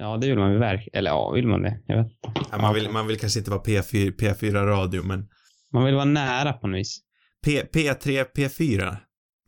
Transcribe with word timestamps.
Ja, 0.00 0.16
det 0.16 0.26
vill 0.28 0.38
man 0.38 0.52
ju 0.52 0.58
verkligen. 0.58 0.98
Eller 0.98 1.10
ja, 1.10 1.30
vill 1.30 1.46
man 1.46 1.62
det? 1.62 1.80
Jag 1.86 1.96
vet 1.96 2.06
inte. 2.12 2.40
Ja, 2.50 2.58
man, 2.58 2.74
vill, 2.74 2.90
man 2.90 3.06
vill 3.06 3.18
kanske 3.18 3.38
inte 3.38 3.50
vara 3.50 3.62
P4, 3.62 4.16
P4 4.16 4.52
radio, 4.66 5.02
men 5.02 5.28
Man 5.72 5.84
vill 5.84 5.94
vara 5.94 6.04
nära 6.04 6.52
på 6.52 6.66
något 6.66 6.78
vis. 6.78 7.00
P, 7.44 7.62
P3, 7.72 8.24
P4. 8.36 8.96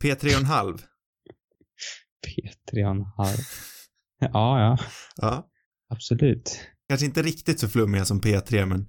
P3,5. 0.03 0.79
P3 2.27 2.83
och 2.85 2.91
en 2.91 3.05
halv. 3.17 3.37
Ja, 4.19 4.59
ja. 4.59 4.77
Ja. 5.15 5.47
Absolut. 5.89 6.59
Kanske 6.89 7.05
inte 7.05 7.21
riktigt 7.21 7.59
så 7.59 7.69
flummiga 7.69 8.05
som 8.05 8.21
P3, 8.21 8.65
men 8.65 8.87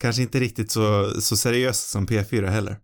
kanske 0.00 0.22
inte 0.22 0.38
riktigt 0.40 0.70
så, 0.70 1.10
så 1.20 1.36
seriösa 1.36 1.92
som 1.92 2.06
P4 2.06 2.46
heller. 2.46 2.76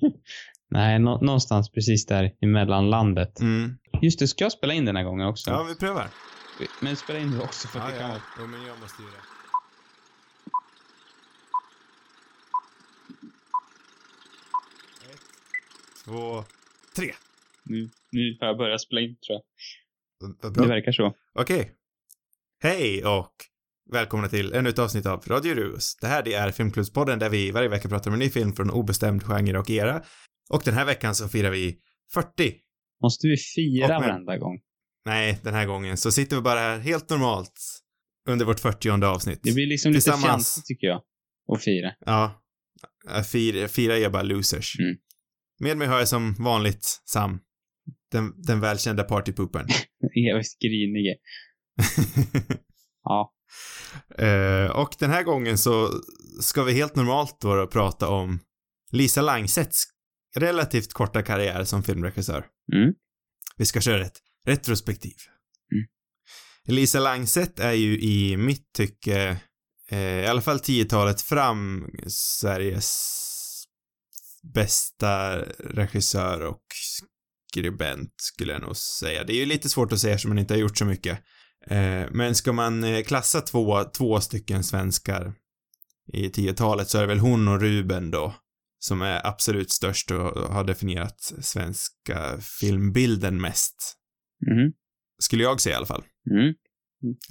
Nej, 0.70 0.98
nå- 0.98 1.20
någonstans 1.20 1.70
precis 1.70 2.06
där 2.06 2.32
i 2.40 2.46
mellanlandet. 2.46 3.40
Mm. 3.40 3.76
Just 4.02 4.18
det, 4.18 4.28
ska 4.28 4.44
jag 4.44 4.52
spela 4.52 4.74
in 4.74 4.84
den 4.84 4.96
här 4.96 5.04
gången 5.04 5.26
också? 5.26 5.50
Ja, 5.50 5.62
vi 5.62 5.74
prövar. 5.74 6.06
Men 6.80 6.96
spela 6.96 7.18
in 7.18 7.30
du 7.30 7.40
också 7.40 7.68
för 7.68 7.78
att 7.80 7.84
Ja, 7.88 7.92
det 7.92 7.98
kan 7.98 8.10
ja. 8.10 8.14
vara... 8.14 8.22
Jo, 8.38 8.46
men 8.46 8.66
jag 8.66 8.80
måste 8.80 9.02
ju 9.02 9.08
det. 9.08 9.16
Ett, 15.12 15.20
två, 16.04 16.44
tre. 16.96 17.14
Nu, 17.64 17.90
nu 18.12 18.36
får 18.38 18.48
jag 18.48 18.58
börja 18.58 18.78
spela 18.78 19.00
in 19.00 19.16
tror 19.16 19.40
jag. 20.40 20.52
Det 20.54 20.68
verkar 20.68 20.92
så. 20.92 21.14
Okej. 21.32 21.72
Hej 22.62 23.04
och 23.04 23.34
välkomna 23.92 24.28
till 24.28 24.52
ännu 24.52 24.68
ett 24.68 24.78
avsnitt 24.78 25.06
av 25.06 25.24
Radio 25.26 25.54
Rus. 25.54 25.96
Det 25.96 26.06
här 26.06 26.22
det 26.22 26.34
är 26.34 26.50
Filmklubbspodden 26.50 27.18
där 27.18 27.30
vi 27.30 27.50
varje 27.50 27.68
vecka 27.68 27.88
pratar 27.88 28.10
om 28.10 28.14
en 28.14 28.20
ny 28.20 28.30
film 28.30 28.52
från 28.52 28.70
obestämd 28.70 29.22
genre 29.22 29.58
och 29.58 29.70
era. 29.70 30.02
Och 30.50 30.62
den 30.64 30.74
här 30.74 30.84
veckan 30.84 31.14
så 31.14 31.28
firar 31.28 31.50
vi 31.50 31.78
40. 32.14 32.54
Måste 33.02 33.26
vi 33.26 33.36
fira 33.36 34.00
varenda 34.00 34.38
gång? 34.38 34.60
Nej, 35.04 35.40
den 35.42 35.54
här 35.54 35.66
gången 35.66 35.96
så 35.96 36.12
sitter 36.12 36.36
vi 36.36 36.42
bara 36.42 36.60
här 36.60 36.78
helt 36.78 37.10
normalt 37.10 37.80
under 38.28 38.44
vårt 38.44 38.60
40 38.60 39.04
avsnitt. 39.04 39.40
Det 39.42 39.52
blir 39.52 39.66
liksom 39.66 39.92
lite 39.92 40.12
fjantigt 40.12 40.66
tycker 40.66 40.86
jag. 40.86 41.02
Att 41.52 41.64
fira. 41.64 41.92
Ja. 42.00 42.42
Äh, 43.16 43.22
Fira, 43.22 43.68
fira 43.68 43.98
är 43.98 44.10
bara 44.10 44.22
losers. 44.22 44.78
Mm. 44.78 44.96
Med 45.60 45.76
mig 45.76 45.88
har 45.88 45.98
jag 45.98 46.08
som 46.08 46.34
vanligt 46.34 47.02
Sam. 47.04 47.40
Den, 48.10 48.42
den 48.42 48.60
välkända 48.60 49.04
partypoopen. 49.04 49.66
Evigt 50.32 50.58
grinige. 50.60 51.14
Ja. 53.06 53.34
Eh, 54.18 54.70
och 54.70 54.94
den 54.98 55.10
här 55.10 55.22
gången 55.22 55.58
så 55.58 55.90
ska 56.40 56.62
vi 56.62 56.72
helt 56.72 56.96
normalt 56.96 57.40
då 57.40 57.66
prata 57.66 58.08
om 58.08 58.40
Lisa 58.92 59.22
Langsets 59.22 59.84
relativt 60.36 60.92
korta 60.92 61.22
karriär 61.22 61.64
som 61.64 61.82
filmregissör. 61.82 62.46
Mm. 62.74 62.94
Vi 63.56 63.66
ska 63.66 63.80
köra 63.80 64.04
ett 64.04 64.18
retrospektiv. 64.46 65.16
Mm. 65.72 65.86
Lisa 66.76 67.00
Langset 67.00 67.58
är 67.58 67.72
ju 67.72 68.00
i 68.00 68.36
mitt 68.36 68.72
tycke, 68.72 69.40
eh, 69.88 69.98
i 69.98 70.26
alla 70.26 70.40
fall 70.40 70.58
10-talet 70.58 71.22
fram, 71.22 71.90
Sveriges 72.06 73.20
bästa 74.54 75.38
regissör 75.58 76.40
och 76.40 76.62
skribent 77.50 78.14
skulle 78.16 78.52
jag 78.52 78.62
nog 78.62 78.76
säga. 78.76 79.24
Det 79.24 79.32
är 79.32 79.36
ju 79.36 79.46
lite 79.46 79.68
svårt 79.68 79.92
att 79.92 80.00
säga 80.00 80.18
som 80.18 80.28
man 80.28 80.38
inte 80.38 80.54
har 80.54 80.58
gjort 80.58 80.78
så 80.78 80.84
mycket. 80.84 81.18
Eh, 81.66 82.06
men 82.10 82.34
ska 82.34 82.52
man 82.52 82.84
eh, 82.84 83.02
klassa 83.02 83.40
två, 83.40 83.84
två 83.84 84.20
stycken 84.20 84.64
svenskar 84.64 85.34
i 86.12 86.28
10-talet 86.28 86.88
så 86.88 86.98
är 86.98 87.02
det 87.02 87.08
väl 87.08 87.18
hon 87.18 87.48
och 87.48 87.60
Ruben 87.60 88.10
då 88.10 88.34
som 88.78 89.02
är 89.02 89.26
absolut 89.26 89.70
störst 89.70 90.10
och 90.10 90.54
har 90.54 90.64
definierat 90.64 91.32
svenska 91.40 92.38
filmbilden 92.60 93.40
mest. 93.40 93.96
Mm. 94.50 94.72
Skulle 95.18 95.42
jag 95.42 95.60
säga 95.60 95.74
i 95.74 95.76
alla 95.76 95.86
fall. 95.86 96.04
Mm. 96.30 96.54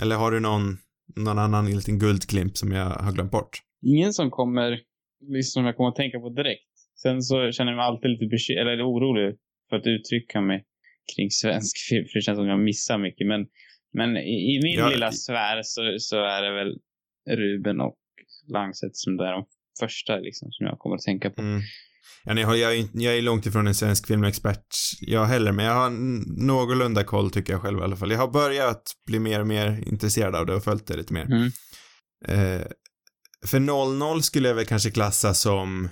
Eller 0.02 0.16
har 0.16 0.32
du 0.32 0.40
någon, 0.40 0.78
någon 1.16 1.40
annan 1.40 1.66
liten 1.66 2.00
guldklimp 2.00 2.58
som 2.58 2.72
jag 2.72 2.86
har 2.86 3.12
glömt 3.12 3.32
bort? 3.32 3.62
Ingen 3.82 4.14
som 4.14 4.32
kommer, 4.32 4.80
liksom 5.22 5.66
jag 5.66 5.78
kommer 5.78 5.90
att 5.90 5.96
tänka 5.96 6.20
på 6.20 6.30
direkt. 6.30 6.70
Sen 7.02 7.22
så 7.22 7.52
känner 7.52 7.72
jag 7.72 7.78
mig 7.78 7.86
alltid 7.86 8.12
lite 8.12 8.54
eller 8.54 8.90
orolig 8.90 9.38
för 9.70 9.76
att 9.76 9.88
uttrycka 9.88 10.42
mig 10.42 10.66
kring 11.16 11.30
svensk 11.30 11.78
film, 11.90 12.06
för 12.06 12.20
det 12.20 12.22
känns 12.22 12.38
som 12.38 12.48
jag 12.48 12.60
missar 12.60 12.98
mycket. 12.98 13.28
Men, 13.28 13.48
men 13.94 14.18
i, 14.18 14.56
i 14.56 14.60
min 14.64 14.80
Ja, 14.80 14.90
lilla 14.90 15.12
sfär 15.12 15.62
så, 15.64 15.96
så 16.00 16.18
är 16.18 16.42
det 16.42 16.54
väl 16.54 16.80
Ruben 17.38 17.82
och 17.82 17.98
Langset 18.48 18.96
som 18.96 19.20
är 19.20 19.32
de 19.32 19.46
första 19.80 20.20
liksom, 20.20 20.52
som 20.52 20.66
jag 20.66 20.80
kommer 20.80 20.96
att 20.96 21.02
tänka 21.02 21.30
på. 21.30 21.42
Mm. 21.42 21.62
Ja, 22.24 22.34
nej, 22.34 22.44
jag, 22.44 22.76
är, 22.78 22.88
jag 22.94 23.18
är 23.18 23.22
långt 23.22 23.46
ifrån 23.46 23.68
en 23.68 23.76
svensk 23.76 24.08
filmexpert 24.08 24.66
jag 25.02 25.26
heller, 25.26 25.52
men 25.52 25.66
jag 25.66 25.74
har 25.74 25.90
någorlunda 26.46 27.04
koll 27.04 27.32
tycker 27.32 27.54
jag 27.54 27.62
själv 27.62 27.80
i 27.80 27.82
alla 27.82 27.96
fall. 27.96 28.12
Jag 28.12 28.20
har 28.20 28.32
börjat 28.32 28.84
bli 29.08 29.20
mer 29.20 29.40
och 29.40 29.48
mer 29.48 29.84
intresserad 29.88 30.36
av 30.36 30.46
det 30.46 30.56
och 30.56 30.64
följt 30.64 30.88
det 30.88 30.98
lite 30.98 31.14
mer. 31.14 31.26
Mm. 31.26 31.52
Eh, 32.28 32.68
för 33.46 33.60
00 33.60 34.24
skulle 34.24 34.48
jag 34.48 34.56
väl 34.56 34.66
kanske 34.66 34.92
klassa 34.92 35.34
som 35.34 35.90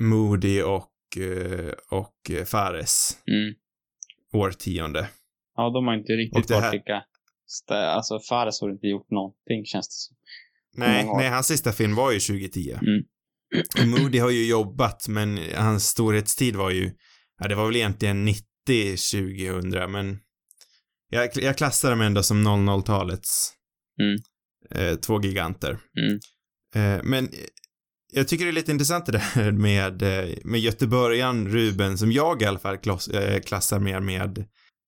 Moody 0.00 0.62
och, 0.62 0.90
eh, 1.18 1.72
och 1.90 2.30
eh, 2.38 2.44
Fares 2.44 3.18
Mm. 3.28 3.54
årtionde. 4.44 5.08
Ja, 5.56 5.70
de 5.70 5.86
har 5.86 5.94
inte 5.94 6.12
riktigt 6.12 6.48
det 6.48 6.54
här- 6.54 6.60
varit 6.62 6.74
lika... 6.74 7.02
Alltså, 7.70 8.20
Fares 8.28 8.60
har 8.60 8.70
inte 8.70 8.86
gjort 8.86 9.10
någonting, 9.10 9.64
känns 9.64 9.88
det 9.88 9.92
som. 9.92 10.16
Nej, 10.76 11.04
nej, 11.16 11.28
hans 11.30 11.46
sista 11.46 11.72
film 11.72 11.94
var 11.94 12.12
ju 12.12 12.20
2010. 12.20 12.70
Mm. 12.70 13.02
Moody 13.86 14.18
har 14.18 14.30
ju 14.30 14.46
jobbat, 14.46 15.08
men 15.08 15.38
hans 15.54 15.88
storhetstid 15.88 16.56
var 16.56 16.70
ju, 16.70 16.90
ja, 17.40 17.48
det 17.48 17.54
var 17.54 17.66
väl 17.66 17.76
egentligen 17.76 18.24
90, 18.24 18.44
2000, 18.96 19.92
men 19.92 20.18
jag, 21.10 21.30
jag 21.34 21.56
klassar 21.56 21.90
dem 21.90 22.00
ändå 22.00 22.22
som 22.22 22.48
00-talets 22.48 23.52
Mm. 24.00 24.18
eh, 24.70 24.98
två 24.98 25.20
giganter. 25.22 25.78
Mm. 25.98 26.18
Eh, 26.74 27.02
men 27.04 27.28
jag 28.12 28.28
tycker 28.28 28.44
det 28.44 28.50
är 28.50 28.52
lite 28.52 28.70
intressant 28.72 29.06
det 29.06 29.12
där 29.12 29.52
med, 29.52 30.02
eh, 30.02 30.34
med 30.44 30.60
göteborgaren 30.60 31.48
Ruben, 31.48 31.98
som 31.98 32.12
jag 32.12 32.42
i 32.42 32.44
alla 32.44 32.58
fall 32.58 32.76
klass, 32.78 33.08
eh, 33.08 33.40
klassar 33.40 33.78
mer 33.80 34.00
med 34.00 34.44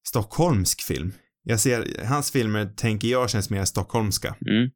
stockholmsk 0.09 0.83
film. 0.83 1.13
Jag 1.43 1.61
ser, 1.61 2.05
hans 2.05 2.31
filmer 2.31 2.67
tänker 2.77 3.09
jag 3.09 3.31
känns 3.31 3.51
mer 3.51 3.65
stockholmska. 3.65 4.37
Mm. 4.47 4.71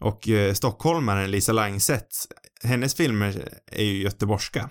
Och 0.00 0.28
eh, 0.28 0.54
stockholmaren 0.54 1.30
Lisa 1.30 1.52
Langset, 1.52 2.08
hennes 2.64 2.96
filmer 2.96 3.48
är 3.66 3.84
ju 3.84 4.02
göteborgska. 4.02 4.70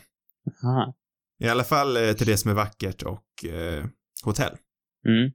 Aha. 0.64 0.96
I 1.40 1.48
alla 1.48 1.64
fall 1.64 1.98
eh, 1.98 2.14
till 2.14 2.28
det 2.28 2.38
som 2.38 2.52
är 2.52 2.56
vackert 2.56 3.04
och 3.04 3.46
eh, 3.46 3.86
Hotell. 4.24 4.56
Mm. 5.08 5.32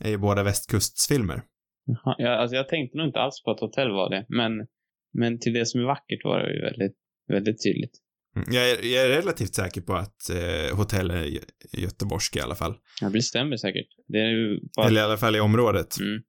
är 0.00 0.10
ju 0.10 0.16
båda 0.18 0.42
västkustsfilmer. 0.42 1.42
Jaha, 1.86 2.14
Ja, 2.18 2.30
alltså 2.36 2.56
jag 2.56 2.68
tänkte 2.68 2.98
nog 2.98 3.06
inte 3.06 3.18
alls 3.20 3.42
på 3.44 3.50
att 3.50 3.60
hotell 3.60 3.90
var 3.90 4.10
det, 4.10 4.26
men, 4.28 4.66
men 5.12 5.38
till 5.40 5.52
det 5.52 5.66
som 5.66 5.80
är 5.80 5.84
vackert 5.84 6.24
var 6.24 6.38
det 6.40 6.54
ju 6.54 6.60
väldigt, 6.62 6.96
väldigt 7.28 7.62
tydligt. 7.62 7.92
Mm, 8.36 8.48
Jag 8.54 8.70
är, 8.70 8.84
jag 8.94 9.04
är 9.04 9.08
relativt 9.08 9.54
säker 9.54 9.80
på 9.80 9.94
att 9.94 10.30
eh, 10.30 10.76
Hotell 10.76 11.10
är 11.10 11.24
gö- 11.24 11.50
göteborgska 11.72 12.38
i 12.38 12.42
alla 12.42 12.54
fall. 12.54 12.74
Ja, 13.00 13.08
det 13.08 13.22
stämmer 13.22 13.56
säkert. 13.56 13.86
Det 14.08 14.18
är 14.18 14.28
ju 14.30 14.60
bara... 14.76 14.86
Eller 14.86 15.00
i 15.00 15.04
alla 15.04 15.16
fall 15.16 15.36
i 15.36 15.40
området. 15.40 16.00
Mm. 16.00 16.22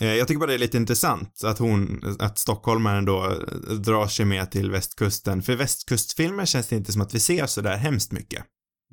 Eh, 0.00 0.14
jag 0.14 0.28
tycker 0.28 0.38
bara 0.38 0.46
det 0.46 0.54
är 0.54 0.58
lite 0.58 0.76
intressant 0.76 1.44
att 1.44 1.58
hon, 1.58 2.00
att 2.18 2.38
stockholmaren 2.38 3.04
då 3.04 3.24
eh, 3.24 3.74
drar 3.74 4.06
sig 4.06 4.24
med 4.26 4.50
till 4.50 4.70
västkusten. 4.70 5.42
För 5.42 5.56
västkustfilmer 5.56 6.46
känns 6.46 6.68
det 6.68 6.76
inte 6.76 6.92
som 6.92 7.02
att 7.02 7.14
vi 7.14 7.20
ser 7.20 7.46
så 7.46 7.60
där 7.60 7.76
hemskt 7.76 8.12
mycket. 8.12 8.44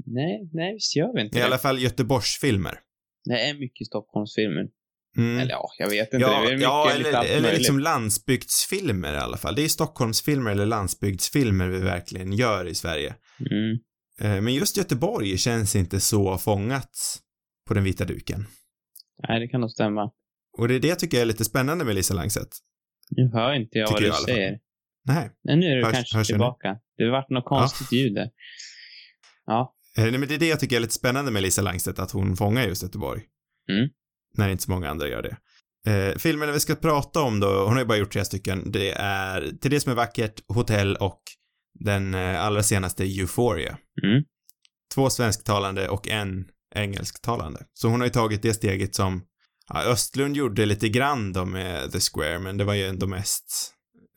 Nej, 0.05 0.49
nej, 0.53 0.73
visst 0.73 0.95
gör 0.95 1.13
vi 1.15 1.21
inte 1.21 1.37
I 1.37 1.39
det. 1.39 1.45
alla 1.45 1.57
fall 1.57 1.79
Göteborgsfilmer. 1.79 2.79
Det 3.25 3.49
är 3.49 3.53
mycket 3.59 3.87
Stockholmsfilmer. 3.87 4.65
Mm. 5.17 5.39
Eller 5.39 5.51
ja, 5.51 5.69
jag 5.77 5.89
vet 5.89 6.13
inte. 6.13 6.17
Ja, 6.17 6.29
det 6.41 6.47
är 6.47 6.51
mycket 6.51 6.61
ja 6.61 6.91
lite 6.97 7.09
eller, 7.09 7.17
allt 7.19 7.27
eller 7.27 7.41
möjligt. 7.41 7.57
liksom 7.57 7.79
landsbygdsfilmer 7.79 9.13
i 9.13 9.17
alla 9.17 9.37
fall. 9.37 9.55
Det 9.55 9.61
är 9.63 9.67
Stockholmsfilmer 9.67 10.51
eller 10.51 10.65
landsbygdsfilmer 10.65 11.67
vi 11.67 11.79
verkligen 11.79 12.33
gör 12.33 12.65
i 12.67 12.75
Sverige. 12.75 13.15
Mm. 13.39 13.77
Eh, 14.21 14.41
Men 14.41 14.53
just 14.53 14.77
Göteborg 14.77 15.37
känns 15.37 15.75
inte 15.75 15.99
så 15.99 16.37
fångat 16.37 17.19
på 17.67 17.73
den 17.73 17.83
vita 17.83 18.05
duken. 18.05 18.45
Nej, 19.27 19.39
det 19.39 19.47
kan 19.47 19.61
nog 19.61 19.71
stämma. 19.71 20.11
Och 20.57 20.67
det 20.67 20.75
är 20.75 20.79
det 20.79 20.87
jag 20.87 20.99
tycker 20.99 21.21
är 21.21 21.25
lite 21.25 21.45
spännande 21.45 21.85
med 21.85 21.95
Lisa 21.95 22.13
Langset. 22.13 22.47
Nu 23.09 23.29
hör 23.33 23.53
inte 23.53 23.77
jag 23.77 23.87
Tycker 23.87 24.01
vad 24.01 24.07
jag 24.07 24.11
du 24.13 24.15
fall. 24.15 24.23
säger. 24.25 24.59
Nej. 25.05 25.31
Nej, 25.43 25.55
nu 25.57 25.65
är 25.65 25.75
du 25.75 25.83
Hörs- 25.83 25.93
kanske 25.93 26.17
hörs 26.17 26.29
jag 26.29 26.35
nu? 26.35 26.39
tillbaka. 26.43 26.77
Det 26.97 27.03
har 27.03 27.11
varit 27.11 27.29
något 27.29 27.45
konstigt 27.45 27.91
ljud 27.91 28.15
där. 28.15 28.29
Ja. 29.45 29.73
Eh, 29.97 30.03
Nej, 30.03 30.17
men 30.17 30.27
det 30.29 30.33
är 30.35 30.39
det 30.39 30.47
jag 30.47 30.59
tycker 30.59 30.75
är 30.75 30.79
lite 30.79 30.93
spännande 30.93 31.31
med 31.31 31.41
Lisa 31.43 31.61
Langset, 31.61 31.99
att 31.99 32.11
hon 32.11 32.37
fångar 32.37 32.63
just 32.67 32.83
Göteborg. 32.83 33.21
Mm. 33.71 33.89
När 34.37 34.49
inte 34.49 34.63
så 34.63 34.71
många 34.71 34.89
andra 34.89 35.07
gör 35.07 35.21
det. 35.23 35.37
Eh, 35.91 36.17
filmerna 36.17 36.51
vi 36.51 36.59
ska 36.59 36.75
prata 36.75 37.21
om 37.21 37.39
då, 37.39 37.47
hon 37.63 37.73
har 37.73 37.79
ju 37.79 37.85
bara 37.85 37.97
gjort 37.97 38.13
tre 38.13 38.25
stycken, 38.25 38.71
det 38.71 38.91
är 38.97 39.51
Till 39.61 39.71
det 39.71 39.79
som 39.79 39.91
är 39.91 39.95
vackert, 39.95 40.41
Hotell 40.47 40.95
och 40.95 41.21
den 41.79 42.13
eh, 42.13 42.41
allra 42.45 42.63
senaste 42.63 43.03
Euphoria. 43.03 43.77
Mm. 44.03 44.23
Två 44.95 45.09
svensktalande 45.09 45.89
och 45.89 46.07
en 46.07 46.45
engelsktalande. 46.75 47.59
Så 47.73 47.87
hon 47.87 47.99
har 47.99 48.07
ju 48.07 48.11
tagit 48.13 48.41
det 48.41 48.53
steget 48.53 48.95
som, 48.95 49.21
ja, 49.67 49.83
Östlund 49.83 50.35
gjorde 50.37 50.65
lite 50.65 50.89
grann 50.89 51.33
då 51.33 51.45
med 51.45 51.91
The 51.91 51.99
Square, 51.99 52.39
men 52.39 52.57
det 52.57 52.63
var 52.63 52.73
ju 52.73 52.85
ändå 52.85 53.07
mest, 53.07 53.73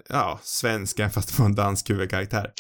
ja, 0.09 0.41
svenska 0.43 1.11
fast 1.11 1.29
det 1.37 1.43
var 1.43 1.47
en 1.49 1.55
dansk 1.55 1.91
huvudkaraktär. 1.91 2.53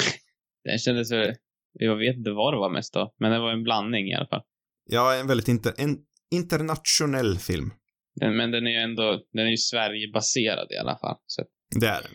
Den 0.65 0.79
kändes 0.79 1.13
väl... 1.13 1.35
Jag 1.73 1.97
vet 1.97 2.17
inte 2.17 2.31
vad 2.31 2.55
det 2.55 2.59
var 2.59 2.71
mest 2.71 2.95
då, 2.95 3.15
men 3.19 3.33
det 3.33 3.39
var 3.39 3.53
en 3.53 3.63
blandning 3.63 4.07
i 4.09 4.15
alla 4.15 4.27
fall. 4.29 4.43
Ja, 4.91 5.15
en 5.15 5.27
väldigt 5.27 5.49
inter, 5.49 5.75
en 5.79 5.99
internationell 6.31 7.39
film. 7.39 7.71
Den, 8.15 8.37
men 8.37 8.51
den 8.51 8.67
är 8.67 8.71
ju 8.71 8.77
ändå, 8.77 9.21
den 9.33 9.47
är 9.47 9.51
ju 9.51 9.57
Sverigebaserad 9.57 10.73
i 10.73 10.77
alla 10.77 10.99
fall. 10.99 11.17
Så, 11.27 11.43
Det 11.81 11.87
är 11.87 12.03
den. 12.03 12.13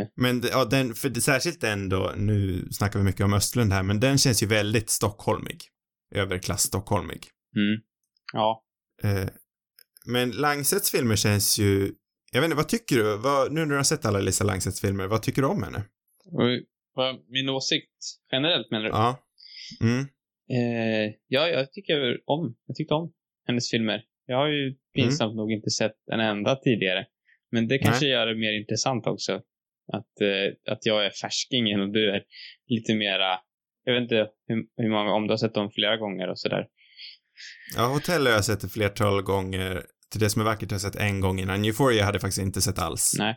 eh, 0.00 0.06
Men 0.16 0.42
ja, 0.52 0.64
den, 0.64 0.94
för 0.94 1.08
det, 1.08 1.20
särskilt 1.20 1.60
den 1.60 1.88
då, 1.88 2.12
nu 2.16 2.68
snackar 2.70 2.98
vi 2.98 3.04
mycket 3.04 3.24
om 3.24 3.32
Östlund 3.34 3.72
här, 3.72 3.82
men 3.82 4.00
den 4.00 4.18
känns 4.18 4.42
ju 4.42 4.46
väldigt 4.46 4.90
stockholmig. 4.90 5.58
Överklass 6.14 6.62
stockholmig. 6.62 7.20
mm. 7.56 7.80
Ja. 8.32 8.64
Eh, 9.02 9.28
men 10.10 10.30
Langsets 10.30 10.90
filmer 10.90 11.16
känns 11.16 11.58
ju, 11.58 11.92
jag 12.32 12.40
vet 12.40 12.44
inte, 12.44 12.56
vad 12.56 12.68
tycker 12.68 12.96
du? 12.96 13.16
Vad, 13.16 13.52
nu 13.52 13.60
när 13.60 13.70
du 13.70 13.76
har 13.76 13.82
sett 13.82 14.04
alla 14.04 14.20
Lisa 14.20 14.44
Langsets 14.44 14.80
filmer, 14.80 15.06
vad 15.06 15.22
tycker 15.22 15.42
du 15.42 15.48
om 15.48 15.62
henne? 15.62 15.84
Min 17.28 17.48
åsikt 17.48 17.92
generellt 18.32 18.70
menar 18.70 18.84
du? 18.84 18.90
Ja. 18.90 19.18
Mm. 19.80 20.00
Eh, 20.52 21.14
ja, 21.28 21.48
jag 21.48 21.72
tycker 21.72 22.20
om, 22.24 22.56
jag 22.66 22.76
tyckte 22.76 22.94
om 22.94 23.12
hennes 23.46 23.70
filmer. 23.70 24.04
Jag 24.26 24.36
har 24.36 24.48
ju 24.48 24.74
pinsamt 24.94 25.36
nog 25.36 25.52
inte 25.52 25.70
sett 25.70 25.96
en 26.12 26.20
enda 26.20 26.56
tidigare. 26.56 27.06
Men 27.52 27.68
det 27.68 27.78
kanske 27.78 28.06
gör 28.06 28.26
det 28.26 28.34
mer 28.34 28.52
intressant 28.52 29.06
också. 29.06 29.42
Att, 29.92 30.20
eh, 30.20 30.72
att 30.72 30.86
jag 30.86 31.06
är 31.06 31.10
färskingen 31.10 31.80
och 31.80 31.92
du 31.92 32.10
är 32.10 32.22
lite 32.66 32.94
mera, 32.94 33.38
jag 33.84 33.94
vet 33.94 34.02
inte 34.02 34.28
hur, 34.46 34.64
hur 34.76 34.90
många, 34.90 35.12
om 35.12 35.26
du 35.26 35.32
har 35.32 35.38
sett 35.38 35.54
dem 35.54 35.70
flera 35.70 35.96
gånger 35.96 36.28
och 36.28 36.38
sådär. 36.38 36.66
Ja, 37.76 37.86
Hotell 37.86 38.26
har 38.26 38.32
jag 38.32 38.44
sett 38.44 38.64
ett 38.64 38.72
flertal 38.72 39.22
gånger. 39.22 39.82
Till 40.10 40.20
det 40.20 40.30
som 40.30 40.40
är 40.40 40.44
vackert 40.46 40.70
har 40.70 40.74
jag 40.74 40.80
sett 40.80 40.96
en 40.96 41.20
gång 41.20 41.40
innan. 41.40 41.64
Euphoria 41.64 42.04
hade 42.04 42.14
jag 42.16 42.20
faktiskt 42.20 42.42
inte 42.42 42.60
sett 42.60 42.78
alls. 42.78 43.14
Nej. 43.18 43.36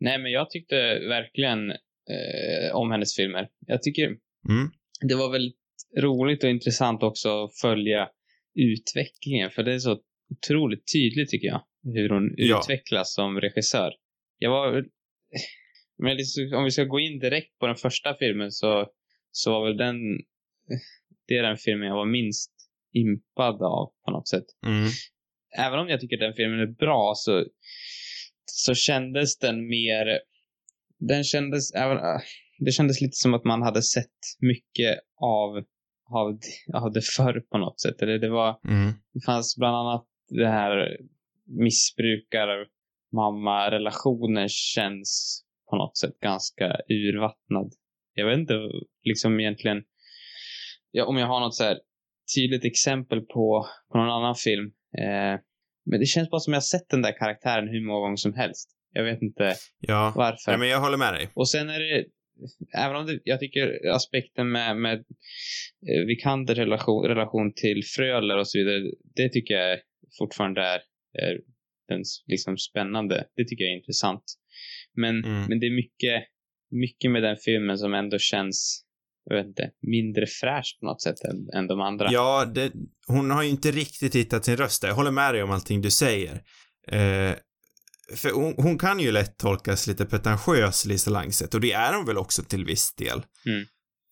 Nej, 0.00 0.18
men 0.18 0.32
jag 0.32 0.50
tyckte 0.50 0.74
verkligen 1.08 1.70
eh, 1.70 2.74
om 2.74 2.90
hennes 2.90 3.16
filmer. 3.16 3.48
Jag 3.66 3.82
tycker 3.82 4.04
Mm. 4.48 4.70
det 5.08 5.14
var 5.14 5.32
väldigt 5.32 5.56
roligt 5.98 6.44
och 6.44 6.50
intressant 6.50 7.02
också 7.02 7.44
att 7.44 7.58
följa 7.60 8.08
utvecklingen, 8.54 9.50
för 9.50 9.62
det 9.62 9.74
är 9.74 9.78
så 9.78 9.98
otroligt 10.30 10.92
tydligt 10.92 11.30
tycker 11.30 11.48
jag, 11.48 11.62
hur 11.82 12.08
hon 12.08 12.34
Ja. 12.36 12.60
utvecklas 12.60 13.14
som 13.14 13.40
regissör. 13.40 13.92
Jag 14.38 14.50
var, 14.50 14.84
men 16.02 16.16
liksom, 16.16 16.52
om 16.54 16.64
vi 16.64 16.70
ska 16.70 16.84
gå 16.84 17.00
in 17.00 17.18
direkt 17.18 17.58
på 17.58 17.66
den 17.66 17.76
första 17.76 18.14
filmen 18.14 18.50
så, 18.52 18.86
så 19.30 19.52
var 19.52 19.66
väl 19.66 19.76
den, 19.76 19.96
det 21.28 21.38
är 21.38 21.42
den 21.42 21.56
filmen 21.56 21.88
jag 21.88 21.94
var 21.96 22.06
minst 22.06 22.52
impad 22.92 23.62
av 23.62 23.92
på 24.04 24.10
något 24.10 24.28
sätt. 24.28 24.44
Mm. 24.66 24.88
Även 25.58 25.78
om 25.78 25.88
jag 25.88 26.00
tycker 26.00 26.16
den 26.16 26.34
filmen 26.34 26.60
är 26.60 26.66
bra 26.66 27.12
så, 27.16 27.44
så 28.44 28.74
kändes 28.74 29.38
den 29.38 29.68
mer, 29.68 30.20
den 30.98 31.24
kändes, 31.24 31.74
även, 31.74 31.96
äh, 31.96 32.20
det 32.58 32.70
kändes 32.70 33.00
lite 33.00 33.16
som 33.16 33.34
att 33.34 33.44
man 33.44 33.62
hade 33.62 33.82
sett 33.82 34.18
mycket 34.40 34.98
av, 35.16 35.56
av, 36.10 36.38
av 36.74 36.92
det 36.92 37.02
förr 37.16 37.40
på 37.50 37.58
något 37.58 37.80
sätt. 37.80 38.02
Eller 38.02 38.18
det 38.18 38.28
var, 38.30 38.60
Mm. 38.68 38.92
det 39.12 39.24
fanns 39.26 39.56
bland 39.56 39.76
annat 39.76 40.06
det 40.28 40.48
här 40.48 40.96
missbrukar 41.46 42.48
mamma-relationen 43.12 44.48
känns 44.48 45.40
på 45.70 45.76
något 45.76 45.98
sätt 45.98 46.20
ganska 46.20 46.76
urvattnad. 46.88 47.72
Jag 48.14 48.26
vet 48.26 48.38
inte 48.38 48.54
liksom 49.02 49.40
egentligen 49.40 49.82
ja, 50.90 51.04
om 51.04 51.16
jag 51.16 51.26
har 51.26 51.40
något 51.40 51.54
så 51.54 51.64
här 51.64 51.78
tydligt 52.36 52.64
exempel 52.64 53.20
på, 53.20 53.66
på 53.92 53.98
någon 53.98 54.10
annan 54.10 54.34
film. 54.34 54.72
Eh, 54.98 55.40
men 55.90 56.00
det 56.00 56.06
känns 56.06 56.30
bara 56.30 56.40
som 56.40 56.52
jag 56.52 56.56
har 56.60 56.62
sett 56.74 56.88
den 56.88 57.02
där 57.02 57.18
karaktären 57.18 57.68
hur 57.68 57.86
många 57.86 58.00
gånger 58.00 58.16
som 58.16 58.34
helst. 58.34 58.70
Jag 58.92 59.04
vet 59.04 59.22
inte 59.22 59.54
Ja. 59.80 60.12
varför. 60.16 60.50
Nej, 60.50 60.58
men 60.58 60.68
jag 60.68 60.80
håller 60.80 60.96
med 60.96 61.14
dig. 61.14 61.28
Och 61.34 61.48
sen 61.48 61.68
är 61.68 61.80
det, 61.80 62.04
även 62.78 62.96
om 62.96 63.06
det, 63.06 63.20
jag 63.24 63.40
tycker 63.40 63.88
aspekten 63.94 64.50
med, 64.52 64.76
med 64.76 64.98
eh, 65.88 66.04
Vikander 66.06 66.54
relation, 66.54 67.06
relation 67.08 67.52
till 67.54 67.82
Fröler 67.96 68.38
och 68.38 68.48
så 68.48 68.58
vidare, 68.58 68.82
det 69.16 69.28
tycker 69.28 69.54
jag 69.54 69.78
fortfarande 70.18 70.60
är, 70.60 70.80
är 71.22 71.40
den 71.88 72.02
liksom 72.26 72.58
spännande. 72.58 73.24
Det 73.36 73.44
tycker 73.44 73.64
jag 73.64 73.72
är 73.72 73.76
intressant. 73.76 74.24
Men, 74.96 75.24
Mm. 75.24 75.44
men 75.48 75.60
det 75.60 75.66
är 75.66 75.76
mycket, 75.76 76.24
mycket 76.70 77.10
med 77.10 77.22
den 77.22 77.36
filmen 77.36 77.78
som 77.78 77.94
ändå 77.94 78.18
känns, 78.18 78.83
jag 79.24 79.36
vet 79.36 79.46
inte, 79.46 79.70
mindre 79.82 80.26
fräscht 80.26 80.80
på 80.80 80.86
något 80.86 81.02
sätt 81.02 81.20
än, 81.24 81.58
än 81.58 81.66
de 81.66 81.80
andra. 81.80 82.12
Ja, 82.12 82.44
det, 82.54 82.72
hon 83.06 83.30
har 83.30 83.42
ju 83.42 83.48
inte 83.48 83.70
riktigt 83.70 84.14
hittat 84.14 84.44
sin 84.44 84.56
röst 84.56 84.82
där. 84.82 84.88
Jag 84.88 84.94
håller 84.94 85.10
med 85.10 85.34
dig 85.34 85.42
om 85.42 85.50
allting 85.50 85.82
du 85.82 85.90
säger. 85.90 86.34
Eh, 86.88 87.34
för 88.16 88.30
hon, 88.32 88.54
hon 88.56 88.78
kan 88.78 89.00
ju 89.00 89.12
lätt 89.12 89.38
tolkas 89.38 89.86
lite 89.86 90.04
pretentiös, 90.04 90.86
Lisa 90.86 91.10
Langset, 91.10 91.54
och 91.54 91.60
det 91.60 91.72
är 91.72 91.94
hon 91.94 92.06
väl 92.06 92.18
också 92.18 92.42
till 92.42 92.64
viss 92.64 92.94
del. 92.94 93.22
Mm. 93.46 93.66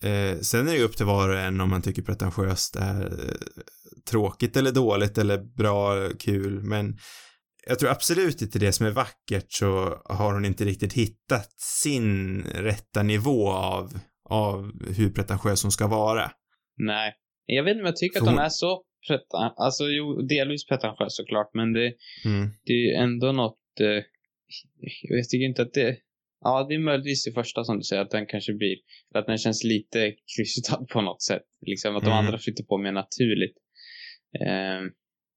Eh, 0.05 0.41
sen 0.41 0.69
är 0.69 0.73
det 0.73 0.79
ju 0.79 0.85
upp 0.85 0.97
till 0.97 1.07
var 1.07 1.29
och 1.29 1.39
en 1.39 1.61
om 1.61 1.71
man 1.71 1.83
tycker 1.83 2.03
pretentiöst 2.03 2.77
är 2.77 3.05
eh, 3.05 3.63
tråkigt 4.11 4.57
eller 4.57 4.73
dåligt 4.73 5.19
eller 5.19 5.39
bra, 5.39 6.09
kul, 6.19 6.63
men 6.63 6.99
jag 7.67 7.79
tror 7.79 7.91
absolut 7.91 8.43
inte 8.43 8.59
det 8.59 8.73
som 8.73 8.87
är 8.87 8.91
vackert 8.91 9.53
så 9.53 10.03
har 10.05 10.33
hon 10.33 10.45
inte 10.45 10.65
riktigt 10.65 10.93
hittat 10.93 11.53
sin 11.61 12.43
rätta 12.43 13.03
nivå 13.03 13.51
av, 13.51 13.99
av 14.31 14.71
hur 14.97 15.11
pretentiös 15.11 15.63
hon 15.63 15.73
ska 15.73 15.87
vara. 15.87 16.31
Nej. 16.77 17.15
Jag 17.47 17.65
vet 17.65 17.71
inte 17.71 17.81
om 17.83 17.87
jag 17.87 17.97
tycker 17.97 18.19
För 18.21 18.27
att 18.27 18.31
hon 18.31 18.39
hon- 18.39 18.45
är 18.45 18.49
så 18.49 18.83
pretentiös. 19.09 19.53
Alltså 19.57 19.85
jo, 19.85 20.23
delvis 20.23 20.67
pretentiös 20.67 21.17
såklart, 21.17 21.51
men 21.55 21.73
det, 21.73 21.95
Mm. 22.25 22.51
det 22.65 22.73
är 22.73 22.77
ju 22.77 22.93
ändå 22.95 23.33
något... 23.33 23.59
Eh, 23.81 24.05
jag 25.03 25.29
tycker 25.29 25.45
inte 25.47 25.63
att 25.63 25.73
det... 25.75 25.97
Ja, 26.41 26.67
det 26.69 26.75
är 26.75 26.79
möjligtvis 26.79 27.25
det 27.25 27.33
första 27.33 27.65
som 27.65 27.77
du 27.79 27.83
säger, 27.85 28.03
att 28.03 28.11
den 28.11 28.27
kanske 28.27 28.53
blir... 28.53 28.77
Att 29.15 29.27
den 29.27 29.39
känns 29.39 29.65
lite 29.65 30.15
krystad 30.37 30.87
på 30.93 31.01
något 31.01 31.23
sätt. 31.23 31.43
Liksom 31.67 31.97
att 31.97 32.03
de 32.05 32.11
Mm. 32.13 32.19
andra 32.27 32.39
flyttar 32.39 32.65
på 32.65 32.79
mer 32.79 32.93
naturligt. 32.93 33.57
Eh, 34.41 34.81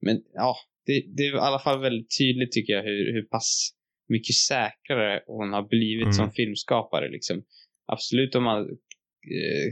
men 0.01 0.21
ja, 0.33 0.55
det, 0.85 1.03
det 1.17 1.23
är 1.23 1.35
i 1.35 1.39
alla 1.39 1.59
fall 1.59 1.81
väldigt 1.81 2.17
tydligt 2.19 2.51
tycker 2.51 2.73
jag 2.73 2.83
hur, 2.83 3.13
hur 3.13 3.21
pass 3.25 3.69
mycket 4.09 4.35
säkrare 4.35 5.23
hon 5.27 5.53
har 5.53 5.67
blivit 5.67 6.03
Mm. 6.03 6.13
som 6.13 6.31
filmskapare. 6.31 7.09
Liksom. 7.09 7.43
Absolut 7.85 8.35
om 8.35 8.43
man... 8.43 8.61
Eh, 8.61 9.71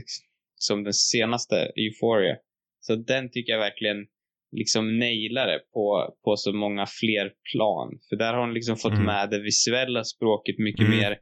som 0.56 0.84
den 0.84 0.92
senaste 0.94 1.56
Euphoria. 1.76 2.36
Så 2.80 2.96
den 2.96 3.30
tycker 3.30 3.52
jag 3.52 3.58
verkligen 3.58 4.06
liksom 4.56 4.98
nailar 4.98 5.46
det 5.46 5.58
på, 5.72 6.14
på 6.24 6.36
så 6.36 6.52
många 6.52 6.86
fler 7.00 7.32
plan. 7.52 7.98
För 8.08 8.16
där 8.16 8.32
har 8.34 8.40
hon 8.40 8.54
liksom 8.54 8.76
fått 8.76 8.92
Mm. 8.92 9.04
med 9.04 9.30
det 9.30 9.42
visuella 9.42 10.04
språket 10.04 10.58
mycket 10.58 10.86
Mm. 10.86 10.98
mer. 10.98 11.18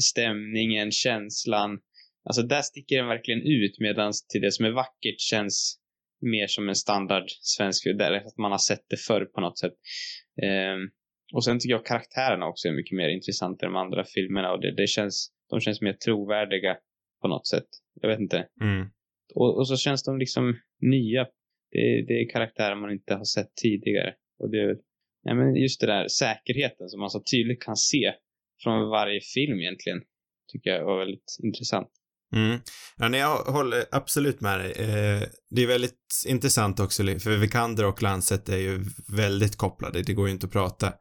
Stämningen, 0.00 0.90
känslan. 0.90 1.78
Alltså 2.24 2.42
där 2.42 2.62
sticker 2.62 2.96
den 2.96 3.06
verkligen 3.06 3.42
ut 3.42 3.80
medan 3.80 4.12
till 4.32 4.40
det 4.40 4.52
som 4.52 4.64
är 4.64 4.70
vackert 4.70 5.20
känns 5.20 5.78
mer 6.22 6.46
som 6.46 6.68
en 6.68 6.74
standard 6.74 7.24
svensk. 7.28 7.84
Där 7.84 8.12
att 8.12 8.38
man 8.38 8.50
har 8.50 8.58
sett 8.58 8.84
det 8.88 8.96
förr 8.96 9.24
på 9.24 9.40
något 9.40 9.58
sätt. 9.58 9.72
Ehm, 10.42 10.80
och 11.34 11.44
sen 11.44 11.58
tycker 11.58 11.74
jag 11.74 11.86
karaktärerna 11.86 12.46
också 12.46 12.68
är 12.68 12.72
mycket 12.72 12.96
mer 12.96 13.08
intressanta 13.08 13.66
än 13.66 13.72
de 13.72 13.78
andra 13.78 14.04
filmerna 14.14 14.52
och 14.52 14.60
det, 14.60 14.74
det 14.76 14.86
känns, 14.86 15.32
de 15.54 15.60
känns 15.60 15.80
mer 15.80 15.92
trovärdiga 15.92 16.76
på 17.22 17.28
något 17.28 17.46
sätt. 17.46 17.68
Jag 18.00 18.08
vet 18.08 18.20
inte. 18.20 18.48
Mm. 18.60 18.86
Och, 19.34 19.58
och 19.58 19.68
så 19.68 19.76
känns 19.76 20.02
de 20.02 20.18
liksom 20.18 20.54
nya. 20.80 21.24
Det, 21.70 22.04
det 22.08 22.14
är 22.14 22.30
karaktärer 22.30 22.74
man 22.74 22.92
inte 22.92 23.14
har 23.14 23.24
sett 23.24 23.54
tidigare. 23.62 24.14
Och 24.38 24.50
det 24.50 24.60
är 24.60 24.76
ja, 25.22 25.34
men 25.34 25.56
just 25.56 25.80
det 25.80 25.86
där 25.86 26.08
säkerheten 26.08 26.88
som 26.88 27.00
man 27.00 27.10
så 27.10 27.22
tydligt 27.32 27.62
kan 27.62 27.76
se 27.76 28.14
från 28.62 28.88
varje 28.88 29.20
film 29.20 29.60
egentligen. 29.60 30.00
Tycker 30.52 30.70
jag 30.70 30.84
var 30.84 30.98
väldigt 30.98 31.36
intressant. 31.42 31.88
Mm. 32.36 32.58
Ja, 32.96 33.08
nej, 33.08 33.20
jag 33.20 33.36
håller 33.36 33.84
absolut 33.90 34.40
med 34.40 34.60
dig. 34.60 34.70
Eh, 34.70 35.22
det 35.50 35.62
är 35.62 35.66
väldigt 35.66 36.24
intressant 36.26 36.80
också, 36.80 37.02
för 37.02 37.36
Vikander 37.36 37.84
och 37.86 38.02
Lancet 38.02 38.48
är 38.48 38.56
ju 38.56 38.84
väldigt 39.16 39.56
kopplade. 39.56 40.02
Det 40.02 40.12
går 40.12 40.26
ju 40.26 40.32
inte 40.32 40.46
att 40.46 40.52
prata 40.52 40.92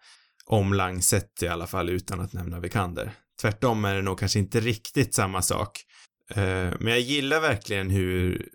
om 0.45 0.73
Lancet 0.73 1.43
i 1.43 1.47
alla 1.47 1.67
fall 1.67 1.89
utan 1.89 2.19
att 2.19 2.33
nämna 2.33 2.59
Vikander. 2.59 3.11
Tvärtom 3.43 3.85
är 3.85 3.95
det 3.95 4.01
nog 4.01 4.19
kanske 4.19 4.39
inte 4.39 4.59
riktigt 4.59 5.13
samma 5.13 5.41
sak. 5.41 5.79
Eh, 6.35 6.73
men 6.79 6.87
jag 6.87 6.99
gillar 6.99 7.41
verkligen 7.41 7.89
hur, 7.89 8.49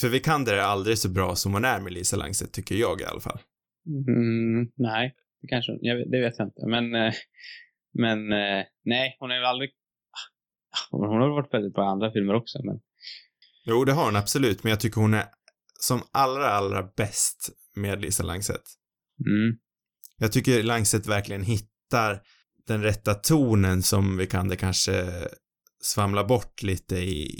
för 0.00 0.08
Vikander 0.08 0.54
är 0.54 0.60
aldrig 0.60 0.98
så 0.98 1.08
bra 1.08 1.36
som 1.36 1.52
hon 1.52 1.64
är 1.64 1.80
med 1.80 1.92
Lisa 1.92 2.16
Lancet, 2.16 2.52
tycker 2.52 2.74
jag 2.74 3.00
i 3.00 3.04
alla 3.04 3.20
fall. 3.20 3.38
Mm, 3.86 4.68
nej, 4.76 5.14
det 5.42 5.48
kanske 5.48 5.72
jag, 5.80 6.10
det 6.10 6.20
vet 6.20 6.38
jag 6.38 6.46
inte. 6.46 6.66
Men, 6.66 6.94
eh, 6.94 7.12
men 7.98 8.32
eh, 8.32 8.64
nej, 8.84 9.16
hon 9.18 9.30
är 9.30 9.36
väl 9.36 9.44
aldrig... 9.44 9.70
Hon 10.90 11.20
har 11.20 11.28
varit 11.28 11.54
väldigt 11.54 11.74
bra 11.74 11.84
i 11.84 11.88
andra 11.88 12.12
filmer 12.12 12.34
också, 12.34 12.58
men 12.64 12.80
Jo, 13.64 13.84
det 13.84 13.92
har 13.92 14.04
hon 14.04 14.16
absolut, 14.16 14.64
men 14.64 14.70
jag 14.70 14.80
tycker 14.80 15.00
hon 15.00 15.14
är 15.14 15.24
som 15.80 16.02
allra, 16.12 16.48
allra 16.48 16.82
bäst 16.96 17.50
med 17.76 18.02
Lisa 18.02 18.22
Lancet. 18.22 18.62
mm, 19.26 19.58
Jag 20.18 20.32
tycker 20.32 20.62
Langset 20.62 21.06
verkligen 21.06 21.42
hittar 21.42 22.22
den 22.66 22.82
rätta 22.82 23.14
tonen 23.14 23.82
som 23.82 24.16
vi 24.16 24.26
kan 24.26 24.48
det 24.48 24.56
kanske 24.56 25.04
svamla 25.82 26.24
bort 26.24 26.62
lite 26.62 26.96
i, 26.96 27.30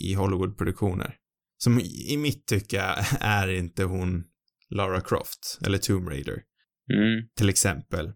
i 0.00 0.14
Hollywoodproduktioner. 0.14 1.16
Som 1.58 1.80
i 1.80 2.16
mitt 2.16 2.46
tycke 2.46 2.82
är 3.20 3.48
inte 3.48 3.84
hon 3.84 4.24
Lara 4.70 5.00
Croft 5.00 5.58
eller 5.66 5.78
Tomb 5.78 6.08
Raider 6.08 6.42
mm. 6.92 7.28
till 7.38 7.48
exempel. 7.48 8.12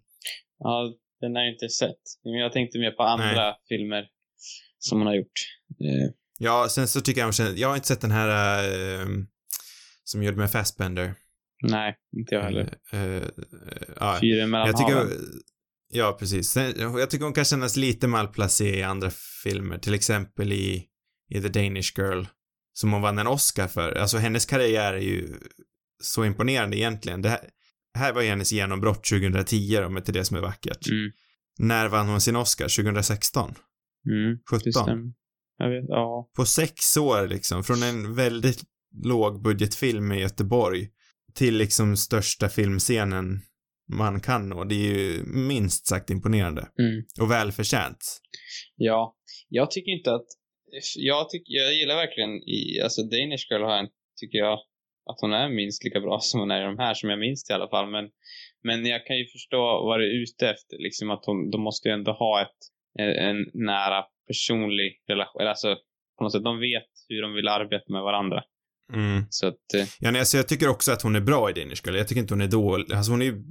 Ja, 0.58 0.94
den 1.20 1.34
har 1.34 1.42
jag 1.42 1.52
inte 1.52 1.68
sett. 1.68 2.02
Men 2.24 2.32
jag 2.32 2.52
tänkte 2.52 2.78
mer 2.78 2.90
på 2.90 3.02
andra 3.02 3.54
filmer 3.68 4.04
som 4.78 4.98
hon 4.98 5.06
har 5.06 5.14
gjort. 5.14 5.38
Eh, 5.80 6.14
Ja, 6.38 6.68
sen 6.70 6.88
så 6.88 7.00
tycker 7.00 7.20
jag 7.20 7.32
hon 7.38 7.56
jag 7.56 7.68
har 7.68 7.74
inte 7.74 7.88
sett 7.88 8.00
den 8.00 8.10
här 8.10 8.58
eh, 8.64 9.06
som 10.04 10.22
gjorde 10.22 10.36
med 10.36 10.50
Fassbender. 10.50 11.14
Nej, 11.62 11.96
inte 12.16 12.34
jag 12.34 12.42
heller. 12.42 12.74
Eh, 12.92 13.16
eh, 13.16 13.22
ja, 14.00 14.18
Fyren 14.20 14.50
mellan 14.50 14.66
jag 14.66 14.76
tycker, 14.76 14.94
haven. 14.94 15.10
Ja 15.88 16.16
precis. 16.18 16.56
Jag 16.76 17.10
tycker 17.10 17.24
hon 17.24 17.34
kan 17.34 17.44
kännas 17.44 17.76
lite 17.76 18.06
malplacé 18.06 18.78
i 18.78 18.82
andra 18.82 19.10
filmer, 19.44 19.78
till 19.78 19.94
exempel 19.94 20.52
i, 20.52 20.84
i 21.30 21.40
The 21.40 21.48
Danish 21.48 21.98
Girl, 21.98 22.24
som 22.72 22.92
hon 22.92 23.02
vann 23.02 23.18
en 23.18 23.26
Oscar 23.26 23.68
för. 23.68 23.92
Alltså 23.92 24.18
hennes 24.18 24.46
karriär 24.46 24.94
är 24.94 25.00
ju 25.00 25.34
så 26.02 26.24
imponerande 26.24 26.78
egentligen. 26.78 27.22
Det 27.22 27.28
här, 27.28 27.40
här 27.94 28.12
var 28.12 28.22
ju 28.22 28.28
hennes 28.28 28.52
genombrott 28.52 29.04
2010 29.04 29.78
om 29.86 29.96
inte 29.96 30.12
det 30.12 30.24
som 30.24 30.36
är 30.36 30.40
vackert. 30.40 30.88
Mm. 30.88 31.10
När 31.58 31.88
vann 31.88 32.08
hon 32.08 32.20
sin 32.20 32.36
Oscar? 32.36 32.82
2016? 32.82 33.54
Mm. 34.06 34.36
Det 34.50 34.56
17? 34.56 34.72
stämmer. 34.72 35.12
Jag 35.58 35.70
vet, 35.70 35.84
ja. 35.88 36.30
På 36.36 36.44
sex 36.44 36.96
år 36.96 37.28
liksom, 37.28 37.64
från 37.64 37.82
en 37.82 38.14
väldigt 38.14 38.62
lågbudgetfilm 39.04 40.12
i 40.12 40.20
Göteborg 40.20 40.88
till 41.34 41.56
liksom 41.56 41.96
största 41.96 42.48
filmscenen 42.48 43.40
man 43.88 44.20
kan 44.20 44.48
nå. 44.48 44.64
Det 44.64 44.74
är 44.74 44.94
ju 44.94 45.22
minst 45.24 45.86
sagt 45.86 46.10
imponerande. 46.10 46.68
Mm. 46.78 47.04
Och 47.20 47.30
välförtjänt. 47.30 48.20
Ja, 48.76 49.16
jag 49.48 49.70
tycker 49.70 49.92
inte 49.92 50.14
att... 50.14 50.26
Jag, 50.96 51.30
tycker, 51.30 51.52
jag 51.54 51.74
gillar 51.74 51.96
verkligen 51.96 52.30
i... 52.30 52.80
Alltså 52.84 53.02
Danish 53.02 53.46
Girl 53.50 53.62
har 53.62 53.76
en, 53.78 53.88
tycker 54.20 54.38
jag, 54.38 54.58
att 55.10 55.20
hon 55.20 55.32
är 55.32 55.48
minst 55.48 55.84
lika 55.84 56.00
bra 56.00 56.18
som 56.22 56.40
hon 56.40 56.50
är 56.50 56.60
i 56.60 56.64
de 56.64 56.78
här, 56.78 56.94
som 56.94 57.10
jag 57.10 57.18
minns 57.18 57.44
det 57.44 57.52
i 57.52 57.54
alla 57.54 57.68
fall. 57.68 57.90
Men, 57.90 58.04
men 58.64 58.86
jag 58.86 59.06
kan 59.06 59.16
ju 59.18 59.26
förstå 59.26 59.58
vad 59.58 60.00
du 60.00 60.04
är 60.06 60.22
ute 60.22 60.48
efter. 60.48 60.78
Liksom 60.78 61.10
att 61.10 61.22
hon, 61.26 61.50
de 61.50 61.60
måste 61.60 61.88
ju 61.88 61.94
ändå 61.94 62.12
ha 62.12 62.42
ett, 62.42 62.58
en, 63.18 63.36
nära 63.54 64.04
personlig 64.26 65.02
relation. 65.08 65.40
Eller 65.40 65.50
Alltså, 65.50 65.76
på 66.18 66.24
något 66.24 66.32
sätt, 66.32 66.44
de 66.44 66.60
vet 66.60 66.90
hur 67.08 67.22
de 67.22 67.34
vill 67.34 67.48
arbeta 67.48 67.92
med 67.92 68.02
varandra. 68.02 68.42
Mm. 68.92 69.24
Så 69.30 69.46
att... 69.46 69.74
eh, 69.74 69.86
Ja, 70.00 70.10
nej, 70.10 70.18
alltså 70.20 70.36
jag 70.36 70.48
tycker 70.48 70.68
också 70.68 70.92
att 70.92 71.02
hon 71.02 71.16
är 71.16 71.20
bra 71.20 71.50
i 71.50 71.52
Danish 71.52 71.82
Girl. 71.84 71.96
Jag 71.96 72.08
tycker 72.08 72.20
inte 72.20 72.34
hon 72.34 72.40
är 72.40 72.48
dålig. 72.48 72.92
Alltså 72.94 73.12
hon 73.12 73.22
är 73.22 73.26
ju, 73.26 73.44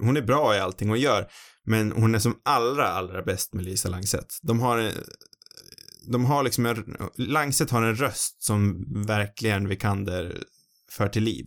hon 0.00 0.16
är 0.16 0.22
bra 0.22 0.56
i 0.56 0.58
allting 0.58 0.88
hon 0.88 1.00
gör. 1.00 1.26
Men 1.64 1.92
hon 1.92 2.14
är 2.14 2.18
som 2.18 2.40
allra, 2.44 2.86
allra 2.86 3.22
bäst 3.22 3.54
med 3.54 3.64
Lisa 3.64 3.88
Langset. 3.88 4.26
De 4.42 4.60
har 4.60 4.78
en, 4.78 4.92
de 6.12 6.24
har 6.24 6.42
liksom 6.44 6.66
en, 6.66 6.96
Langset 7.16 7.70
har 7.70 7.82
en 7.82 7.96
röst 7.96 8.42
som 8.42 8.86
verkligen 9.06 9.68
Vikander 9.68 10.36
för 10.92 11.08
till 11.08 11.22
liv. 11.22 11.46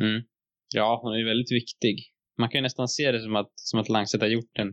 Mm. 0.00 0.22
Ja, 0.74 1.00
hon 1.02 1.14
är 1.14 1.24
väldigt 1.24 1.52
viktig. 1.52 2.10
Man 2.38 2.48
kan 2.48 2.58
ju 2.58 2.62
nästan 2.62 2.88
se 2.88 3.12
det 3.12 3.22
som 3.22 3.36
att, 3.36 3.52
som 3.54 3.80
att 3.80 3.88
Langset 3.88 4.20
har 4.20 4.28
gjort 4.28 4.58
en, 4.58 4.68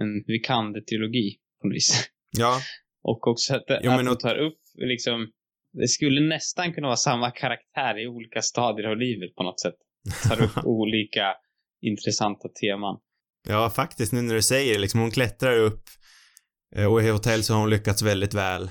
en 0.00 0.24
Vikander-trilogi 0.26 1.36
på 1.60 1.68
något 1.68 1.74
vis. 1.74 2.10
Ja, 2.38 2.60
Och 3.02 3.26
också 3.26 3.54
att, 3.54 3.64
Jo, 3.82 3.90
att 3.90 4.04
de 4.04 4.18
tar 4.18 4.38
upp 4.38 4.58
liksom, 4.74 5.30
det 5.72 5.88
skulle 5.88 6.20
nästan 6.20 6.72
kunna 6.72 6.86
vara 6.86 6.96
samma 6.96 7.30
karaktär 7.30 8.02
i 8.02 8.06
olika 8.06 8.42
stadier 8.42 8.86
av 8.88 8.96
livet 8.96 9.34
på 9.34 9.42
något 9.42 9.60
sätt. 9.60 9.74
Tar 10.28 10.42
upp 10.42 10.56
olika 10.64 11.34
intressanta 11.80 12.48
teman. 12.48 12.98
ja 13.48 13.70
faktiskt 13.70 14.12
nu 14.12 14.22
när 14.22 14.34
du 14.34 14.42
säger 14.42 14.74
det, 14.74 14.80
liksom 14.80 15.00
hon 15.00 15.10
klättrar 15.10 15.58
upp 15.58 15.82
eh, 16.76 16.92
och 16.92 17.02
i 17.02 17.08
hotell 17.10 17.44
så 17.44 17.52
har 17.54 17.60
hon 17.60 17.70
lyckats 17.70 18.02
väldigt 18.02 18.34
väl 18.34 18.70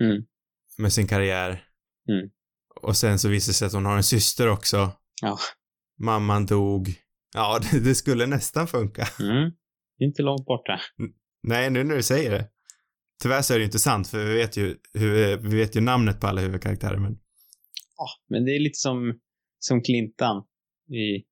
Mm. 0.00 0.22
med 0.78 0.92
sin 0.92 1.06
karriär. 1.08 1.48
Mm. 2.08 2.30
Och 2.82 2.96
sen 2.96 3.18
så 3.18 3.28
visar 3.28 3.50
det 3.50 3.54
sig 3.54 3.66
att 3.66 3.72
hon 3.72 3.86
har 3.86 3.96
en 3.96 4.02
syster 4.02 4.48
också. 4.48 4.92
Ja. 5.22 5.38
Mamman 5.98 6.46
dog. 6.46 6.94
Ja, 7.34 7.60
det, 7.72 7.80
det 7.80 7.94
skulle 7.94 8.26
nästan 8.26 8.68
funka. 8.68 9.08
Mm. 9.20 9.50
Inte 9.98 10.22
långt 10.22 10.44
borta. 10.46 10.80
Nej, 11.42 11.70
nu 11.70 11.84
när 11.84 11.96
du 11.96 12.02
säger 12.02 12.30
det. 12.30 12.48
Tyvärr 13.22 13.42
så 13.42 13.52
är 13.54 13.58
det 13.58 13.62
ju 13.62 13.66
inte 13.66 13.78
sant, 13.78 14.08
för 14.08 14.24
vi 14.24 14.34
vet 14.34 14.56
ju, 14.56 14.76
hur, 14.94 15.36
vi 15.36 15.56
vet 15.56 15.76
ju 15.76 15.80
namnet 15.80 16.20
på 16.20 16.26
alla 16.26 16.40
huvudkaraktärer, 16.40 16.96
men 16.98 17.18
Ja, 17.96 18.06
men 18.28 18.44
det 18.44 18.50
är 18.56 18.60
lite 18.60 18.78
som, 18.78 19.20
som 19.58 19.82
Clintan 19.82 20.36
i, 20.88 21.24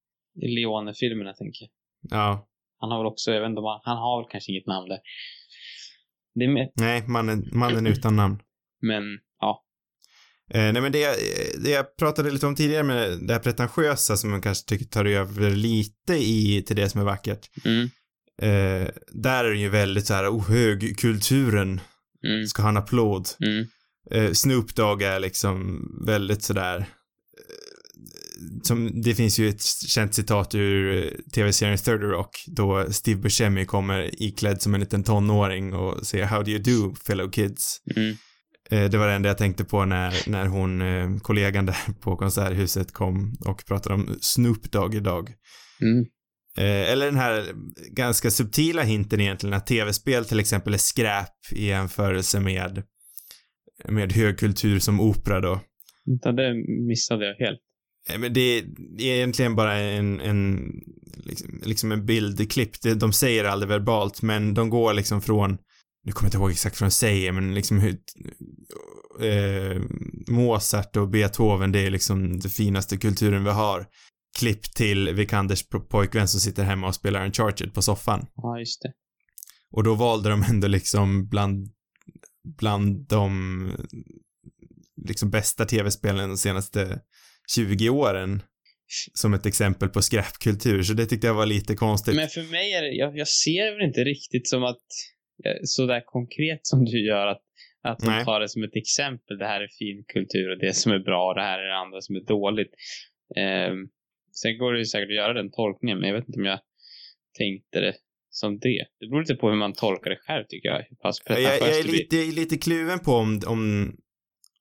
i 0.42 0.48
Leone-filmerna, 0.48 1.32
tänker 1.32 1.62
jag. 1.64 1.70
ja, 2.18 2.48
Han 2.80 2.90
har 2.90 2.98
väl 2.98 3.06
också, 3.06 3.30
jag 3.30 3.40
vet 3.40 3.48
inte 3.48 3.58
om 3.60 3.64
han, 3.66 3.80
han 3.84 3.96
har 3.96 4.22
väl 4.22 4.30
kanske 4.30 4.52
inget 4.52 4.66
namn 4.66 4.88
där. 4.88 4.98
Det 6.34 6.44
är 6.44 6.48
med, 6.48 6.70
nej, 6.74 7.04
mannen, 7.08 7.48
mannen 7.52 7.86
utan 7.86 8.16
namn. 8.16 8.38
men 8.80 9.02
ja. 9.40 9.64
Eh, 10.54 10.72
nej, 10.72 10.82
men 10.82 10.92
det, 10.92 10.98
jag- 10.98 11.16
det 11.64 11.70
jag 11.70 11.96
pratade 11.96 12.30
lite 12.30 12.46
om 12.46 12.54
tidigare 12.54 12.82
med 12.82 13.18
det 13.26 13.32
här 13.32 13.40
pretentiösa 13.40 14.16
som 14.16 14.30
man 14.30 14.42
kanske 14.42 14.68
tycker 14.68 14.84
tar 14.84 15.04
över 15.04 15.50
lite 15.50 16.14
i 16.14 16.62
till 16.66 16.76
det 16.76 16.88
som 16.88 17.00
är 17.00 17.04
vackert. 17.04 17.50
Mm. 17.64 17.82
Eh, 18.42 18.88
där 19.12 19.44
är 19.44 19.50
det 19.50 19.58
ju 19.58 19.68
väldigt 19.68 20.06
så 20.06 20.14
här, 20.14 20.28
oh, 20.30 20.48
högkulturen 20.50 21.80
Mm. 22.26 22.46
ska 22.46 22.62
ha 22.62 22.68
en 22.68 22.76
applåd. 22.76 23.28
Mm. 23.46 23.66
Eh, 24.10 24.32
Snoop 24.32 24.74
Dogg 24.74 25.02
är 25.02 25.20
liksom 25.20 25.80
väldigt 26.06 26.42
sådär 26.42 26.86
som, 28.62 29.02
det 29.02 29.14
finns 29.14 29.38
ju 29.38 29.48
ett 29.48 29.62
känt 29.88 30.14
citat 30.14 30.54
ur 30.54 30.96
eh, 30.96 31.10
tv-serien 31.34 31.78
30 31.78 31.90
Rock 31.90 32.44
då 32.46 32.86
Steve 32.90 33.20
Buscemi 33.20 33.64
kommer 33.64 34.22
iklädd 34.22 34.62
som 34.62 34.74
en 34.74 34.80
liten 34.80 35.04
tonåring 35.04 35.74
och 35.74 36.06
säger 36.06 36.24
How 36.24 36.42
do 36.42 36.50
you 36.50 36.62
do 36.62 36.94
fellow 37.06 37.30
kids? 37.30 37.80
Mm. 37.96 38.16
Eh, 38.70 38.90
det 38.90 38.98
var 38.98 39.06
det 39.08 39.14
enda 39.14 39.28
jag 39.28 39.38
tänkte 39.38 39.64
på 39.64 39.84
när, 39.84 40.30
när 40.30 40.46
hon, 40.46 40.82
eh, 40.82 41.18
kollegan 41.22 41.66
där 41.66 41.76
på 42.00 42.16
konserthuset 42.16 42.92
kom 42.92 43.36
och 43.46 43.66
pratade 43.66 43.94
om 43.94 44.18
Snoop 44.20 44.72
Dogg 44.72 44.94
idag. 44.94 45.32
Mm. 45.82 46.06
Eller 46.60 47.06
den 47.06 47.16
här 47.16 47.44
ganska 47.90 48.30
subtila 48.30 48.82
hinten 48.82 49.20
egentligen 49.20 49.54
att 49.54 49.66
tv-spel 49.66 50.24
till 50.24 50.40
exempel 50.40 50.74
är 50.74 50.78
skräp 50.78 51.52
i 51.52 51.66
jämförelse 51.66 52.40
med 52.40 52.82
med 53.84 54.12
högkultur 54.12 54.78
som 54.78 55.00
opera 55.00 55.40
då. 55.40 55.60
Det 56.04 56.54
missade 56.88 57.26
jag 57.26 57.34
helt. 57.46 57.60
Eh, 58.08 58.18
Men 58.18 58.32
det 58.34 58.40
är 58.40 58.64
det 58.98 59.04
är 59.04 59.16
egentligen 59.16 59.56
bara 59.56 59.74
en, 59.78 60.20
en 60.20 60.72
liksom, 61.16 61.60
liksom 61.62 61.92
en 61.92 62.06
bildklipp. 62.06 62.80
Det, 62.82 62.94
de 62.94 63.12
säger 63.12 63.44
aldrig 63.44 63.68
verbalt, 63.68 64.22
men 64.22 64.54
de 64.54 64.70
går 64.70 64.94
liksom 64.94 65.22
från, 65.22 65.50
nu 66.04 66.12
kommer 66.12 66.26
jag 66.26 66.28
inte 66.28 66.36
ihåg 66.36 66.50
exakt 66.50 66.80
vad 66.80 66.90
de 66.90 66.94
säger, 66.94 67.32
men 67.32 67.54
liksom 67.54 67.78
hur, 67.78 67.98
eh, 69.20 69.82
Mozart 70.28 70.96
och 70.96 71.08
Beethoven, 71.08 71.72
det 71.72 71.86
är 71.86 71.90
liksom 71.90 72.40
det 72.40 72.48
finaste 72.48 72.96
kulturen 72.96 73.44
vi 73.44 73.50
har. 73.50 73.86
Klipp 74.38 74.62
till 74.62 75.14
Vikanders 75.14 75.64
po- 75.68 75.88
pojkvän 75.88 76.28
som 76.28 76.40
sitter 76.40 76.64
hemma 76.64 76.86
och 76.88 76.94
spelar 76.94 77.24
Uncharted 77.24 77.74
på 77.74 77.82
soffan. 77.82 78.26
Ja, 78.34 78.58
just 78.58 78.82
det. 78.82 78.92
Och 79.70 79.84
då 79.84 79.94
valde 79.94 80.30
de 80.30 80.42
ändå 80.42 80.66
liksom 80.68 81.28
bland, 81.28 81.68
bland 82.58 83.08
de 83.08 83.70
liksom 85.06 85.30
bästa 85.30 85.64
tv-spelen 85.64 86.28
de 86.28 86.36
senaste 86.36 87.00
20 87.54 87.88
åren 87.88 88.42
som 89.14 89.34
ett 89.34 89.46
exempel 89.46 89.88
på 89.88 90.02
skräpkultur, 90.02 90.82
så 90.82 90.92
det 90.92 91.06
tyckte 91.06 91.26
jag 91.26 91.34
var 91.34 91.46
lite 91.46 91.74
konstigt. 91.74 92.16
Men 92.16 92.28
för 92.28 92.42
mig 92.42 92.72
är 92.72 92.82
det, 92.82 92.92
jag, 92.92 93.18
jag 93.18 93.28
ser 93.28 93.74
väl 93.74 93.88
inte 93.88 94.04
riktigt 94.04 94.48
som 94.48 94.64
att, 94.64 94.86
eh, 95.44 95.58
så 95.62 95.86
där 95.86 96.02
konkret 96.04 96.60
som 96.62 96.84
du 96.84 97.06
gör, 97.06 97.26
att, 97.26 97.42
att 97.82 97.98
de 97.98 98.24
tar 98.24 98.40
det 98.40 98.48
som 98.48 98.62
ett 98.62 98.76
exempel. 98.76 99.38
Det 99.38 99.46
här 99.46 99.60
är 99.60 99.68
fin 99.78 100.04
kultur 100.12 100.50
och 100.50 100.58
det 100.58 100.76
som 100.76 100.92
är 100.92 100.98
bra 100.98 101.28
och 101.28 101.34
det 101.34 101.42
här 101.42 101.58
är 101.58 101.68
det 101.68 101.76
andra 101.76 102.00
som 102.00 102.16
är 102.16 102.20
dåligt. 102.20 102.74
Ehm, 103.36 103.88
sen 104.32 104.58
går 104.58 104.72
det 104.72 104.78
ju 104.78 104.84
säkert 104.84 105.08
att 105.08 105.14
göra 105.14 105.32
den 105.32 105.50
tolkningen, 105.50 105.98
men 105.98 106.08
jag 106.08 106.16
vet 106.16 106.28
inte 106.28 106.40
om 106.40 106.46
jag 106.46 106.60
tänkte 107.38 107.80
det 107.80 107.94
som 108.30 108.58
det. 108.58 108.84
Det 109.00 109.06
beror 109.06 109.20
lite 109.20 109.34
på 109.34 109.48
hur 109.48 109.56
man 109.56 109.72
tolkar 109.72 110.10
det 110.10 110.16
själv, 110.16 110.44
tycker 110.48 110.68
jag. 110.68 110.84
Pass 111.02 111.22
jag, 111.26 111.42
jag 111.42 111.78
är 111.78 111.84
lite, 111.84 112.16
lite 112.16 112.56
kluven 112.58 112.98
på 112.98 113.12
om, 113.12 113.40
om, 113.46 113.92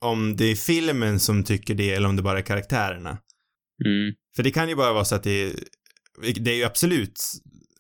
om 0.02 0.36
det 0.36 0.46
är 0.46 0.56
filmen 0.56 1.20
som 1.20 1.44
tycker 1.44 1.76
det 1.76 1.94
eller 1.94 2.10
om 2.10 2.16
det 2.16 2.22
bara 2.22 2.38
är 2.38 2.44
karaktärerna. 2.44 3.10
Mm. 3.86 4.14
För 4.36 4.44
det 4.44 4.52
kan 4.52 4.70
ju 4.70 4.76
bara 4.76 4.94
vara 4.94 5.06
så 5.06 5.16
att 5.16 5.24
det 5.24 5.44
är, 5.44 5.54
det 6.40 6.52
är 6.52 6.56
ju 6.56 6.64
absolut 6.64 7.20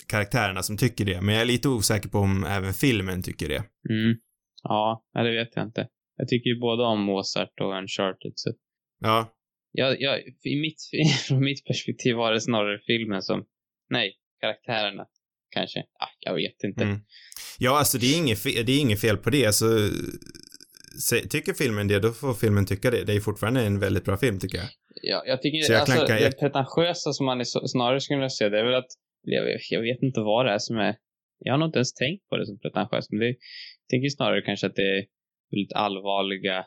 karaktärerna 0.07 0.63
som 0.63 0.77
tycker 0.77 1.05
det, 1.05 1.21
men 1.21 1.35
jag 1.35 1.41
är 1.41 1.45
lite 1.45 1.69
osäker 1.69 2.09
på 2.09 2.17
om 2.17 2.43
även 2.43 2.73
filmen 2.73 3.23
tycker 3.23 3.49
det. 3.49 3.63
Mm. 3.89 4.17
Ja, 4.63 5.05
det 5.13 5.31
vet 5.31 5.55
jag 5.55 5.65
inte. 5.65 5.87
Jag 6.15 6.27
tycker 6.27 6.49
ju 6.49 6.59
både 6.59 6.83
om 6.83 7.01
Mozart 7.01 7.59
och 7.61 7.77
Uncharted, 7.77 8.31
så 8.35 8.53
Ja, 8.99 9.33
jag, 9.71 10.01
jag, 10.01 10.19
i 10.43 10.61
mitt, 10.61 10.81
från 11.27 11.43
mitt 11.43 11.65
perspektiv 11.65 12.15
var 12.15 12.31
det 12.31 12.41
snarare 12.41 12.79
filmen 12.87 13.21
som, 13.21 13.45
nej, 13.89 14.13
karaktärerna 14.41 15.05
kanske. 15.49 15.79
Ah, 15.79 16.09
jag 16.19 16.35
vet 16.35 16.63
inte. 16.63 16.83
Mm. 16.83 16.99
Ja, 17.59 17.79
alltså 17.79 17.97
det 17.97 18.05
är 18.13 18.17
inget 18.17 18.43
fel, 18.43 18.65
det 18.65 18.71
är 18.71 18.79
inget 18.79 19.01
fel 19.01 19.17
på 19.17 19.29
det. 19.29 19.45
Alltså, 19.45 19.65
tycker 21.29 21.53
filmen 21.53 21.87
det, 21.87 21.99
då 21.99 22.11
får 22.11 22.33
filmen 22.33 22.65
tycka 22.65 22.91
det. 22.91 23.03
Det 23.03 23.13
är 23.13 23.19
fortfarande 23.19 23.61
en 23.65 23.79
väldigt 23.79 24.05
bra 24.05 24.17
film, 24.17 24.39
tycker 24.39 24.57
jag. 24.57 24.67
Ja, 25.01 25.23
jag 25.25 25.41
tycker 25.41 25.61
Så 25.61 25.71
jag 25.73 25.79
alltså, 25.79 25.95
klankar- 25.95 26.15
det 26.15 26.21
jag- 26.21 26.39
pretentiösa 26.39 27.13
som 27.13 27.25
man 27.25 27.39
är 27.39 27.43
så, 27.43 27.67
snarare 27.67 28.01
skulle 28.01 28.17
vilja 28.17 28.29
se, 28.29 28.49
det 28.49 28.59
är 28.59 28.63
väl 28.65 28.75
att, 28.75 28.91
jag, 29.21 29.43
vet- 29.45 29.71
jag 29.71 29.81
vet 29.81 30.01
inte 30.01 30.19
vad 30.19 30.45
det 30.45 30.51
är 30.51 30.59
som 30.59 30.77
är, 30.77 30.95
jag 31.39 31.53
har 31.53 31.57
nog 31.57 31.67
inte 31.67 31.77
ens 31.77 31.93
tänkt 31.93 32.27
på 32.29 32.37
det 32.37 32.45
som 32.45 32.59
pretentiöst, 32.59 33.11
men 33.11 33.19
det, 33.19 33.25
jag 33.27 33.35
tänker 33.89 34.09
snarare 34.09 34.41
kanske 34.41 34.67
att 34.67 34.75
det 34.75 34.97
är 34.97 35.05
väldigt 35.51 35.73
allvarliga 35.73 36.65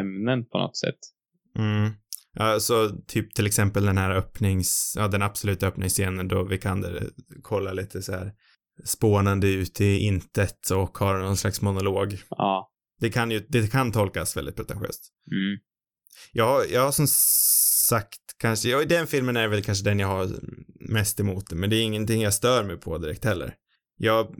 ämnen 0.00 0.44
på 0.46 0.58
något 0.58 0.76
sätt. 0.76 0.98
Mm. 1.58 1.92
Alltså, 2.38 2.90
typ 3.06 3.34
till 3.34 3.46
exempel 3.46 3.84
den 3.86 3.98
här 3.98 4.10
öppnings, 4.10 4.94
ja 4.96 5.08
den 5.08 5.22
absoluta 5.22 5.66
öppningsscenen 5.66 6.28
då 6.28 6.44
vi 6.44 6.58
kan 6.58 6.84
kolla 7.42 7.72
lite 7.72 8.02
så 8.02 8.12
här 8.12 8.32
spånande 8.84 9.48
ut 9.48 9.80
i 9.80 9.98
intet 9.98 10.70
och 10.70 10.98
har 10.98 11.18
någon 11.18 11.36
slags 11.36 11.62
monolog. 11.62 12.16
Ja. 12.30 12.70
Det 13.00 13.10
kan 13.10 13.30
ju, 13.30 13.46
det 13.48 13.72
kan 13.72 13.92
tolkas 13.92 14.36
väldigt 14.36 14.56
pretentiöst. 14.56 15.12
Mm. 15.30 15.58
Jag, 16.32 16.70
jag 16.70 16.80
har 16.80 16.92
som 16.92 17.06
sagt 17.88 18.20
kanske, 18.38 18.68
ja, 18.68 18.82
i 18.82 18.84
den 18.84 19.06
filmen 19.06 19.36
är 19.36 19.48
väl 19.48 19.62
kanske 19.62 19.84
den 19.84 19.98
jag 19.98 20.08
har 20.08 20.28
mest 20.92 21.20
emot 21.20 21.52
men 21.52 21.70
det 21.70 21.76
är 21.76 21.82
ingenting 21.82 22.22
jag 22.22 22.34
stör 22.34 22.64
mig 22.64 22.76
på 22.76 22.98
direkt 22.98 23.24
heller. 23.24 23.54
Jag, 23.98 24.34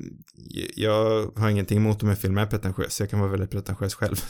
jag 0.76 1.26
har 1.36 1.50
ingenting 1.50 1.76
emot 1.78 2.02
om 2.02 2.08
en 2.08 2.16
film 2.16 2.38
är 2.38 2.46
pretentiös, 2.46 3.00
jag 3.00 3.10
kan 3.10 3.20
vara 3.20 3.30
väldigt 3.30 3.50
pretentiös 3.50 3.94
själv. 3.94 4.16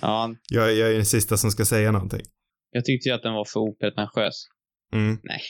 Ja, 0.00 0.34
Jag, 0.48 0.74
jag 0.74 0.90
är 0.90 0.94
den 0.94 1.06
sista 1.06 1.36
som 1.36 1.50
ska 1.50 1.64
säga 1.64 1.92
någonting. 1.92 2.22
jag 2.70 2.84
tyckte 2.84 3.08
ju 3.08 3.14
att 3.14 3.22
den 3.22 3.32
var 3.34 3.44
för 3.44 3.60
opretentiös. 3.60 4.46
Mm, 4.92 5.18
Nej. 5.22 5.40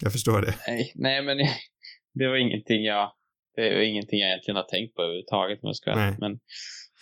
jag 0.00 0.12
förstår 0.12 0.40
det. 0.42 0.54
Nej, 0.66 0.92
nej 0.94 1.22
men 1.22 1.36
det 2.14 2.28
var 2.28 2.36
ingenting 2.36 2.84
jag, 2.84 3.12
det 3.62 3.74
var 3.74 3.82
ingenting 3.82 4.20
jag 4.20 4.28
egentligen 4.28 4.56
har 4.56 4.64
tänkt 4.64 4.94
på 4.94 5.02
överhuvudtaget 5.02 5.58
om 5.62 5.66
jag 5.66 5.76
ska 5.76 5.94
Nej. 5.94 6.16
Men, 6.18 6.38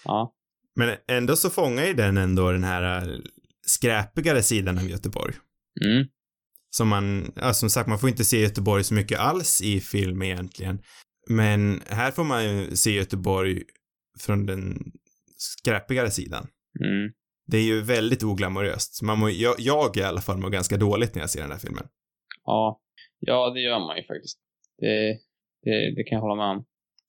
ja. 0.05 0.35
Men 0.77 0.97
ändå 1.09 1.37
så 1.37 1.51
fångar 1.51 1.85
ju 1.85 1.95
den 1.95 2.17
ändå 2.17 2.53
den 2.53 2.65
här 2.65 3.09
äh, 3.09 3.19
skräpigare 3.67 4.43
sidan 4.43 4.79
av 4.79 4.91
Göteborg. 4.91 5.35
Mm. 5.85 6.07
Som 6.71 6.89
man, 6.89 7.33
ja, 7.37 7.55
som 7.55 7.71
sagt, 7.71 7.89
man 7.89 7.99
får 7.99 8.09
inte 8.09 8.25
se 8.25 8.41
Göteborg 8.41 8.85
så 8.85 8.95
mycket 8.95 9.19
alls 9.19 9.63
i 9.63 9.81
film 9.81 10.23
egentligen. 10.23 10.79
Men 11.29 11.83
här 11.87 12.11
får 12.11 12.25
man 12.25 12.45
ju 12.45 12.77
se 12.77 12.91
Göteborg 12.91 13.63
från 14.21 14.47
den 14.47 14.93
skräpigare 15.37 16.11
sidan. 16.11 16.47
Mm. 16.81 17.13
Det 17.47 17.57
är 17.57 17.63
ju 17.63 17.83
väldigt 17.83 18.23
oglamoröst. 18.23 19.03
Man 19.03 19.19
må, 19.19 19.31
jag, 19.31 19.55
jag 19.59 19.97
i 19.97 20.03
alla 20.03 20.21
fall 20.21 20.39
mår 20.39 20.51
ganska 20.51 20.77
dåligt 20.77 21.15
när 21.15 21.23
jag 21.23 21.31
ser 21.31 21.41
den 21.41 21.51
här 21.51 21.59
filmen. 21.59 21.89
Ja. 22.45 22.81
ja, 23.19 23.51
det 23.51 23.61
gör 23.61 23.79
man 23.79 23.97
ju 23.97 24.03
faktiskt. 24.03 24.39
Det, 24.79 25.19
det, 25.67 25.95
det 25.97 26.05
kan 26.05 26.17
jag 26.17 26.23
hålla 26.23 26.35
med 26.35 26.51
om. 26.57 26.65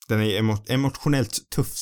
Den 0.09 0.19
är 0.21 0.39
emo, 0.39 0.53
emotionellt 0.69 1.49
tuff 1.55 1.73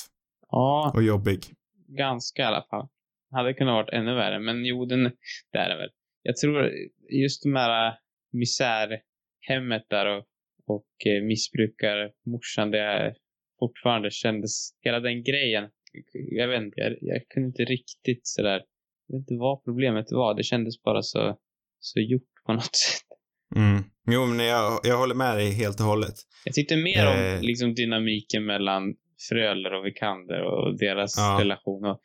Ja, 0.49 0.91
och 0.95 1.03
jobbig. 1.03 1.39
ganska 1.87 2.41
i 2.41 2.45
alla 2.45 2.65
fall. 2.69 2.87
Hade 3.31 3.53
kunnat 3.53 3.73
varit 3.73 3.93
ännu 3.93 4.15
värre, 4.15 4.39
men 4.39 4.65
jo, 4.65 4.85
den, 4.85 5.03
det 5.51 5.57
är 5.57 5.69
det 5.69 5.77
väl. 5.77 5.89
Jag 6.21 6.35
tror 6.37 6.71
just 7.09 7.43
de 7.43 7.55
här 7.55 7.87
äh, 7.87 7.93
misärhemmet 8.31 9.85
där 9.89 10.05
och, 10.05 10.25
och 10.67 10.91
eh, 11.05 11.23
missbrukarmorsan, 11.23 12.71
det 12.71 12.79
är 12.79 13.15
fortfarande 13.59 14.11
kändes, 14.11 14.51
hela 14.81 14.99
den 14.99 15.23
grejen, 15.23 15.69
jag 16.13 16.47
vet 16.47 16.61
inte, 16.61 16.79
jag, 16.81 16.97
jag 17.01 17.27
kunde 17.27 17.47
inte 17.47 17.63
riktigt 17.65 18.27
sådär, 18.27 18.63
jag 19.07 19.15
vet 19.17 19.21
inte 19.21 19.35
vad 19.39 19.63
problemet 19.63 20.05
var, 20.11 20.33
det 20.33 20.43
kändes 20.43 20.81
bara 20.81 21.01
så, 21.01 21.37
så 21.79 21.99
gjort 21.99 22.29
på 22.45 22.53
något 22.53 22.75
sätt. 22.85 23.14
Mm. 23.55 23.83
Jo, 24.07 24.25
men 24.25 24.45
jag, 24.45 24.79
jag 24.83 24.97
håller 24.97 25.15
med 25.15 25.35
dig 25.37 25.51
helt 25.51 25.79
och 25.79 25.85
hållet. 25.85 26.13
Jag 26.45 26.53
tyckte 26.53 26.75
mer 26.77 27.07
om 27.07 27.13
Eh. 27.19 27.41
liksom 27.41 27.73
dynamiken 27.75 28.45
mellan 28.45 28.95
Fröler 29.29 29.73
och 29.73 29.85
Vikander 29.85 30.41
och 30.41 30.77
deras 30.77 31.17
Ja. 31.17 31.37
relation 31.41 31.85
och, 31.85 31.99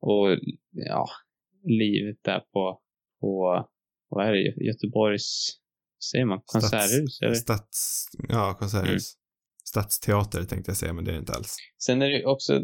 och 0.00 0.38
ja, 0.72 1.06
livet 1.64 2.16
där 2.22 2.40
på, 2.52 2.80
på 3.20 3.66
vad 4.08 4.26
är 4.26 4.32
det, 4.32 4.38
Gö- 4.38 4.62
Göteborgs, 4.62 5.48
säger 6.10 6.24
man, 6.24 6.40
konserthus? 6.44 7.20
eller? 7.22 7.34
Stats, 7.34 8.06
ja, 8.28 8.54
konserthus. 8.58 8.88
Mm. 8.90 9.00
Stadsteater 9.64 10.44
tänkte 10.44 10.70
jag 10.70 10.76
säga, 10.76 10.92
men 10.92 11.04
det 11.04 11.10
är 11.10 11.12
det 11.12 11.18
inte 11.18 11.32
alls. 11.32 11.56
Sen 11.78 12.02
är 12.02 12.08
det 12.10 12.16
ju 12.18 12.24
också, 12.24 12.58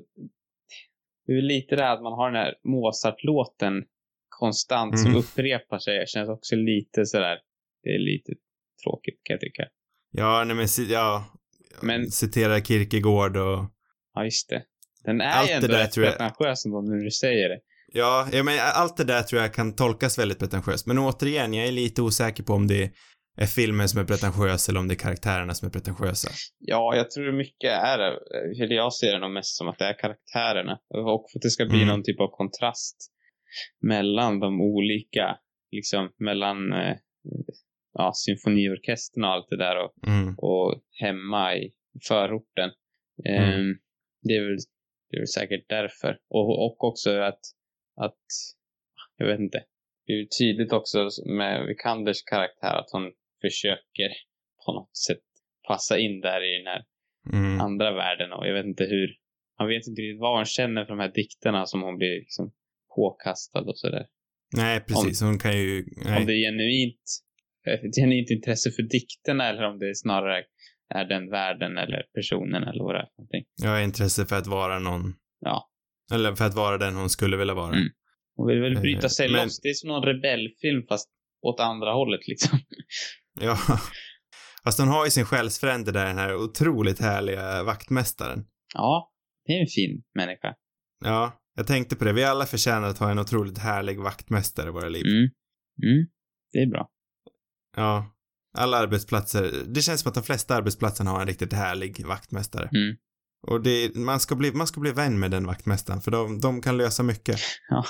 det 1.27 1.33
är 1.33 1.43
lite 1.43 1.77
det 1.77 1.83
här 1.83 1.95
att 1.97 2.03
man 2.03 2.13
har 2.13 2.31
den 2.31 2.41
här 2.43 2.55
Mozart-låten 2.65 3.85
konstant 4.29 4.99
som 4.99 5.11
Mm. 5.11 5.19
upprepar 5.21 5.79
sig. 5.79 5.99
Det 5.99 6.09
känns 6.09 6.29
också 6.29 6.57
lite 6.57 7.07
sådär, 7.07 7.39
det 7.83 7.91
är 7.91 7.99
lite 7.99 8.33
tråkigt 8.85 9.21
kan 9.25 9.35
jag 9.35 9.41
tycka. 9.41 9.65
Ja, 10.13 10.45
nej 10.45 10.57
men, 10.57 10.67
ja. 10.89 11.25
Men- 11.83 12.11
Citera 12.11 12.61
Kierkegaard 12.61 13.37
och 13.37 13.65
Ja, 14.15 14.25
just 14.25 14.49
det. 14.49 14.63
Den 15.05 15.21
är 15.21 15.31
Allt 15.31 15.49
ju 15.49 15.51
det 15.51 15.57
ändå 15.57 15.69
där 15.69 15.79
rätt 15.79 15.97
jag- 15.97 16.07
pretentiös 16.07 16.67
ändå 16.67 16.81
när 16.81 17.05
du 17.05 17.11
säger 17.11 17.49
det. 17.49 17.59
Ja, 17.95 18.29
ja 18.33 18.43
men 18.43 18.59
allt 18.75 18.97
det 18.97 19.05
där 19.05 19.23
tror 19.23 19.43
jag 19.43 19.55
kan 19.55 19.75
tolkas 19.77 20.19
väldigt 20.19 20.39
pretentiöst. 20.39 20.87
Men 20.87 20.99
återigen, 20.99 21.55
jag 21.55 21.67
är 21.67 21.73
lite 21.73 22.03
osäker 22.03 22.43
på 22.43 22.53
om 22.53 22.67
det 22.67 22.93
är 23.37 23.47
filmen 23.47 23.89
som 23.89 24.01
är 24.01 24.05
pretentiös 24.05 24.69
eller 24.69 24.81
om 24.81 24.89
det 24.89 24.95
är 24.95 24.99
karaktärerna 24.99 25.55
som 25.55 25.69
är 25.69 25.73
pretentiösa. 25.73 26.31
Ja, 26.59 26.97
jag 26.97 27.11
tror 27.11 27.33
mycket 27.33 27.71
är 27.71 27.99
det. 27.99 28.19
Eller 28.65 28.75
jag 28.75 28.93
ser 28.95 29.13
det 29.13 29.19
nog 29.21 29.31
mest 29.31 29.57
som 29.57 29.69
att 29.69 29.79
det 29.79 29.85
är 29.85 29.99
karaktärerna. 29.99 30.73
Och 30.95 31.27
för 31.33 31.39
att 31.39 31.43
det 31.43 31.51
ska 31.51 31.65
bli 31.67 31.77
Mm. 31.83 31.89
någon 31.89 32.03
typ 32.03 32.21
av 32.21 32.29
kontrast 32.37 32.97
mellan 33.83 34.41
de 34.41 34.61
olika, 34.61 35.37
liksom 35.71 36.11
mellan 36.19 36.73
eh, 36.73 36.97
ja, 37.93 38.13
symfoniorkestern 38.15 39.25
och 39.25 39.31
allt 39.31 39.47
det 39.51 39.57
där 39.57 39.85
och, 39.85 40.09
Mm. 40.09 40.35
och 40.39 40.83
hemma 41.01 41.57
i 41.57 41.73
förorten. 42.09 42.71
Mm. 43.25 43.43
Ehm, 43.43 43.79
det, 44.23 44.37
är 44.37 44.49
väl, 44.49 44.57
det 45.11 45.17
är 45.17 45.21
väl 45.21 45.29
säkert 45.29 45.69
därför. 45.69 46.19
Och, 46.29 46.65
och 46.65 46.85
också 46.85 47.11
att, 47.19 47.41
att, 47.97 48.25
jag 49.17 49.27
vet 49.27 49.41
inte, 49.41 49.65
det 50.07 50.13
är 50.13 50.17
ju 50.17 50.27
tydligt 50.39 50.73
också 50.73 51.09
med 51.27 51.67
Vikanders 51.67 52.23
karaktär 52.23 52.75
att 52.75 52.91
hon 52.93 53.13
försöker 53.41 54.11
på 54.67 54.73
något 54.73 54.97
sätt 54.97 55.23
passa 55.69 55.99
in 55.99 56.21
där 56.21 56.55
i 56.55 56.59
den 56.59 56.67
här 56.67 56.85
Mm. 57.33 57.61
andra 57.61 57.95
världen 57.95 58.33
och 58.33 58.47
jag 58.49 58.55
vet 58.55 58.67
inte 58.67 58.85
hur, 58.85 59.17
man 59.59 59.69
vet 59.69 59.87
inte 59.87 60.03
riktigt 60.03 60.21
vad 60.21 60.37
hon 60.37 60.45
känner 60.45 60.85
för 60.85 60.89
de 60.93 60.99
här 60.99 61.13
dikterna 61.13 61.67
som 61.67 61.83
hon 61.83 61.97
blir 61.99 62.19
liksom 62.19 62.53
påkastad 62.97 63.61
och 63.61 63.79
sådär. 63.79 64.07
Nej, 64.57 64.81
precis. 64.81 65.21
Hon 65.21 65.39
kan 65.39 65.59
ju... 65.59 65.79
Om 65.83 66.11
Nej. 66.11 66.25
det 66.27 66.33
är 66.33 66.51
genuint, 66.51 66.97
eh, 66.97 67.32
ett 67.71 67.95
genuint 68.01 68.31
intresse 68.31 68.71
för 68.71 68.83
dikterna 68.83 69.49
eller 69.49 69.63
om 69.63 69.79
det 69.79 69.97
snarare 69.97 70.45
är 70.95 71.05
den 71.05 71.31
världen 71.31 71.79
eller 71.79 72.03
personen 72.15 72.63
eller 72.63 72.85
vad 72.85 72.95
det 72.95 72.99
är 72.99 73.07
för 73.07 73.23
någonting. 73.23 73.45
Har 73.65 73.81
intresse 73.81 74.27
för 74.27 74.37
att 74.37 74.47
vara 74.47 74.79
någon... 74.79 75.15
Ja. 75.41 75.71
Eller 76.13 76.35
för 76.35 76.45
att 76.45 76.55
vara 76.55 76.79
den 76.79 76.95
hon 76.97 77.11
skulle 77.11 77.37
vilja 77.37 77.55
vara. 77.55 77.75
Mm. 77.75 77.89
Hon 78.37 78.47
vill 78.49 78.61
väl 78.61 78.77
Eh, 78.77 78.81
bryta 78.81 79.09
sig 79.09 79.33
men- 79.33 79.45
loss. 79.45 79.61
Det 79.61 79.69
är 79.69 79.75
som 79.75 79.89
någon 79.89 80.03
rebellfilm 80.05 80.87
fast 80.89 81.09
åt 81.43 81.61
andra 81.61 81.93
hållet 81.93 82.29
liksom. 82.29 82.59
Ja. 83.41 83.57
Fast 84.65 84.79
hon 84.79 84.89
har 84.89 85.05
ju 85.05 85.11
sin 85.11 85.25
själsfrände 85.25 85.93
där, 85.93 86.07
den 86.07 86.19
här 86.19 86.37
otroligt 86.37 87.01
härliga 87.01 87.63
vaktmästaren. 87.63 88.45
Ja, 88.75 89.13
det 89.47 89.53
är 89.53 89.61
en 89.61 89.67
fin 89.67 90.03
människa. 90.15 90.55
Ja, 91.05 91.41
jag 91.57 91.67
tänkte 91.67 91.97
på 91.97 92.05
det. 92.05 92.13
Vi 92.13 92.25
alla 92.25 92.47
förtjänar 92.47 92.89
att 92.89 92.99
ha 92.99 93.11
en 93.11 93.19
otroligt 93.19 93.59
härlig 93.59 93.99
vaktmästare 94.01 94.69
i 94.69 94.73
våra 94.73 94.89
liv. 94.89 95.03
Mm. 95.07 95.23
Mm. 95.93 96.07
Det 96.53 96.59
är 96.59 96.67
bra. 96.67 96.89
Ja. 97.77 98.07
Alla 98.59 98.77
arbetsplatser, 98.77 99.53
det 99.67 99.83
känns 99.83 100.01
som 100.01 100.09
att 100.09 100.15
de 100.15 100.23
flesta 100.23 100.55
arbetsplatserna 100.55 101.11
har 101.11 101.21
en 101.21 101.27
riktigt 101.27 101.53
härlig 101.53 102.07
vaktmästare. 102.07 102.65
Mm. 102.75 102.97
Och 103.47 103.63
det, 103.63 103.95
man 103.95 104.21
ska 104.21 104.35
bli, 104.35 104.53
man 104.53 104.67
ska 104.67 104.81
bli 104.81 104.91
vän 104.93 105.19
med 105.19 105.31
den 105.31 105.47
vaktmästaren, 105.47 106.01
för 106.01 106.11
de, 106.11 106.41
de 106.41 106.61
kan 106.63 106.77
lösa 106.77 107.03
mycket. 107.03 107.41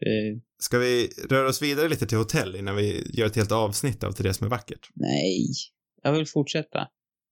Det, 0.00 0.40
Ska 0.58 0.78
vi 0.78 1.08
röra 1.30 1.48
oss 1.48 1.62
vidare 1.62 1.88
lite 1.88 2.06
till 2.06 2.18
hotell 2.18 2.56
innan 2.56 2.76
vi 2.76 3.10
gör 3.18 3.26
ett 3.26 3.36
helt 3.36 3.52
avsnitt 3.52 4.04
av 4.04 4.12
Till 4.12 4.24
det 4.24 4.34
som 4.34 4.46
är 4.46 4.50
vackert? 4.50 4.88
nej. 4.94 5.46
Jag 6.02 6.12
vill 6.12 6.26
fortsätta. 6.26 6.88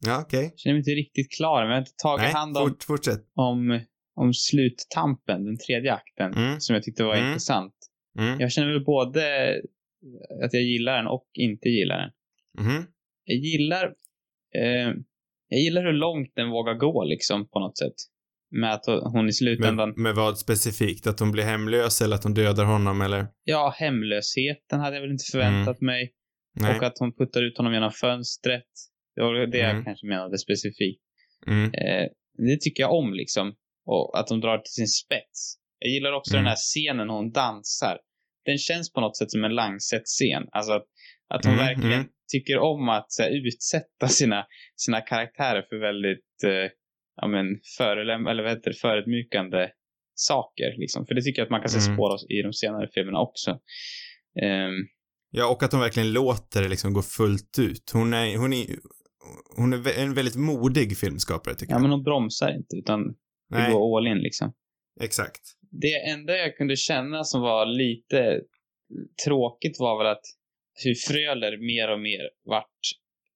Ja, 0.07 0.21
okej. 0.21 0.43
Jag 0.45 0.59
känner 0.59 0.75
mig 0.75 0.79
inte 0.81 0.91
riktigt 0.91 1.33
klar, 1.37 1.61
men 1.63 1.69
jag 1.69 1.75
har 1.77 1.81
inte 1.81 1.93
tagit 2.03 2.23
Nej, 2.23 2.33
hand 2.33 2.57
om, 2.57 2.69
fort, 2.69 2.83
fortsätt. 2.85 3.25
om, 3.35 3.81
om 4.15 4.35
sluttampen, 4.35 5.45
den 5.45 5.59
tredje 5.59 5.93
akten, 5.95 6.33
Mm. 6.35 6.61
som 6.61 6.75
jag 6.75 6.83
tyckte 6.83 7.05
var 7.05 7.15
Mm. 7.15 7.27
intressant. 7.29 7.75
Mm. 8.19 8.41
Jag 8.41 8.53
känner 8.53 8.73
väl 8.73 8.85
både 8.85 9.55
att 10.45 10.53
jag 10.53 10.63
gillar 10.63 10.97
den 10.97 11.07
och 11.07 11.27
inte 11.33 11.69
gillar 11.69 11.99
den. 11.99 12.11
Mhm. 12.67 12.87
Jag 13.25 13.37
gillar, 13.37 13.85
eh, 14.55 14.93
jag 15.49 15.61
gillar 15.61 15.83
hur 15.83 15.93
långt 15.93 16.33
den 16.35 16.51
vågar 16.51 16.75
gå 16.75 17.05
liksom 17.05 17.49
på 17.49 17.59
något 17.61 17.79
sätt. 17.79 17.95
Med 18.55 18.73
att 18.73 18.87
hon 18.87 19.29
i 19.29 19.33
slutändan, 19.33 19.89
Med, 19.89 19.99
med 19.99 20.15
vad 20.15 20.39
specifikt? 20.39 21.07
Att 21.07 21.21
hon 21.21 21.33
blir 21.33 21.45
hemlös 21.45 22.03
eller 22.03 22.17
att 22.17 22.25
hon 22.25 22.35
dödar 22.35 22.65
honom 22.65 23.01
eller? 23.03 23.27
ja, 23.45 23.75
hemlösheten 23.79 24.81
hade 24.81 24.97
jag 24.97 25.01
väl 25.03 25.11
inte 25.11 25.25
förväntat 25.33 25.81
mig. 25.81 26.13
Nej. 26.61 26.77
Och 26.77 26.83
att 26.83 26.99
hon 26.99 27.13
puttar 27.13 27.43
ut 27.43 27.57
honom 27.57 27.73
genom 27.73 27.91
fönstret. 27.91 28.67
Det 29.17 29.23
var 29.23 29.47
det 29.47 29.59
jag 29.59 29.71
Mm. 29.71 29.85
kanske 29.85 30.07
menade 30.07 30.39
specifikt. 30.39 31.03
Mm. 31.47 31.65
Eh, 31.75 32.09
det 32.39 32.61
tycker 32.61 32.83
jag 32.83 32.93
om 32.93 33.13
liksom. 33.15 33.55
Och 33.87 34.19
att 34.19 34.27
de 34.29 34.41
drar 34.41 34.59
till 34.59 34.73
sin 34.73 34.87
spets. 34.87 35.55
Jag 35.79 35.91
gillar 35.91 36.13
också 36.13 36.35
Mm. 36.35 36.45
den 36.45 36.49
här 36.49 36.57
scenen 36.57 37.07
när 37.07 37.15
hon 37.15 37.31
dansar. 37.31 37.99
Den 38.45 38.59
känns 38.59 38.93
på 38.93 39.01
något 39.01 39.17
sätt 39.17 39.31
som 39.31 39.45
en 39.45 39.55
Langset-scen. 39.55 40.49
Alltså 40.53 40.73
att, 40.73 40.87
att 41.35 41.45
hon 41.45 41.55
Mm, 41.55 41.67
verkligen 41.67 41.93
mm. 42.01 42.09
tycker 42.33 42.59
om 42.59 42.89
att 42.89 43.13
så 43.13 43.23
här, 43.23 43.31
utsätta 43.47 44.09
sina, 44.09 44.47
sina 44.77 45.01
karaktärer 45.01 45.63
för 45.69 45.77
väldigt 45.81 46.45
eh, 46.45 46.71
ja, 47.17 47.27
men, 47.29 47.47
föroläm- 47.79 48.31
eller 48.31 48.43
vad 48.43 48.53
heter 48.53 48.71
det, 48.71 48.77
förödmjukande 48.77 49.69
saker. 50.15 50.75
Liksom. 50.79 51.07
För 51.07 51.15
det 51.15 51.23
tycker 51.23 51.41
jag 51.41 51.47
att 51.47 51.51
man 51.51 51.61
kan 51.61 51.71
se 51.71 51.79
Mm. 51.79 51.97
spår 51.97 52.11
av 52.13 52.19
i 52.29 52.43
de 52.43 52.53
senare 52.53 52.89
filmerna 52.95 53.21
också. 53.21 53.51
Ehm, 54.43 54.73
Ja, 55.35 55.51
och 55.53 55.63
att 55.63 55.73
hon 55.73 55.81
verkligen 55.81 56.13
låter 56.13 56.63
det 56.63 56.69
liksom 56.69 56.93
gå 56.93 57.03
fullt 57.03 57.59
ut. 57.59 57.91
Hon 57.93 58.13
är, 58.15 58.37
hon 58.37 58.53
är, 58.53 58.67
hon 59.57 59.73
är 59.73 59.99
en 59.99 60.15
väldigt 60.15 60.37
modig 60.37 60.99
filmskapare 60.99 61.55
tycker 61.55 61.73
ja, 61.73 61.77
jag. 61.77 61.83
men 61.83 61.91
hon 61.91 62.03
bromsar 62.03 62.51
inte 62.57 62.77
utan 62.77 63.01
det 63.51 63.71
går 63.73 63.99
all 63.99 64.07
in 64.07 64.19
liksom. 64.19 64.53
exakt. 65.01 65.41
Det 65.81 66.11
enda 66.11 66.37
jag 66.37 66.57
kunde 66.57 66.77
känna 66.77 67.25
som 67.25 67.41
var 67.41 67.67
lite 67.67 68.41
tråkigt 69.25 69.77
var 69.79 69.99
väl 69.99 70.13
att 70.13 70.25
hur 70.85 70.95
Fröler 70.95 71.59
mer 71.59 71.93
och 71.93 72.01
mer 72.01 72.31
vart 72.45 72.81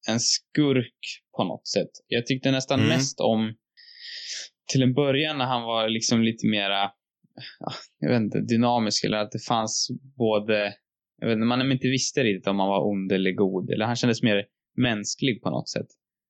en 0.08 0.20
skurk 0.20 1.22
på 1.36 1.44
något 1.44 1.68
sätt. 1.68 1.90
Jag 2.06 2.26
tyckte 2.26 2.50
nästan 2.50 2.80
Mm. 2.80 2.88
mest 2.88 3.20
om 3.20 3.54
till 4.72 4.82
en 4.82 4.94
början 4.94 5.38
när 5.38 5.44
han 5.44 5.62
var 5.62 5.88
liksom 5.88 6.22
lite 6.22 6.46
mera 6.46 6.90
ja, 7.60 7.72
jag 7.98 8.08
vet 8.10 8.20
inte, 8.20 8.40
dynamisk 8.40 9.04
eller 9.04 9.18
att 9.18 9.32
det 9.32 9.44
fanns 9.48 9.88
både, 10.18 10.74
jag 11.20 11.28
vet 11.28 11.34
inte, 11.34 11.46
man 11.46 11.72
inte 11.72 11.88
visste 11.88 12.24
riktigt 12.24 12.46
om 12.48 12.58
han 12.58 12.68
var 12.68 12.86
ond 12.86 13.12
eller 13.12 13.32
god. 13.32 13.70
Eller 13.70 13.84
han 13.84 13.96
kändes 13.96 14.22
mer 14.22 14.46
mänsklig 14.76 15.42
på 15.42 15.50
något 15.50 15.68
sätt. 15.68 15.86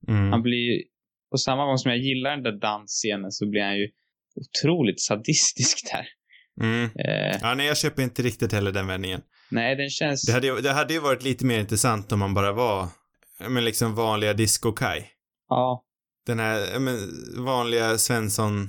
Mm. 0.09 0.33
Han 0.33 0.43
blir, 0.43 0.83
på 1.31 1.37
samma 1.37 1.67
gång 1.67 1.79
som 1.79 1.91
jag 1.91 2.01
gillar 2.01 2.31
den 2.31 2.43
där 2.43 2.53
dansscenen 2.61 3.33
så 3.33 3.49
blir 3.49 3.63
han 3.63 3.79
ju 3.79 3.91
otroligt 4.37 5.01
sadistisk 5.01 5.79
där. 5.93 6.07
Mm. 6.67 6.85
Eh, 6.85 7.39
Ja, 7.43 7.55
nej, 7.55 7.67
jag 7.67 7.79
köper 7.79 8.03
inte 8.03 8.23
riktigt 8.23 8.53
heller 8.53 8.73
den 8.73 8.87
vändningen. 8.87 9.21
nej, 9.51 9.77
den 9.77 9.91
känns... 9.91 10.27
Det 10.27 10.33
hade, 10.33 10.47
ju- 10.47 10.61
det 10.61 10.73
hade 10.73 10.95
ju 10.95 11.01
varit 11.01 11.23
lite 11.23 11.45
mer 11.47 11.59
intressant 11.61 12.13
om 12.13 12.19
man 12.19 12.35
bara 12.35 12.53
var, 12.53 12.89
men 13.49 13.65
liksom 13.65 13.95
vanliga 13.95 14.33
disco-Kaj. 14.33 15.07
Ja, 15.49 15.85
Den 16.27 16.39
här, 16.39 16.79
men 16.81 16.97
vanliga 17.45 17.99
Svensson, 17.99 18.69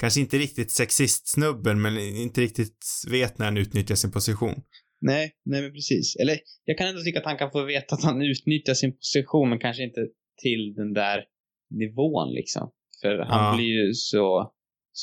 kanske 0.00 0.20
inte 0.20 0.38
riktigt 0.38 0.70
sexist-snubben, 0.72 1.82
men 1.82 1.98
inte 1.98 2.40
riktigt 2.40 2.78
vet 3.10 3.38
när 3.38 3.44
han 3.46 3.56
utnyttjar 3.56 3.94
sin 3.94 4.10
position. 4.12 4.54
nej, 5.00 5.32
nej 5.44 5.62
men 5.62 5.72
precis. 5.72 6.16
Eller 6.16 6.38
jag 6.64 6.78
kan 6.78 6.86
ändå 6.88 7.02
tycka 7.02 7.18
att 7.18 7.24
han 7.24 7.38
kan 7.38 7.50
få 7.50 7.64
veta 7.64 7.94
att 7.94 8.02
han 8.04 8.22
utnyttjar 8.22 8.74
sin 8.74 8.92
position, 8.92 9.48
men 9.50 9.58
kanske 9.58 9.82
inte 9.82 10.00
till 10.42 10.74
den 10.76 10.92
där 10.92 11.24
nivån 11.70 12.32
liksom. 12.34 12.70
För 13.02 13.18
han 13.18 13.44
Ja. 13.44 13.56
blir 13.56 13.66
ju 13.86 13.94
så, 13.94 14.52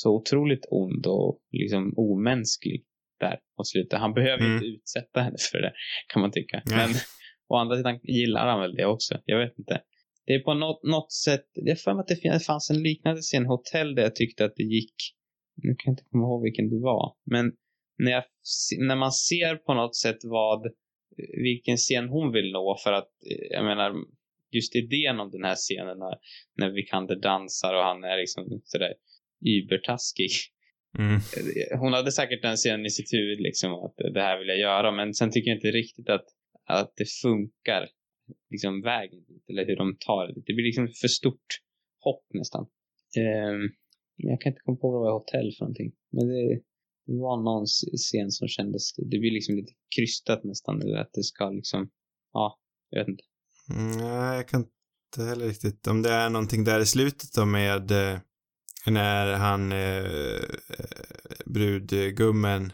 så 0.02 0.16
otroligt 0.16 0.66
ond 0.70 1.06
och 1.06 1.40
liksom 1.52 1.94
omänsklig 1.96 2.84
där 3.20 3.38
på 3.56 3.64
slutet. 3.64 3.98
Han 3.98 4.14
behöver 4.14 4.44
Mm. 4.44 4.54
inte 4.54 4.66
utsätta 4.66 5.20
henne 5.20 5.36
för 5.52 5.58
det, 5.58 5.72
kan 6.12 6.22
man 6.22 6.30
tycka. 6.32 6.62
Nej. 6.66 6.76
Men 6.76 6.90
å 7.48 7.56
andra 7.56 7.76
sidan 7.76 8.00
gillar 8.02 8.46
han 8.46 8.60
väl 8.60 8.74
det 8.74 8.86
också. 8.86 9.18
Jag 9.24 9.38
vet 9.38 9.58
inte. 9.58 9.82
Det 10.26 10.32
är 10.34 10.40
på 10.40 10.54
något, 10.54 10.82
något 10.82 11.12
sätt, 11.12 11.46
jag 11.54 11.70
har 11.72 11.76
för 11.76 11.94
mig 11.94 12.00
att 12.00 12.08
det 12.40 12.44
fanns 12.44 12.70
en 12.70 12.82
liknande 12.82 13.20
scen, 13.20 13.46
hotell, 13.46 13.94
där 13.94 14.02
jag 14.02 14.14
tyckte 14.16 14.44
att 14.44 14.56
det 14.56 14.62
gick, 14.62 14.94
nu 15.62 15.68
kan 15.74 15.84
jag 15.84 15.92
inte 15.92 16.04
komma 16.10 16.24
ihåg 16.24 16.42
vilken 16.42 16.70
det 16.70 16.80
var, 16.80 17.14
men 17.26 17.52
när, 17.98 18.12
jag, 18.12 18.24
när 18.78 18.96
man 18.96 19.12
ser 19.12 19.56
på 19.56 19.74
något 19.74 19.96
sätt 19.96 20.18
vad, 20.22 20.66
vilken 21.44 21.76
scen 21.76 22.08
hon 22.08 22.32
vill 22.32 22.52
nå 22.52 22.76
för 22.84 22.92
att, 22.92 23.10
eh, 23.30 23.46
jag 23.50 23.64
menar, 23.64 23.94
just 24.50 24.76
idén 24.76 25.20
om 25.20 25.30
den 25.30 25.44
här 25.44 25.54
scenen 25.54 25.98
när, 25.98 26.14
när 26.58 26.70
Vikander 26.70 27.16
dansar 27.16 27.74
och 27.74 27.82
han 27.82 28.04
är 28.04 28.16
liksom 28.16 28.60
sådär 28.64 28.94
übertaskig. 29.40 30.30
Mm. 30.98 31.20
Hon 31.80 31.92
hade 31.92 32.12
säkert 32.12 32.42
den 32.42 32.56
scenen 32.56 32.86
i 32.86 32.90
sitt 32.90 33.12
huvud 33.12 33.40
liksom 33.40 33.72
att 33.72 33.94
det 33.96 34.20
här 34.20 34.38
vill 34.38 34.48
jag 34.48 34.58
göra 34.58 34.92
men 34.92 35.14
sen 35.14 35.30
tycker 35.30 35.50
jag 35.50 35.56
inte 35.56 35.70
riktigt 35.70 36.08
att, 36.08 36.24
att 36.64 36.92
det 36.96 37.10
funkar 37.22 37.88
liksom 38.50 38.82
vägen 38.82 39.24
dit 39.24 39.44
eller 39.48 39.66
hur 39.66 39.76
de 39.76 39.96
tar 40.00 40.26
det. 40.26 40.34
Det 40.46 40.52
blir 40.54 40.64
liksom 40.64 40.88
för 41.00 41.08
stort 41.08 41.46
hopp 42.00 42.24
nästan. 42.34 42.66
Men 44.16 44.30
jag 44.30 44.40
kan 44.40 44.50
inte 44.50 44.62
komma 44.64 44.76
på 44.76 44.90
vad 44.90 45.00
det 45.00 45.04
var 45.04 45.18
hotell 45.18 45.52
för 45.58 45.64
någonting. 45.64 45.92
Men 46.12 46.28
det, 46.28 46.60
det 47.06 47.18
var 47.26 47.42
någon 47.42 47.66
scen 47.96 48.30
som 48.30 48.48
kändes, 48.48 48.94
det 48.96 49.18
blir 49.18 49.30
liksom 49.30 49.56
lite 49.56 49.72
krystat 49.96 50.44
nästan 50.44 50.82
eller 50.82 50.96
att 50.96 51.12
det 51.12 51.22
ska 51.22 51.50
liksom, 51.50 51.90
ja, 52.32 52.58
jag 52.90 53.00
vet 53.00 53.08
inte. 53.08 53.24
Mm, 53.70 53.98
nej, 53.98 54.36
jag 54.36 54.48
kan 54.48 54.60
inte 54.60 55.28
heller 55.28 55.46
riktigt. 55.46 55.86
Om 55.86 56.02
det 56.02 56.10
är 56.10 56.30
någonting 56.30 56.64
där 56.64 56.80
i 56.80 56.86
slutet 56.86 57.32
då 57.34 57.44
med 57.44 57.90
eh, 57.90 58.18
när 58.86 59.34
han, 59.34 59.72
eh, 59.72 59.98
eh, 59.98 60.84
brudgummen, 61.46 62.72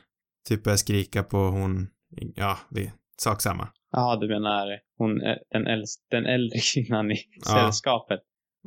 typ 0.49 0.65
börjar 0.65 0.77
skrika 0.77 1.23
på 1.23 1.37
hon, 1.37 1.89
ja, 2.35 2.59
det 2.71 2.81
är 2.81 2.93
sak 3.23 3.41
samma. 3.43 3.69
Ja, 3.91 4.19
du 4.21 4.29
menar 4.29 4.81
hon, 4.99 5.21
är 5.21 5.39
den, 5.51 5.67
äldst, 5.67 6.07
den 6.11 6.27
äldre 6.27 6.59
kvinnan 6.75 7.11
i 7.13 7.17
Ja. 7.35 7.45
sällskapet. 7.55 8.21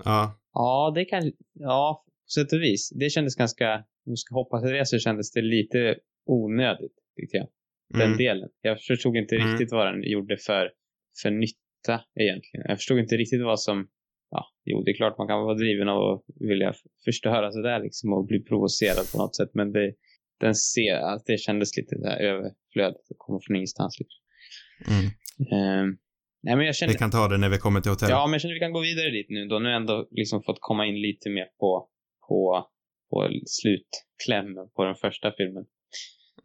Ja, 0.05 0.39
Ja, 0.53 0.91
det 0.95 1.05
kan, 1.05 1.31
ja, 1.53 2.03
på 2.05 2.29
sätt 2.31 2.53
och 2.53 2.61
vis. 2.61 2.89
Det 2.95 3.09
kändes 3.09 3.35
ganska, 3.35 3.75
om 3.75 3.83
jag 4.03 4.17
ska 4.19 4.35
hoppa 4.35 4.61
till 4.61 4.71
det 4.71 4.85
så 4.85 4.99
kändes 4.99 5.31
det 5.31 5.41
lite 5.41 5.95
onödigt, 6.25 6.93
tyckte 7.19 7.37
jag. 7.37 7.47
Den 7.89 8.01
mm, 8.01 8.17
delen. 8.17 8.49
Jag 8.61 8.81
förstod 8.81 9.15
inte 9.17 9.35
Mm. 9.35 9.47
riktigt 9.47 9.71
vad 9.71 9.87
den 9.87 10.03
gjorde 10.03 10.37
för, 10.37 10.71
för 11.21 11.31
nytta 11.31 12.01
egentligen. 12.19 12.65
Jag 12.67 12.77
förstod 12.77 12.99
inte 12.99 13.15
riktigt 13.17 13.43
vad 13.43 13.59
som, 13.59 13.87
ja, 14.35 14.45
jo, 14.65 14.83
det 14.83 14.91
är 14.91 14.95
klart 14.95 15.17
man 15.17 15.27
kan 15.27 15.43
vara 15.43 15.55
driven 15.63 15.89
av 15.89 16.01
att 16.11 16.23
vilja 16.49 16.73
förstöra 17.05 17.51
sådär 17.51 17.79
liksom 17.79 18.13
och 18.13 18.25
bli 18.25 18.39
provocerad 18.43 19.11
på 19.11 19.17
något 19.17 19.35
sätt, 19.35 19.49
men 19.53 19.71
det, 19.71 19.93
den 20.39 20.55
ser, 20.55 20.95
att 20.95 21.25
det 21.25 21.37
kändes 21.37 21.77
lite 21.77 21.95
där 21.95 22.17
överflödigt 22.17 23.11
att 23.11 23.17
komma 23.17 23.39
från 23.43 23.55
ingenstans. 23.55 23.93
Liksom. 23.99 24.21
mm. 24.93 25.05
Ehm, 25.53 25.97
nej, 26.43 26.55
men 26.55 26.65
jag 26.65 26.75
känner, 26.75 26.93
Vi 26.93 26.99
kan 26.99 27.11
ta 27.11 27.27
det 27.27 27.37
när 27.37 27.49
vi 27.49 27.57
kommer 27.57 27.81
till 27.81 27.91
hotellet. 27.91 28.11
Ja, 28.11 28.27
men 28.27 28.33
jag 28.33 28.41
känner 28.41 28.53
att 28.53 28.57
vi 28.57 28.65
kan 28.65 28.73
gå 28.73 28.81
vidare 28.81 29.09
dit 29.09 29.29
nu 29.29 29.45
då. 29.45 29.59
Nu 29.59 29.65
har 29.65 29.71
jag 29.71 29.81
ändå 29.81 30.07
liksom 30.11 30.43
fått 30.43 30.57
komma 30.59 30.85
in 30.85 31.01
lite 31.01 31.29
mer 31.29 31.47
på, 31.59 31.89
på, 32.27 32.67
på 33.09 33.29
slutklämmen 33.45 34.69
på 34.75 34.83
den 34.83 34.95
första 34.95 35.31
filmen. 35.37 35.65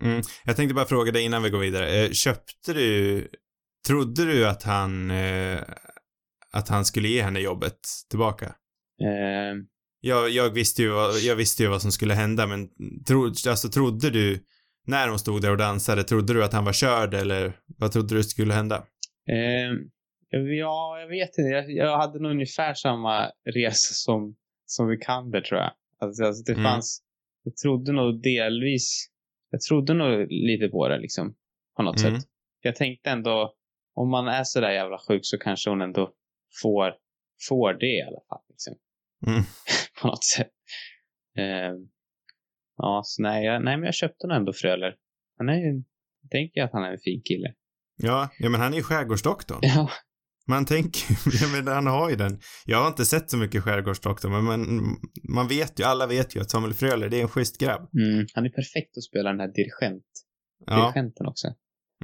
Mm. 0.02 0.22
Jag 0.44 0.56
tänkte 0.56 0.74
bara 0.74 0.84
fråga 0.84 1.12
dig 1.12 1.24
innan 1.24 1.42
vi 1.42 1.50
går 1.50 1.58
vidare. 1.58 1.86
Eh, 1.98 2.10
köpte 2.10 2.72
du, 2.72 3.28
trodde 3.86 4.24
du 4.24 4.48
att 4.48 4.62
han, 4.62 5.10
eh, 5.10 5.58
att 6.52 6.68
han 6.68 6.84
skulle 6.84 7.08
ge 7.08 7.22
henne 7.22 7.40
jobbet 7.40 7.78
tillbaka? 8.10 8.46
Eh, 9.02 9.56
Jag, 10.00 10.30
jag, 10.30 10.50
visste 10.50 10.82
ju 10.82 10.88
vad, 10.88 11.14
jag 11.18 11.36
visste 11.36 11.62
ju 11.62 11.68
vad 11.68 11.82
som 11.82 11.92
skulle 11.92 12.14
hända, 12.14 12.46
men 12.46 12.68
tro, 13.04 13.26
alltså, 13.26 13.68
trodde 13.68 14.10
du, 14.10 14.44
när 14.86 15.08
hon 15.08 15.18
stod 15.18 15.42
där 15.42 15.50
och 15.50 15.56
dansade, 15.56 16.04
trodde 16.04 16.32
du 16.32 16.44
att 16.44 16.52
han 16.52 16.64
var 16.64 16.72
körd 16.72 17.14
eller 17.14 17.52
vad 17.78 17.92
trodde 17.92 18.14
du 18.14 18.22
skulle 18.24 18.54
hända? 18.54 18.76
eh, 19.28 19.72
ja, 20.58 20.98
jag 21.00 21.08
vet 21.08 21.38
inte. 21.38 21.48
Jag, 21.50 21.70
jag 21.70 21.96
hade 21.98 22.18
nog 22.22 22.30
ungefär 22.30 22.74
samma 22.74 23.30
resa 23.54 23.94
som, 23.94 24.36
som 24.66 24.88
Vikander 24.88 25.40
tror 25.40 25.60
jag. 25.60 25.70
Alltså, 26.00 26.24
alltså 26.24 26.42
det 26.42 26.52
Mm. 26.52 26.64
fanns, 26.64 27.02
jag 27.44 27.56
trodde 27.56 27.92
nog 27.92 28.22
delvis, 28.22 29.06
jag 29.50 29.60
trodde 29.60 29.94
nog 29.94 30.26
lite 30.30 30.68
på 30.68 30.88
det 30.88 30.98
liksom. 30.98 31.34
På 31.76 31.82
något 31.82 32.00
Mm. 32.00 32.20
sätt. 32.20 32.28
Jag 32.60 32.76
tänkte 32.76 33.10
ändå, 33.10 33.54
om 33.94 34.10
man 34.10 34.28
är 34.28 34.44
sådär 34.44 34.70
jävla 34.70 34.98
sjuk 35.08 35.20
så 35.22 35.38
kanske 35.38 35.70
hon 35.70 35.80
ändå 35.80 36.10
får, 36.62 36.92
får 37.48 37.72
det 37.74 37.96
i 37.98 38.02
alla 38.02 38.20
fall. 38.28 38.42
Liksom. 38.48 38.74
Mm. 39.26 39.42
på 40.02 40.06
något 40.08 40.24
sätt. 40.24 40.50
Eh, 41.38 41.74
ja, 42.76 43.02
så 43.04 43.22
nej, 43.22 43.44
jag, 43.44 43.64
nej, 43.64 43.76
men 43.76 43.84
jag 43.84 43.94
köpte 43.94 44.26
nog 44.26 44.36
ändå 44.36 44.52
Fröler. 44.52 44.94
Han 45.38 45.48
är 45.48 45.54
ju, 45.56 45.82
jag 46.22 46.30
tänker 46.30 46.62
att 46.62 46.72
han 46.72 46.82
är 46.84 46.92
en 46.92 46.98
fin 47.04 47.22
kille. 47.24 47.54
Ja, 47.96 48.28
ja 48.38 48.48
men 48.48 48.60
han 48.60 48.72
är 48.72 48.76
ju 48.76 48.82
skärgårdsdoktorn. 48.82 49.58
Ja, 49.62 49.90
Man 50.46 50.66
tänker 50.66 51.64
han 51.74 51.86
har 51.86 52.10
ju 52.10 52.16
den. 52.16 52.40
Jag 52.66 52.78
har 52.80 52.88
inte 52.88 53.04
sett 53.04 53.30
så 53.30 53.36
mycket 53.36 53.62
skärgårdsdoktorn, 53.62 54.32
men 54.32 54.44
man, 54.44 54.80
man 55.28 55.48
vet 55.48 55.80
ju, 55.80 55.84
alla 55.84 56.06
vet 56.06 56.36
ju 56.36 56.40
att 56.40 56.50
Samuel 56.50 56.74
Fröler, 56.74 57.08
det 57.08 57.18
är 57.18 57.22
en 57.22 57.28
schysst 57.28 57.58
grabb. 57.58 57.90
mm, 57.94 58.26
han 58.34 58.46
är 58.46 58.50
perfekt 58.50 58.96
att 58.96 59.04
spela 59.04 59.30
den 59.30 59.40
här 59.40 59.48
dirigent, 59.48 60.04
Ja. 60.66 60.76
dirigenten 60.92 61.26
också. 61.26 61.48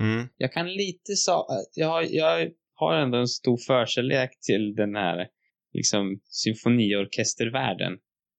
Mm. 0.00 0.28
Jag 0.36 0.52
kan 0.52 0.66
lite 0.72 1.16
sa, 1.16 1.46
jag, 1.74 2.06
jag 2.10 2.50
har 2.76 2.94
ändå 2.94 3.18
en 3.18 3.28
stor 3.28 3.56
förkärlek 3.66 4.30
till 4.46 4.74
den 4.74 4.96
här 4.96 5.28
liksom 5.72 6.20
symfoniorkestervärlden. 6.24 7.92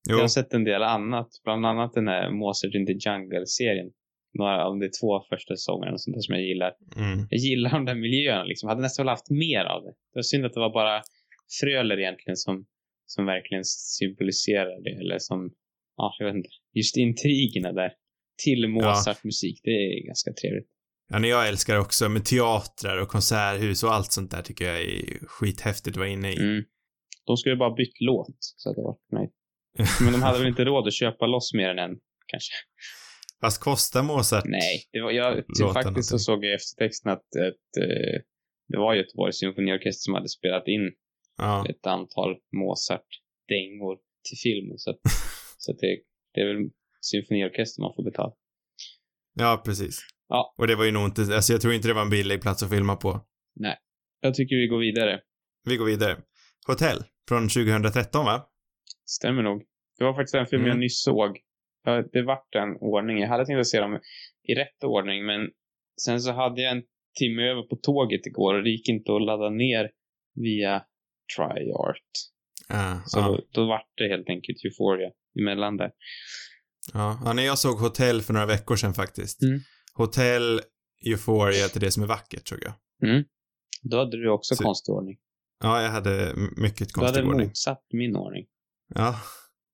Jo. 0.10 0.15
Jag 0.15 0.23
har 0.23 0.28
sett 0.28 0.54
en 0.54 0.63
del 0.63 0.84
annat, 0.84 1.30
bland 1.43 1.65
annat 1.65 1.93
den 1.93 2.08
här 2.08 2.32
Mozart 2.32 2.73
in 2.73 2.86
the 2.86 2.93
Jungle-serien. 2.93 3.91
Några 4.34 4.65
av 4.65 4.80
de 4.80 4.89
två 5.02 5.21
första 5.30 5.56
säsongerna 5.56 5.93
och 5.93 6.02
sånt 6.02 6.15
där 6.15 6.21
som 6.21 6.36
jag 6.36 6.43
gillar. 6.43 6.71
Mm. 6.95 7.28
jag 7.30 7.39
gillar 7.39 7.69
de 7.71 7.86
där 7.86 7.95
miljöerna 7.95 8.43
liksom. 8.43 8.69
Hade 8.69 8.82
nästan 8.82 9.04
velat 9.04 9.19
haft 9.19 9.30
mer 9.30 9.63
av 9.65 9.84
det. 9.84 9.89
Det 9.89 10.17
var 10.17 10.21
synd 10.21 10.45
att 10.45 10.54
det 10.54 10.60
var 10.60 10.73
bara 10.73 11.02
Fröler 11.60 12.00
egentligen 12.00 12.38
som, 12.38 12.65
som 13.06 13.26
verkligen 13.26 13.63
symboliserar 13.65 14.84
det. 14.84 14.89
Eller 14.89 15.19
som, 15.19 15.52
ja, 15.97 16.15
jag 16.19 16.26
vet 16.26 16.36
inte. 16.36 16.50
Just 16.73 16.97
intrigerna 16.97 17.71
där. 17.71 17.91
Till 18.43 18.67
Mozart-musik. 18.67 19.60
Det 19.63 19.71
är 19.71 20.06
ganska 20.06 20.34
trevligt. 20.34 20.69
Ja, 21.10 21.20
men 21.20 21.30
jag 21.30 21.48
älskar 21.48 21.80
också 21.80 22.10
med 22.10 22.26
teatrar 22.26 22.98
och 23.02 23.08
konserthus 23.08 23.84
och 23.84 23.93
allt 23.93 24.12
sånt 24.12 24.32
där 24.32 24.41
tycker 24.41 24.65
jag 24.65 24.82
är 24.82 25.28
skithäftigt 25.28 25.88
att 25.96 25.98
vara 25.98 26.08
inne 26.08 26.32
i. 26.34 26.38
Mm. 26.38 26.63
De 27.26 27.38
skulle 27.38 27.56
bara 27.56 27.74
bytt 27.76 27.96
låt. 28.00 28.38
Så 28.39 28.70
att 28.70 28.76
det 28.76 28.82
var 28.82 28.98
nöjd. 29.12 29.30
Men 30.02 30.12
de 30.13 30.22
hade 30.22 30.39
väl 30.39 30.48
inte 30.48 30.65
råd 30.65 30.88
att 30.88 30.93
köpa 30.93 31.26
loss 31.26 31.54
mer 31.54 31.70
än 31.70 31.80
en, 31.80 31.98
kanske. 32.28 32.54
Fast 33.41 33.62
kostar 33.63 34.04
Mozart? 34.04 34.46
Nej, 34.46 34.84
det 34.91 35.02
var, 35.02 35.12
jag, 35.12 35.43
Låta 35.62 35.74
faktiskt 35.74 36.10
så 36.10 36.13
någonting. 36.13 36.20
såg 36.20 36.46
jag 36.46 36.52
i 36.52 36.56
eftertexten 36.56 37.12
att, 37.12 37.17
att 37.48 37.84
eh, 37.84 38.22
det 38.67 38.78
var 38.78 38.93
Göteborgs 38.96 39.39
symfoniorkester 39.39 40.00
som 40.06 40.13
hade 40.13 40.30
spelat 40.30 40.67
in 40.67 40.91
Ja. 41.38 41.65
ett 41.70 41.86
antal 41.88 42.32
Mozart-dängor 42.62 43.96
till 44.30 44.38
filmen. 44.43 44.78
Så, 44.78 44.89
att, 44.91 45.00
så 45.58 45.72
att 45.72 45.80
det, 45.80 46.00
det 46.34 46.41
är 46.41 46.46
väl 46.54 46.70
symfoniorkester 47.02 47.82
man 47.82 47.93
får 47.96 48.04
betala. 48.04 48.34
Ja, 49.34 49.62
precis. 49.65 50.00
Ja. 50.30 50.54
Och 50.58 50.68
det 50.68 50.76
var 50.76 50.86
ju 50.86 50.92
nog 50.92 51.06
inte, 51.06 51.22
alltså 51.22 51.54
jag 51.54 51.62
tror 51.62 51.74
inte 51.74 51.88
det 51.88 51.94
var 51.94 52.02
en 52.02 52.10
billig 52.10 52.42
plats 52.42 52.63
att 52.63 52.70
filma 52.70 52.96
på. 52.96 53.22
Jag 54.22 54.34
tycker 54.34 54.56
vi 54.56 54.68
går 54.68 54.80
vidare. 54.80 55.20
Vi 55.63 55.78
går 55.78 55.86
vidare. 55.86 56.18
Hotell 56.68 57.04
från 57.28 57.50
2013 57.50 58.26
va? 58.26 58.48
Stämmer 59.06 59.44
nog. 59.44 59.63
Det 59.98 60.04
var 60.04 60.13
faktiskt 60.13 60.36
en 60.36 60.46
film 60.48 60.62
Mm. 60.62 60.70
jag 60.70 60.80
nyss 60.80 61.04
såg. 61.04 61.38
Det 62.13 62.22
vart 62.22 62.56
en 62.56 62.76
ordning. 62.80 63.18
Jag 63.20 63.28
hade 63.28 63.46
tänkt 63.46 63.60
att 63.60 63.68
se 63.68 63.80
dem 63.80 64.00
i 64.44 64.56
rätt 64.56 64.84
ordning, 64.84 65.26
men 65.26 65.42
sen 66.06 66.22
så 66.22 66.32
hade 66.32 66.62
jag 66.62 66.72
en 66.72 66.84
timme 67.20 67.42
över 67.42 67.62
på 67.62 67.76
tåget 67.76 68.26
igår 68.26 68.56
och 68.56 68.63
det 68.63 68.70
gick 68.70 68.90
inte 68.90 69.16
att 69.16 69.22
ladda 69.22 69.50
ner 69.50 69.90
via 70.36 70.84
TriArt. 71.38 72.12
Ja, 72.70 73.02
Så 73.06 73.20
ja. 73.20 73.28
då, 73.28 73.42
då 73.52 73.68
vart 73.68 73.92
det 73.98 74.08
helt 74.10 74.30
enkelt 74.30 74.58
Euphoria 74.66 75.10
emellan 75.40 75.78
där. 75.78 75.92
Ja, 76.94 77.22
ja, 77.26 77.34
när 77.34 77.44
jag 77.44 77.58
såg 77.60 77.78
Hotell 77.78 78.22
för 78.22 78.34
några 78.34 78.46
veckor 78.46 78.76
sedan 78.76 78.94
faktiskt. 78.94 79.44
Mm. 79.44 79.60
Hotell, 79.98 80.62
Euphoria 81.06 81.68
till 81.68 81.82
det 81.82 81.92
som 81.92 82.04
är 82.04 82.08
vackert 82.08 82.48
såg 82.48 82.60
jag. 82.62 82.74
Då 83.82 83.98
hade 83.98 84.18
du 84.18 84.30
också 84.30 84.56
Så- 84.56 84.64
konstig 84.64 84.94
ordning. 84.96 85.18
Ja, 85.64 85.82
jag 85.82 85.90
hade 85.90 86.34
mycket 86.58 86.94
Du 86.94 87.00
hade 87.02 87.08
konstig 87.14 87.26
ordning. 87.28 87.48
motsatt 87.48 87.86
min 87.94 88.16
ordning. 88.16 88.46
Ja. 88.96 89.20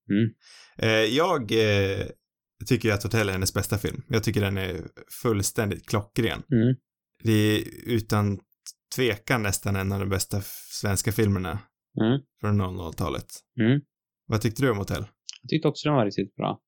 Mm. 0.09 0.29
Eh, 0.77 0.89
jag 1.15 1.41
eh, 1.51 2.05
tycker 2.67 2.89
ju 2.89 2.95
att 2.95 3.03
Hotell 3.03 3.27
är 3.29 3.33
hennes 3.33 3.53
bästa 3.53 3.77
film. 3.77 4.01
Jag 4.07 4.23
tycker 4.23 4.41
den 4.41 4.57
är 4.57 4.81
fullständigt 5.21 5.89
klockren. 5.89 6.43
Mm. 6.51 6.75
Det 7.23 7.31
är 7.31 7.63
utan 7.85 8.39
tvekan 8.95 9.43
nästan 9.43 9.75
en 9.75 9.91
av 9.91 9.99
de 9.99 10.09
bästa 10.09 10.41
svenska 10.81 11.11
filmerna 11.11 11.59
Mm. 12.01 12.21
från 12.41 12.61
00-talet. 12.61 13.25
Mm. 13.59 13.81
Vad 14.27 14.41
tyckte 14.41 14.61
du 14.61 14.69
om 14.71 14.77
Hotell? 14.77 15.05
Jag 15.41 15.49
tyckte 15.49 15.67
också 15.67 15.89
den 15.89 15.95
var 15.95 16.05
riktigt 16.05 16.35
bra. 16.35 16.61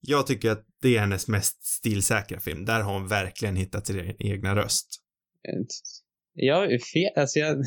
Jag 0.00 0.26
tycker 0.26 0.50
att 0.50 0.66
det 0.82 0.96
är 0.96 1.00
hennes 1.00 1.28
mest 1.28 1.64
stilsäkra 1.64 2.40
film. 2.40 2.64
Där 2.64 2.82
har 2.82 2.92
hon 2.92 3.08
verkligen 3.08 3.56
hittat 3.56 3.86
sin 3.86 4.00
e- 4.00 4.16
egna 4.18 4.56
röst. 4.56 5.02
Jag 6.32 6.72
är 6.72 6.78
fel. 6.78 7.10
Alltså 7.16 7.38
jag, 7.38 7.64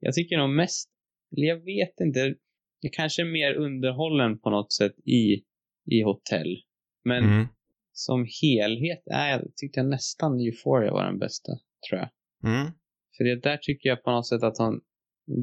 jag 0.00 0.14
tycker 0.14 0.38
nog 0.38 0.50
mest, 0.50 0.90
jag 1.30 1.56
vet 1.64 2.00
inte. 2.00 2.34
Jag 2.80 2.92
kanske 2.92 3.22
är 3.22 3.26
mer 3.32 3.54
underhållen 3.54 4.38
på 4.38 4.50
något 4.50 4.72
sätt 4.72 4.94
i, 5.06 5.44
i 5.90 6.02
hotell. 6.02 6.56
Men 7.04 7.24
Mm. 7.24 7.46
som 7.92 8.26
helhet 8.42 9.02
jag, 9.04 9.42
tyckte 9.56 9.80
jag 9.80 9.88
nästan 9.88 10.40
Euphoria 10.40 10.92
var 10.92 11.04
den 11.04 11.18
bästa, 11.18 11.52
tror 11.88 12.00
jag. 12.00 12.10
Mm. 12.52 12.72
För 13.16 13.24
det 13.24 13.40
där 13.40 13.56
tycker 13.56 13.88
jag 13.88 14.02
på 14.04 14.10
något 14.10 14.28
sätt 14.28 14.42
att 14.42 14.58
hon, 14.58 14.80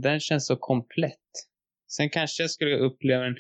den 0.02 0.20
känns 0.20 0.48
så 0.48 0.56
komplett. 0.56 1.20
Sen 1.88 2.10
kanske 2.10 2.44
jag 2.44 2.52
skulle 2.52 2.78
uppleva 2.78 3.24
den, 3.24 3.36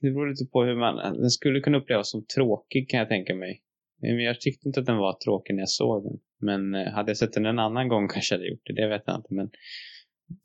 det 0.00 0.10
beror 0.10 0.28
lite 0.30 0.44
på 0.52 0.64
hur 0.64 0.76
man, 0.76 1.20
den 1.20 1.30
skulle 1.30 1.60
kunna 1.60 1.78
upplevas 1.78 2.10
som 2.10 2.26
tråkig 2.34 2.90
kan 2.90 2.98
jag 3.00 3.08
tänka 3.08 3.34
mig. 3.34 3.62
Men 4.02 4.18
jag 4.18 4.40
tyckte 4.40 4.68
inte 4.68 4.80
att 4.80 4.86
den 4.86 4.96
var 4.96 5.18
tråkig 5.24 5.54
när 5.54 5.62
jag 5.62 5.68
såg 5.70 6.04
den. 6.04 6.18
Men 6.40 6.74
eh, 6.74 6.92
hade 6.92 7.10
jag 7.10 7.16
sett 7.16 7.32
den 7.32 7.46
en 7.46 7.58
annan 7.58 7.88
gång 7.88 8.08
kanske 8.08 8.34
jag 8.34 8.38
hade 8.38 8.50
gjort 8.50 8.62
det, 8.64 8.74
det 8.74 8.88
vet 8.88 9.02
jag 9.06 9.16
inte. 9.16 9.34
Men 9.34 9.50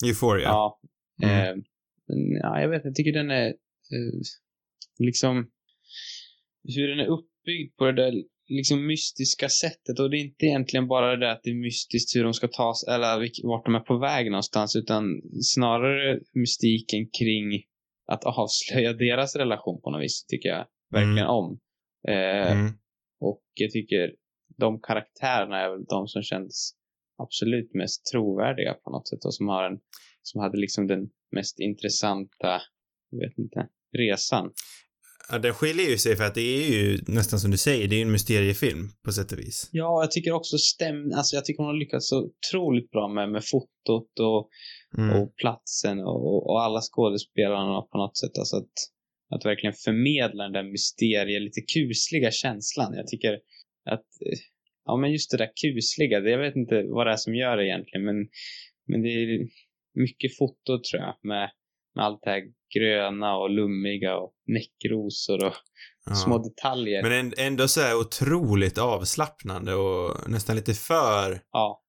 Euphoria. 0.05 0.43
ja, 0.43 0.79
Mm. 1.23 1.49
eh, 1.49 1.55
men, 2.07 2.31
ja 2.41 2.61
jag 2.61 2.69
vet 2.69 2.85
jag 2.85 2.95
tycker 2.95 3.13
den 3.13 3.31
är 3.31 3.47
eh, 3.47 4.19
liksom 4.99 5.51
hur 6.75 6.87
den 6.87 6.99
är 6.99 7.05
uppbyggd 7.07 7.75
på 7.77 7.85
det 7.85 7.91
där 7.93 8.13
liksom 8.47 8.87
mystiska 8.87 9.49
sättet 9.49 9.99
och 9.99 10.09
det 10.09 10.17
är 10.17 10.21
inte 10.25 10.45
egentligen 10.45 10.87
bara 10.87 11.11
det 11.11 11.25
där 11.25 11.31
att 11.31 11.43
det 11.43 11.49
är 11.49 11.55
mystiskt 11.55 12.15
hur 12.15 12.23
de 12.23 12.33
ska 12.33 12.47
ta 12.47 12.73
sig, 12.75 12.93
eller 12.93 13.47
vart 13.47 13.65
de 13.65 13.75
är 13.75 13.79
på 13.79 13.97
väg 13.97 14.31
någonstans 14.31 14.75
utan 14.75 15.21
snarare 15.41 16.19
mystiken 16.33 17.09
kring 17.19 17.63
att 18.07 18.23
avslöja 18.23 18.93
deras 19.07 19.35
relation 19.35 19.81
på 19.81 19.89
något 19.91 20.01
vis 20.01 20.25
tycker 20.25 20.49
jag 20.49 20.67
verkligen 20.91 21.17
Mm. 21.17 21.29
om. 21.29 21.59
Eh, 22.07 22.51
Mm. 22.51 22.73
och 23.19 23.43
jag 23.53 23.71
tycker 23.71 24.15
de 24.57 24.81
karaktärerna 24.81 25.59
är 25.59 25.69
väl 25.69 25.85
de 25.85 26.07
som 26.07 26.21
känns 26.23 26.75
absolut 27.17 27.73
mest 27.73 28.05
trovärdiga 28.11 28.73
på 28.73 28.89
något 28.89 29.07
sätt 29.07 29.25
och 29.25 29.33
som 29.35 29.47
har 29.47 29.63
en, 29.63 29.79
som 30.21 30.41
hade 30.41 30.57
liksom 30.57 30.87
den 30.87 31.09
mest 31.31 31.59
intressanta, 31.59 32.61
jag 33.09 33.19
vet 33.19 33.37
inte, 33.37 33.67
resan. 33.97 34.53
Ja, 35.29 35.39
den 35.39 35.53
skiljer 35.53 35.89
ju 35.89 35.97
sig 35.97 36.15
för 36.15 36.23
att 36.23 36.35
det 36.35 36.41
är 36.41 36.69
ju 36.71 36.99
nästan 37.07 37.39
som 37.39 37.51
du 37.51 37.57
säger, 37.57 37.87
det 37.87 37.95
är 37.95 37.97
ju 37.97 38.03
en 38.03 38.11
mysteriefilm 38.11 38.89
på 39.05 39.11
sätt 39.11 39.31
och 39.31 39.39
vis. 39.39 39.69
Ja, 39.71 40.03
jag 40.03 40.11
tycker 40.11 40.31
också 40.31 40.57
stäm, 40.57 41.11
alltså 41.15 41.35
jag 41.35 41.45
tycker 41.45 41.57
hon 41.63 41.67
har 41.67 41.79
lyckats 41.79 42.09
så 42.09 42.29
otroligt 42.29 42.91
bra 42.91 43.07
med, 43.07 43.31
med 43.31 43.43
fotot 43.45 44.19
och, 44.19 44.49
Mm. 44.97 45.21
och 45.21 45.35
platsen 45.35 45.99
och, 45.99 46.49
och 46.49 46.61
alla 46.63 46.81
skådespelarna 46.81 47.81
på 47.81 47.97
något 47.97 48.17
sätt. 48.17 48.37
Alltså 48.37 48.55
att, 48.57 48.75
att 49.35 49.45
verkligen 49.45 49.73
förmedla 49.73 50.43
den 50.43 50.51
där 50.51 50.71
mysterie, 50.71 51.39
lite 51.39 51.61
kusliga 51.61 52.31
känslan. 52.31 52.93
Jag 52.93 53.07
tycker 53.07 53.33
att, 53.85 54.05
ja 54.85 54.97
men 54.97 55.11
just 55.11 55.31
det 55.31 55.37
där 55.37 55.51
kusliga, 55.61 56.19
det, 56.19 56.29
jag 56.29 56.39
vet 56.39 56.55
inte 56.55 56.83
vad 56.83 57.07
det 57.07 57.13
är 57.13 57.17
som 57.17 57.35
gör 57.35 57.57
det 57.57 57.67
egentligen, 57.67 58.05
men, 58.05 58.15
men 58.87 59.01
det 59.01 59.09
är 59.09 59.47
mycket 59.93 60.37
foto 60.37 60.79
tror 60.89 61.01
jag 61.01 61.15
med, 61.23 61.49
med 61.95 62.05
allt 62.05 62.19
det 62.23 62.29
här 62.29 62.41
gröna 62.79 63.37
och 63.37 63.49
lummiga 63.49 64.17
och 64.17 64.33
näckrosor 64.47 65.45
och 65.45 65.53
Ja. 66.05 66.15
små 66.15 66.37
detaljer. 66.37 67.03
Men 67.03 67.11
änd- 67.11 67.33
ändå 67.37 67.67
så 67.67 67.81
är 67.81 67.95
otroligt 67.99 68.77
avslappnande 68.77 69.73
och 69.75 70.29
nästan 70.29 70.55
lite 70.55 70.73
för, 70.73 71.41
Ja. 71.51 71.83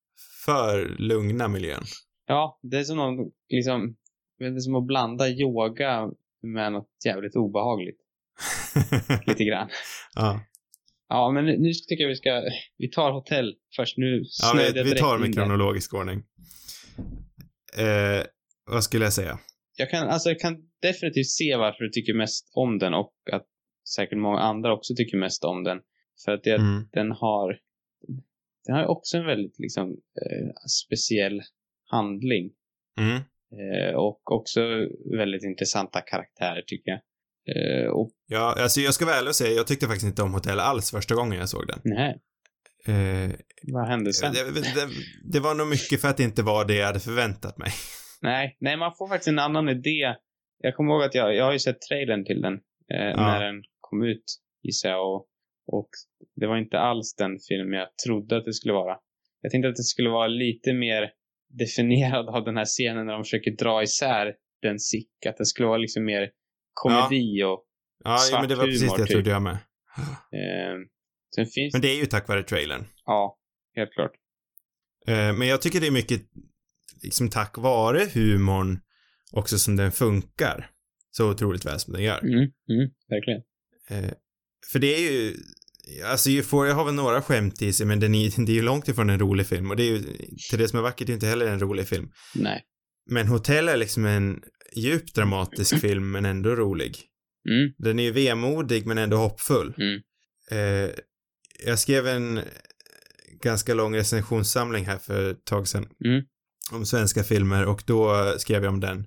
för 0.44 0.96
lugna 0.98 1.48
miljön. 1.48 1.82
Ja, 2.26 2.60
det 2.62 2.76
är 2.78 2.84
som 2.84 2.96
någon, 2.96 3.16
liksom, 3.48 3.96
det 4.38 4.44
är 4.44 4.58
som 4.58 4.74
att 4.74 4.86
blanda 4.86 5.28
yoga 5.28 6.08
med 6.42 6.72
något 6.72 6.88
jävligt 7.06 7.36
obehagligt. 7.36 7.98
Lite 9.26 9.44
grann. 9.44 9.68
ja. 10.14 10.40
Ja, 11.08 11.30
men 11.30 11.44
nu 11.44 11.72
tycker 11.72 12.02
jag 12.04 12.08
vi 12.08 12.16
ska, 12.16 12.42
vi 12.78 12.90
tar 12.90 13.10
hotell 13.12 13.54
först. 13.76 13.96
Nu 13.96 14.22
Ja, 14.42 14.54
vi, 14.74 14.82
vi 14.82 14.94
tar 14.94 15.18
med 15.18 15.34
kronologisk 15.34 15.94
ordning. 15.94 16.22
Eh, 17.78 18.24
vad 18.70 18.84
skulle 18.84 19.04
jag 19.04 19.12
säga? 19.12 19.38
Jag 19.76 19.90
kan, 19.90 20.08
alltså 20.08 20.28
jag 20.28 20.38
kan 20.40 20.56
definitivt 20.82 21.26
se 21.30 21.56
varför 21.56 21.84
du 21.84 21.90
tycker 21.90 22.14
mest 22.14 22.50
om 22.54 22.78
den 22.78 22.94
och 22.94 23.12
att 23.32 23.46
säkert 23.96 24.18
många 24.18 24.38
andra 24.38 24.72
också 24.74 24.94
tycker 24.94 25.16
mest 25.18 25.44
om 25.44 25.64
den. 25.64 25.78
För 26.24 26.32
att 26.32 26.42
det, 26.44 26.54
Mm. 26.54 26.88
den 26.92 27.10
har, 27.12 27.58
den 28.66 28.76
har 28.76 28.86
också 28.86 29.16
en 29.16 29.26
väldigt 29.26 29.58
liksom 29.58 29.88
eh, 29.90 30.48
speciell 30.88 31.42
handling. 31.84 32.50
Mm. 32.98 33.16
Eh, 33.60 33.94
och 33.94 34.32
också 34.32 34.60
väldigt 35.18 35.42
intressanta 35.44 36.00
karaktärer 36.00 36.62
tycker 36.66 36.90
jag. 36.90 37.00
Eh, 37.56 37.88
och 37.90 38.10
Ja, 38.26 38.54
alltså 38.62 38.80
jag 38.80 38.94
ska 38.94 39.04
vara 39.06 39.16
ärlig 39.16 39.28
och 39.28 39.36
säga, 39.36 39.50
jag 39.56 39.66
tyckte 39.66 39.86
faktiskt 39.86 40.06
inte 40.06 40.22
om 40.22 40.34
Hotell 40.34 40.60
alls 40.60 40.90
första 40.90 41.14
gången 41.14 41.38
jag 41.38 41.48
såg 41.48 41.66
den. 41.66 41.80
nej, 41.84 42.20
Eh, 42.88 43.30
vad 43.72 43.86
hände 43.88 44.12
sen? 44.12 44.32
det, 44.32 44.44
det, 44.60 44.88
det 45.32 45.40
var 45.40 45.54
nog 45.54 45.66
mycket 45.68 46.00
för 46.00 46.08
att 46.08 46.16
det 46.16 46.22
inte 46.22 46.42
var 46.42 46.64
det 46.64 46.74
jag 46.74 46.86
hade 46.86 47.00
förväntat 47.00 47.58
mig. 47.58 47.70
Nej, 48.26 48.56
nej, 48.60 48.76
man 48.76 48.94
får 48.94 49.08
faktiskt 49.08 49.28
en 49.28 49.38
annan 49.38 49.68
idé. 49.68 50.14
Jag 50.58 50.74
kommer 50.76 50.92
ihåg 50.92 51.02
att 51.02 51.14
jag, 51.14 51.34
jag 51.34 51.44
har 51.44 51.52
ju 51.52 51.58
sett 51.58 51.80
trailern 51.80 52.24
till 52.24 52.40
den 52.40 52.54
eh, 52.92 53.16
när 53.16 53.44
den 53.44 53.62
kom 53.80 54.02
ut, 54.02 54.24
gissar 54.62 54.90
jag. 54.90 55.14
Och, 55.14 55.28
och 55.66 55.88
det 56.36 56.46
var 56.46 56.56
inte 56.56 56.78
alls 56.78 57.14
den 57.14 57.38
film 57.48 57.72
jag 57.72 57.88
trodde 58.06 58.36
att 58.36 58.44
det 58.44 58.52
skulle 58.52 58.74
vara. 58.74 58.96
Jag 59.40 59.52
tänkte 59.52 59.68
att 59.68 59.76
det 59.76 59.82
skulle 59.82 60.10
vara 60.10 60.26
lite 60.26 60.72
mer 60.72 61.10
definierad 61.58 62.28
av 62.28 62.44
den 62.44 62.56
här 62.56 62.64
scenen 62.64 63.06
när 63.06 63.12
de 63.12 63.24
försöker 63.24 63.50
dra 63.50 63.82
isär 63.82 64.34
den 64.62 64.78
sick. 64.78 65.26
Att 65.26 65.36
det 65.36 65.46
skulle 65.46 65.68
vara 65.68 65.78
liksom 65.78 66.04
mer 66.04 66.30
komedi 66.74 67.42
och... 67.42 67.64
Ja, 68.04 68.18
Svart 68.18 68.40
men 68.40 68.48
det 68.48 68.54
var 68.54 68.64
precis 68.64 68.82
humor, 68.82 68.96
det 68.96 69.00
jag 69.00 69.08
typ. 69.08 69.14
trodde 69.14 69.30
jag 69.30 69.42
med. 69.42 69.58
Eh, 70.32 71.46
finns 71.54 71.74
Men 71.74 71.82
det 71.82 71.88
är 71.88 72.00
ju 72.00 72.06
tack 72.06 72.28
vare 72.28 72.42
trailern. 72.42 72.84
Ja, 73.04 73.38
helt 73.76 73.92
klart. 73.92 74.12
Eh, 75.08 75.38
men 75.38 75.48
jag 75.48 75.62
tycker 75.62 75.80
det 75.80 75.86
är 75.86 75.90
mycket 75.90 76.22
liksom 77.06 77.28
tack 77.30 77.58
vare 77.58 78.08
humorn 78.14 78.78
också 79.32 79.58
som 79.58 79.76
den 79.76 79.92
funkar 79.92 80.70
så 81.10 81.30
otroligt 81.30 81.64
väl 81.66 81.80
som 81.80 81.92
den 81.92 82.02
gör. 82.02 82.18
Mm, 82.18 82.34
mm, 82.38 82.90
verkligen. 83.08 83.40
Eh, 83.90 84.12
för 84.72 84.78
det 84.78 84.86
är 84.94 85.12
ju, 85.12 85.36
alltså 86.04 86.30
Euphoria 86.30 86.74
har 86.74 86.84
väl 86.84 86.94
några 86.94 87.22
skämt 87.22 87.62
i 87.62 87.72
sig 87.72 87.86
men 87.86 88.00
den 88.00 88.14
är, 88.14 88.44
det 88.46 88.52
är 88.52 88.56
ju 88.56 88.62
långt 88.62 88.88
ifrån 88.88 89.10
en 89.10 89.18
rolig 89.18 89.46
film 89.46 89.70
och 89.70 89.76
det 89.76 89.82
är 89.82 89.90
ju, 89.90 90.02
till 90.50 90.58
det 90.58 90.68
som 90.68 90.78
är 90.78 90.82
vackert 90.82 91.08
är 91.08 91.12
inte 91.12 91.26
heller 91.26 91.46
en 91.46 91.60
rolig 91.60 91.88
film. 91.88 92.10
Nej. 92.34 92.62
Men 93.10 93.26
Hotell 93.28 93.68
är 93.68 93.76
liksom 93.76 94.04
en 94.06 94.42
djupt 94.76 95.14
dramatisk 95.14 95.78
film 95.80 96.10
men 96.10 96.24
ändå 96.24 96.50
rolig. 96.56 96.96
Mm, 97.48 97.72
Den 97.78 97.98
är 97.98 98.02
ju 98.02 98.10
vemodig 98.10 98.86
men 98.86 98.98
ändå 98.98 99.16
hoppfull. 99.16 99.74
mm, 99.78 100.00
Eh, 100.50 100.90
jag 101.66 101.78
skrev 101.78 102.06
en 102.06 102.40
ganska 103.42 103.74
lång 103.74 103.96
recensionssamling 103.96 104.84
här 104.84 104.98
för 104.98 105.30
ett 105.30 105.44
tag 105.44 105.68
sedan. 105.68 105.88
Mm. 106.04 106.22
Om 106.72 106.86
svenska 106.86 107.24
filmer 107.24 107.66
och 107.66 107.82
då 107.86 108.34
skrev 108.38 108.64
jag 108.64 108.72
om 108.72 108.80
den. 108.80 108.98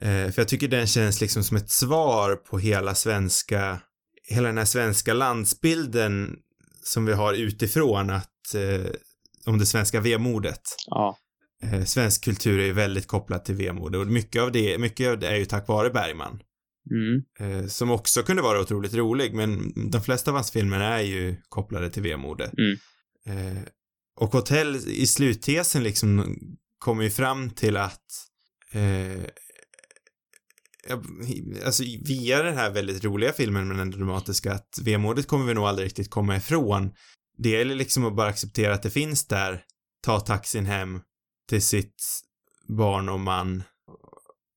Eh, 0.00 0.30
för 0.30 0.34
jag 0.36 0.48
tycker 0.48 0.68
den 0.68 0.86
känns 0.86 1.20
liksom 1.20 1.44
som 1.44 1.56
ett 1.56 1.70
svar 1.70 2.36
på 2.36 2.58
hela 2.58 2.94
svenska, 2.94 3.80
hela 4.28 4.48
den 4.48 4.58
här 4.58 4.64
svenska 4.64 5.14
landsbilden 5.14 6.36
som 6.82 7.06
vi 7.06 7.12
har 7.12 7.34
utifrån 7.34 8.10
att, 8.10 8.54
eh, 8.54 8.90
om 9.46 9.58
det 9.58 9.66
svenska 9.66 10.00
vemodet. 10.00 10.62
ja. 10.86 11.18
Eh, 11.62 11.84
svensk 11.84 12.24
kultur 12.24 12.60
är 12.60 12.64
ju 12.64 12.72
väldigt 12.72 13.06
kopplat 13.06 13.44
till 13.44 13.54
vemod 13.54 13.96
och 13.96 14.06
mycket 14.06 14.42
av 14.42 14.52
det, 14.52 14.78
mycket 14.78 15.08
av 15.08 15.18
det 15.18 15.28
är 15.28 15.36
ju 15.36 15.44
tack 15.44 15.68
vare 15.68 15.90
Bergman. 15.90 16.40
Mm, 16.90 17.22
Eh, 17.40 17.66
som 17.66 17.90
också 17.90 18.22
kunde 18.22 18.42
vara 18.42 18.60
otroligt 18.60 18.94
rolig, 18.94 19.34
men 19.34 19.72
de 19.90 20.02
flesta 20.02 20.30
av 20.30 20.34
hans 20.34 20.50
filmer 20.50 20.80
är 20.80 21.00
ju 21.00 21.36
kopplade 21.48 21.90
till 21.90 22.02
vemodet. 22.02 22.52
Mm. 22.58 22.78
Eh, 23.26 23.62
och 24.20 24.32
Hotell 24.32 24.76
i 24.76 25.06
sluttesen 25.06 25.82
liksom 25.82 26.36
kommer 26.78 27.04
ju 27.04 27.10
fram 27.10 27.50
till 27.50 27.76
att 27.76 28.06
eh, 28.72 29.24
alltså 31.64 31.82
via 32.04 32.42
den 32.42 32.56
här 32.56 32.70
väldigt 32.70 33.04
roliga 33.04 33.32
filmen 33.32 33.68
men 33.68 33.78
ändå 33.78 33.98
dramatiska 33.98 34.52
att 34.52 34.78
vemodet 34.84 35.26
kommer 35.26 35.46
vi 35.46 35.54
nog 35.54 35.64
aldrig 35.64 35.86
riktigt 35.86 36.10
komma 36.10 36.36
ifrån. 36.36 36.92
Det 37.38 37.48
gäller 37.48 37.74
liksom 37.74 38.04
att 38.04 38.16
bara 38.16 38.28
acceptera 38.28 38.74
att 38.74 38.82
det 38.82 38.90
finns 38.90 39.26
där, 39.26 39.62
ta 40.02 40.20
taxin 40.20 40.66
hem 40.66 41.00
till 41.48 41.62
sitt 41.62 42.02
barn 42.68 43.08
och 43.08 43.20
man 43.20 43.62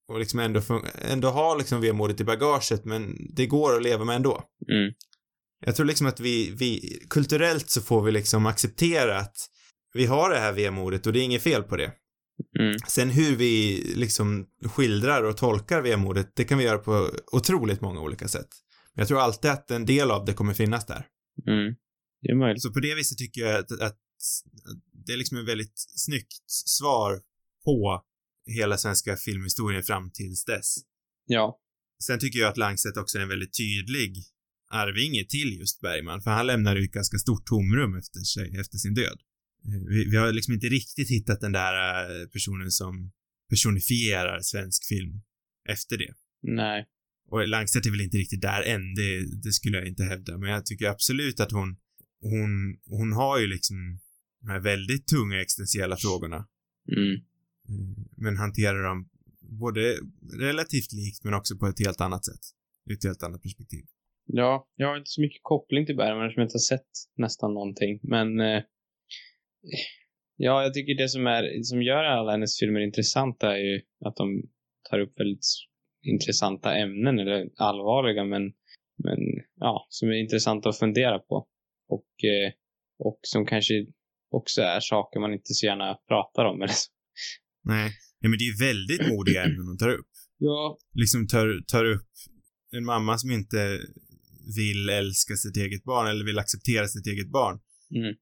och 0.07 0.19
liksom 0.19 0.39
ändå, 0.39 0.61
ändå 1.01 1.29
ha 1.29 1.55
liksom 1.55 1.81
vemodet 1.81 2.21
i 2.21 2.23
bagaget 2.23 2.85
men 2.85 3.15
det 3.35 3.47
går 3.47 3.75
att 3.75 3.83
leva 3.83 4.05
med 4.05 4.15
ändå. 4.15 4.43
Mm. 4.71 4.93
Jag 5.65 5.75
tror 5.75 5.85
liksom 5.85 6.07
att 6.07 6.19
vi, 6.19 6.51
vi, 6.51 6.99
kulturellt 7.09 7.69
så 7.69 7.81
får 7.81 8.01
vi 8.01 8.11
liksom 8.11 8.45
acceptera 8.45 9.17
att 9.17 9.37
vi 9.93 10.05
har 10.05 10.29
det 10.29 10.39
här 10.39 10.53
vemodet 10.53 11.07
och 11.07 11.13
det 11.13 11.19
är 11.19 11.23
inget 11.23 11.43
fel 11.43 11.63
på 11.63 11.75
det. 11.75 11.91
Mm. 12.59 12.79
Sen 12.87 13.09
hur 13.09 13.35
vi 13.35 13.83
liksom 13.95 14.47
skildrar 14.65 15.23
och 15.23 15.37
tolkar 15.37 15.81
vemodet, 15.81 16.35
det 16.35 16.43
kan 16.43 16.57
vi 16.57 16.63
göra 16.63 16.77
på 16.77 17.09
otroligt 17.31 17.81
många 17.81 18.01
olika 18.01 18.27
sätt. 18.27 18.47
Men 18.93 19.01
jag 19.01 19.07
tror 19.07 19.19
alltid 19.19 19.51
att 19.51 19.71
en 19.71 19.85
del 19.85 20.11
av 20.11 20.25
det 20.25 20.33
kommer 20.33 20.53
finnas 20.53 20.85
där. 20.85 21.07
Mm. 21.47 21.75
Det 22.21 22.31
är 22.31 22.35
möjligt. 22.35 22.61
Så 22.61 22.73
på 22.73 22.79
det 22.79 22.95
viset 22.95 23.17
tycker 23.17 23.41
jag 23.41 23.59
att, 23.59 23.71
att 23.71 23.97
det 25.05 25.13
är 25.13 25.17
liksom 25.17 25.37
ett 25.37 25.47
väldigt 25.47 25.73
snyggt 25.75 26.51
svar 26.65 27.21
på 27.65 28.03
hela 28.45 28.77
svenska 28.77 29.15
filmhistorien 29.15 29.83
fram 29.83 30.11
tills 30.11 30.45
dess. 30.45 30.75
Ja. 31.25 31.59
Sen 32.03 32.19
tycker 32.19 32.39
jag 32.39 32.49
att 32.49 32.57
Langset 32.57 32.97
också 32.97 33.17
är 33.17 33.21
en 33.21 33.29
väldigt 33.29 33.57
tydlig 33.57 34.23
arvinge 34.69 35.25
till 35.29 35.59
just 35.59 35.81
Bergman, 35.81 36.21
för 36.21 36.31
han 36.31 36.47
lämnar 36.47 36.75
ju 36.75 36.83
ett 36.83 36.91
ganska 36.91 37.17
stort 37.17 37.45
tomrum 37.45 37.95
efter 37.97 38.19
sig, 38.19 38.59
efter 38.59 38.77
sin 38.77 38.93
död. 38.93 39.19
Vi, 39.89 40.09
vi 40.11 40.17
har 40.17 40.33
liksom 40.33 40.53
inte 40.53 40.67
riktigt 40.67 41.09
hittat 41.09 41.41
den 41.41 41.51
där 41.51 41.73
eh, 42.21 42.27
personen 42.27 42.71
som 42.71 43.11
personifierar 43.49 44.39
svensk 44.41 44.85
film 44.87 45.21
efter 45.69 45.97
det. 45.97 46.13
Nej. 46.41 46.85
Och 47.29 47.47
Langset 47.47 47.85
är 47.85 47.91
väl 47.91 48.01
inte 48.01 48.17
riktigt 48.17 48.41
där 48.41 48.61
än, 48.63 48.93
det, 48.95 49.41
det 49.43 49.51
skulle 49.51 49.77
jag 49.77 49.87
inte 49.87 50.03
hävda, 50.03 50.37
men 50.37 50.49
jag 50.49 50.65
tycker 50.65 50.89
absolut 50.89 51.39
att 51.39 51.51
hon, 51.51 51.77
hon, 52.21 52.77
hon 52.85 53.13
har 53.13 53.39
ju 53.39 53.47
liksom 53.47 53.99
de 54.41 54.47
här 54.49 54.59
väldigt 54.59 55.07
tunga 55.07 55.41
existentiella 55.41 55.97
frågorna, 55.97 56.47
Mm. 56.97 57.13
eh, 57.69 58.03
men 58.17 58.37
hanterar 58.37 58.83
dem 58.83 59.09
både 59.41 59.97
relativt 60.39 60.91
likt 60.93 61.23
men 61.23 61.33
också 61.33 61.57
på 61.57 61.67
ett 61.67 61.79
helt 61.79 62.01
annat 62.01 62.25
sätt. 62.25 62.39
Ur 62.89 62.93
ett 62.93 63.03
helt 63.03 63.23
annat 63.23 63.41
perspektiv. 63.41 63.85
Ja, 64.25 64.67
jag 64.75 64.87
har 64.87 64.97
inte 64.97 65.09
så 65.09 65.21
mycket 65.21 65.39
koppling 65.41 65.85
till 65.85 65.95
Bergman 65.95 66.25
eftersom 66.25 66.41
jag 66.41 66.45
inte 66.47 66.55
har 66.55 66.77
sett 66.77 66.91
nästan 67.17 67.53
någonting. 67.53 67.99
Men 68.03 68.39
eh, 68.39 68.63
ja, 70.35 70.63
jag 70.63 70.73
tycker 70.73 70.97
det 70.97 71.09
som, 71.09 71.27
är, 71.27 71.63
som 71.63 71.81
gör 71.81 72.03
alla 72.03 72.31
hennes 72.31 72.59
filmer 72.59 72.79
intressanta 72.79 73.57
är 73.57 73.63
ju 73.63 73.81
att 74.05 74.15
de 74.15 74.43
tar 74.89 74.99
upp 74.99 75.19
väldigt 75.19 75.45
intressanta 76.01 76.75
ämnen, 76.75 77.19
eller 77.19 77.49
allvarliga, 77.57 78.23
men, 78.23 78.43
men 79.03 79.19
ja, 79.59 79.87
som 79.89 80.09
är 80.09 80.13
intressanta 80.13 80.69
att 80.69 80.79
fundera 80.79 81.19
på. 81.19 81.47
Och, 81.89 82.23
eh, 82.23 82.51
och 82.99 83.19
som 83.21 83.45
kanske 83.45 83.73
också 84.31 84.61
är 84.61 84.79
saker 84.79 85.19
man 85.19 85.33
inte 85.33 85.53
så 85.53 85.65
gärna 85.65 85.95
pratar 86.07 86.45
om. 86.45 86.61
Eller 86.63 86.73
så. 86.73 86.91
Nej. 87.63 87.91
Ja, 88.19 88.29
men 88.29 88.37
det 88.39 88.43
är 88.43 88.59
väldigt 88.69 89.07
modiga 89.07 89.43
ämnen 89.43 89.67
hon 89.67 89.77
tar 89.77 89.89
upp. 89.89 90.11
Ja. 90.37 90.77
Liksom 90.93 91.27
tar, 91.27 91.63
tar 91.71 91.85
upp 91.85 92.11
en 92.71 92.85
mamma 92.85 93.17
som 93.17 93.31
inte 93.31 93.79
vill 94.57 94.89
älska 94.89 95.35
sitt 95.35 95.57
eget 95.57 95.83
barn 95.83 96.07
eller 96.07 96.25
vill 96.25 96.39
acceptera 96.39 96.87
sitt 96.87 97.07
eget 97.07 97.31
barn. 97.31 97.59
Mm. 97.95 98.15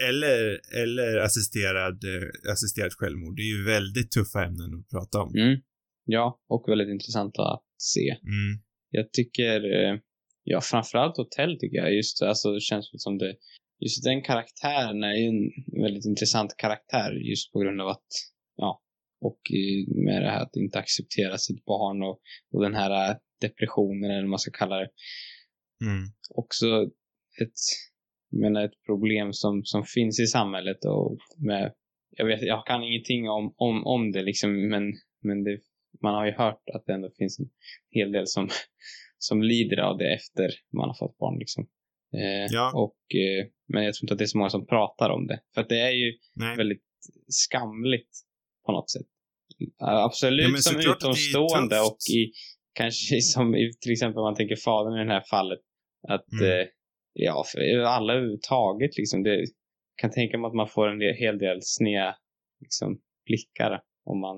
Eller, 0.00 0.60
eller 0.82 1.16
assisterad, 1.16 2.04
eh, 2.04 2.52
assisterat 2.52 2.94
självmord. 2.94 3.36
Det 3.36 3.42
är 3.42 3.56
ju 3.58 3.64
väldigt 3.64 4.10
tuffa 4.10 4.44
ämnen 4.44 4.74
att 4.74 4.88
prata 4.88 5.22
om. 5.22 5.34
Mm. 5.34 5.60
Ja, 6.04 6.40
och 6.48 6.64
väldigt 6.68 6.88
intressanta 6.88 7.42
att 7.42 7.64
se. 7.78 8.10
Mm. 8.10 8.62
Jag 8.90 9.12
tycker, 9.12 9.84
eh, 9.84 9.98
ja 10.42 10.60
framförallt 10.60 11.16
hotell 11.16 11.58
tycker 11.58 11.76
jag, 11.76 11.94
just 11.94 12.22
alltså 12.22 12.52
det 12.52 12.60
känns 12.60 12.90
som 12.96 13.18
det, 13.18 13.36
just 13.80 14.04
den 14.04 14.22
karaktären 14.22 15.02
är 15.02 15.14
ju 15.14 15.26
en 15.26 15.50
väldigt 15.82 16.04
intressant 16.04 16.54
karaktär 16.56 17.12
just 17.12 17.52
på 17.52 17.58
grund 17.58 17.80
av 17.80 17.88
att, 17.88 18.08
ja, 18.56 18.82
och 19.20 19.40
eh, 19.50 20.04
med 20.04 20.22
det 20.22 20.30
här 20.30 20.42
att 20.42 20.56
inte 20.56 20.78
acceptera 20.78 21.38
sitt 21.38 21.64
barn 21.64 22.02
och, 22.02 22.20
och 22.52 22.62
den 22.62 22.74
här 22.74 23.18
depressionen 23.40 24.10
eller 24.10 24.22
vad 24.22 24.30
man 24.30 24.38
ska 24.38 24.50
kalla 24.50 24.76
det. 24.76 24.90
Mm. 25.84 26.04
Också 26.30 26.66
ett, 27.42 27.60
menar 28.32 28.64
ett 28.64 28.82
problem 28.86 29.32
som, 29.32 29.64
som 29.64 29.84
finns 29.84 30.20
i 30.20 30.26
samhället 30.26 30.84
och 30.84 31.18
med, 31.38 31.72
jag 32.16 32.26
vet, 32.26 32.42
jag 32.42 32.66
kan 32.66 32.82
ingenting 32.84 33.28
om, 33.30 33.54
om, 33.56 33.86
om 33.86 34.12
det 34.12 34.22
liksom, 34.22 34.68
men, 34.68 34.92
men 35.22 35.44
det, 35.44 35.58
man 36.02 36.14
har 36.14 36.26
ju 36.26 36.32
hört 36.32 36.62
att 36.74 36.86
det 36.86 36.92
ändå 36.92 37.10
finns 37.18 37.40
en 37.40 37.50
hel 37.90 38.12
del 38.12 38.26
som, 38.26 38.48
som 39.18 39.42
lider 39.42 39.76
av 39.80 39.98
det 39.98 40.14
efter 40.14 40.50
man 40.76 40.88
har 40.88 40.94
fått 40.94 41.18
barn 41.18 41.38
liksom. 41.38 41.68
Eh, 42.14 42.46
Ja. 42.54 42.72
och, 42.74 43.14
eh, 43.14 43.46
men 43.68 43.84
jag 43.84 43.94
tror 43.94 44.04
inte 44.04 44.12
att 44.14 44.18
det 44.18 44.24
är 44.24 44.26
så 44.26 44.38
många 44.38 44.50
som 44.50 44.66
pratar 44.66 45.10
om 45.10 45.26
det. 45.26 45.40
För 45.54 45.60
att 45.60 45.68
det 45.68 45.78
är 45.80 45.90
ju 45.92 46.12
Nej. 46.36 46.56
väldigt 46.56 46.84
skamligt 47.28 48.10
på 48.66 48.72
något 48.72 48.90
sätt. 48.90 49.06
Absolut 49.80 50.50
Ja, 50.50 50.56
som 50.56 50.80
utomstående 50.80 51.80
och 51.80 51.96
i, 52.16 52.32
kanske 52.74 53.20
som 53.20 53.54
i, 53.56 53.72
till 53.80 53.92
exempel 53.92 54.18
om 54.18 54.24
man 54.24 54.34
tänker 54.34 54.56
fadern 54.56 55.00
i 55.00 55.04
det 55.04 55.12
här 55.12 55.24
fallet. 55.30 55.60
Att, 56.08 56.32
Mm. 56.32 56.60
eh, 56.60 56.66
ja, 57.12 57.44
för 57.52 57.78
alla 57.78 58.12
överhuvudtaget 58.12 58.96
liksom. 58.96 59.22
Det, 59.22 59.46
kan 60.02 60.10
tänka 60.10 60.38
mig 60.38 60.48
att 60.48 60.54
man 60.54 60.68
får 60.68 60.88
en 60.88 60.98
del, 60.98 61.14
hel 61.14 61.38
del 61.38 61.58
sneda 61.62 62.16
liksom, 62.60 63.00
blickar 63.26 63.80
om 64.04 64.20
man, 64.20 64.36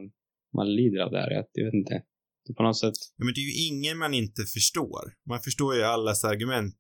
man 0.57 0.75
lider 0.77 1.01
av 1.05 1.11
det 1.11 1.21
här. 1.21 1.31
Jag, 1.31 1.65
vet 1.65 1.75
inte. 1.75 2.03
Det 2.47 2.55
på 2.55 2.63
något 2.63 2.79
sätt. 2.79 2.99
Ja, 3.17 3.25
men 3.25 3.35
det 3.35 3.41
är 3.41 3.49
ju 3.51 3.67
ingen 3.69 3.99
man 3.99 4.15
inte 4.15 4.43
förstår. 4.43 5.05
Man 5.29 5.41
förstår 5.41 5.75
ju 5.75 5.83
allas 5.83 6.25
argument 6.25 6.77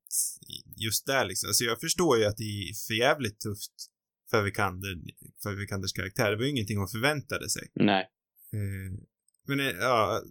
just 0.85 1.07
där 1.07 1.25
liksom. 1.25 1.49
Alltså 1.49 1.65
jag 1.65 1.81
förstår 1.81 2.19
ju 2.19 2.25
att 2.25 2.37
det 2.37 2.45
är 2.45 2.87
för 2.87 2.95
jävligt 2.95 3.41
tufft 3.41 3.77
för 4.31 4.43
Vikander, 4.43 4.95
för 5.43 5.53
Vikanders 5.61 5.93
karaktär. 5.93 6.31
Det 6.31 6.37
var 6.37 6.45
ju 6.45 6.51
ingenting 6.51 6.79
hon 6.79 6.89
förväntade 6.89 7.51
sig. 7.51 7.63
Nej. 7.75 8.03
Eh, 8.53 8.91
men 9.49 9.61
eh, 9.61 9.67
ja, 9.67 10.23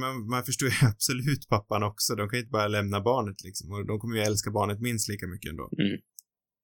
man, 0.00 0.26
man 0.28 0.42
förstår 0.44 0.68
ju 0.68 0.74
absolut 0.92 1.48
pappan 1.48 1.82
också. 1.82 2.14
De 2.14 2.28
kan 2.28 2.36
ju 2.36 2.40
inte 2.42 2.50
bara 2.58 2.68
lämna 2.68 3.00
barnet 3.00 3.44
liksom. 3.44 3.72
Och 3.72 3.86
de 3.86 3.98
kommer 3.98 4.16
ju 4.16 4.22
älska 4.22 4.50
barnet 4.50 4.80
minst 4.80 5.08
lika 5.08 5.26
mycket 5.26 5.50
ändå. 5.50 5.68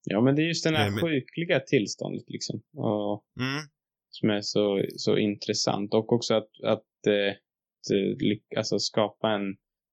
Ja, 0.05 0.21
men 0.21 0.35
det 0.37 0.43
är 0.43 0.47
just 0.47 0.65
det 0.65 0.71
här 0.71 0.79
Nej, 0.79 0.91
men- 0.91 1.01
sjukliga 1.01 1.61
tillståndet 1.61 2.25
liksom. 2.27 2.63
Och, 2.73 3.25
Mm. 3.41 3.63
som 4.11 4.31
är 4.31 4.41
så, 4.41 4.83
så 4.97 5.17
intressant. 5.19 5.95
Och 5.95 6.13
också 6.13 6.35
att, 6.35 6.51
att, 6.67 7.07
eh, 7.07 7.31
att 7.31 7.91
eh, 7.91 8.59
alltså 8.59 8.79
skapa 8.79 9.31
en, 9.31 9.47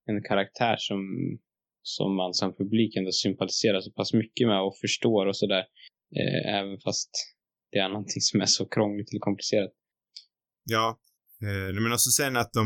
en 0.06 0.24
karaktär 0.24 0.76
som, 0.80 1.00
som 1.82 2.16
man 2.16 2.34
som 2.34 2.56
publik 2.56 2.96
ändå 2.96 3.12
sympatiserar 3.12 3.82
så 3.82 3.92
pass 3.92 4.14
mycket 4.14 4.48
med 4.48 4.62
och 4.62 4.78
förstår 4.82 5.26
och 5.26 5.38
sådär. 5.38 5.64
Eh, 6.20 6.56
även 6.60 6.80
fast 6.80 7.10
det 7.72 7.78
är 7.78 7.90
någonting 7.90 8.22
som 8.22 8.42
är 8.42 8.46
så 8.46 8.66
krångligt 8.66 9.10
eller 9.12 9.20
komplicerat. 9.20 9.72
Ja. 10.64 11.00
Eh, 11.42 11.82
men 11.82 11.92
också 11.94 12.10
sen 12.10 12.38
att 12.38 12.54
de, 12.54 12.66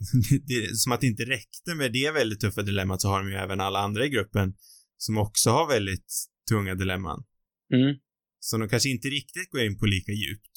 det 0.46 0.76
som 0.76 0.92
att 0.92 1.00
det 1.00 1.06
inte 1.06 1.24
räckte 1.24 1.74
med 1.74 1.92
det 1.92 2.10
väldigt 2.10 2.40
tuffa 2.40 2.62
dilemmat 2.62 3.00
så 3.00 3.08
har 3.08 3.18
de 3.22 3.28
ju 3.30 3.36
även 3.36 3.60
alla 3.60 3.78
andra 3.78 4.06
i 4.06 4.08
gruppen 4.08 4.54
som 4.96 5.18
också 5.18 5.50
har 5.50 5.68
väldigt 5.68 6.12
tunga 6.50 6.74
dilemman. 6.74 7.24
Mm. 7.74 7.96
Så 8.40 8.56
de 8.58 8.68
kanske 8.68 8.88
inte 8.88 9.08
riktigt 9.08 9.50
går 9.50 9.62
in 9.62 9.78
på 9.78 9.86
lika 9.86 10.12
djupt. 10.12 10.54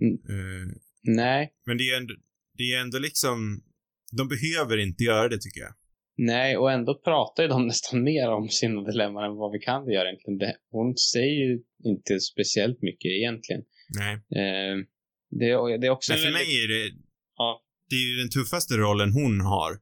Mm. 0.00 0.12
Eh, 0.14 0.74
Nej, 1.02 1.52
men 1.66 1.78
det 1.78 1.84
är 1.90 1.96
ändå, 1.96 2.14
det 2.58 2.62
är 2.62 2.80
ändå 2.80 2.98
liksom, 2.98 3.62
de 4.16 4.28
behöver 4.28 4.78
inte 4.78 5.04
göra 5.04 5.28
det 5.28 5.38
tycker 5.40 5.60
jag. 5.60 5.74
nej, 6.16 6.56
och 6.56 6.72
ändå 6.72 6.94
pratar 7.04 7.42
ju 7.42 7.48
de 7.48 7.66
nästan 7.72 8.02
mer 8.02 8.28
om 8.28 8.48
sina 8.48 8.82
dilemman 8.82 9.24
än 9.24 9.36
vad 9.36 9.52
vi 9.52 9.58
kan 9.58 9.90
göra 9.90 10.08
egentligen. 10.08 10.38
Det, 10.38 10.56
hon 10.70 10.96
säger 10.96 11.46
ju 11.48 11.62
inte 11.84 12.20
speciellt 12.20 12.82
mycket 12.82 13.10
egentligen. 13.10 13.62
Nej. 13.98 14.14
Eh, 14.14 14.76
det, 15.30 15.78
det 15.80 15.86
är 15.86 15.90
också 15.90 16.12
Men 16.12 16.18
en 16.18 16.24
för 16.24 16.32
väldigt- 16.32 16.48
mig 16.48 16.64
är 16.64 16.68
det, 16.68 16.94
Ja. 17.36 17.64
Det 17.90 17.96
är 17.96 18.06
ju 18.10 18.16
den 18.22 18.30
tuffaste 18.30 18.74
rollen 18.74 19.12
hon 19.12 19.40
har. 19.40 19.72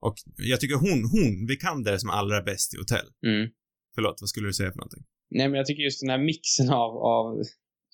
Och 0.00 0.14
jag 0.36 0.60
tycker 0.60 0.74
hon, 0.74 1.00
hon, 1.14 1.46
Vikander 1.46 1.92
är 1.92 1.98
som 1.98 2.10
allra 2.10 2.42
bäst 2.42 2.74
i 2.74 2.76
hotell. 2.78 3.06
Mm. 3.26 3.50
Förlåt, 3.94 4.16
vad 4.20 4.28
skulle 4.28 4.48
du 4.48 4.52
säga 4.52 4.70
för 4.70 4.78
någonting? 4.78 5.04
Nej, 5.30 5.48
men 5.48 5.56
jag 5.58 5.66
tycker 5.66 5.82
just 5.82 6.00
den 6.00 6.10
här 6.10 6.18
mixen 6.18 6.70
av, 6.70 6.96
av, 6.96 7.42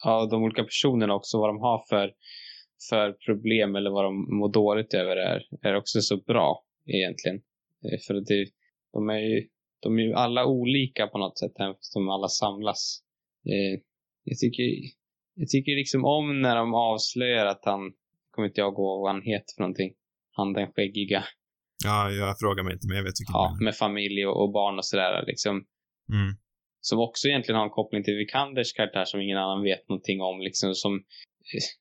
av 0.05 0.29
de 0.29 0.43
olika 0.43 0.65
personerna 0.65 1.15
också, 1.15 1.39
vad 1.39 1.49
de 1.49 1.59
har 1.61 1.85
för, 1.89 2.11
för 2.91 3.13
problem 3.13 3.77
eller 3.77 3.91
vad 3.91 4.05
de 4.05 4.37
mår 4.39 4.53
dåligt 4.53 4.95
över 4.95 5.17
är, 5.17 5.43
är 5.63 5.75
också 5.77 6.01
så 6.01 6.17
bra 6.17 6.65
egentligen. 6.87 7.37
Eh, 7.85 7.99
För 8.07 8.15
att 8.15 8.27
det, 8.27 8.47
de 8.93 9.09
är 9.09 9.19
ju, 9.19 9.49
de 9.81 9.99
är 9.99 10.03
ju 10.03 10.13
alla 10.15 10.47
olika 10.47 11.07
på 11.07 11.19
något 11.19 11.39
sätt, 11.39 11.53
även 11.61 11.75
fast 11.75 11.95
de 11.95 12.09
alla 12.09 12.29
samlas. 12.29 13.03
Eh, 13.47 13.81
Jag 14.25 14.39
tycker, 14.39 14.63
jag 15.35 15.49
tycker 15.49 15.77
liksom 15.77 16.05
om 16.05 16.43
när 16.43 16.57
de 16.57 16.75
avslöjar 16.75 17.47
att 17.47 17.65
han, 17.65 17.93
kommer 18.33 18.49
inte 18.49 18.61
jag 18.61 18.75
gå 18.75 19.03
vad 19.03 19.13
han 19.13 19.23
heter 19.23 19.51
för 19.57 19.63
någonting, 19.63 19.93
han 20.37 20.53
den 20.53 20.73
skäggiga, 20.73 21.25
Ja, 21.85 22.11
jag 22.11 22.39
frågar 22.39 22.63
mig 22.65 22.73
inte, 22.73 22.87
men 22.89 22.97
jag 22.97 23.05
vet 23.05 23.21
vilken 23.21 23.41
ja, 23.43 23.57
med 23.61 23.77
familj 23.77 24.27
och, 24.27 24.43
och 24.43 24.53
barn 24.53 24.79
och 24.79 24.87
sådär 24.87 25.25
liksom 25.27 25.65
Mm. 26.13 26.35
som 26.81 26.99
också 26.99 27.29
egentligen 27.29 27.57
har 27.57 27.65
en 27.65 27.71
koppling 27.71 28.05
till 28.05 28.17
Vikanders 28.17 28.73
karaktär 28.73 29.05
som 29.05 29.21
ingen 29.21 29.39
annan 29.39 29.63
vet 29.63 29.89
någonting 29.89 30.21
om. 30.21 30.41
Liksom, 30.41 30.75
som, 30.75 31.05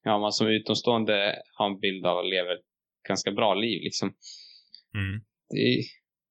ja, 0.03 0.19
man 0.19 0.31
som 0.31 0.47
utomstående 0.47 1.35
har 1.57 1.69
en 1.69 1.79
bild 1.79 2.05
av 2.05 2.17
att 2.17 2.29
leva 2.29 2.53
ett 2.53 2.65
ganska 3.07 3.31
bra 3.31 3.53
liv. 3.53 3.81
Liksom. 3.83 4.13
Mm. 4.95 5.21
Det 5.49 5.83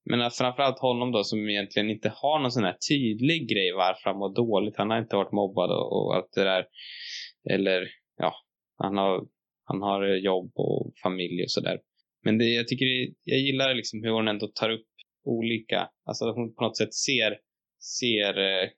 men 0.05 0.31
framförallt 0.31 0.79
honom 0.79 1.13
då 1.13 1.25
som 1.25 1.49
egentligen 1.49 1.91
inte 1.91 2.13
har 2.17 2.39
någon 2.39 2.53
sån 2.53 2.65
här 2.65 2.77
tydlig 2.91 3.49
grej 3.49 3.73
varför 3.73 4.11
han 4.11 4.19
mår 4.19 4.35
dåligt. 4.35 4.77
Han 4.77 4.91
har 4.91 4.99
inte 4.99 5.17
varit 5.17 5.33
mobbad 5.33 5.71
och, 5.71 5.93
och 5.93 6.15
allt 6.15 6.33
det 6.35 6.45
där. 6.45 6.65
Eller 7.51 7.89
ja, 8.17 8.35
han 8.79 8.97
har, 8.97 9.27
han 9.71 9.83
har 9.89 10.01
jobb 10.31 10.51
och 10.55 10.93
familj 11.03 11.43
och 11.43 11.51
sådär. 11.51 11.79
Men 12.25 12.39
det, 12.39 12.45
jag 12.45 12.69
tycker 12.69 12.87
det, 12.87 13.15
jag 13.25 13.41
gillar 13.41 13.75
liksom 13.75 14.03
hur 14.03 14.11
hon 14.11 14.29
ändå 14.29 14.47
tar 14.47 14.71
upp 14.71 14.91
olika. 15.25 15.81
Alltså 16.09 16.23
att 16.29 16.35
hon 16.39 16.55
på 16.55 16.63
något 16.65 16.77
sätt 16.77 16.95
ser, 16.95 17.33
ser 18.01 18.33
eh, 18.39 18.69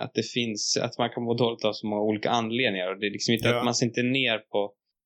att 0.00 0.14
det 0.14 0.26
finns, 0.36 0.62
att 0.84 0.98
man 0.98 1.10
kan 1.10 1.22
må 1.22 1.34
dåligt 1.34 1.64
av 1.64 1.72
så 1.72 1.86
många 1.86 2.02
olika 2.02 2.30
anledningar. 2.30 2.88
Och 2.90 3.00
det 3.00 3.06
är 3.06 3.10
liksom 3.10 3.34
inte 3.34 3.48
Ja. 3.48 3.58
att 3.58 3.64
man 3.64 3.74
ser 3.74 3.86
inte 3.86 4.02
ner 4.02 4.38
på, 4.38 4.60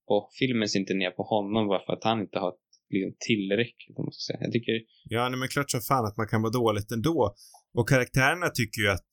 på 0.09 0.29
filmen 0.39 0.69
ser 0.69 0.79
inte 0.81 0.95
ner 0.95 1.11
på 1.11 1.23
honom 1.23 1.69
bara 1.69 1.85
för 1.87 1.93
att 1.93 2.05
han 2.05 2.21
inte 2.21 2.39
har 2.39 2.53
liksom, 2.91 3.17
tillräckligt, 3.29 3.99
man 3.99 4.13
ska 4.13 4.33
säga. 4.33 4.39
Jag 4.47 4.53
tycker, 4.53 4.73
Ja, 5.05 5.29
nej, 5.29 5.39
men 5.39 5.49
klart 5.49 5.71
som 5.71 5.81
fan 5.81 6.07
att 6.07 6.17
man 6.17 6.29
kan 6.29 6.43
vara 6.43 6.53
dåligt 6.53 6.91
ändå. 6.93 7.35
Och 7.79 7.89
karaktärerna 7.89 8.49
tycker 8.49 8.81
ju 8.83 8.89
att 8.89 9.11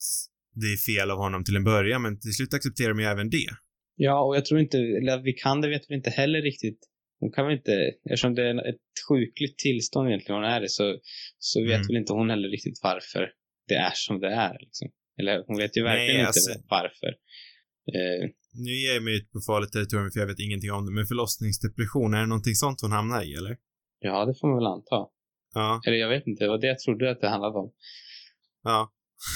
det 0.62 0.66
är 0.76 0.80
fel 0.92 1.10
av 1.10 1.18
honom 1.18 1.44
till 1.44 1.56
en 1.56 1.64
början, 1.64 2.02
men 2.02 2.20
till 2.20 2.32
slut 2.32 2.54
accepterar 2.54 2.88
de 2.88 2.98
ju 3.00 3.06
även 3.06 3.30
det. 3.30 3.48
Ja, 3.96 4.24
och 4.24 4.36
jag 4.36 4.44
tror 4.44 4.60
inte, 4.60 4.78
eller 4.78 5.22
Vikander 5.22 5.68
vet 5.68 5.90
väl 5.90 5.96
inte 5.96 6.10
heller 6.10 6.42
riktigt 6.42 6.78
hon 7.20 7.32
kan 7.32 7.46
väl 7.46 7.56
inte, 7.56 7.72
eftersom 8.10 8.34
det 8.34 8.42
är 8.48 8.68
ett 8.68 8.76
sjukligt 9.08 9.58
tillstånd 9.58 10.08
egentligen 10.08 10.34
hon 10.42 10.50
är 10.50 10.62
i, 10.64 10.68
så, 10.68 10.98
så 11.38 11.60
vet 11.62 11.74
Mm. 11.74 11.86
väl 11.86 11.96
inte 11.96 12.12
hon 12.12 12.30
heller 12.30 12.48
riktigt 12.48 12.80
varför 12.82 13.30
det 13.68 13.74
är 13.74 13.92
som 13.94 14.20
det 14.20 14.32
är. 14.32 14.56
Liksom. 14.60 14.88
Eller 15.20 15.44
hon 15.46 15.56
vet 15.56 15.76
ju 15.76 15.82
Nej, 15.84 15.90
verkligen 15.96 16.20
inte 16.20 16.26
alltså- 16.26 16.60
varför. 16.68 17.08
Eh, 17.94 18.22
Nu 18.64 18.72
ger 18.82 18.94
jag 18.94 19.02
mig 19.02 19.16
ut 19.16 19.30
på 19.32 19.40
farligt 19.46 19.72
territorium 19.72 20.10
för 20.10 20.20
jag 20.20 20.26
vet 20.26 20.38
ingenting 20.40 20.72
om 20.72 20.86
det, 20.86 20.92
men 20.92 21.06
förlossningsdepression, 21.06 22.14
är 22.14 22.20
det 22.20 22.26
någonting 22.26 22.54
sånt 22.54 22.80
hon 22.82 22.92
hamnar 22.92 23.22
i, 23.28 23.34
eller? 23.34 23.56
ja, 24.00 24.24
det 24.24 24.34
får 24.40 24.48
man 24.48 24.56
väl 24.60 24.66
anta. 24.66 24.98
Ja, 25.54 25.80
Eller 25.86 25.96
jag 25.96 26.08
vet 26.08 26.26
inte, 26.26 26.44
det 26.44 26.48
var 26.48 26.58
det 26.58 26.66
jag 26.66 26.78
trodde 26.78 27.10
att 27.10 27.20
det 27.20 27.28
handlade 27.28 27.58
om. 27.58 27.72
ja. 28.62 28.92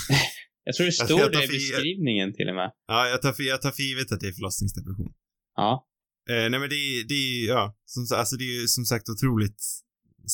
Jag 0.65 0.75
tror 0.75 0.85
det 0.85 0.89
Alltså, 0.89 1.05
står 1.05 1.21
jag 1.21 1.33
det 1.33 1.45
i 1.45 1.49
beskrivningen 1.49 2.33
till 2.33 2.49
och 2.49 2.55
med. 2.55 2.71
Ja, 2.87 3.09
jag 3.09 3.23
tar 3.23 3.33
för, 3.33 3.43
jag 3.43 3.63
tar 3.63 3.71
för 3.71 3.83
givet 3.83 4.13
att 4.13 4.21
det 4.21 4.29
är 4.29 4.33
förlossningsdepression. 4.33 5.13
Ja. 5.57 5.87
Eh, 6.31 6.51
nej 6.51 6.61
men 6.61 6.69
det 6.69 6.75
är, 6.75 7.05
det 7.09 7.15
är 7.15 7.49
ja, 7.49 7.79
som, 7.85 8.19
alltså 8.19 8.37
det 8.37 8.45
är 8.45 8.67
som 8.67 8.85
sagt 8.85 9.09
otroligt 9.09 9.63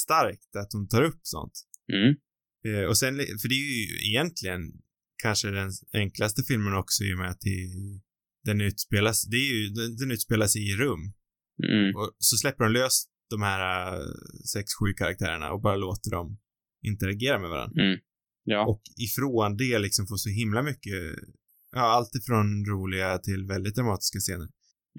starkt 0.05 0.57
att 0.57 0.72
hon 0.72 0.89
tar 0.89 1.03
upp 1.03 1.20
sånt. 1.22 1.53
Mm. 1.93 2.14
Eh, 2.66 2.85
och 2.89 2.99
sen, 2.99 3.16
för 3.16 3.49
det 3.49 3.55
är 3.55 3.66
ju 3.66 4.09
egentligen 4.11 4.61
kanske 5.22 5.51
den 5.51 5.70
enklaste 5.93 6.43
filmen 6.43 6.74
också 6.74 7.05
i 7.05 7.14
och 7.14 7.18
med 7.18 7.31
att 7.31 7.41
det, 7.41 7.57
den 8.45 8.61
utspelas, 8.61 9.27
det 9.27 9.37
är 9.37 9.55
ju, 9.55 9.68
den, 9.68 9.97
den 9.97 10.11
utspelas 10.11 10.57
i 10.57 10.77
rum. 10.77 11.12
Mm. 11.70 11.97
Och 11.97 12.16
så 12.18 12.37
släpper 12.37 12.64
de 12.64 12.72
lös 12.72 13.05
de 13.31 13.43
här 13.43 13.95
eh, 13.95 14.07
sex, 14.53 14.66
sju 14.81 14.93
karaktärerna 14.93 15.53
och 15.53 15.61
bara 15.61 15.77
låter 15.77 16.11
dem 16.11 16.39
interagera 16.83 17.39
med 17.39 17.51
varandra. 17.51 17.83
Mm. 17.83 17.99
Ja. 18.49 18.66
Och 18.66 18.82
ifrån 19.07 19.57
det 19.57 19.78
liksom 19.78 20.07
får 20.07 20.16
så 20.16 20.30
himla 20.30 20.62
mycket, 20.62 21.01
ja, 21.72 21.80
allt 21.80 22.14
ifrån 22.14 22.66
roliga 22.70 23.18
till 23.18 23.47
väldigt 23.47 23.74
dramatiska 23.74 24.18
scener. 24.18 24.49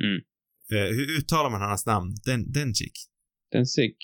Mm. 0.04 0.20
Eh, 0.74 0.90
hur 0.96 1.18
uttalar 1.18 1.50
man 1.50 1.62
hans 1.62 1.86
namn? 1.86 2.16
Den, 2.26 2.52
Denchik? 2.52 2.98
Den 3.52 3.66
sick. 3.66 3.98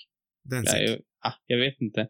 Denchik. 0.44 0.74
Ja, 0.74 0.82
jag, 0.82 1.00
ah, 1.20 1.34
jag 1.46 1.58
vet 1.58 1.82
inte. 1.82 2.02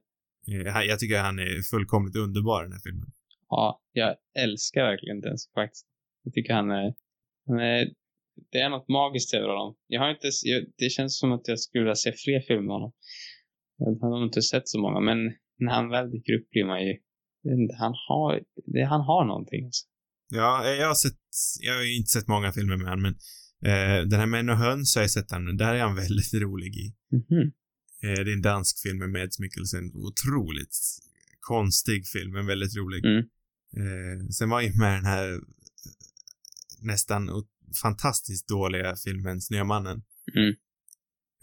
Eh, 0.48 0.82
jag 0.92 1.00
tycker 1.00 1.20
han 1.20 1.40
är 1.40 1.62
fullkomligt 1.72 2.16
underbar 2.16 2.62
i 2.62 2.66
den 2.66 2.72
här 2.72 2.80
filmen. 2.80 3.12
Ja, 3.50 3.82
jag 3.92 4.16
älskar 4.36 4.82
verkligen 4.84 5.22
den 5.22 5.38
faktiskt. 5.54 5.88
Jag 6.24 6.34
tycker 6.34 6.54
han 6.54 6.72
är, 6.72 6.94
han 7.48 7.60
är 7.60 7.94
det 8.52 8.60
är 8.60 8.70
något 8.70 8.88
magiskt 8.88 9.34
över 9.34 9.48
honom. 9.48 9.76
Jag 9.88 10.02
har 10.02 10.10
inte, 10.10 10.30
jag, 10.44 10.66
det 10.78 10.90
känns 10.90 11.20
som 11.20 11.32
att 11.32 11.48
jag 11.48 11.60
skulle 11.60 11.84
vilja 11.84 11.96
se 11.96 12.14
fler 12.14 12.40
filmer 12.40 12.62
med 12.62 12.74
honom. 12.74 12.94
Jag 13.78 13.86
har 13.86 14.20
nog 14.20 14.28
inte 14.28 14.42
sett 14.42 14.68
så 14.68 14.80
många, 14.82 15.00
men 15.00 15.18
när 15.58 15.74
han 15.74 15.90
väl 15.90 16.12
dyker 16.12 16.34
upp 16.34 16.50
blir 16.50 16.66
man 16.66 16.88
ju, 16.88 16.94
inte, 17.46 17.76
han 17.76 17.94
har, 18.08 18.42
han 18.88 19.02
har 19.02 19.26
någonting. 19.26 19.72
Ja, 20.30 20.68
jag 20.68 20.88
har 20.88 20.96
sett, 20.96 21.20
jag 21.60 21.76
har 21.76 21.84
ju 21.84 21.98
inte 21.98 22.10
sett 22.10 22.28
många 22.28 22.52
filmer 22.52 22.78
med 22.78 22.90
honom, 22.90 23.02
men 23.02 23.16
eh, 23.72 24.08
den 24.08 24.20
här 24.20 24.26
Män 24.26 24.50
och 24.50 24.58
höns 24.58 24.96
har 24.96 25.02
jag 25.02 25.12
sett 25.12 25.32
han, 25.32 25.58
där 25.58 25.74
är 25.74 25.80
han 25.80 25.96
väldigt 26.06 26.34
rolig 26.34 26.76
i. 26.76 26.96
Mhm. 27.12 27.52
Eh, 28.04 28.24
det 28.24 28.32
är 28.32 28.34
en 28.34 28.42
dansk 28.42 28.80
film 28.80 28.98
med 28.98 29.10
Mads 29.10 29.40
Mikkelsen. 29.40 29.92
Otroligt 29.96 30.78
konstig 31.40 32.08
film, 32.08 32.32
men 32.32 32.46
väldigt 32.46 32.76
rolig. 32.78 33.06
Mm. 33.06 33.24
Eh, 33.78 34.28
sen 34.28 34.50
var 34.50 34.62
jag 34.62 34.78
med 34.78 34.94
den 34.94 35.06
här 35.06 35.34
eh, 35.34 35.40
nästan 36.82 37.30
fantastiskt 37.82 38.48
dåliga 38.48 38.96
filmen 38.96 39.42
Snömannen. 39.42 40.04
Mm. 40.36 40.56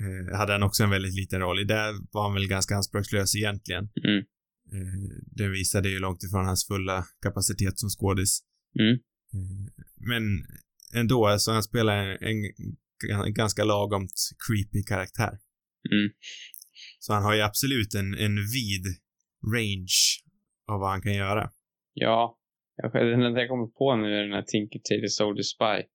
Eh, 0.00 0.38
hade 0.38 0.52
han 0.52 0.62
också 0.62 0.82
en 0.82 0.90
väldigt 0.90 1.14
liten 1.14 1.40
roll 1.40 1.60
i. 1.60 1.64
Där 1.64 1.94
var 2.12 2.22
han 2.22 2.34
väl 2.34 2.48
ganska 2.48 2.76
anspråkslös 2.76 3.36
egentligen. 3.36 3.88
Mm. 4.04 4.24
Eh, 4.72 5.20
den 5.26 5.52
visade 5.52 5.88
ju 5.88 5.98
långt 5.98 6.22
ifrån 6.22 6.46
hans 6.46 6.66
fulla 6.66 7.04
kapacitet 7.22 7.78
som 7.78 7.88
skådis. 7.88 8.40
Mm. 8.80 8.94
Eh, 9.34 9.72
men 9.96 10.22
ändå, 10.94 11.26
alltså 11.26 11.50
han 11.50 11.62
spelar 11.62 11.96
en, 11.96 12.44
en, 13.26 13.34
ganska 13.34 13.64
lagomt 13.64 14.12
creepy 14.46 14.82
karaktär. 14.82 15.38
Mm. 15.92 16.10
Så 16.98 17.12
han 17.12 17.22
har 17.22 17.34
ju 17.34 17.40
absolut 17.40 17.94
en, 17.94 18.14
en 18.14 18.36
vid 18.36 18.84
range 19.54 19.96
av 20.68 20.80
vad 20.80 20.90
han 20.90 21.02
kan 21.02 21.14
göra. 21.14 21.50
Ja, 21.92 22.38
jag, 22.76 22.92
den 22.92 23.22
enda 23.22 23.40
jag 23.40 23.48
kommer 23.48 23.66
på 23.66 23.96
nu 23.96 24.14
är 24.14 24.22
den 24.22 24.32
här 24.32 24.42
Tinker 24.42 24.78
Tailor 24.78 25.08
Soldier 25.08 25.42
Spy. 25.42 25.88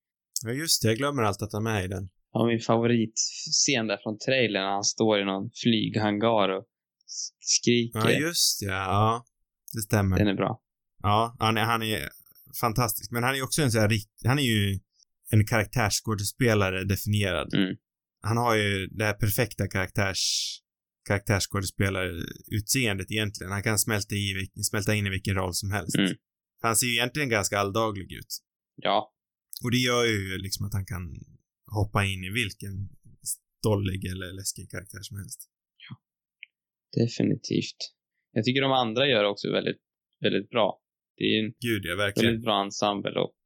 Ja, 0.44 0.52
just 0.52 0.82
det. 0.82 0.88
Jag 0.88 0.98
glömmer 0.98 1.24
alltid 1.24 1.46
att 1.46 1.54
är 1.54 1.60
med 1.60 1.86
i 1.86 1.88
den. 1.88 2.10
Ja, 2.34 2.48
min 2.48 2.60
favoritscen 2.60 3.88
där 3.88 4.00
från 4.04 4.18
trailern 4.18 4.64
när 4.64 4.72
han 4.72 4.84
står 4.84 5.22
i 5.22 5.26
någon 5.26 5.50
flyghangar 5.64 6.50
och 6.50 6.66
skriker. 7.40 8.00
Ja, 8.00 8.12
just 8.12 8.60
det. 8.60 8.66
Ja, 8.66 9.26
det 9.74 9.82
stämmer. 9.82 10.18
Den 10.18 10.28
är 10.28 10.36
bra. 10.36 10.62
Ja, 11.04 11.36
han 11.40 11.58
är, 11.58 11.64
han 11.64 11.84
är 11.84 12.10
fantastisk. 12.62 13.12
Men 13.12 13.24
han 13.24 13.36
är 13.36 13.44
också 13.44 13.62
en 13.62 13.72
sån 13.72 13.82
här. 13.82 14.00
Han 14.26 14.40
är 14.40 14.44
ju 14.44 14.80
en 15.32 15.48
karaktärsskådespelare 15.48 16.84
definierad. 16.84 17.54
Mm. 17.54 17.76
Han 18.22 18.38
har 18.38 18.56
ju 18.56 18.88
det 18.88 19.06
här 19.06 19.14
perfekta 19.14 19.68
karaktärs 19.68 20.62
karaktärsskådespelarutseendet 21.08 23.12
egentligen. 23.12 23.52
Han 23.52 23.64
kan 23.64 23.80
smälta, 23.80 24.16
i, 24.16 24.50
smälta 24.64 24.96
in 24.96 25.08
i 25.08 25.10
vilken 25.10 25.36
roll 25.36 25.54
som 25.54 25.72
helst. 25.72 25.96
Mm. 25.96 26.16
Han 26.62 26.76
ser 26.76 26.88
ju 26.88 26.94
egentligen 26.94 27.30
ganska 27.30 27.60
alldaglig 27.60 28.12
ut. 28.12 28.38
Ja. 28.76 29.14
Och 29.64 29.72
det 29.72 29.78
gör 29.78 30.06
ju 30.06 30.38
liksom 30.38 30.66
att 30.66 30.74
han 30.74 30.86
kan 30.86 31.20
hoppa 31.72 32.06
in 32.06 32.24
i 32.24 32.30
vilken 32.30 32.90
stollig 33.60 34.06
eller 34.06 34.34
läskig 34.34 34.70
karaktär 34.70 35.02
som 35.02 35.18
helst. 35.18 35.50
Definitivt. 36.96 37.80
Jag 38.32 38.44
tycker 38.44 38.62
de 38.62 38.72
andra 38.72 39.08
gör 39.08 39.24
också 39.24 39.52
väldigt, 39.52 39.82
väldigt 40.22 40.50
bra. 40.50 40.82
Det 41.18 41.24
är 41.24 41.46
en 41.46 41.54
Gud, 41.60 41.82
ja, 41.86 41.96
verkligen. 41.96 42.28
väldigt 42.28 42.46
bra 42.46 42.64
ensemble 42.64 43.20
och 43.20 43.40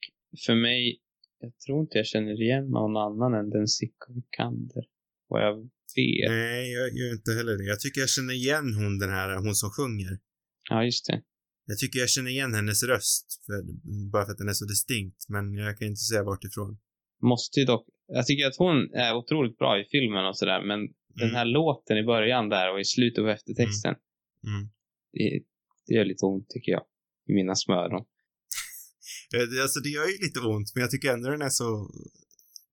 för 0.46 0.56
mig, 0.56 1.00
jag 1.40 1.60
tror 1.66 1.82
inte 1.82 1.98
jag 1.98 2.08
känner 2.08 2.42
igen 2.42 2.66
någon 2.70 2.98
annan 2.98 3.34
än 3.40 3.50
den 3.50 3.68
Sicko 3.68 4.14
Vikander. 4.14 4.84
Vad 5.28 5.42
jag 5.42 5.56
vet. 5.96 6.30
Nej, 6.30 6.72
jag 6.72 6.88
gör 6.98 7.12
inte 7.14 7.32
heller 7.32 7.58
det. 7.58 7.66
Jag 7.74 7.80
tycker 7.80 8.02
jag 8.02 8.10
känner 8.10 8.34
igen 8.34 8.74
hon 8.80 9.00
den 9.00 9.10
här, 9.10 9.36
hon 9.46 9.56
som 9.56 9.70
sjunger. 9.70 10.20
Ja, 10.70 10.86
just 10.86 11.06
det. 11.08 11.22
Jag 11.66 11.78
tycker 11.78 12.00
jag 12.00 12.10
känner 12.10 12.32
igen 12.32 12.54
hennes 12.54 12.84
röst, 12.84 13.28
för, 13.46 13.58
bara 14.12 14.26
för 14.26 14.32
att 14.32 14.38
den 14.38 14.50
är 14.50 14.54
så 14.54 14.66
distinkt, 14.66 15.30
men 15.30 15.54
jag 15.54 15.78
kan 15.78 15.88
inte 15.88 16.08
säga 16.10 16.24
vart 16.24 16.44
ifrån. 16.44 16.78
Måste 17.22 17.60
ju 17.60 17.66
dock, 17.66 17.86
jag 18.08 18.26
tycker 18.26 18.48
att 18.48 18.58
hon 18.58 18.94
är 18.94 19.16
otroligt 19.16 19.58
bra 19.58 19.80
i 19.82 19.84
filmen 19.92 20.26
och 20.26 20.38
sådär, 20.38 20.62
men 20.70 20.80
den 21.16 21.36
här 21.36 21.46
låten 21.46 21.98
i 21.98 22.04
början 22.04 22.50
där 22.50 22.74
och 22.74 22.80
i 22.80 22.86
slutet 22.86 23.24
på 23.24 23.30
eftertexten, 23.30 23.96
Mm. 24.48 24.70
det, 25.14 25.42
det 25.88 25.94
gör 25.94 26.06
lite 26.06 26.26
ont 26.26 26.50
tycker 26.50 26.72
jag. 26.72 26.84
I 27.30 27.34
mina 27.34 27.56
smöron. 27.56 28.06
Eh, 29.36 29.62
Alltså 29.62 29.80
det 29.80 29.90
gör 29.90 30.06
ju 30.06 30.18
lite 30.28 30.40
ont, 30.40 30.72
men 30.76 30.82
jag 30.82 30.92
tycker 30.92 31.14
ändå 31.14 31.30
den 31.30 31.42
är 31.42 31.50
så... 31.50 31.90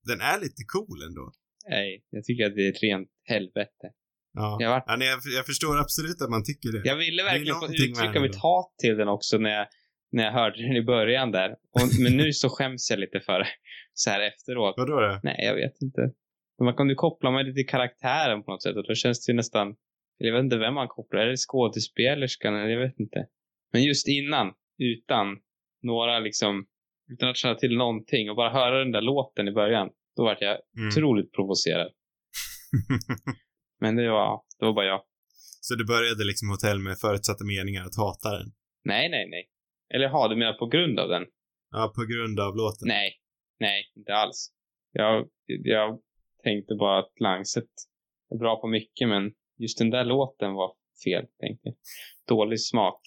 Den 0.03 0.21
är 0.21 0.39
lite 0.39 0.63
cool 0.73 0.99
ändå. 1.07 1.31
Nej, 1.69 2.03
jag 2.09 2.23
tycker 2.23 2.45
att 2.45 2.55
det 2.55 2.65
är 2.67 2.69
ett 2.71 2.83
rent 2.83 3.09
helvete. 3.23 3.85
Ja. 4.33 4.57
Jag, 4.61 4.69
var, 4.69 4.83
ja 4.87 4.95
nej, 4.95 5.07
jag, 5.07 5.19
jag 5.37 5.45
förstår 5.45 5.77
absolut 5.79 6.21
att 6.21 6.29
man 6.29 6.43
tycker 6.43 6.71
det. 6.71 6.81
jag 6.89 6.95
ville 6.95 7.23
verkligen 7.23 7.55
få 7.59 7.65
uttrycka 7.73 8.19
mitt 8.21 8.33
då. 8.33 8.39
hat 8.39 8.75
till 8.77 8.97
den 8.97 9.07
också 9.07 9.37
när 9.37 9.49
jag, 9.49 9.67
när 10.11 10.23
jag 10.23 10.31
hörde 10.31 10.61
den 10.67 10.75
i 10.75 10.81
början 10.83 11.31
där. 11.31 11.49
Och, 11.51 11.81
men 12.03 12.17
nu 12.17 12.33
så 12.33 12.49
skäms 12.49 12.89
jag 12.89 12.99
lite 12.99 13.19
för 13.19 13.39
det. 13.39 13.47
Så 13.93 14.09
här 14.09 14.21
efteråt. 14.21 14.73
Vadå 14.77 14.99
då? 14.99 15.19
Nej, 15.23 15.39
jag 15.45 15.55
vet 15.55 15.81
inte. 15.81 16.01
Men 16.57 16.65
man 16.65 16.75
kan 16.75 16.89
ju 16.89 16.95
koppla 16.95 17.31
mig 17.31 17.43
lite 17.43 17.55
till 17.55 17.67
karaktären 17.67 18.43
på 18.43 18.51
något 18.51 18.63
sätt 18.63 18.75
och 18.75 18.87
då 18.87 18.93
känns 18.95 19.25
det 19.25 19.31
ju 19.31 19.35
nästan, 19.35 19.75
jag 20.17 20.33
vet 20.33 20.43
inte 20.43 20.57
vem 20.57 20.73
man 20.73 20.87
kopplar, 20.87 21.19
är 21.21 21.27
det 21.27 21.37
skådespelerskan 21.37 22.55
eller 22.55 22.69
jag 22.69 22.79
vet 22.79 22.99
inte. 22.99 23.27
Men 23.73 23.83
just 23.83 24.07
innan, 24.07 24.53
utan 24.77 25.37
några 25.81 26.19
liksom, 26.19 26.65
utan 27.11 27.29
att 27.29 27.37
känna 27.37 27.55
till 27.55 27.77
någonting 27.77 28.29
och 28.29 28.35
bara 28.35 28.49
höra 28.49 28.79
den 28.79 28.91
där 28.91 29.01
låten 29.01 29.47
i 29.47 29.51
början, 29.51 29.89
då 30.15 30.23
var 30.23 30.37
jag 30.39 30.57
Mm. 30.77 30.87
otroligt 30.87 31.31
provocerad. 31.33 31.91
Men 33.79 33.95
det 33.95 34.09
var, 34.09 34.41
det 34.59 34.65
var 34.65 34.73
bara 34.73 34.85
jag. 34.85 35.01
så 35.61 35.75
du 35.75 35.85
började 35.85 36.23
liksom 36.25 36.49
hotell 36.49 36.79
med 36.79 36.97
förutsatta 36.99 37.43
meningar 37.45 37.85
att 37.85 37.95
hata 37.97 38.37
den? 38.37 38.47
Nej, 38.83 39.09
nej, 39.09 39.29
nej. 39.29 39.49
Eller 39.93 40.07
ha 40.07 40.27
du 40.27 40.35
menar 40.35 40.53
på 40.53 40.65
grund 40.67 40.99
av 40.99 41.09
den? 41.09 41.23
Ja, 41.71 41.93
på 41.95 42.01
grund 42.05 42.39
av 42.39 42.55
låten? 42.55 42.87
Nej, 42.87 43.09
nej, 43.59 43.91
inte 43.95 44.13
alls. 44.13 44.51
Jag, 44.91 45.27
jag 45.45 45.99
tänkte 46.47 46.73
bara 46.75 46.99
att 46.99 47.13
Langset 47.19 47.71
är 48.33 48.37
bra 48.37 48.61
på 48.61 48.67
mycket, 48.67 49.07
men 49.07 49.23
just 49.63 49.77
den 49.77 49.89
där 49.89 50.05
låten 50.05 50.53
var 50.53 50.69
fel, 51.03 51.25
tänkte 51.41 51.63
jag. 51.69 51.75
Dålig 52.27 52.61
smak. 52.61 53.01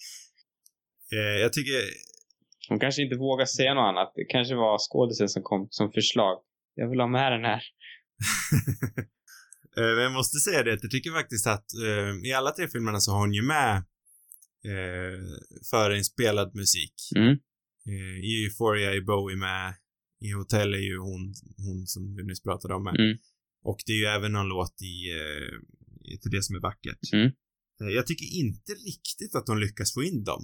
Eh, 1.13 1.41
jag 1.43 1.53
tycker... 1.53 1.77
De 2.69 2.79
kanske 2.79 3.01
inte 3.01 3.15
vågar 3.15 3.45
säga 3.45 3.73
något 3.73 3.89
annat. 3.91 4.11
Det 4.15 4.25
kanske 4.25 4.55
var 4.55 4.77
skådisen 4.77 5.29
som 5.29 5.43
kom 5.43 5.67
som 5.69 5.91
förslag. 5.91 6.37
Jag 6.75 6.89
vill 6.89 6.99
ha 6.99 7.07
med 7.07 7.31
den 7.31 7.45
här. 7.45 7.61
Eh, 9.77 9.83
Men 9.95 10.03
jag 10.03 10.11
måste 10.11 10.37
säga 10.37 10.63
det, 10.63 10.79
jag 10.81 10.91
tycker 10.91 11.11
faktiskt 11.11 11.47
att 11.47 11.65
eh, 11.85 12.29
i 12.29 12.33
alla 12.33 12.51
tre 12.51 12.67
filmerna 12.67 12.99
så 12.99 13.11
har 13.11 13.19
hon 13.19 13.33
ju 13.33 13.41
med 13.41 13.75
eh, 14.71 15.19
förinspelad 15.71 16.55
musik. 16.55 16.93
Mm. 17.15 17.31
Eh, 17.87 18.17
I 18.29 18.45
Euphoria 18.45 18.93
är 18.93 19.01
Bowie 19.01 19.37
med. 19.37 19.73
I 20.21 20.31
Hotel 20.31 20.73
är 20.73 20.85
ju 20.91 20.97
hon, 20.97 21.33
hon 21.57 21.87
som 21.87 22.15
vi 22.15 22.23
nyss 22.23 22.43
pratade 22.43 22.73
om 22.73 22.83
med. 22.83 22.95
Mm. 22.99 23.17
Och 23.63 23.77
det 23.85 23.91
är 23.91 23.97
ju 23.97 24.05
även 24.05 24.31
någon 24.31 24.47
låt 24.47 24.81
i, 24.81 24.95
eh, 25.19 26.17
Till 26.21 26.31
det 26.31 26.43
som 26.43 26.55
är 26.55 26.59
vackert. 26.59 27.13
Mm. 27.13 27.25
Eh, 27.81 27.87
Jag 27.95 28.07
tycker 28.07 28.25
inte 28.43 28.71
riktigt 28.71 29.35
att 29.35 29.47
hon 29.47 29.59
lyckas 29.59 29.93
få 29.93 30.03
in 30.03 30.23
dem. 30.23 30.41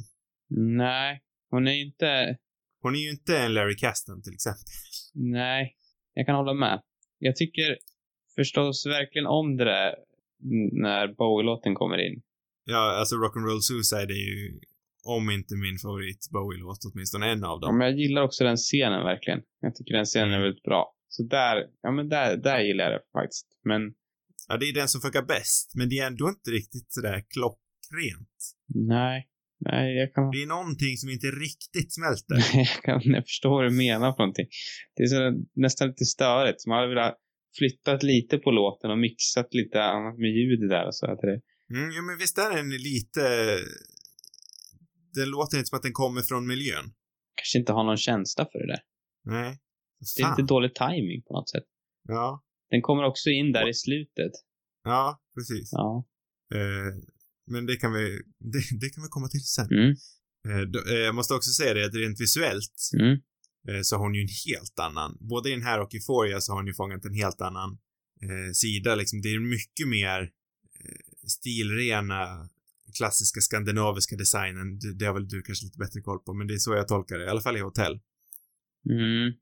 Nej, 0.78 1.22
hon 1.50 1.68
är 1.68 1.72
ju 1.72 1.86
inte... 1.86 2.38
Hon 2.82 2.96
är 2.96 3.00
ju 3.00 3.10
inte 3.10 3.38
en 3.40 3.54
Larry 3.54 3.76
Caston 3.78 4.22
till 4.22 4.34
exempel. 4.34 4.64
Nej, 5.14 5.76
jag 6.14 6.26
kan 6.26 6.36
hålla 6.36 6.54
med. 6.54 6.82
Jag 7.20 7.36
tycker 7.36 7.78
förstås 8.36 8.86
verkligen 8.86 9.28
om 9.28 9.58
det 9.58 9.66
där 9.66 9.96
när 10.84 11.08
Bowie-låten 11.08 11.76
kommer 11.76 11.98
in. 12.08 12.22
Ja, 12.64 12.96
alltså 13.00 13.16
Rock'n'Roll 13.16 13.60
Suicide 13.62 14.14
är 14.14 14.26
ju, 14.30 14.60
om 15.06 15.30
inte 15.30 15.56
min 15.56 15.78
favorit 15.78 16.30
Bowie-låt, 16.32 16.78
åtminstone 16.94 17.32
en 17.32 17.44
av 17.44 17.60
Ja, 17.62 17.68
dem. 17.68 17.78
men 17.78 17.88
jag 17.88 17.98
gillar 18.00 18.22
också 18.22 18.44
den 18.44 18.58
scenen 18.58 19.04
verkligen. 19.04 19.42
Jag 19.62 19.76
tycker 19.76 19.94
den 19.94 20.06
scenen 20.06 20.34
är 20.34 20.42
väldigt 20.42 20.64
bra. 20.64 20.94
Så 21.10 21.24
där, 21.24 21.66
ja 21.82 21.92
men 21.92 22.10
där, 22.10 22.38
där 22.38 22.60
gillar 22.60 22.84
jag 22.84 22.94
det 22.94 23.04
faktiskt. 23.20 23.48
Men 23.64 23.82
Ja, 24.48 24.58
det 24.58 24.66
är 24.66 24.74
den 24.74 24.88
som 24.88 25.02
funkar 25.02 25.22
bäst, 25.22 25.72
men 25.76 25.90
det 25.90 25.98
är 26.00 26.08
ändå 26.08 26.30
inte 26.30 26.50
riktigt 26.52 26.94
sådär 26.94 27.24
klockrent. 27.34 28.38
nej, 28.68 29.30
nej, 29.60 29.98
jag 30.00 30.14
kan, 30.14 30.32
Det 30.32 30.42
är 30.44 30.48
någonting 30.48 30.98
som 30.98 31.10
inte 31.10 31.28
riktigt 31.28 31.94
smälter. 31.94 32.38
jag 32.58 32.84
kan 32.84 33.02
jag 33.14 33.24
förstår 33.24 33.50
vad 33.50 33.66
du 33.72 33.76
menar 33.78 34.12
för 34.12 34.18
någonting. 34.24 34.48
Det 34.96 35.04
är 35.04 35.08
så, 35.08 35.44
nästan 35.56 35.88
lite 35.88 36.06
störigt. 36.06 36.68
Man 36.68 36.78
hade 36.78 36.90
velat 36.90 37.18
flyttat 37.58 38.04
lite 38.04 38.38
på 38.38 38.52
låten 38.52 38.92
och 38.92 39.00
mixat 39.00 39.54
lite 39.54 39.84
annat 39.84 40.18
med 40.18 40.30
ljudet 40.30 40.70
där 40.70 40.86
och 40.88 40.96
så. 40.96 41.06
Att 41.06 41.22
det, 41.22 41.42
Mm, 41.74 41.92
ja, 41.92 42.02
men 42.02 42.18
visst 42.18 42.38
är 42.38 42.56
den 42.56 42.70
lite... 42.70 43.22
Den 45.14 45.30
låter 45.30 45.58
inte 45.58 45.68
som 45.68 45.78
att 45.78 45.84
den 45.84 45.94
kommer 45.94 46.22
från 46.22 46.48
miljön. 46.48 46.86
kanske 47.36 47.58
inte 47.60 47.74
har 47.74 47.84
någon 47.84 47.98
känsla 47.98 48.48
för 48.52 48.60
det 48.60 48.68
där. 48.68 48.82
Nej. 49.24 49.58
Det 50.00 50.24
är 50.24 50.30
lite 50.30 50.48
dålig 50.48 50.76
timing 50.76 51.22
på 51.22 51.34
något 51.34 51.50
sätt. 51.50 51.64
Ja. 52.08 52.44
Den 52.70 52.82
kommer 52.82 53.04
också 53.04 53.30
in 53.30 53.52
där 53.52 53.70
i 53.70 53.74
slutet. 53.74 54.32
Ja, 54.84 55.22
precis. 55.36 55.70
Ja. 55.72 56.06
Eh, 56.54 56.96
men 57.48 57.66
det 57.66 57.76
kan 57.76 57.94
vi, 57.94 58.22
det, 58.40 58.62
det 58.82 58.90
kan 58.90 59.04
vi 59.04 59.10
komma 59.10 59.28
till 59.28 59.46
sen. 59.46 59.68
Mm. 59.72 59.92
Eh, 60.50 60.62
då, 60.62 60.80
eh, 60.92 60.98
jag 60.98 61.16
måste 61.16 61.34
också 61.34 61.52
säga 61.52 61.74
det 61.74 61.86
att 61.86 61.96
rent 61.96 62.22
visuellt 62.22 62.90
Mm. 63.00 63.12
eh, 63.68 63.82
så 63.84 63.96
har 63.96 64.04
hon 64.04 64.16
ju 64.16 64.22
en 64.22 64.36
helt 64.48 64.80
annan, 64.80 65.18
både 65.20 65.50
i 65.50 65.52
den 65.52 65.64
här 65.64 65.80
och 65.82 65.96
Euphoria 65.96 66.42
så 66.42 66.52
har 66.52 66.58
hon 66.60 66.68
ju 66.68 66.74
fångat 66.74 67.06
en 67.06 67.14
helt 67.14 67.42
annan 67.42 67.78
eh, 68.22 68.52
sida 68.54 68.96
liksom. 68.96 69.22
Det 69.22 69.30
är 69.30 69.40
mycket 69.40 69.88
mer 69.88 70.22
eh, 70.80 71.28
stilrena 71.28 72.50
klassiska 72.98 73.42
skandinaviska 73.42 74.16
designen. 74.16 74.80
Det, 74.80 74.94
det 74.94 75.06
har 75.06 75.14
väl 75.14 75.28
du 75.28 75.42
kanske 75.42 75.66
lite 75.66 75.78
bättre 75.78 76.02
koll 76.02 76.20
på, 76.20 76.34
men 76.34 76.48
det 76.48 76.54
är 76.54 76.58
så 76.58 76.74
jag 76.74 76.88
tolkar 76.88 77.18
det. 77.18 77.26
I 77.26 77.30
alla 77.30 77.42
fall 77.42 77.58
i 77.58 77.60
hotell. 77.60 78.00
Mm. 78.90 79.34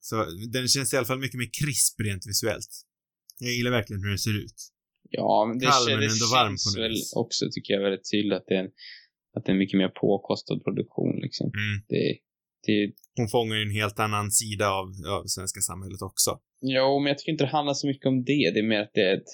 Så 0.00 0.14
den 0.52 0.68
känns 0.68 0.94
i 0.94 0.96
alla 0.96 1.06
fall 1.06 1.18
mycket 1.18 1.38
mer 1.38 1.50
krisp 1.60 2.00
rent 2.00 2.26
visuellt. 2.26 2.72
Jag 3.38 3.52
gillar 3.52 3.70
verkligen 3.70 4.02
hur 4.02 4.08
den 4.08 4.18
ser 4.18 4.36
ut. 4.44 4.58
Ja, 5.10 5.46
men 5.48 5.58
det, 5.58 5.66
Kall, 5.66 5.82
kän- 5.88 5.94
men 6.00 6.10
ändå 6.14 6.26
varm 6.32 6.52
på 6.52 6.58
känns 6.58 6.76
väl 6.78 6.90
vis. 6.90 7.12
också, 7.16 7.42
tycker 7.52 7.74
jag, 7.74 7.80
väldigt 7.82 8.10
tydligt 8.12 8.36
att 8.38 8.46
det 8.46 8.54
är 8.54 8.60
en, 8.64 8.70
att 9.36 9.44
det 9.44 9.50
är 9.50 9.52
en 9.52 9.58
mycket 9.58 9.78
mer 9.78 9.88
påkostad 9.88 10.64
produktion 10.64 11.14
liksom. 11.26 11.46
Mm. 11.46 11.74
Det, 11.88 12.04
det, 12.66 12.92
Hon 13.16 13.28
fångar 13.28 13.56
ju 13.56 13.62
en 13.62 13.70
helt 13.80 13.98
annan 13.98 14.30
sida 14.30 14.66
av, 14.70 14.86
av 15.16 15.22
svenska 15.26 15.60
samhället 15.60 16.02
också. 16.02 16.30
jo, 16.60 16.98
men 17.00 17.08
jag 17.10 17.18
tycker 17.18 17.32
inte 17.32 17.44
det 17.44 17.50
handlar 17.58 17.74
så 17.74 17.86
mycket 17.86 18.06
om 18.06 18.24
det. 18.24 18.50
Det 18.54 18.58
är 18.64 18.68
mer 18.72 18.80
att 18.80 18.94
det 18.94 19.00
är 19.10 19.14
ett, 19.16 19.32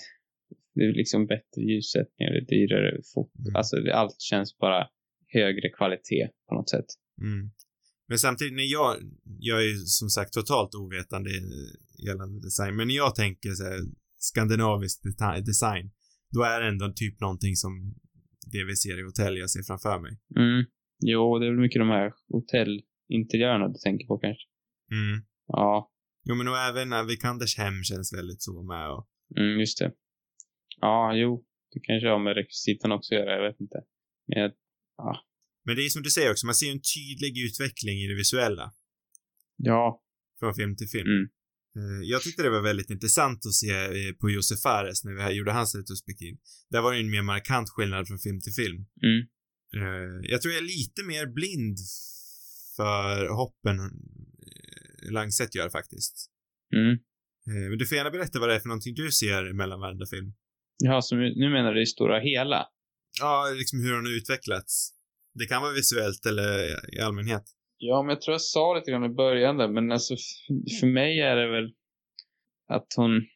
det 0.75 0.83
är 0.85 0.93
liksom 0.93 1.27
bättre 1.27 1.61
ljussättning, 1.71 2.29
det 2.29 2.39
är 2.45 2.47
dyrare 2.55 3.01
foto. 3.15 3.39
Mm. 3.41 3.57
Alltså, 3.57 3.77
det, 3.77 3.95
allt 3.95 4.21
känns 4.21 4.59
bara 4.59 4.89
högre 5.27 5.69
kvalitet 5.79 6.29
på 6.49 6.55
något 6.55 6.71
sätt. 6.71 6.87
Mm. 7.21 7.51
Men 8.09 8.19
samtidigt, 8.19 8.55
när 8.55 8.73
jag, 8.73 8.97
jag 9.39 9.65
är 9.65 9.75
som 9.85 10.09
sagt 10.09 10.33
totalt 10.33 10.75
ovetande 10.75 11.31
gällande 12.07 12.41
design, 12.41 12.77
men 12.77 12.89
när 12.89 12.95
jag 12.95 13.15
tänker 13.15 13.51
så 13.51 13.65
här, 13.65 13.81
skandinavisk 14.17 15.03
design, 15.47 15.91
då 16.35 16.43
är 16.43 16.61
det 16.61 16.69
ändå 16.69 16.93
typ 16.93 17.21
någonting 17.21 17.57
som 17.57 17.95
det 18.53 18.65
vi 18.65 18.77
ser 18.77 18.99
i 19.01 19.03
hotell 19.03 19.39
jag 19.39 19.51
ser 19.51 19.63
framför 19.63 20.01
mig. 20.01 20.13
Mm. 20.37 20.65
Jo, 21.01 21.39
det 21.39 21.47
är 21.47 21.51
väl 21.51 21.61
mycket 21.61 21.81
de 21.81 21.89
här 21.89 22.13
hotellinteriörerna 22.29 23.69
du 23.69 23.79
tänker 23.85 24.07
på 24.07 24.19
kanske. 24.19 24.47
Mm. 24.91 25.25
Ja, 25.47 25.93
Jo, 26.29 26.35
men 26.35 26.49
och 26.49 26.59
även 26.59 27.07
Vikanders 27.07 27.59
hem 27.59 27.83
känns 27.83 28.13
väldigt 28.19 28.43
så 28.43 28.63
med 28.63 28.91
och, 28.91 29.09
mm, 29.37 29.59
just 29.61 29.79
det. 29.79 29.93
Ja, 30.81 31.15
jo, 31.15 31.45
det 31.73 31.81
kanske 31.81 32.09
har 32.09 32.19
med 32.19 32.35
rekvisitan 32.35 32.93
också 32.93 33.15
att 33.15 33.21
göra, 33.21 33.37
jag 33.37 33.49
vet 33.49 33.61
inte. 33.61 33.79
Men 34.27 34.43
jag, 34.43 34.53
men 35.67 35.77
det 35.77 35.83
är 35.87 35.89
som 35.89 36.03
du 36.03 36.11
säger 36.11 36.31
också, 36.31 36.47
man 36.47 36.55
ser 36.55 36.71
en 36.73 36.81
tydlig 36.95 37.39
utveckling 37.39 37.99
i 38.03 38.07
det 38.09 38.15
visuella 38.15 38.73
ja, 39.57 40.03
från 40.39 40.55
film 40.55 40.77
till 40.77 40.89
film. 40.89 41.07
Mm. 41.09 41.25
Eh, 41.77 42.09
Jag 42.11 42.23
tyckte 42.23 42.43
det 42.43 42.51
var 42.51 42.61
väldigt 42.63 42.91
intressant 42.91 43.47
att 43.47 43.55
se 43.55 43.71
eh, 43.71 44.13
på 44.21 44.31
Josef 44.31 44.61
Fares 44.61 45.05
när 45.05 45.13
vi 45.29 45.35
gjorde 45.35 45.53
hans 45.53 45.75
retrospektiv. 45.75 46.37
Där 46.71 46.81
var 46.83 46.93
det 46.93 47.01
en 47.01 47.11
mer 47.11 47.23
markant 47.23 47.71
skillnad 47.71 48.09
från 48.09 48.19
film 48.19 48.41
till 48.41 48.53
film. 48.53 48.87
mm, 49.03 49.27
Eh, 49.77 50.31
jag 50.31 50.43
tror 50.43 50.55
jag 50.55 50.63
är 50.63 50.67
lite 50.67 51.03
mer 51.05 51.27
blind 51.27 51.79
för 52.77 53.27
hoppen 53.29 53.77
Langset 55.11 55.55
gör 55.55 55.69
faktiskt. 55.69 56.31
mm. 56.75 56.99
Men 57.71 57.79
du 57.79 57.87
får 57.87 57.97
gärna 57.97 58.11
berätta 58.11 58.39
vad 58.41 58.49
det 58.49 58.55
är 58.55 58.61
för 58.61 58.69
någonting 58.69 58.95
du 58.95 59.13
ser 59.13 59.53
mellan 59.53 59.81
varenda 59.81 60.07
film. 60.07 60.33
Ja, 60.85 61.03
så 61.03 61.17
nu 61.17 61.35
nu 61.37 61.51
menar 61.51 61.75
du 61.75 61.83
i 61.83 61.87
stora 61.87 62.21
hela? 62.21 62.67
Ja, 63.21 63.55
liksom 63.59 63.81
hur 63.81 63.95
hon 63.95 64.05
har 64.07 64.13
utvecklats. 64.13 64.91
Det 65.39 65.47
kan 65.47 65.63
vara 65.63 65.73
visuellt 65.73 66.27
eller 66.27 66.49
i 66.97 67.01
allmänhet. 67.01 67.43
Ja, 67.79 68.03
men 68.03 68.09
jag 68.09 68.21
tror 68.21 68.35
jag 68.35 68.41
sa 68.41 68.75
lite 68.75 68.91
grann 68.91 69.05
i 69.05 69.09
början 69.09 69.57
där, 69.57 69.69
men 69.69 69.93
alltså 69.93 70.15
för 70.81 70.87
mig 70.87 71.21
är 71.21 71.37
det 71.37 71.51
väl 71.51 71.73
att 72.69 72.87
hon, 72.97 73.27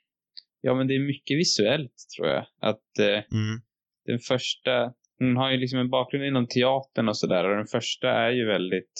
ja 0.61 0.75
men 0.75 0.87
det 0.89 0.95
är 0.95 1.07
mycket 1.07 1.39
visuellt 1.39 1.95
tror 2.17 2.29
jag. 2.29 2.47
Att 2.61 2.99
eh, 2.99 3.07
Mm. 3.07 3.61
den 4.07 4.19
första, 4.19 4.93
hon 5.19 5.37
har 5.37 5.51
ju 5.51 5.57
liksom 5.57 5.79
en 5.79 5.91
bakgrund 5.91 6.25
inom 6.25 6.47
teatern 6.49 7.09
och 7.09 7.17
sådär 7.19 7.45
och 7.49 7.57
den 7.57 7.67
första 7.67 8.09
är 8.11 8.31
ju 8.31 8.47
väldigt, 8.47 8.95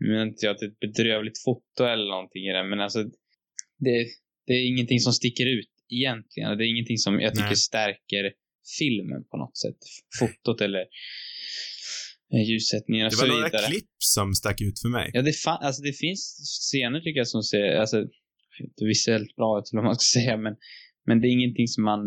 nu 0.00 0.08
menar 0.08 0.26
inte 0.26 0.46
jag 0.46 0.52
att 0.52 0.58
det 0.58 0.66
är 0.66 0.70
ett 0.70 0.80
bedrövligt 0.80 1.42
foto 1.44 1.84
eller 1.84 2.10
någonting 2.10 2.44
i 2.46 2.52
den, 2.52 2.68
men 2.68 2.80
alltså 2.80 3.02
det, 3.78 4.06
det 4.46 4.52
är 4.52 4.66
ingenting 4.68 5.00
som 5.00 5.12
sticker 5.12 5.46
ut 5.46 5.70
egentligen. 5.88 6.58
Det 6.58 6.64
är 6.64 6.68
ingenting 6.74 6.98
som 6.98 7.20
jag 7.20 7.34
tycker 7.34 7.46
Nej. 7.46 7.56
stärker 7.56 8.32
filmen 8.78 9.24
på 9.30 9.36
något 9.36 9.56
sätt. 9.56 9.80
Fotot 10.20 10.60
eller 10.60 10.84
eh, 12.32 12.42
ljussättningen 12.50 13.06
och 13.06 13.12
Det 13.12 13.16
så 13.16 13.26
var 13.26 13.34
några 13.34 13.48
vidare. 13.48 13.66
klipp 13.66 13.92
som 13.98 14.34
stack 14.34 14.60
ut 14.60 14.80
för 14.82 14.88
mig. 14.88 15.10
Ja, 15.14 15.22
det, 15.22 15.32
alltså, 15.46 15.82
det 15.82 15.92
finns 15.92 16.20
scener 16.70 17.00
tycker 17.00 17.18
jag 17.20 17.28
som 17.28 17.42
ser, 17.42 17.76
alltså, 17.82 17.98
inte 18.66 18.84
visuellt 18.84 19.36
bra 19.36 19.58
ut 19.58 19.64
eller 19.72 19.82
vad 19.82 19.88
man 19.90 19.94
ska 19.98 20.18
säga, 20.20 20.36
men, 20.36 20.54
men 21.06 21.20
det 21.20 21.26
är 21.28 21.32
ingenting 21.38 21.68
som 21.68 21.84
man, 21.84 22.00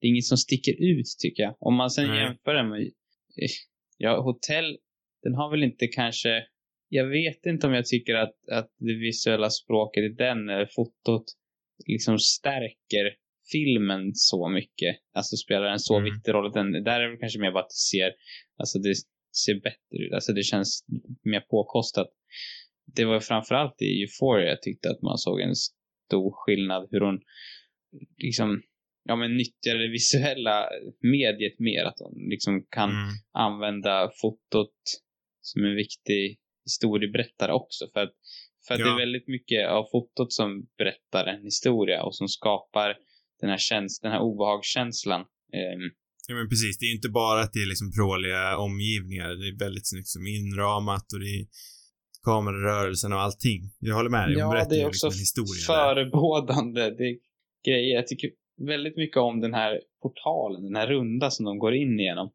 det 0.00 0.06
är 0.06 0.08
inget 0.14 0.24
som 0.32 0.38
sticker 0.38 0.72
ut 0.92 1.06
tycker 1.22 1.42
jag. 1.42 1.54
Om 1.60 1.74
man 1.74 1.90
sen 1.90 2.08
Nej. 2.08 2.18
jämför 2.22 2.54
den 2.54 2.68
med, 2.68 2.80
eh, 3.42 3.54
ja, 3.96 4.22
hotell, 4.22 4.76
den 5.22 5.34
har 5.34 5.50
väl 5.50 5.62
inte 5.62 5.86
kanske, 5.86 6.42
jag 6.88 7.06
vet 7.06 7.46
inte 7.46 7.66
om 7.66 7.72
jag 7.72 7.86
tycker 7.86 8.14
att, 8.14 8.36
att 8.52 8.70
det 8.78 8.94
visuella 8.94 9.50
språket 9.50 10.02
i 10.04 10.08
den, 10.08 10.48
eller 10.48 10.68
fotot, 10.76 11.24
liksom 11.86 12.18
stärker 12.18 13.06
filmen 13.52 14.10
så 14.14 14.48
mycket. 14.48 14.96
Alltså 15.14 15.36
spelar 15.36 15.66
en 15.66 15.78
så 15.78 15.96
Mm. 15.98 16.04
viktig 16.14 16.32
roll. 16.32 16.52
Den, 16.52 16.72
där 16.72 17.00
är 17.00 17.08
det 17.10 17.16
kanske 17.16 17.38
mer 17.40 17.52
bara 17.52 17.62
att 17.62 17.68
det 17.68 17.90
ser, 17.92 18.12
alltså 18.58 18.78
det 18.78 18.94
ser 19.44 19.54
bättre 19.54 20.04
ut. 20.06 20.12
Alltså 20.12 20.32
det 20.32 20.42
känns 20.42 20.84
mer 21.24 21.40
påkostat. 21.40 22.08
Det 22.96 23.04
var 23.04 23.20
framförallt 23.20 23.82
i 23.82 24.02
Euphoria 24.02 24.48
jag 24.48 24.62
tyckte 24.62 24.90
att 24.90 25.02
man 25.02 25.18
såg 25.18 25.40
en 25.40 25.54
stor 25.56 26.32
skillnad 26.34 26.88
hur 26.90 27.00
hon 27.00 27.20
liksom, 28.22 28.62
ja 29.04 29.16
men 29.16 29.36
nyttjar 29.36 29.74
det 29.78 29.88
visuella 29.88 30.68
mediet 31.02 31.58
mer. 31.58 31.84
Att 31.84 31.98
hon 32.00 32.28
liksom 32.30 32.66
kan 32.70 32.90
Mm. 32.90 33.08
använda 33.32 34.10
fotot 34.20 34.74
som 35.40 35.64
en 35.64 35.74
viktig 35.76 36.38
historieberättare 36.64 37.52
också. 37.52 37.88
För 37.92 38.00
att, 38.00 38.12
för 38.66 38.74
att 38.74 38.80
Ja. 38.80 38.86
det 38.86 38.92
är 38.92 38.98
väldigt 38.98 39.28
mycket 39.28 39.68
av 39.68 39.84
fotot 39.92 40.32
som 40.32 40.66
berättar 40.78 41.26
en 41.26 41.42
historia 41.44 42.02
och 42.02 42.14
som 42.16 42.28
skapar 42.28 42.98
den 43.40 43.50
här, 43.50 43.58
käns- 43.58 44.00
den 44.02 44.12
här 44.12 44.20
obehagskänslan. 44.20 45.20
Ehm, 45.52 45.90
Ja 46.28 46.34
men 46.34 46.48
precis, 46.48 46.78
det 46.78 46.84
är 46.86 46.88
ju 46.88 46.94
inte 46.94 47.08
bara 47.08 47.40
att 47.40 47.52
det 47.52 47.62
är 47.62 47.66
liksom 47.66 47.92
pråliga 47.92 48.56
omgivningar, 48.56 49.28
det 49.28 49.48
är 49.48 49.58
väldigt 49.66 49.88
snyggt 49.88 50.08
som 50.08 50.26
inramat 50.26 51.06
och 51.14 51.20
det 51.20 51.26
är 51.40 51.46
kamerarörelsen 52.24 53.12
och 53.12 53.20
allting. 53.20 53.60
Jag 53.78 53.94
håller 53.94 54.10
med 54.10 54.28
dig, 54.28 54.40
hon 54.42 54.56
ja, 54.56 54.66
det 54.68 54.74
är 54.76 54.78
ju 54.80 54.86
också 54.86 55.06
liksom 55.06 55.44
där. 55.44 55.66
förebådande. 55.66 56.80
Det 56.98 57.04
är 57.10 57.16
grejer. 57.66 57.94
Jag 57.94 58.06
tycker 58.06 58.30
väldigt 58.66 58.96
mycket 58.96 59.16
om 59.16 59.40
den 59.40 59.54
här 59.54 59.80
portalen, 60.02 60.64
den 60.64 60.76
här 60.76 60.86
runda 60.86 61.30
som 61.30 61.44
de 61.44 61.58
går 61.58 61.74
in 61.74 62.00
igenom. 62.00 62.30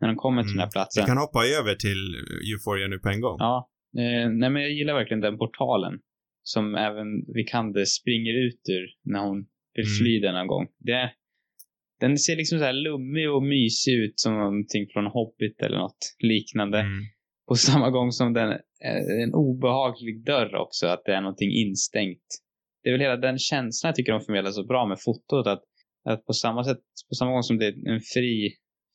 När 0.00 0.08
de 0.08 0.16
kommer 0.16 0.42
till 0.42 0.50
den 0.52 0.58
här 0.58 0.66
Vi 0.66 0.72
platsen. 0.72 1.06
kan 1.06 1.18
hoppa 1.18 1.46
över 1.46 1.74
till 1.74 2.14
Euphoria 2.52 2.88
nu 2.88 2.98
på 2.98 3.08
en 3.08 3.20
gång. 3.20 3.36
Ja, 3.38 3.70
eh, 3.98 4.30
nej 4.30 4.50
men 4.50 4.62
jag 4.62 4.72
gillar 4.72 4.94
verkligen 4.94 5.20
den 5.20 5.38
portalen. 5.38 5.94
Som 6.42 6.74
även 6.74 7.06
Vikander 7.34 7.84
springer 7.84 8.34
ut 8.46 8.60
ur 8.68 8.86
när 9.12 9.20
hon 9.20 9.38
vill 9.74 9.86
Mm. 9.86 9.96
fly 9.98 10.20
denna 10.20 10.46
gång. 10.46 10.66
Det, 10.78 11.12
den 12.00 12.18
ser 12.18 12.36
liksom 12.36 12.58
så 12.58 12.64
här 12.64 12.72
lummig 12.72 13.30
och 13.30 13.42
mysig 13.42 13.94
ut 13.94 14.20
som 14.20 14.34
någonting 14.34 14.86
från 14.92 15.06
Hobbit 15.06 15.62
eller 15.62 15.78
något 15.78 16.16
liknande. 16.18 16.78
Mm. 16.78 17.04
På 17.48 17.54
samma 17.54 17.90
gång 17.90 18.12
som 18.12 18.32
den 18.32 18.48
är 18.80 19.22
en 19.22 19.34
obehaglig 19.34 20.24
dörr 20.24 20.54
också, 20.54 20.86
att 20.86 21.02
det 21.04 21.12
är 21.12 21.20
någonting 21.20 21.52
instängt. 21.52 22.26
Det 22.82 22.88
är 22.88 22.92
väl 22.92 23.00
hela 23.00 23.16
den 23.16 23.38
känslan 23.38 23.88
jag 23.88 23.96
tycker 23.96 24.12
de 24.12 24.20
förmedlar 24.20 24.50
så 24.50 24.64
bra 24.64 24.86
med 24.86 24.98
fotot, 25.00 25.46
att, 25.46 25.62
att 26.04 26.26
på 26.26 26.32
samma 26.32 26.64
sätt, 26.64 26.78
på 27.08 27.14
samma 27.14 27.32
gång 27.32 27.42
som 27.42 27.58
det 27.58 27.66
är 27.66 27.88
en 27.88 28.00
fri, 28.14 28.50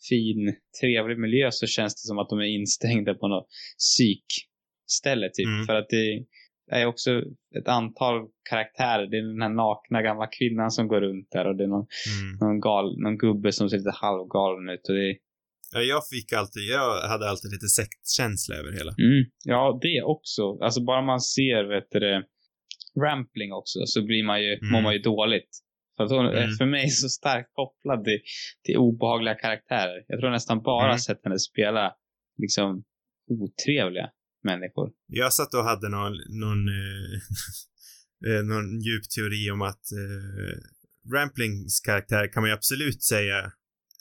fin, 0.10 0.56
trevlig 0.82 1.20
miljö 1.20 1.52
så 1.52 1.68
känns 1.68 1.94
det 1.96 2.08
som 2.08 2.20
att 2.20 2.30
de 2.30 2.40
är 2.40 2.56
instängda 2.60 3.14
på 3.14 3.28
något 3.28 3.48
psykställe 3.78 5.30
typ. 5.34 5.48
Mm. 5.48 5.66
För 5.66 5.76
att 5.76 5.90
det 5.90 6.26
är 6.72 6.86
också 6.86 7.12
ett 7.60 7.68
antal 7.68 8.28
karaktärer. 8.50 9.08
Det 9.08 9.18
är 9.18 9.22
den 9.34 9.42
här 9.42 9.50
nakna 9.50 10.02
gamla 10.02 10.28
kvinnan 10.28 10.72
som 10.72 10.88
går 10.88 11.02
runt 11.02 11.28
där 11.32 11.48
och 11.48 11.56
det 11.56 11.64
är 11.64 11.68
någon, 11.68 11.88
Mm. 12.22 12.38
någon, 12.42 12.60
gal, 12.60 13.00
någon 13.02 13.18
gubbe 13.18 13.52
som 13.52 13.70
ser 13.70 13.78
lite 13.78 13.92
halvgalen 13.92 14.70
ut. 14.70 14.90
Och 14.90 14.96
det, 14.96 15.18
Ja, 15.74 15.82
jag 15.82 16.08
fick 16.08 16.34
alltid, 16.34 16.64
jag 16.64 17.08
hade 17.10 17.30
alltid 17.30 17.52
lite 17.52 17.68
sektkänsla 17.68 18.56
över 18.56 18.72
hela. 18.72 18.92
mm, 18.92 19.26
ja, 19.46 19.80
det 19.82 20.02
också. 20.04 20.58
Alltså 20.62 20.82
bara 20.84 21.02
man 21.02 21.22
ser, 21.22 21.64
vet 21.64 21.88
du 21.92 22.00
det, 22.00 22.24
Rampling 23.06 23.54
också, 23.54 23.80
så 23.86 24.06
blir 24.06 24.24
man 24.24 24.44
ju, 24.44 24.54
Mm. 24.54 24.72
mår 24.72 24.82
man 24.82 24.94
ju 24.94 25.00
dåligt. 25.00 25.50
För 25.98 26.04
att 26.04 26.12
hon 26.12 26.26
är 26.26 26.44
Mm. 26.44 26.56
för 26.58 26.66
mig 26.66 26.90
så 26.90 27.10
starkt 27.10 27.50
kopplad 27.54 28.04
till, 28.04 28.20
till 28.66 28.78
obehagliga 28.78 29.36
karaktärer. 29.36 30.04
Jag 30.08 30.20
tror 30.20 30.30
nästan 30.30 30.62
bara 30.62 30.86
Mm. 30.86 30.98
sett 30.98 31.24
henne 31.24 31.40
spela 31.40 31.94
liksom 32.38 32.84
otrevliga 33.30 34.10
människor. 34.46 34.92
Jag 35.08 35.34
satt 35.34 35.54
och 35.54 35.64
hade 35.64 35.90
någon, 35.90 36.14
någon, 36.30 36.68
eh, 36.68 37.20
eh, 38.32 38.44
någon 38.44 38.82
djup 38.82 39.10
teori 39.10 39.52
om 39.52 39.62
att 39.62 39.92
eh, 39.92 40.58
Ramplings 41.14 41.80
karaktär 41.80 42.34
kan 42.34 42.44
man 42.44 42.50
ju 42.50 42.56
absolut 42.56 43.04
säga 43.04 43.52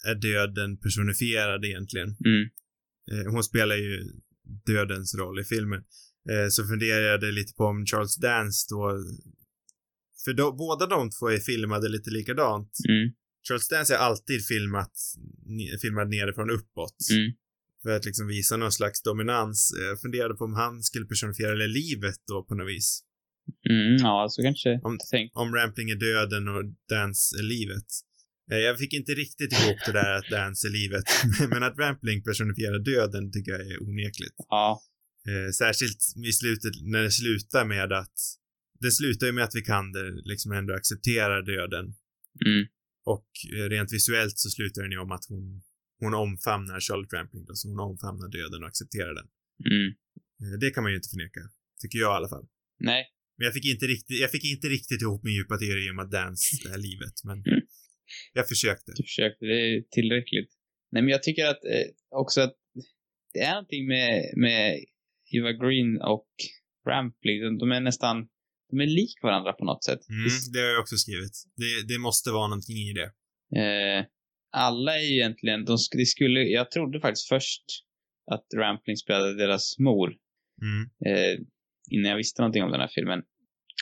är 0.06 0.14
döden 0.14 0.76
personifierad 0.76 1.64
egentligen. 1.64 2.08
Mm. 2.08 2.48
Eh, 3.12 3.32
hon 3.32 3.44
spelar 3.44 3.76
ju 3.76 4.04
dödens 4.66 5.14
roll 5.14 5.40
i 5.40 5.44
filmen. 5.44 5.84
Eh, 6.30 6.48
så 6.48 6.66
funderade 6.66 7.26
jag 7.26 7.34
lite 7.34 7.54
på 7.54 7.64
om 7.64 7.86
Charles 7.86 8.16
Dance 8.16 8.66
då, 8.70 9.04
för 10.24 10.32
då, 10.32 10.52
båda 10.52 10.86
de 10.86 11.10
två 11.10 11.30
är 11.30 11.38
filmade 11.38 11.88
lite 11.88 12.10
likadant. 12.10 12.70
Mm. 12.88 13.12
Charles 13.48 13.68
Dance 13.68 13.94
är 13.94 13.98
alltid 13.98 14.46
filmat, 14.46 14.92
filmad 15.82 16.08
nerifrån 16.08 16.50
uppåt. 16.50 16.96
Mm. 17.12 17.32
För 17.84 17.90
att 17.96 18.04
liksom 18.04 18.26
visa 18.26 18.56
någon 18.56 18.72
slags 18.72 19.02
dominans. 19.02 19.72
Eh, 19.78 19.84
Jag 19.84 20.00
funderade 20.00 20.34
på 20.34 20.44
om 20.44 20.54
han 20.54 20.82
skulle 20.82 21.06
personifiera 21.06 21.54
det 21.54 21.66
livet 21.66 22.16
då 22.28 22.44
på 22.44 22.54
något 22.54 22.68
vis. 22.68 23.00
Mm, 23.70 23.96
ja, 23.96 24.26
så 24.30 24.42
kanske 24.42 24.80
Om-. 24.82 24.98
Om 25.32 25.54
Rampling 25.54 25.90
är 25.90 25.96
döden 25.96 26.48
och 26.48 26.64
Dance 26.88 27.38
är 27.38 27.42
livet. 27.42 27.86
Eh, 28.50 28.58
Jag 28.58 28.78
fick 28.78 28.92
inte 28.92 29.12
riktigt 29.12 29.52
ihop 29.52 29.78
det 29.86 29.92
där 29.92 30.12
att 30.18 30.30
Dance 30.30 30.68
är 30.68 30.70
livet. 30.70 31.04
Men 31.50 31.62
att 31.62 31.78
Rampling 31.78 32.22
personifierar 32.22 32.78
döden 32.78 33.32
tycker 33.32 33.52
jag 33.52 33.60
är 33.60 33.82
onekligt. 33.82 34.34
Ja. 34.48 34.80
Eh, 35.28 35.50
särskilt 35.52 35.98
i 36.28 36.32
slutet, 36.32 36.72
när 36.82 37.02
det 37.02 37.10
slutar 37.10 37.64
med 37.64 37.92
att 37.92 38.14
det 38.80 38.90
slutar 38.90 39.26
ju 39.26 39.32
med 39.32 39.44
att 39.44 39.54
Vikander 39.54 40.12
liksom 40.24 40.52
ändå 40.52 40.74
accepterar 40.74 41.42
döden. 41.42 41.84
Mm. 42.46 42.66
Och 43.04 43.28
rent 43.70 43.92
visuellt 43.92 44.38
så 44.38 44.50
slutar 44.50 44.82
den 44.82 44.90
ju 44.90 44.98
om 44.98 45.12
att 45.12 45.24
hon, 45.28 45.62
hon 46.02 46.14
omfamnar 46.14 46.80
Charlotte 46.80 47.12
Rampling 47.16 47.44
då, 47.48 47.54
så 47.54 47.68
hon 47.68 47.80
omfamnar 47.90 48.28
döden 48.36 48.62
och 48.62 48.68
accepterar 48.72 49.14
den. 49.20 49.28
Mm. 49.72 49.88
Eh, 50.42 50.54
Det 50.62 50.70
kan 50.74 50.82
man 50.82 50.92
ju 50.92 50.96
inte 51.00 51.08
förneka. 51.14 51.40
Tycker 51.82 51.98
jag 52.04 52.10
i 52.14 52.16
alla 52.18 52.28
fall. 52.34 52.46
Nej. 52.90 53.02
Men 53.36 53.44
jag 53.44 53.54
fick 53.54 53.66
inte 53.74 53.86
riktigt, 53.86 54.18
jag 54.24 54.30
fick 54.30 54.44
inte 54.54 54.66
riktigt 54.76 55.02
ihop 55.02 55.22
min 55.24 55.34
djupa 55.38 55.56
teori 55.64 55.90
om 55.90 55.98
att 55.98 56.10
dance 56.10 56.44
är 56.74 56.78
livet, 56.88 57.16
men 57.28 57.38
Mm. 57.50 57.60
jag 58.32 58.48
försökte. 58.48 58.92
Du 58.96 59.02
försökte, 59.02 59.44
det 59.50 59.58
är 59.68 59.82
tillräckligt. 59.96 60.50
Nej, 60.92 61.02
men 61.02 61.10
jag 61.16 61.22
tycker 61.22 61.44
att 61.52 61.62
eh, 61.74 61.86
också 62.22 62.40
att 62.40 62.54
det 63.32 63.40
är 63.40 63.50
någonting 63.54 63.86
med, 63.94 64.32
med 64.36 64.84
Eva 65.36 65.52
Green 65.52 65.90
och 66.14 66.28
Rampling. 66.88 67.40
De- 67.42 67.58
De 67.58 67.70
är 67.72 67.80
nästan, 67.80 68.16
de 68.70 68.80
är 68.80 68.86
lik 68.86 69.14
varandra 69.22 69.52
på 69.52 69.64
något 69.64 69.84
sätt. 69.84 70.00
Mm, 70.08 70.28
det 70.52 70.58
har 70.60 70.66
jag 70.66 70.80
också 70.80 70.96
skrivit. 70.96 71.34
Det, 71.56 71.70
det 71.94 71.98
måste 71.98 72.30
vara 72.30 72.48
någonting 72.48 72.76
i 72.76 72.92
det. 73.00 73.08
Eh, 73.62 74.00
alla 74.54 74.96
är 74.96 75.02
ju 75.02 75.14
egentligen, 75.14 75.64
de, 75.64 75.78
det 75.92 76.06
skulle, 76.06 76.40
jag 76.40 76.70
trodde 76.70 77.00
faktiskt 77.00 77.28
först 77.28 77.64
att 78.30 78.46
Rampling 78.56 78.96
spelade 78.96 79.34
deras 79.34 79.78
mor. 79.78 80.16
Mm. 80.62 80.90
eh, 81.06 81.38
innan 81.90 82.10
jag 82.10 82.16
visste 82.16 82.42
någonting 82.42 82.62
om 82.62 82.70
den 82.70 82.80
här 82.80 82.90
filmen. 82.94 83.22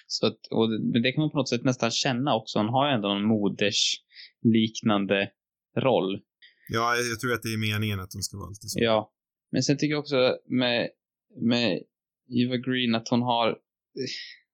Så 0.06 0.26
att, 0.26 0.46
och 0.50 0.70
men 0.70 1.02
det 1.02 1.12
kan 1.12 1.22
man 1.22 1.30
på 1.30 1.38
något 1.38 1.48
sätt 1.48 1.64
nästan 1.64 1.90
känna 1.90 2.34
också. 2.34 2.58
Hon 2.58 2.68
har 2.68 2.88
ju 2.88 2.94
ändå 2.94 3.08
en 3.08 3.24
modersliknande 3.24 5.30
roll. 5.76 6.20
Ja, 6.68 6.96
jag, 6.96 7.20
tror 7.20 7.32
att 7.32 7.42
det 7.42 7.48
är 7.48 7.72
meningen 7.72 8.00
att 8.00 8.10
de 8.10 8.22
ska 8.22 8.36
vara 8.36 8.48
lite 8.48 8.68
så. 8.68 8.78
Ja. 8.82 9.12
Men 9.52 9.62
sen 9.62 9.76
tycker 9.76 9.92
jag 9.92 10.00
också 10.00 10.38
med, 10.46 10.90
med 11.40 11.82
Eva 12.30 12.56
Green 12.56 12.94
att 12.94 13.08
hon 13.08 13.22
har, 13.22 13.58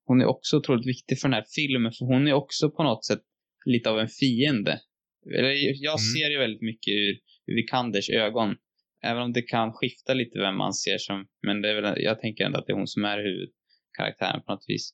hon 0.04 0.20
är 0.20 0.26
också 0.26 0.56
otroligt 0.56 0.86
viktig 0.86 1.20
för 1.20 1.28
den 1.28 1.34
här 1.34 1.44
filmen. 1.54 1.92
För 1.92 2.04
hon 2.04 2.28
är 2.28 2.32
också 2.32 2.70
på 2.70 2.82
något 2.82 3.04
sätt 3.04 3.22
lite 3.64 3.90
av 3.90 3.98
en 3.98 4.08
fiende. 4.08 4.80
Jag 5.24 5.90
Mm. 5.90 5.98
ser 5.98 6.30
ju 6.30 6.38
väldigt 6.38 6.62
mycket 6.62 6.92
ur, 6.92 7.18
ur 7.46 7.54
Vikanders 7.54 8.10
ögon. 8.10 8.56
Även 9.04 9.22
om 9.22 9.32
det 9.32 9.42
kan 9.42 9.72
skifta 9.72 10.14
lite 10.14 10.38
vem 10.38 10.56
man 10.56 10.74
ser 10.74 10.98
som, 10.98 11.26
men 11.42 11.62
det 11.62 11.70
är 11.70 11.82
väl, 11.82 12.02
jag 12.02 12.20
tänker 12.20 12.44
ändå 12.44 12.58
att 12.58 12.66
det 12.66 12.72
är 12.72 12.76
hon 12.76 12.86
som 12.86 13.04
är 13.04 13.18
huvudkaraktären 13.18 14.42
på 14.42 14.52
något 14.52 14.64
vis. 14.68 14.90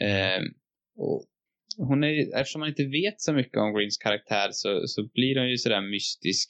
Eh, 0.00 0.42
och 0.96 1.24
hon 1.76 2.04
är, 2.04 2.36
eftersom 2.40 2.60
man 2.60 2.68
inte 2.68 2.84
vet 2.84 3.20
så 3.20 3.32
mycket 3.32 3.56
om 3.58 3.74
Greens 3.74 3.98
karaktär 3.98 4.48
så, 4.52 4.82
så 4.86 5.08
blir 5.14 5.38
hon 5.38 5.50
ju 5.50 5.56
sådär 5.56 5.80
mystisk 5.80 6.48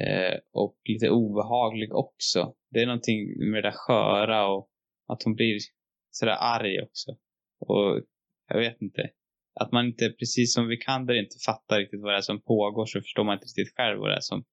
eh, 0.00 0.38
och 0.52 0.80
lite 0.84 1.10
obehaglig 1.10 1.94
också. 1.94 2.54
Det 2.70 2.80
är 2.82 2.86
någonting 2.86 3.50
med 3.50 3.62
det 3.64 3.68
där 3.68 3.76
sköra 3.76 4.48
och 4.48 4.68
att 5.08 5.22
hon 5.22 5.34
blir 5.34 5.58
sådär 6.10 6.36
arg 6.40 6.82
också. 6.82 7.10
Och 7.60 8.02
jag 8.48 8.58
vet 8.58 8.82
inte. 8.82 9.10
Att 9.60 9.72
man 9.72 9.86
inte, 9.86 10.08
precis 10.10 10.54
som 10.54 10.68
Vikander 10.68 11.14
inte 11.14 11.36
fattar 11.46 11.78
riktigt 11.78 12.00
vad 12.00 12.12
det 12.12 12.16
är 12.16 12.20
som 12.32 12.42
pågår 12.42 12.86
så 12.86 13.00
förstår 13.00 13.24
man 13.24 13.34
inte 13.34 13.46
riktigt 13.46 13.76
själv 13.76 13.98
vad 13.98 14.10
det 14.10 14.16
är 14.16 14.20
som, 14.20 14.44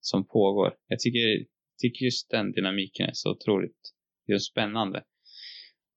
som 0.00 0.26
pågår. 0.26 0.74
Jag 0.88 0.98
tycker, 1.00 1.46
tycker 1.82 2.04
just 2.04 2.30
den 2.30 2.52
dynamiken 2.52 3.06
är 3.08 3.12
så 3.14 3.30
otroligt 3.30 3.80
just 4.28 4.50
spännande. 4.50 5.02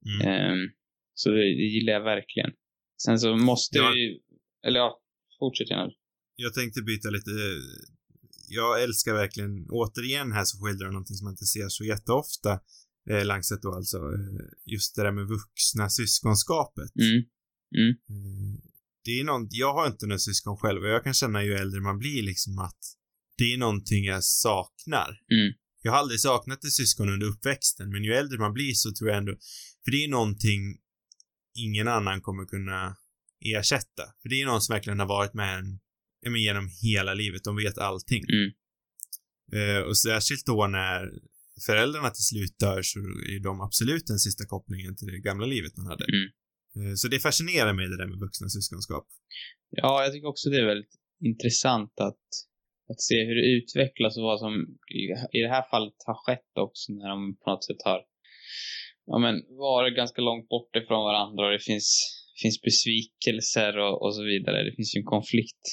Mm. 0.06 0.28
Ehm, 0.28 0.70
så 1.14 1.30
det, 1.30 1.38
det 1.38 1.70
gillar 1.76 1.94
jag 1.94 2.04
verkligen. 2.04 2.52
Sen 3.06 3.20
så 3.20 3.36
måste 3.38 3.78
Ja. 3.78 3.92
vi, 3.96 4.22
eller 4.68 4.80
ja, 4.80 5.02
fortsätt 5.40 5.70
gärna. 5.70 5.92
Jag 6.36 6.54
tänkte 6.54 6.82
byta 6.82 7.10
lite. 7.10 7.32
Jag 8.50 8.84
älskar 8.84 9.14
verkligen, 9.14 9.68
återigen 9.70 10.32
här 10.32 10.44
så 10.46 10.58
skildrar 10.66 10.86
jag 10.88 10.94
någonting 10.94 11.16
som 11.16 11.26
man 11.26 11.34
inte 11.34 11.46
ser 11.46 11.68
så 11.70 11.84
jätteofta. 11.84 12.54
Eh, 13.10 13.26
Langset 13.26 13.62
då 13.62 13.72
alltså. 13.74 13.98
Eh, 13.98 14.46
just 14.66 14.96
det 14.96 15.02
där 15.04 15.12
med 15.12 15.28
vuxna 15.28 15.90
syskonskapet. 15.90 16.92
Mm. 17.06 17.24
Mm. 17.78 17.90
Eh, 17.90 18.60
Det 19.06 19.20
är 19.20 19.24
någon, 19.24 19.48
jag 19.50 19.74
har 19.74 19.88
inte 19.88 20.06
några 20.06 20.20
syskon 20.20 20.58
själv 20.58 20.82
och 20.84 20.90
jag 20.90 21.04
kan 21.04 21.14
känna 21.14 21.44
ju 21.44 21.54
äldre 21.54 21.82
man 21.82 21.98
blir 22.00 22.24
liksom 22.24 22.60
att 22.60 22.80
det 23.38 23.54
är 23.54 23.58
någonting 23.58 24.06
jag 24.06 24.24
saknar. 24.24 25.10
Mm. 25.10 25.54
Jag 25.82 25.92
har 25.92 26.00
aldrig 26.00 26.20
saknat 26.20 26.64
ett 26.64 26.74
syskon 26.74 27.10
under 27.10 27.28
uppväxten, 27.28 27.90
men 27.90 28.04
ju 28.04 28.14
äldre 28.14 28.40
man 28.40 28.54
blir 28.54 28.74
så 28.74 28.92
tror 28.94 29.10
jag 29.10 29.18
ändå, 29.18 29.36
för 29.84 29.92
det 29.92 30.04
är 30.04 30.08
någonting 30.08 30.78
ingen 31.58 31.88
annan 31.88 32.22
kommer 32.22 32.46
kunna 32.46 32.96
ersätta. 33.46 34.04
För 34.22 34.30
det 34.30 34.42
är 34.42 34.46
någon 34.46 34.62
som 34.62 34.74
verkligen 34.74 35.00
har 35.00 35.08
varit 35.08 35.34
med 35.34 35.60
en, 35.60 35.80
men 36.26 36.42
genom 36.42 36.70
hela 36.82 37.14
livet, 37.14 37.44
de 37.44 37.56
vet 37.56 37.78
allting. 37.78 38.24
Mm. 38.24 38.52
Eh, 39.54 39.82
och 39.82 39.98
särskilt 39.98 40.46
då 40.46 40.68
när 40.68 41.12
föräldrarna 41.66 42.10
till 42.10 42.24
slut 42.24 42.60
dör 42.60 42.82
så 42.82 43.00
är 43.00 43.40
de 43.44 43.62
absolut 43.62 44.08
den 44.08 44.20
sista 44.20 44.46
kopplingen 44.46 44.96
till 44.96 45.08
det 45.08 45.20
gamla 45.20 45.46
livet 45.46 45.78
man 45.78 45.86
hade. 45.86 46.06
Mm. 46.06 46.30
Eh, 46.78 46.94
så 46.96 47.08
det 47.08 47.20
fascinerar 47.20 47.74
mig 47.74 47.86
det 47.92 47.98
där 47.98 48.08
med 48.08 48.20
vuxna 48.20 48.48
syskonskap. 48.50 49.06
Ja, 49.70 50.04
jag 50.04 50.14
tycker 50.14 50.28
också 50.28 50.50
det 50.50 50.58
är 50.58 50.66
väldigt 50.66 50.96
intressant 51.32 51.94
att, 52.00 52.26
att 52.92 53.02
se 53.02 53.18
hur 53.28 53.36
det 53.36 53.48
utvecklas 53.58 54.18
och 54.18 54.24
vad 54.24 54.40
som 54.40 54.54
i- 55.34 55.42
det 55.46 55.54
här 55.58 55.66
fallet 55.72 55.94
har 56.06 56.18
skett 56.26 56.52
också 56.66 56.94
när 56.94 57.10
de 57.10 57.38
på 57.42 57.50
något 57.50 57.66
sätt 57.66 57.82
har 57.86 58.00
ja, 59.06 59.18
men, 59.18 59.36
varit 59.58 59.96
ganska 59.96 60.22
långt 60.22 60.48
bort 60.50 60.76
ifrån 60.76 61.04
varandra 61.12 61.46
och 61.46 61.52
det 61.52 61.60
finns, 61.72 61.88
finns 62.42 62.62
besvikelser 62.62 63.78
och, 63.78 64.02
och 64.04 64.16
så 64.16 64.24
vidare. 64.24 64.64
Det 64.64 64.76
finns 64.76 64.96
ju 64.96 65.00
en 65.00 65.06
konflikt 65.18 65.64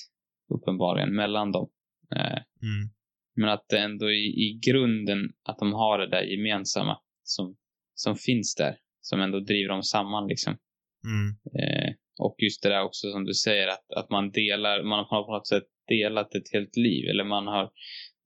uppenbarligen 0.54 1.14
mellan 1.14 1.52
dem. 1.52 1.70
Eh, 2.16 2.38
Mm. 2.62 2.90
Men 3.36 3.48
att 3.48 3.66
det 3.68 3.78
ändå 3.78 4.10
i, 4.10 4.24
i 4.44 4.60
grunden 4.66 5.18
att 5.42 5.58
de 5.58 5.72
har 5.72 5.98
det 5.98 6.08
där 6.10 6.22
gemensamma 6.22 6.98
som, 7.22 7.56
som 7.94 8.16
finns 8.16 8.54
där. 8.54 8.76
Som 9.00 9.20
ändå 9.20 9.40
driver 9.40 9.68
dem 9.68 9.82
samman 9.82 10.26
liksom. 10.28 10.56
Mm. 11.04 11.28
Eh, 11.60 11.94
och 12.18 12.36
just 12.38 12.62
det 12.62 12.68
där 12.68 12.84
också 12.84 13.12
som 13.12 13.24
du 13.24 13.34
säger 13.34 13.68
att, 13.68 13.86
att 13.96 14.10
man 14.10 14.30
delar, 14.30 14.82
man 14.82 15.04
har 15.08 15.22
på 15.24 15.32
något 15.32 15.48
sätt 15.48 15.68
delat 15.88 16.34
ett 16.34 16.52
helt 16.52 16.76
liv. 16.76 17.08
Eller 17.10 17.24
man 17.24 17.46
har, 17.46 17.70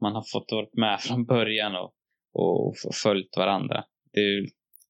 man 0.01 0.13
har 0.13 0.25
fått 0.33 0.53
vara 0.53 0.67
med 0.73 1.01
från 1.07 1.25
början 1.25 1.73
och, 1.77 1.95
och 2.33 2.75
följt 2.95 3.37
varandra. 3.37 3.85
Det 4.13 4.21
är 4.21 4.47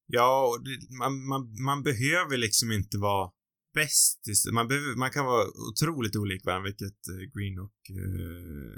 Ja, 0.07 0.47
och 0.47 0.63
det, 0.63 0.97
man, 0.97 1.27
man, 1.27 1.63
man 1.65 1.83
behöver 1.83 2.37
liksom 2.37 2.71
inte 2.71 2.97
vara 2.97 3.31
bästis. 3.73 4.45
Man, 4.53 4.67
behöver, 4.67 4.95
man 4.95 5.11
kan 5.11 5.25
vara 5.25 5.45
otroligt 5.71 6.15
olik 6.15 6.45
varandra, 6.45 6.69
vilket 6.69 7.01
uh, 7.11 7.23
Green 7.33 7.59
och 7.59 7.79
uh, 7.91 8.77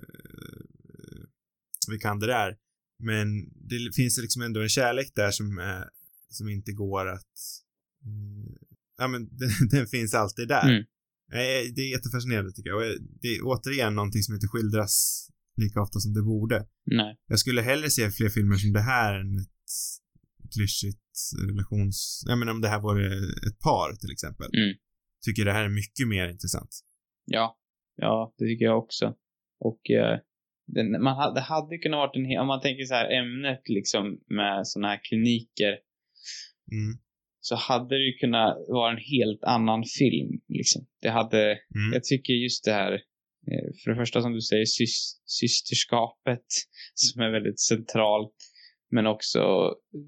Vikander 1.91 2.27
är. 2.27 2.57
Men 3.03 3.27
det 3.69 3.95
finns 3.95 4.17
liksom 4.17 4.41
ändå 4.41 4.61
en 4.61 4.69
kärlek 4.69 5.11
där 5.15 5.31
som, 5.31 5.57
är, 5.57 5.89
som 6.29 6.49
inte 6.49 6.71
går 6.71 7.07
att... 7.07 7.35
Ja, 8.97 9.07
men 9.07 9.21
den, 9.37 9.49
den, 9.71 9.87
finns 9.87 10.13
alltid 10.13 10.47
där. 10.47 10.69
Mm. 10.69 10.83
Det 11.75 11.81
är 11.81 11.91
jättefascinerande 11.91 12.51
tycker 12.51 12.69
jag. 12.69 12.77
Och 12.77 12.97
det 13.21 13.27
är 13.27 13.39
återigen 13.43 13.95
någonting 13.95 14.23
som 14.23 14.35
inte 14.35 14.47
skildras 14.47 15.27
lika 15.61 15.81
ofta 15.81 15.99
som 15.99 16.13
det 16.13 16.21
borde. 16.21 16.65
Nej. 16.85 17.17
Jag 17.27 17.39
skulle 17.39 17.61
hellre 17.61 17.89
se 17.89 18.11
fler 18.11 18.29
filmer 18.29 18.55
som 18.55 18.73
det 18.73 18.81
här 18.81 19.19
än 19.19 19.39
ett 19.39 19.65
klyschigt 20.53 21.05
relations... 21.47 22.23
Jag 22.27 22.37
menar 22.39 22.51
om 22.51 22.61
det 22.61 22.67
här 22.67 22.81
vore 22.81 23.07
ett 23.47 23.59
par 23.59 23.95
till 24.01 24.11
exempel. 24.11 24.47
Mm. 24.57 24.75
Tycker 25.25 25.45
det 25.45 25.53
här 25.53 25.65
är 25.65 25.69
mycket 25.69 26.07
mer 26.07 26.27
intressant. 26.27 26.69
Ja. 27.25 27.57
Ja, 27.95 28.33
det 28.37 28.45
tycker 28.45 28.65
jag 28.65 28.77
också. 28.77 29.15
Och 29.59 29.89
eh, 29.89 30.19
den, 30.67 31.03
man 31.03 31.15
hade, 31.17 31.33
det 31.39 31.41
hade 31.41 31.77
kunnat 31.77 31.97
vara 31.97 32.11
en 32.13 32.39
om 32.39 32.47
man 32.47 32.61
tänker 32.61 32.83
så 32.85 32.93
här 32.93 33.09
ämnet 33.09 33.61
liksom 33.65 34.19
med 34.27 34.67
sådana 34.67 34.87
här 34.87 34.99
kliniker. 35.03 35.73
Mm. 36.71 36.97
Så 37.47 37.55
hade 37.55 37.95
det 37.97 38.05
ju 38.09 38.13
kunnat 38.13 38.55
vara 38.67 38.91
en 38.91 39.03
helt 39.15 39.43
annan 39.43 39.83
film 39.99 40.31
liksom. 40.47 40.81
Det 41.01 41.09
hade, 41.09 41.41
mm. 41.51 41.93
jag 41.93 42.03
tycker 42.03 42.33
just 42.33 42.65
det 42.65 42.71
här, 42.71 42.93
eh, 43.51 43.67
för 43.83 43.91
det 43.91 43.97
första 43.97 44.21
som 44.21 44.33
du 44.33 44.41
säger, 44.41 44.65
sys, 44.65 45.21
systerskapet 45.25 46.45
som 46.93 47.21
är 47.21 47.31
väldigt 47.31 47.59
centralt. 47.59 48.35
Men 48.91 49.07
också 49.07 49.41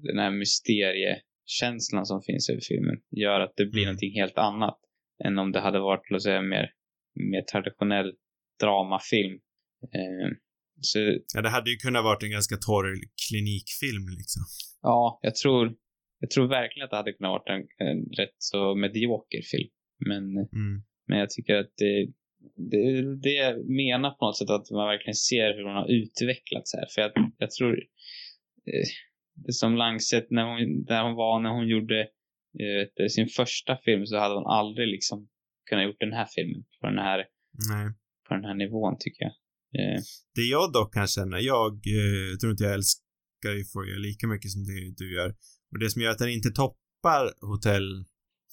den 0.08 0.18
här 0.18 0.30
mysteriekänslan 0.30 2.06
som 2.06 2.22
finns 2.22 2.50
över 2.50 2.60
filmen 2.68 2.96
gör 3.10 3.40
att 3.40 3.54
det 3.56 3.66
blir 3.66 3.82
mm. 3.82 3.88
någonting 3.88 4.14
helt 4.20 4.38
annat 4.38 4.78
än 5.24 5.38
om 5.38 5.52
det 5.52 5.60
hade 5.60 5.80
varit, 5.80 6.10
låt 6.10 6.22
säga, 6.22 6.42
mer, 6.42 6.66
mer 7.32 7.42
traditionell 7.52 8.12
dramafilm. 8.60 9.38
Eh, 9.94 10.28
så, 10.80 10.98
ja, 11.34 11.42
det 11.42 11.48
hade 11.48 11.70
ju 11.70 11.76
kunnat 11.76 12.04
varit 12.04 12.22
en 12.22 12.30
ganska 12.30 12.56
torr 12.56 12.88
klinikfilm 13.28 14.06
liksom. 14.18 14.42
Ja, 14.82 15.18
jag 15.22 15.34
tror, 15.34 15.74
jag 16.20 16.30
tror 16.30 16.48
verkligen 16.48 16.84
att 16.84 16.90
det 16.90 16.96
hade 16.96 17.12
kunnat 17.12 17.30
vara 17.30 17.54
en, 17.56 17.88
en 17.88 18.04
rätt 18.04 18.34
så 18.38 18.74
medioker 18.74 19.42
film. 19.42 19.70
Men, 20.06 20.24
mm. 20.36 20.82
men 21.06 21.18
jag 21.18 21.30
tycker 21.30 21.54
att 21.54 21.72
det, 21.76 22.12
det, 22.70 22.82
det 23.22 23.56
menar 23.84 24.10
på 24.10 24.26
något 24.26 24.38
sätt 24.38 24.50
att 24.50 24.70
man 24.70 24.86
verkligen 24.86 25.14
ser 25.14 25.54
hur 25.54 25.64
hon 25.64 25.76
har 25.76 25.90
utvecklats 25.90 26.74
här. 26.74 26.86
För 26.94 27.00
jag, 27.02 27.12
jag 27.38 27.50
tror, 27.50 27.74
eh, 28.66 28.88
det 29.34 29.52
som 29.52 29.76
Langset, 29.76 30.26
när 30.30 30.44
hon, 30.50 30.84
där 30.84 31.02
hon 31.02 31.14
var 31.14 31.40
när 31.40 31.50
hon 31.50 31.68
gjorde 31.68 32.00
eh, 32.62 33.06
sin 33.08 33.28
första 33.28 33.78
film 33.84 34.06
så 34.06 34.18
hade 34.18 34.34
hon 34.34 34.46
aldrig 34.46 34.88
liksom 34.88 35.28
kunnat 35.70 35.84
gjort 35.84 36.00
den 36.00 36.12
här 36.12 36.28
filmen 36.34 36.64
på 36.80 36.86
den 36.86 36.98
här, 36.98 37.18
Nej. 37.70 37.86
på 38.28 38.34
den 38.34 38.44
här 38.44 38.54
nivån 38.54 38.96
tycker 38.98 39.22
jag. 39.24 39.34
Eh. 39.78 40.00
Det 40.34 40.46
jag 40.56 40.72
dock 40.72 40.94
kan 40.94 41.06
känna, 41.06 41.40
jag 41.40 41.72
eh, 41.72 42.36
tror 42.40 42.50
inte 42.50 42.64
jag 42.64 42.74
älskar 42.74 43.52
Euphoria 43.58 43.98
lika 44.08 44.26
mycket 44.26 44.50
som 44.50 44.62
det 44.70 44.94
du 44.96 45.14
gör. 45.14 45.30
Och 45.72 45.78
det 45.78 45.90
som 45.90 46.02
gör 46.02 46.10
att 46.10 46.18
den 46.18 46.28
inte 46.28 46.50
toppar 46.50 47.46
Hotell 47.46 48.04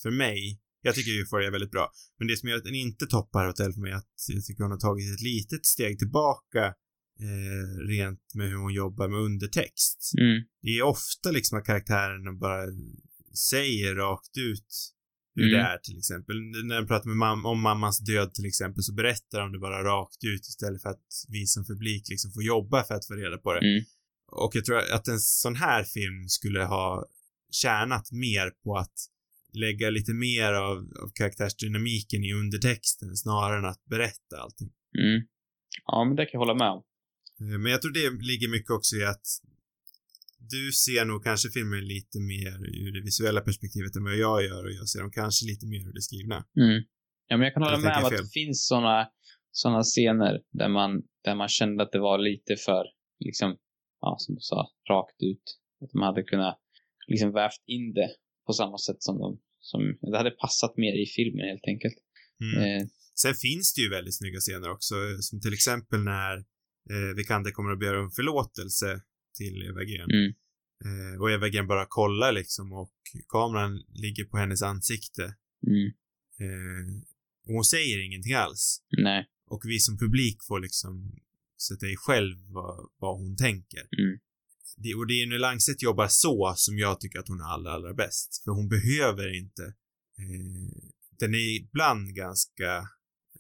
för 0.02 0.12
mig, 0.12 0.60
jag 0.82 0.96
tycker 0.96 1.12
Euphoria 1.12 1.48
är 1.48 1.52
väldigt 1.52 1.72
bra, 1.72 1.92
men 2.20 2.28
det 2.28 2.38
som 2.38 2.50
gör 2.50 2.58
att 2.58 2.64
den 2.64 2.76
inte 2.76 3.06
toppar 3.06 3.48
Hotell 3.48 3.74
för 3.74 3.82
mig 3.82 3.92
är 3.92 3.96
att 3.96 4.26
jag 4.28 4.46
tycker 4.46 4.64
hon 4.64 4.72
har 4.72 4.80
tagit 4.80 5.14
ett 5.14 5.22
litet 5.22 5.66
steg 5.66 6.00
tillbaka 6.00 6.66
eh, 7.20 7.88
rent 7.88 8.34
med 8.34 8.50
hur 8.50 8.58
hon 8.58 8.74
jobbar 8.74 9.08
med 9.08 9.20
undertext. 9.20 10.12
Mm. 10.18 10.44
Det 10.62 10.70
är 10.70 10.82
ofta 10.84 11.32
liksom 11.32 11.58
att 11.58 11.66
karaktärerna 11.66 12.34
bara 12.34 12.66
säger 13.50 13.96
rakt 13.96 14.38
ut 14.38 14.96
hur 15.36 15.44
mm. 15.44 15.54
det 15.54 15.66
är 15.66 15.78
till 15.78 15.98
exempel. 15.98 16.36
När 16.66 16.82
de 16.82 16.88
pratar 16.88 17.08
med 17.08 17.18
mam 17.18 17.46
om 17.46 17.62
mammans 17.62 18.00
död 18.00 18.34
till 18.34 18.46
exempel 18.46 18.84
så 18.84 18.94
berättar 18.94 19.40
de 19.40 19.52
det 19.52 19.60
bara 19.60 19.84
rakt 19.84 20.24
ut 20.24 20.42
istället 20.42 20.82
för 20.82 20.90
att 20.90 21.08
vi 21.28 21.46
som 21.46 21.66
publik 21.66 22.10
liksom 22.10 22.32
får 22.32 22.44
jobba 22.44 22.84
för 22.84 22.96
att 22.96 23.08
få 23.08 23.14
reda 23.14 23.38
på 23.38 23.54
det. 23.54 23.60
Mm. 23.60 23.86
Och 24.32 24.52
jag 24.56 24.66
tror 24.66 24.78
att 24.78 25.08
en 25.08 25.20
sån 25.20 25.56
här 25.56 25.84
film 25.84 26.28
skulle 26.28 26.64
ha 26.64 27.06
tjänat 27.52 28.12
mer 28.12 28.52
på 28.64 28.78
att 28.78 28.96
lägga 29.54 29.90
lite 29.90 30.14
mer 30.14 30.54
av, 30.54 30.78
av 30.78 31.12
karaktärsdynamiken 31.14 32.24
i 32.24 32.34
undertexten 32.34 33.16
snarare 33.16 33.60
än 33.60 33.66
att 33.66 33.86
berätta 33.86 34.38
allting. 34.42 34.70
Mm. 34.98 35.28
Ja, 35.86 36.06
men 36.06 36.16
det 36.16 36.26
kan 36.26 36.32
jag 36.34 36.40
hålla 36.40 36.54
med 36.54 36.70
om. 36.70 36.84
Eh, 37.42 37.60
men 37.60 37.72
jag 37.72 37.82
tror 37.82 37.92
det 37.92 38.26
ligger 38.26 38.50
mycket 38.50 38.72
också 38.72 38.96
i 38.96 39.06
att 39.06 39.26
du 40.40 40.72
ser 40.72 41.06
nog 41.06 41.24
kanske 41.24 41.50
filmen 41.50 41.88
lite 41.88 42.20
mer 42.20 42.54
ur 42.84 42.92
det 42.92 43.02
visuella 43.02 43.42
perspektivet 43.42 43.96
än 43.96 44.04
vad 44.04 44.16
jag 44.16 44.44
gör 44.44 44.64
och 44.66 44.72
jag 44.72 44.90
ser 44.90 45.02
dem 45.02 45.12
kanske 45.12 45.46
lite 45.46 45.66
mer 45.68 45.88
ur 45.90 45.94
det 45.94 46.02
skrivna. 46.02 46.36
Mm. 46.36 46.84
Ja, 47.28 47.38
men 47.38 47.44
jag 47.46 47.54
kan 47.54 47.64
hålla 47.64 47.76
jag 47.76 47.84
med 47.84 47.98
om 47.98 48.06
att 48.06 48.12
det 48.12 48.32
finns 48.40 48.68
sådana 48.68 49.08
såna 49.52 49.84
scener 49.84 50.42
där 50.52 50.70
man, 50.70 51.02
där 51.24 51.36
man 51.36 51.48
kände 51.48 51.84
att 51.84 51.92
det 51.92 52.00
var 52.00 52.18
lite 52.18 52.56
för, 52.56 52.84
liksom, 53.20 53.58
ja, 54.06 54.16
som 54.20 54.36
du 54.36 54.42
sa, 54.42 54.60
rakt 54.90 55.20
ut. 55.32 55.46
Att 55.84 55.94
man 55.94 56.06
hade 56.10 56.24
kunnat 56.24 56.60
liksom 57.08 57.32
vävt 57.32 57.64
in 57.66 57.94
det 57.94 58.10
på 58.46 58.54
samma 58.54 58.78
sätt 58.78 59.02
som 59.08 59.16
de, 59.24 59.40
som, 59.60 59.82
det 60.12 60.18
hade 60.18 60.32
passat 60.32 60.74
mer 60.78 60.94
i 61.04 61.06
filmen 61.18 61.46
helt 61.52 61.68
enkelt. 61.74 61.98
Mm. 62.46 62.56
Eh. 62.64 62.88
Sen 63.22 63.34
finns 63.34 63.74
det 63.74 63.82
ju 63.82 63.90
väldigt 63.90 64.18
snygga 64.18 64.40
scener 64.40 64.70
också, 64.72 64.96
som 65.22 65.42
till 65.42 65.54
exempel 65.54 66.00
när 66.00 66.34
eh, 66.92 67.16
Vikander 67.16 67.52
kommer 67.52 67.72
att 67.72 67.80
begära 67.80 68.02
om 68.04 68.12
förlåtelse 68.12 69.02
till 69.38 69.56
Eva 69.70 69.84
Green. 69.84 70.12
Mm. 70.18 70.30
Eh, 70.86 71.22
och 71.22 71.32
Eva 71.32 71.50
Green 71.50 71.68
bara 71.68 71.86
kollar 71.90 72.32
liksom 72.32 72.74
och 72.74 72.94
kameran 73.28 73.84
ligger 74.04 74.26
på 74.26 74.38
hennes 74.38 74.62
ansikte. 74.62 75.24
Mm. 75.68 75.88
Eh, 76.44 76.86
och 77.48 77.54
hon 77.54 77.64
säger 77.64 78.06
ingenting 78.06 78.34
alls. 78.34 78.82
Nej. 78.98 79.30
Och 79.48 79.62
vi 79.66 79.80
som 79.80 79.98
publik 79.98 80.38
får 80.48 80.60
liksom 80.60 81.16
sätta 81.68 81.86
i 81.86 81.96
själv 81.98 82.38
vad, 82.50 82.90
vad 82.98 83.18
hon 83.18 83.36
tänker. 83.36 83.84
Mm. 84.02 84.20
Det, 84.78 84.94
och 84.96 85.08
det 85.08 85.14
är 85.14 85.28
när 85.28 85.40
Langset 85.40 85.84
jobbar 85.84 86.08
så 86.10 86.54
som 86.56 86.78
jag 86.78 87.00
tycker 87.00 87.20
att 87.20 87.28
hon 87.28 87.42
är 87.42 87.54
allra, 87.54 87.72
allra 87.72 87.94
bäst. 87.94 88.44
För 88.44 88.52
hon 88.52 88.68
behöver 88.70 89.38
inte 89.42 89.64
eh, 90.22 90.96
den 91.20 91.34
är 91.34 91.60
ibland 91.62 92.16
ganska 92.16 92.70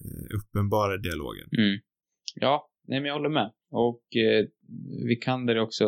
eh, 0.01 0.37
uppenbara 0.37 0.97
dialogen. 0.97 1.49
Mm. 1.57 1.79
Ja, 2.35 2.69
nej 2.87 2.99
men 2.99 3.07
jag 3.07 3.15
håller 3.15 3.29
med. 3.29 3.51
Och 3.71 4.15
eh, 4.15 4.45
Vikander 5.07 5.55
är 5.55 5.59
också 5.59 5.85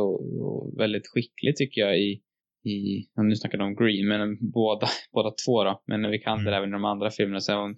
väldigt 0.77 1.07
skicklig 1.07 1.55
tycker 1.55 1.81
jag 1.81 1.99
i, 1.99 2.21
i 2.63 3.07
nu 3.15 3.35
snackar 3.35 3.61
om 3.61 3.75
Green, 3.75 4.07
men 4.07 4.51
båda, 4.51 4.87
båda 5.11 5.31
två 5.45 5.63
då. 5.63 5.83
Men 5.85 6.11
Vikander 6.11 6.51
mm. 6.51 6.57
även 6.57 6.69
i 6.69 6.71
de 6.71 6.85
andra 6.85 7.11
filmerna 7.11 7.39
så 7.39 7.61
hon, 7.61 7.75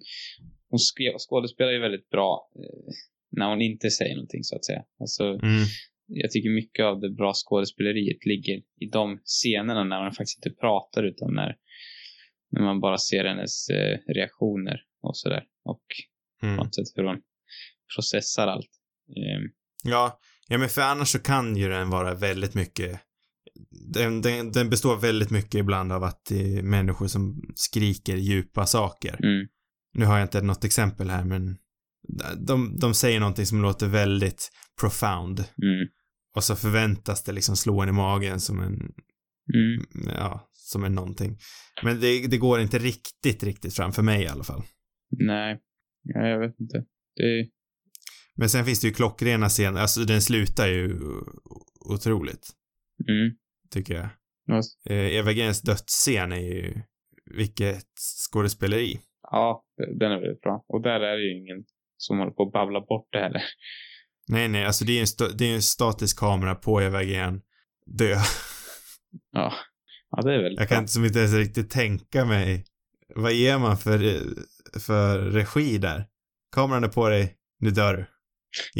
hon 0.68 0.78
skådespelar 1.18 1.72
ju 1.72 1.80
väldigt 1.80 2.10
bra 2.10 2.50
eh, 2.56 2.92
när 3.30 3.48
hon 3.50 3.60
inte 3.60 3.90
säger 3.90 4.14
någonting 4.14 4.44
så 4.44 4.56
att 4.56 4.64
säga. 4.64 4.82
Alltså, 5.00 5.24
mm. 5.24 5.64
jag 6.06 6.30
tycker 6.30 6.50
mycket 6.50 6.84
av 6.84 7.00
det 7.00 7.10
bra 7.10 7.32
skådespeleriet 7.34 8.26
ligger 8.26 8.56
i 8.56 8.86
de 8.92 9.18
scenerna 9.24 9.84
när 9.84 10.02
hon 10.02 10.12
faktiskt 10.12 10.46
inte 10.46 10.60
pratar 10.60 11.02
utan 11.02 11.34
när, 11.34 11.56
när 12.52 12.62
man 12.62 12.80
bara 12.80 12.98
ser 12.98 13.24
hennes 13.24 13.68
eh, 13.68 13.98
reaktioner 14.14 14.80
och 15.02 15.16
sådär. 15.16 15.44
Och 15.64 15.84
mm. 16.42 16.56
på 16.56 16.64
något 16.64 16.74
sätt 16.74 16.86
hur 16.94 17.04
hon 17.04 17.20
processar 17.94 18.46
allt. 18.46 18.70
Um, 19.08 19.52
Ja, 19.84 20.20
ja 20.48 20.58
men 20.58 20.68
för 20.68 20.80
annars 20.82 21.08
så 21.08 21.18
kan 21.18 21.56
ju 21.56 21.68
den 21.68 21.90
vara 21.90 22.14
väldigt 22.14 22.54
mycket 22.54 23.00
den, 23.70 24.22
den, 24.22 24.52
den 24.52 24.70
består 24.70 24.96
väldigt 24.96 25.30
mycket 25.30 25.54
ibland 25.54 25.92
av 25.92 26.04
att 26.04 26.24
det 26.28 26.58
är 26.58 26.62
människor 26.62 27.06
som 27.06 27.42
skriker 27.54 28.16
djupa 28.16 28.66
saker. 28.66 29.24
Mm. 29.24 29.48
Nu 29.94 30.04
har 30.04 30.18
jag 30.18 30.24
inte 30.24 30.40
något 30.40 30.64
exempel 30.64 31.10
här 31.10 31.24
men 31.24 31.58
de, 32.46 32.76
de 32.80 32.94
säger 32.94 33.20
någonting 33.20 33.46
som 33.46 33.62
låter 33.62 33.88
väldigt 33.88 34.50
profound. 34.80 35.38
Mm. 35.38 35.88
Och 36.36 36.44
så 36.44 36.56
förväntas 36.56 37.24
det 37.24 37.32
liksom 37.32 37.56
slå 37.56 37.80
en 37.82 37.88
i 37.88 37.92
magen 37.92 38.40
som 38.40 38.60
en, 38.60 38.74
mm. 39.54 40.14
ja, 40.16 40.50
som 40.52 40.84
en 40.84 40.94
någonting. 40.94 41.38
Men 41.82 42.00
det, 42.00 42.26
det 42.26 42.38
går 42.38 42.60
inte 42.60 42.78
riktigt, 42.78 43.42
riktigt 43.42 43.74
fram 43.74 43.92
för 43.92 44.02
mig 44.02 44.22
i 44.22 44.28
alla 44.28 44.44
fall. 44.44 44.62
Nej, 45.10 45.60
ja, 46.02 46.26
jag 46.26 46.40
vet 46.40 46.60
inte. 46.60 46.84
Det, 47.16 47.48
men 48.40 48.48
sen 48.48 48.64
finns 48.64 48.80
det 48.80 48.86
ju 48.86 48.94
klockrena 48.94 49.48
scener, 49.48 49.80
alltså 49.80 50.00
den 50.00 50.22
slutar 50.22 50.66
ju 50.68 50.98
otroligt. 51.80 52.50
Mm. 53.08 53.36
Tycker 53.70 53.94
jag. 53.94 54.08
Yes. 54.56 54.86
Eh, 54.86 55.16
Eva 55.16 55.32
Grens 55.32 55.62
dödsscen 55.62 56.32
är 56.32 56.40
ju, 56.40 56.82
vilket 57.36 57.88
skådespeleri. 58.30 59.00
Ja, 59.22 59.64
den 59.98 60.12
är 60.12 60.20
väldigt 60.20 60.40
bra. 60.40 60.64
Och 60.68 60.82
där 60.82 61.00
är 61.00 61.16
det 61.16 61.22
ju 61.22 61.40
ingen 61.40 61.64
som 62.00 62.18
håller 62.18 62.32
på 62.32 62.42
att 62.42 62.52
babbla 62.52 62.80
bort 62.80 63.08
det 63.12 63.18
heller. 63.18 63.42
Nej, 64.28 64.48
nej, 64.48 64.64
alltså 64.64 64.84
det 64.84 64.92
är 64.92 65.00
en, 65.00 65.36
det 65.36 65.50
är 65.50 65.54
en 65.54 65.62
statisk 65.62 66.18
kamera 66.18 66.54
på 66.54 66.82
Eva 66.82 67.04
Gren 67.04 67.40
dö. 67.86 68.16
Ja. 69.32 69.54
Ja, 70.10 70.22
det 70.22 70.34
är 70.34 70.42
väldigt 70.42 70.60
Jag 70.60 70.68
kan 70.68 70.78
inte 70.78 70.92
som 70.92 71.04
inte 71.04 71.18
ens 71.18 71.34
riktigt 71.34 71.70
tänka 71.70 72.24
mig, 72.24 72.64
vad 73.14 73.32
ger 73.32 73.58
man 73.58 73.78
för, 73.78 73.98
för 74.80 75.18
regi 75.18 75.78
där? 75.78 76.06
Kameran 76.52 76.84
är 76.84 76.88
på 76.88 77.08
dig, 77.08 77.36
nu 77.58 77.70
dör 77.70 77.96
du. 77.96 78.06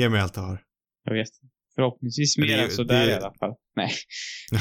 Ge 0.00 0.08
mig 0.08 0.20
allt 0.20 0.34
du 0.34 0.40
har. 0.40 0.62
Jag 1.04 1.14
vet. 1.14 1.28
Förhoppningsvis 1.74 2.38
mer 2.38 2.58
än 2.58 2.70
sådär 2.70 3.08
i 3.08 3.14
alla 3.14 3.34
fall. 3.34 3.54
Nej. 3.76 3.92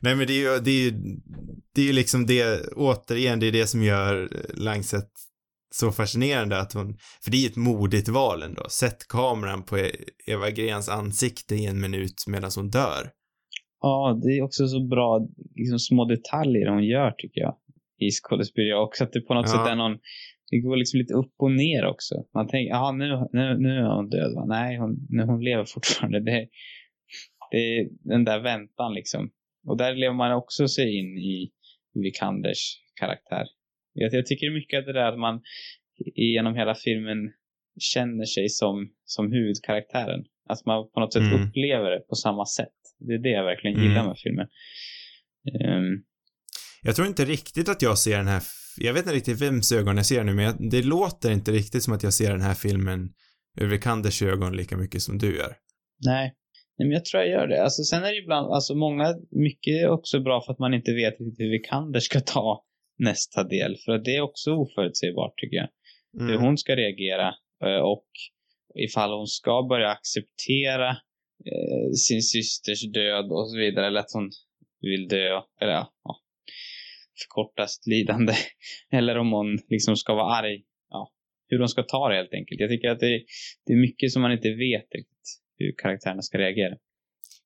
Nej 0.00 0.16
men 0.16 0.26
det 0.26 0.32
är 0.32 0.54
ju, 0.54 0.58
det 0.58 0.70
är 0.70 0.84
ju, 0.84 0.90
det 1.74 1.80
är 1.80 1.86
ju 1.86 1.92
liksom 1.92 2.26
det, 2.26 2.68
återigen, 2.72 3.40
det 3.40 3.46
är 3.46 3.52
det 3.52 3.66
som 3.66 3.82
gör 3.82 4.28
Langset 4.54 5.10
så 5.80 5.92
fascinerande 5.92 6.60
att 6.60 6.72
hon, 6.72 6.96
för 7.22 7.30
det 7.30 7.36
är 7.36 7.40
ju 7.40 7.46
ett 7.46 7.56
modigt 7.56 8.08
val 8.08 8.42
ändå. 8.42 8.68
Sätt 8.68 9.08
kameran 9.08 9.62
på 9.62 9.78
Eva 10.26 10.50
Grens 10.50 10.88
ansikte 10.88 11.54
i 11.54 11.66
en 11.66 11.80
minut 11.80 12.24
medan 12.26 12.50
hon 12.56 12.70
dör. 12.70 13.10
Ja, 13.80 14.20
det 14.22 14.30
är 14.38 14.42
också 14.42 14.66
så 14.66 14.86
bra, 14.86 15.28
liksom 15.54 15.78
små 15.78 16.04
detaljer 16.04 16.68
hon 16.68 16.84
gör 16.84 17.10
tycker 17.18 17.40
jag. 17.40 17.56
I 17.98 18.10
skådespeleri 18.10 18.74
också, 18.74 19.04
att 19.04 19.12
det 19.12 19.20
på 19.20 19.34
något 19.34 19.46
ja. 19.48 19.52
sätt 19.52 19.72
är 19.72 19.76
någon, 19.76 19.98
det 20.50 20.58
går 20.58 20.76
liksom 20.76 20.98
lite 20.98 21.14
upp 21.14 21.34
och 21.38 21.52
ner 21.52 21.84
också. 21.86 22.14
Man 22.34 22.48
tänker, 22.48 22.70
ja 22.70 22.92
nu, 22.92 23.06
nu, 23.32 23.58
nu 23.58 23.70
är 23.78 23.96
hon 23.96 24.08
död 24.08 24.34
va? 24.34 24.44
Nej, 24.46 24.78
hon, 24.78 25.06
nu, 25.08 25.22
hon 25.22 25.44
lever 25.44 25.64
fortfarande. 25.64 26.20
Det, 26.20 26.48
det 27.50 27.56
är 27.56 27.88
den 28.00 28.24
där 28.24 28.40
väntan 28.40 28.94
liksom. 28.94 29.30
Och 29.66 29.76
där 29.76 29.94
lever 29.94 30.14
man 30.14 30.32
också 30.32 30.68
sig 30.68 30.98
in 30.98 31.18
i 31.18 31.50
Vikanders 31.94 32.80
karaktär. 33.00 33.46
Jag, 33.94 34.12
jag 34.12 34.26
tycker 34.26 34.50
mycket 34.50 34.78
att 34.78 34.86
det 34.86 34.92
där 34.92 35.12
att 35.12 35.18
man 35.18 35.42
genom 36.14 36.54
hela 36.54 36.74
filmen 36.74 37.18
känner 37.80 38.24
sig 38.24 38.48
som, 38.48 38.90
som 39.04 39.32
huvudkaraktären. 39.32 40.24
Att 40.48 40.66
man 40.66 40.90
på 40.94 41.00
något 41.00 41.12
sätt 41.12 41.22
mm. 41.22 41.42
upplever 41.42 41.90
det 41.90 42.00
på 42.00 42.14
samma 42.14 42.46
sätt. 42.46 42.78
Det 42.98 43.14
är 43.14 43.18
det 43.18 43.30
jag 43.30 43.44
verkligen 43.44 43.82
gillar 43.82 44.00
mm. 44.00 44.06
med 44.06 44.18
filmen. 44.18 44.46
Um, 45.62 46.04
jag 46.82 46.96
tror 46.96 47.08
inte 47.08 47.24
riktigt 47.24 47.68
att 47.68 47.82
jag 47.82 47.98
ser 47.98 48.16
den 48.16 48.26
här, 48.26 48.42
jag 48.76 48.94
vet 48.94 49.02
inte 49.02 49.16
riktigt 49.16 49.42
vems 49.42 49.72
ögon 49.72 49.96
jag 49.96 50.06
ser 50.06 50.24
nu, 50.24 50.34
men 50.34 50.44
jag, 50.44 50.70
det 50.70 50.82
låter 50.82 51.30
inte 51.30 51.52
riktigt 51.52 51.82
som 51.82 51.94
att 51.94 52.02
jag 52.02 52.12
ser 52.12 52.30
den 52.30 52.40
här 52.40 52.54
filmen 52.54 53.12
ur 53.60 53.66
Vikanders 53.66 54.22
ögon 54.22 54.56
lika 54.56 54.76
mycket 54.76 55.02
som 55.02 55.18
du 55.18 55.36
gör. 55.36 55.56
Nej. 56.06 56.34
Nej, 56.78 56.88
men 56.88 56.90
jag 56.90 57.04
tror 57.04 57.22
jag 57.22 57.30
gör 57.30 57.46
det. 57.46 57.62
Alltså, 57.62 57.82
sen 57.82 58.04
är 58.04 58.12
det 58.12 58.18
ibland, 58.18 58.52
alltså 58.52 58.74
många, 58.74 59.14
mycket 59.30 59.82
är 59.82 59.88
också 59.88 60.20
bra 60.20 60.42
för 60.46 60.52
att 60.52 60.58
man 60.58 60.74
inte 60.74 60.92
vet 60.92 61.20
riktigt 61.20 61.40
hur 61.40 61.50
Vikander 61.50 62.00
ska 62.00 62.20
ta 62.20 62.64
nästa 62.98 63.44
del. 63.44 63.76
För 63.84 63.98
det 63.98 64.16
är 64.16 64.20
också 64.20 64.52
oförutsägbart 64.52 65.34
tycker 65.36 65.56
jag. 65.56 65.68
Mm. 66.20 66.32
Hur 66.32 66.38
hon 66.38 66.58
ska 66.58 66.76
reagera 66.76 67.34
eh, 67.64 67.82
och 67.82 68.06
ifall 68.74 69.12
hon 69.12 69.26
ska 69.26 69.66
börja 69.68 69.88
acceptera 69.88 70.90
eh, 71.50 71.90
sin 72.06 72.22
systers 72.22 72.92
död 72.92 73.24
och 73.24 73.50
så 73.50 73.58
vidare. 73.58 73.86
Eller 73.86 74.00
att 74.00 74.12
hon 74.14 74.30
vill 74.80 75.08
dö. 75.08 75.40
Eller 75.60 75.72
ja, 75.72 76.20
förkorta 77.22 77.66
sitt 77.66 77.86
lidande. 77.86 78.32
Eller 78.92 79.18
om 79.18 79.32
hon 79.32 79.58
liksom 79.68 79.96
ska 79.96 80.14
vara 80.14 80.34
arg. 80.34 80.64
Ja, 80.90 81.12
hur 81.48 81.58
hon 81.58 81.68
ska 81.68 81.82
ta 81.82 82.08
det 82.08 82.16
helt 82.16 82.34
enkelt. 82.34 82.60
Jag 82.60 82.70
tycker 82.70 82.88
att 82.88 83.00
det, 83.00 83.22
det 83.66 83.72
är 83.72 83.76
mycket 83.76 84.12
som 84.12 84.22
man 84.22 84.32
inte 84.32 84.48
vet 84.48 84.94
riktigt 84.94 85.40
hur 85.58 85.74
karaktärerna 85.82 86.22
ska 86.22 86.38
reagera. 86.38 86.76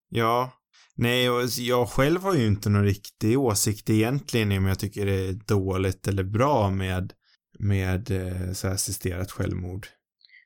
Ja, 0.08 0.52
nej, 0.98 1.30
och 1.30 1.42
jag 1.58 1.88
själv 1.88 2.22
har 2.22 2.34
ju 2.34 2.46
inte 2.46 2.70
någon 2.70 2.84
riktig 2.84 3.38
åsikt 3.38 3.90
egentligen 3.90 4.58
om 4.58 4.66
jag 4.66 4.78
tycker 4.78 5.06
det 5.06 5.28
är 5.28 5.32
dåligt 5.32 6.08
eller 6.08 6.22
bra 6.22 6.70
med, 6.70 7.12
med 7.58 8.10
eh, 8.10 8.52
så 8.52 8.68
assisterat 8.68 9.30
självmord. 9.30 9.86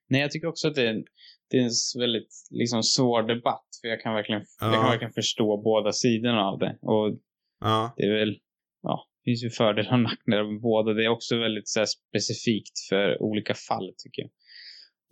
Nej, 0.08 0.20
jag 0.20 0.30
tycker 0.30 0.48
också 0.48 0.68
att 0.68 0.74
det 0.74 0.88
är, 0.88 1.04
det 1.50 1.56
är 1.56 1.62
en 1.62 2.00
väldigt 2.00 2.32
liksom, 2.50 2.82
svår 2.82 3.22
debatt. 3.22 3.66
För 3.80 3.88
jag 3.88 4.00
kan 4.00 4.14
verkligen, 4.14 4.42
ja. 4.60 4.66
jag 4.66 4.74
kan 4.74 4.90
verkligen 4.90 5.12
förstå 5.12 5.62
båda 5.64 5.92
sidorna 5.92 6.40
av 6.44 6.58
det. 6.58 6.78
Och 6.82 7.18
ja. 7.60 7.94
det 7.96 8.02
är 8.02 8.18
väl, 8.18 8.38
ja, 8.82 9.06
det 9.24 9.30
finns 9.30 9.44
ju 9.44 9.50
fördelar 9.50 9.92
och 9.92 10.00
nackdelar 10.00 10.52
med 10.52 10.60
båda. 10.60 10.92
Det 10.92 11.04
är 11.04 11.08
också 11.08 11.38
väldigt 11.38 11.68
så 11.68 11.80
här, 11.80 11.86
specifikt 11.86 12.78
för 12.88 13.22
olika 13.22 13.54
fall, 13.54 13.94
tycker 13.98 14.22
jag. 14.22 14.30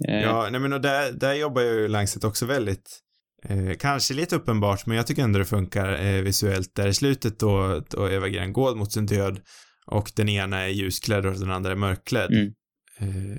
Eh. 0.08 0.22
Ja, 0.22 0.48
nej 0.50 0.60
men 0.60 0.72
och 0.72 0.80
där, 0.80 1.12
där 1.12 1.34
jobbar 1.34 1.62
ju 1.62 1.88
Langset 1.88 2.24
också 2.24 2.46
väldigt 2.46 3.00
Eh, 3.42 3.76
kanske 3.78 4.14
lite 4.14 4.36
uppenbart, 4.36 4.86
men 4.86 4.96
jag 4.96 5.06
tycker 5.06 5.22
ändå 5.22 5.38
det 5.38 5.44
funkar 5.44 6.06
eh, 6.06 6.22
visuellt 6.22 6.74
där 6.74 6.88
i 6.88 6.94
slutet 6.94 7.38
då, 7.38 7.82
då 7.90 8.10
Eva 8.10 8.28
Green 8.28 8.52
går 8.52 8.74
mot 8.74 8.92
sin 8.92 9.06
död 9.06 9.40
och 9.86 10.12
den 10.16 10.28
ena 10.28 10.60
är 10.60 10.68
ljusklädd 10.68 11.26
och 11.26 11.32
den 11.32 11.50
andra 11.50 11.72
är 11.72 11.76
mörkklädd. 11.76 12.32
Mm. 12.32 12.52
Eh, 12.98 13.38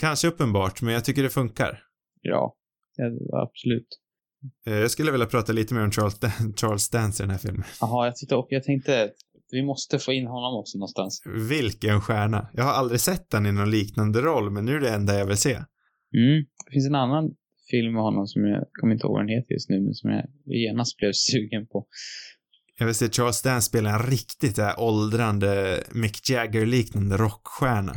kanske 0.00 0.28
uppenbart, 0.28 0.82
men 0.82 0.94
jag 0.94 1.04
tycker 1.04 1.22
det 1.22 1.30
funkar. 1.30 1.82
Ja, 2.20 2.56
ja 2.96 3.42
absolut. 3.42 3.88
Eh, 4.66 4.74
jag 4.74 4.90
skulle 4.90 5.12
vilja 5.12 5.26
prata 5.26 5.52
lite 5.52 5.74
mer 5.74 5.84
om 5.84 5.90
Charles, 5.90 6.18
Dan 6.18 6.54
Charles 6.56 6.90
Dance 6.90 7.22
i 7.22 7.24
den 7.24 7.30
här 7.30 7.38
filmen. 7.38 7.64
Jaha, 7.80 8.06
jag 8.06 8.16
tyckte, 8.16 8.36
och 8.36 8.46
jag 8.50 8.62
tänkte 8.62 9.10
vi 9.50 9.62
måste 9.62 9.98
få 9.98 10.12
in 10.12 10.26
honom 10.26 10.60
också 10.60 10.78
någonstans. 10.78 11.22
Vilken 11.48 12.00
stjärna. 12.00 12.48
Jag 12.52 12.64
har 12.64 12.72
aldrig 12.72 13.00
sett 13.00 13.32
han 13.32 13.46
i 13.46 13.52
någon 13.52 13.70
liknande 13.70 14.20
roll, 14.20 14.50
men 14.50 14.64
nu 14.64 14.76
är 14.76 14.80
det 14.80 14.90
enda 14.90 15.18
jag 15.18 15.26
vill 15.26 15.36
se. 15.36 15.52
Mm. 15.52 16.44
Det 16.66 16.72
finns 16.72 16.86
en 16.86 16.94
annan 16.94 17.34
film 17.70 17.92
med 17.92 18.02
honom 18.02 18.26
som 18.26 18.44
jag 18.44 18.64
kommer 18.72 18.94
inte 18.94 19.06
ihåg 19.06 19.12
vad 19.12 19.22
den 19.22 19.36
heter 19.36 19.52
just 19.52 19.68
nu, 19.68 19.80
men 19.80 19.94
som 19.94 20.10
jag 20.10 20.24
genast 20.44 20.96
blev 20.96 21.12
sugen 21.30 21.66
på. 21.66 21.86
Jag 22.78 22.86
vill 22.86 22.94
se 22.94 23.08
Charles 23.10 23.42
Dance 23.42 23.68
spela 23.68 23.90
en 23.90 24.10
riktigt 24.10 24.56
där 24.56 24.80
åldrande 24.80 25.82
Mick 25.90 26.30
Jagger-liknande 26.30 27.16
rockstjärna. 27.16 27.94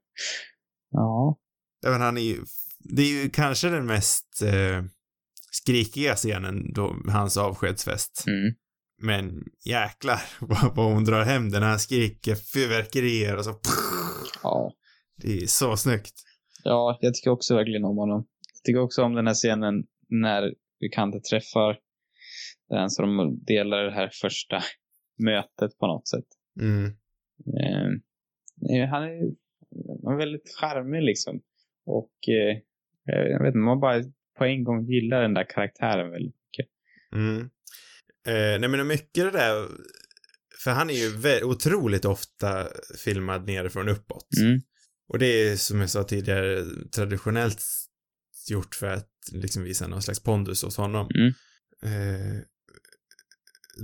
ja. 0.90 1.38
Även 1.86 2.00
han 2.00 2.16
är 2.16 2.22
ju, 2.22 2.36
det 2.78 3.02
är 3.02 3.22
ju 3.22 3.30
kanske 3.30 3.68
den 3.68 3.86
mest 3.86 4.42
eh, 4.42 4.84
skrikiga 5.50 6.14
scenen 6.14 6.72
då, 6.72 6.96
hans 7.08 7.36
avskedsfest. 7.36 8.24
Mm. 8.26 8.54
Men 9.02 9.44
jäklar 9.64 10.20
vad, 10.74 10.92
hon 10.92 11.04
drar 11.04 11.24
hem 11.24 11.50
den. 11.50 11.62
Han 11.62 11.78
skriker 11.78 12.34
fyrverkerier 12.34 13.36
och 13.36 13.44
så. 13.44 13.60
Ja. 14.42 14.72
Det 15.22 15.36
är 15.36 15.46
så 15.46 15.76
snyggt. 15.76 16.14
Ja, 16.64 16.98
jag 17.00 17.14
tycker 17.14 17.30
också 17.30 17.54
verkligen 17.54 17.84
om 17.84 17.96
honom. 17.96 18.26
Tycker 18.66 18.80
också 18.80 19.02
om 19.02 19.14
den 19.14 19.26
här 19.26 19.34
scenen 19.34 19.84
när 20.08 20.54
Vikante 20.80 21.20
träffar 21.20 21.78
den 22.68 22.90
så 22.90 23.02
de 23.02 23.44
delar 23.46 23.84
det 23.84 23.92
här 23.92 24.10
första 24.12 24.62
mötet 25.18 25.78
på 25.78 25.86
något 25.86 26.08
sätt. 26.08 26.26
Mm. 26.60 26.84
Eh, 27.60 28.88
han, 28.88 29.02
är, 29.02 29.32
han 30.04 30.14
är 30.14 30.18
väldigt 30.18 30.56
charmig 30.60 31.02
liksom. 31.02 31.40
Och 31.86 32.28
eh, 32.28 32.58
jag 33.04 33.42
vet 33.42 33.46
inte, 33.46 33.58
man 33.58 33.80
bara 33.80 34.02
på 34.38 34.44
en 34.44 34.64
gång 34.64 34.86
gillar 34.86 35.22
den 35.22 35.34
där 35.34 35.46
karaktären 35.50 36.10
väldigt 36.10 36.34
mycket. 36.34 36.72
Mm. 37.12 37.40
Eh, 38.26 38.60
nej 38.60 38.68
men 38.68 38.86
mycket 38.86 39.24
det 39.24 39.30
där, 39.30 39.68
för 40.64 40.70
han 40.70 40.90
är 40.90 40.94
ju 40.94 41.44
otroligt 41.44 42.04
ofta 42.04 42.68
filmad 43.04 43.46
nerifrån 43.46 43.88
uppåt. 43.88 44.28
Mm. 44.40 44.60
Och 45.08 45.18
det 45.18 45.26
är 45.26 45.56
som 45.56 45.80
jag 45.80 45.90
sa 45.90 46.04
tidigare 46.04 46.64
traditionellt 46.94 47.62
gjort 48.50 48.74
för 48.74 48.86
att 48.86 49.10
liksom 49.32 49.62
visa 49.62 49.86
någon 49.86 50.02
slags 50.02 50.22
pondus 50.22 50.62
hos 50.62 50.76
honom. 50.76 51.08
Mm. 51.14 51.32
Eh, 51.82 52.42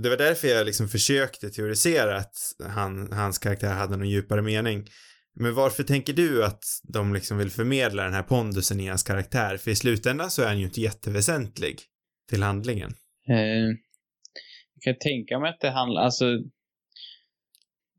det 0.03 0.09
var 0.09 0.17
därför 0.17 0.47
jag 0.47 0.65
liksom 0.65 0.89
försökte 0.89 1.49
teorisera 1.49 2.17
att 2.17 2.35
han, 2.59 3.11
hans 3.11 3.37
karaktär 3.37 3.73
hade 3.73 3.97
någon 3.97 4.09
djupare 4.09 4.41
mening. 4.41 4.87
Men 5.35 5.53
varför 5.53 5.83
tänker 5.83 6.13
du 6.13 6.45
att 6.45 6.63
de 6.83 7.13
liksom 7.13 7.37
vill 7.37 7.49
förmedla 7.49 8.03
den 8.03 8.13
här 8.13 8.23
pondusen 8.23 8.79
i 8.79 8.87
hans 8.87 9.03
karaktär? 9.03 9.57
För 9.57 9.71
i 9.71 9.75
slutändan 9.75 10.31
så 10.31 10.41
är 10.41 10.47
han 10.47 10.59
ju 10.59 10.65
inte 10.65 10.81
jätteväsentlig 10.81 11.79
till 12.29 12.43
handlingen. 12.43 12.89
Eh, 13.29 13.77
kan 14.83 14.95
tänka 14.99 15.39
mig 15.39 15.49
att 15.49 15.59
det 15.59 15.69
handlar, 15.69 16.01
alltså 16.01 16.25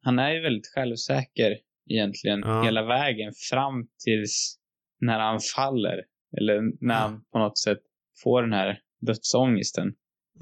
han 0.03 0.19
är 0.19 0.31
ju 0.31 0.41
väldigt 0.41 0.67
självsäker 0.75 1.59
egentligen 1.91 2.41
ja. 2.41 2.62
hela 2.65 2.87
vägen 2.87 3.33
fram 3.51 3.87
tills 4.05 4.59
när 5.01 5.19
han 5.19 5.41
faller. 5.57 6.05
Eller 6.39 6.87
när 6.87 6.95
han 6.95 7.24
på 7.32 7.39
något 7.39 7.59
sätt 7.59 7.78
får 8.22 8.43
den 8.43 8.53
här 8.53 8.80
dödsångesten. 9.01 9.95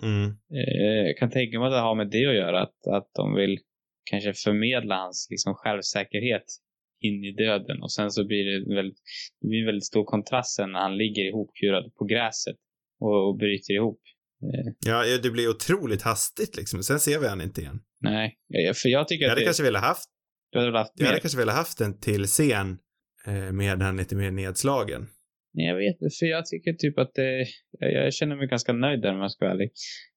Mm. 0.02 0.24
Eh, 0.30 1.06
jag 1.06 1.16
kan 1.18 1.30
tänka 1.30 1.58
mig 1.58 1.66
att 1.66 1.72
det 1.72 1.78
har 1.78 1.94
med 1.94 2.10
det 2.10 2.26
att 2.26 2.34
göra. 2.34 2.62
Att, 2.62 2.86
att 2.86 3.10
de 3.14 3.34
vill 3.34 3.58
kanske 4.10 4.32
förmedla 4.32 4.96
hans 4.96 5.28
liksom, 5.30 5.54
självsäkerhet 5.54 6.44
in 7.00 7.24
i 7.24 7.32
döden. 7.32 7.82
Och 7.82 7.92
sen 7.92 8.10
så 8.10 8.26
blir 8.26 8.44
det, 8.44 8.74
väldigt, 8.74 8.98
det 9.40 9.48
blir 9.48 9.60
en 9.60 9.66
väldigt 9.66 9.86
stor 9.86 10.04
kontrast 10.04 10.54
sen 10.56 10.72
när 10.72 10.80
han 10.80 10.96
ligger 10.96 11.22
ihopkurad 11.22 11.94
på 11.94 12.04
gräset 12.04 12.56
och, 13.00 13.28
och 13.28 13.36
bryter 13.36 13.74
ihop. 13.74 14.00
Eh. 14.42 14.72
Ja, 14.86 15.18
det 15.22 15.30
blir 15.30 15.48
otroligt 15.48 16.02
hastigt 16.02 16.56
liksom. 16.56 16.82
Sen 16.82 17.00
ser 17.00 17.18
vi 17.18 17.28
han 17.28 17.40
inte 17.40 17.60
igen. 17.60 17.80
Nej, 18.00 18.38
för 18.74 18.88
jag 18.88 19.08
tycker 19.08 19.24
jag 19.24 19.28
att 19.28 19.30
hade 19.30 19.40
det... 19.40 19.44
kanske 19.44 19.62
velat 19.62 19.82
haft 19.82 20.08
du 20.52 20.58
hade 20.58 20.78
haft 20.78 20.92
Jag 20.94 21.06
hade 21.06 21.20
kanske 21.20 21.38
velat 21.38 21.54
haft 21.54 21.80
en 21.80 22.00
till 22.00 22.26
scen 22.26 22.78
eh, 23.26 23.52
med 23.52 23.82
han 23.82 23.96
lite 23.96 24.16
mer 24.16 24.30
nedslagen. 24.30 25.08
Nej, 25.54 25.66
jag 25.66 25.76
vet 25.76 26.02
inte, 26.02 26.14
för 26.20 26.26
jag 26.26 26.46
tycker 26.46 26.72
typ 26.72 26.98
att 26.98 27.14
det, 27.14 27.46
jag, 27.70 27.92
jag 27.92 28.14
känner 28.14 28.36
mig 28.36 28.46
ganska 28.46 28.72
nöjd 28.72 29.02
där 29.02 29.14
om 29.14 29.20
jag 29.20 29.32
ska 29.32 29.44
vara 29.44 29.54
ärlig. 29.54 29.70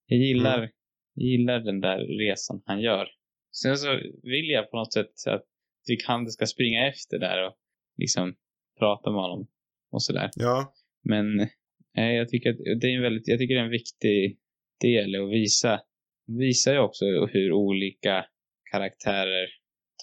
Jag 0.05 0.19
gillar, 0.19 0.57
mm. 0.57 0.69
gillar 1.15 1.59
den 1.59 1.81
där 1.81 1.97
resan 1.97 2.61
han 2.65 2.81
gör. 2.81 3.07
Sen 3.51 3.77
så 3.77 3.87
vill 4.23 4.49
jag 4.49 4.71
på 4.71 4.77
något 4.77 4.93
sätt 4.93 5.11
att 5.27 5.45
vi 5.87 5.95
kan 5.95 6.27
ska 6.27 6.45
springa 6.45 6.87
efter 6.87 7.19
där 7.19 7.47
och 7.47 7.55
liksom 7.97 8.35
prata 8.79 9.11
med 9.11 9.21
honom 9.21 9.47
och 9.91 10.03
sådär. 10.03 10.29
Ja. 10.35 10.73
Men 11.03 11.47
Nej, 11.95 12.15
jag 12.15 12.29
tycker 12.29 12.49
att 12.49 12.57
det 12.81 12.87
är 12.87 12.95
en 12.95 13.01
väldigt, 13.01 13.27
jag 13.27 13.39
tycker 13.39 13.55
det 13.55 13.61
är 13.61 13.65
en 13.65 13.71
viktig 13.71 14.39
del 14.81 15.15
att 15.15 15.31
visa, 15.31 15.81
visar 16.27 16.73
ju 16.73 16.79
också 16.79 17.05
hur 17.05 17.51
olika 17.51 18.25
karaktärer 18.71 19.47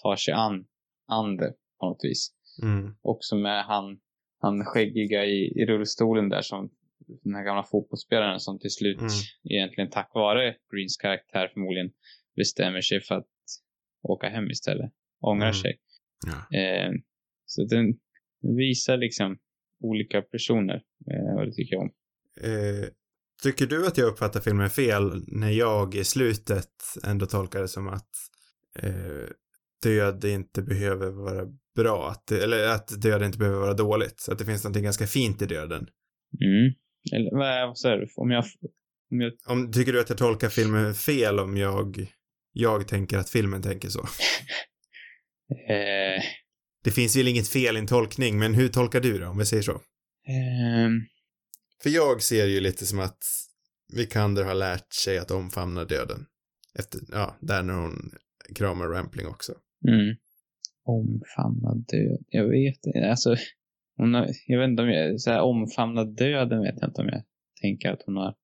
tar 0.03 0.15
sig 0.15 0.33
an, 0.33 0.65
an 1.07 1.37
det 1.37 1.53
på 1.79 1.85
något 1.85 2.03
vis. 2.03 2.33
Mm. 2.63 2.95
Också 3.01 3.35
med 3.35 3.63
han, 3.63 3.99
han 4.43 4.65
skäggiga 4.65 5.25
i, 5.25 5.61
i 5.61 5.65
rullstolen 5.65 6.29
där 6.29 6.41
som 6.41 6.69
den 7.23 7.35
här 7.35 7.43
gamla 7.43 7.63
fotbollsspelaren 7.63 8.39
som 8.39 8.59
till 8.59 8.71
slut 8.71 8.97
Mm. 8.99 9.09
egentligen 9.49 9.89
tack 9.89 10.11
vare 10.13 10.55
Greens 10.73 10.97
karaktär 10.97 11.49
förmodligen 11.53 11.91
bestämmer 12.35 12.81
sig 12.81 13.01
för 13.01 13.15
att 13.15 13.27
åka 14.03 14.29
hem 14.29 14.49
istället. 14.49 14.91
Ångrar 15.21 15.45
Mm. 15.45 15.53
sig. 15.53 15.79
Ja. 16.25 16.57
Eh, 16.59 16.91
så 17.45 17.63
den 17.65 17.85
visar 18.57 18.97
liksom 18.97 19.37
olika 19.79 20.21
personer 20.21 20.83
eh, 21.11 21.35
och 21.39 21.45
det 21.45 21.51
tycker 21.53 21.75
jag 21.75 21.81
om. 21.81 21.91
Eh, 22.41 22.89
tycker 23.43 23.65
du 23.65 23.87
att 23.87 23.97
jag 23.97 24.07
uppfattar 24.07 24.39
filmen 24.39 24.69
fel 24.69 25.23
när 25.27 25.49
jag 25.51 25.95
i 25.95 26.03
slutet 26.03 26.69
ändå 27.03 27.25
tolkar 27.25 27.61
det 27.61 27.67
som 27.67 27.87
att 27.87 28.09
eh, 28.79 29.29
död 29.83 30.25
inte 30.25 30.61
behöver 30.61 31.11
vara 31.11 31.45
bra, 31.75 32.09
att 32.09 32.31
eller 32.31 32.67
att 32.67 33.01
död 33.01 33.23
inte 33.23 33.37
behöver 33.37 33.59
vara 33.59 33.73
dåligt, 33.73 34.19
så 34.19 34.31
att 34.31 34.37
det 34.39 34.45
finns 34.45 34.63
något 34.63 34.73
ganska 34.77 35.07
fint 35.07 35.41
i 35.41 35.45
döden. 35.45 35.87
Mm. 36.41 36.73
Eller 37.11 37.37
vad, 37.37 37.77
säger 37.77 37.97
du? 37.97 38.07
Om 38.15 38.31
jag, 38.31 38.43
om 39.11 39.21
jag 39.21 39.33
Om, 39.45 39.71
tycker 39.71 39.93
du 39.93 39.99
att 40.01 40.09
jag 40.09 40.17
tolkar 40.17 40.49
filmen 40.49 40.93
fel 40.95 41.39
om 41.39 41.57
jag, 41.57 42.07
jag 42.51 42.87
tänker 42.87 43.17
att 43.17 43.29
filmen 43.29 43.61
tänker 43.61 43.89
så? 43.89 43.99
eh, 45.69 46.23
Det 46.83 46.91
finns 46.91 47.15
väl 47.15 47.27
inget 47.27 47.47
fel 47.47 47.75
i 47.75 47.79
en 47.79 47.87
tolkning, 47.87 48.39
men 48.39 48.53
hur 48.53 48.69
tolkar 48.69 48.99
du 49.01 49.17
det 49.19 49.27
om 49.27 49.37
vi 49.37 49.45
säger 49.45 49.63
så? 49.63 49.81
ehm, 50.27 51.01
För 51.83 51.89
jag 51.89 52.21
ser 52.21 52.45
ju 52.45 52.59
lite 52.59 52.85
som 52.85 52.99
att 52.99 53.17
Vikander 53.95 54.43
har 54.43 54.55
lärt 54.55 54.93
sig 54.93 55.17
att 55.17 55.31
omfamna 55.31 55.83
döden. 55.83 56.25
Efter, 56.79 56.99
ja, 57.11 57.37
där 57.41 57.63
när 57.63 57.73
hon 57.73 58.11
kramar 58.55 58.87
Rampling 58.87 59.27
också. 59.27 59.53
Mm. 59.87 60.15
Omfamna 60.85 61.75
död. 61.75 62.23
Jag 62.29 62.49
vet 62.49 62.85
inte. 62.85 63.09
Alltså, 63.09 63.35
hon 63.97 64.13
har, 64.13 64.27
jag 64.47 64.59
vet 64.59 64.69
inte 64.69 64.83
om 64.83 64.89
jag, 64.89 65.21
så 65.21 65.29
här, 65.31 65.41
omfamna 65.41 66.03
döden 66.03 66.61
vet 66.61 66.75
jag 66.81 66.89
inte 66.89 67.01
om 67.01 67.07
jag 67.07 67.23
tänker 67.61 67.91
att 67.91 68.03
hon 68.05 68.15
har. 68.15 68.35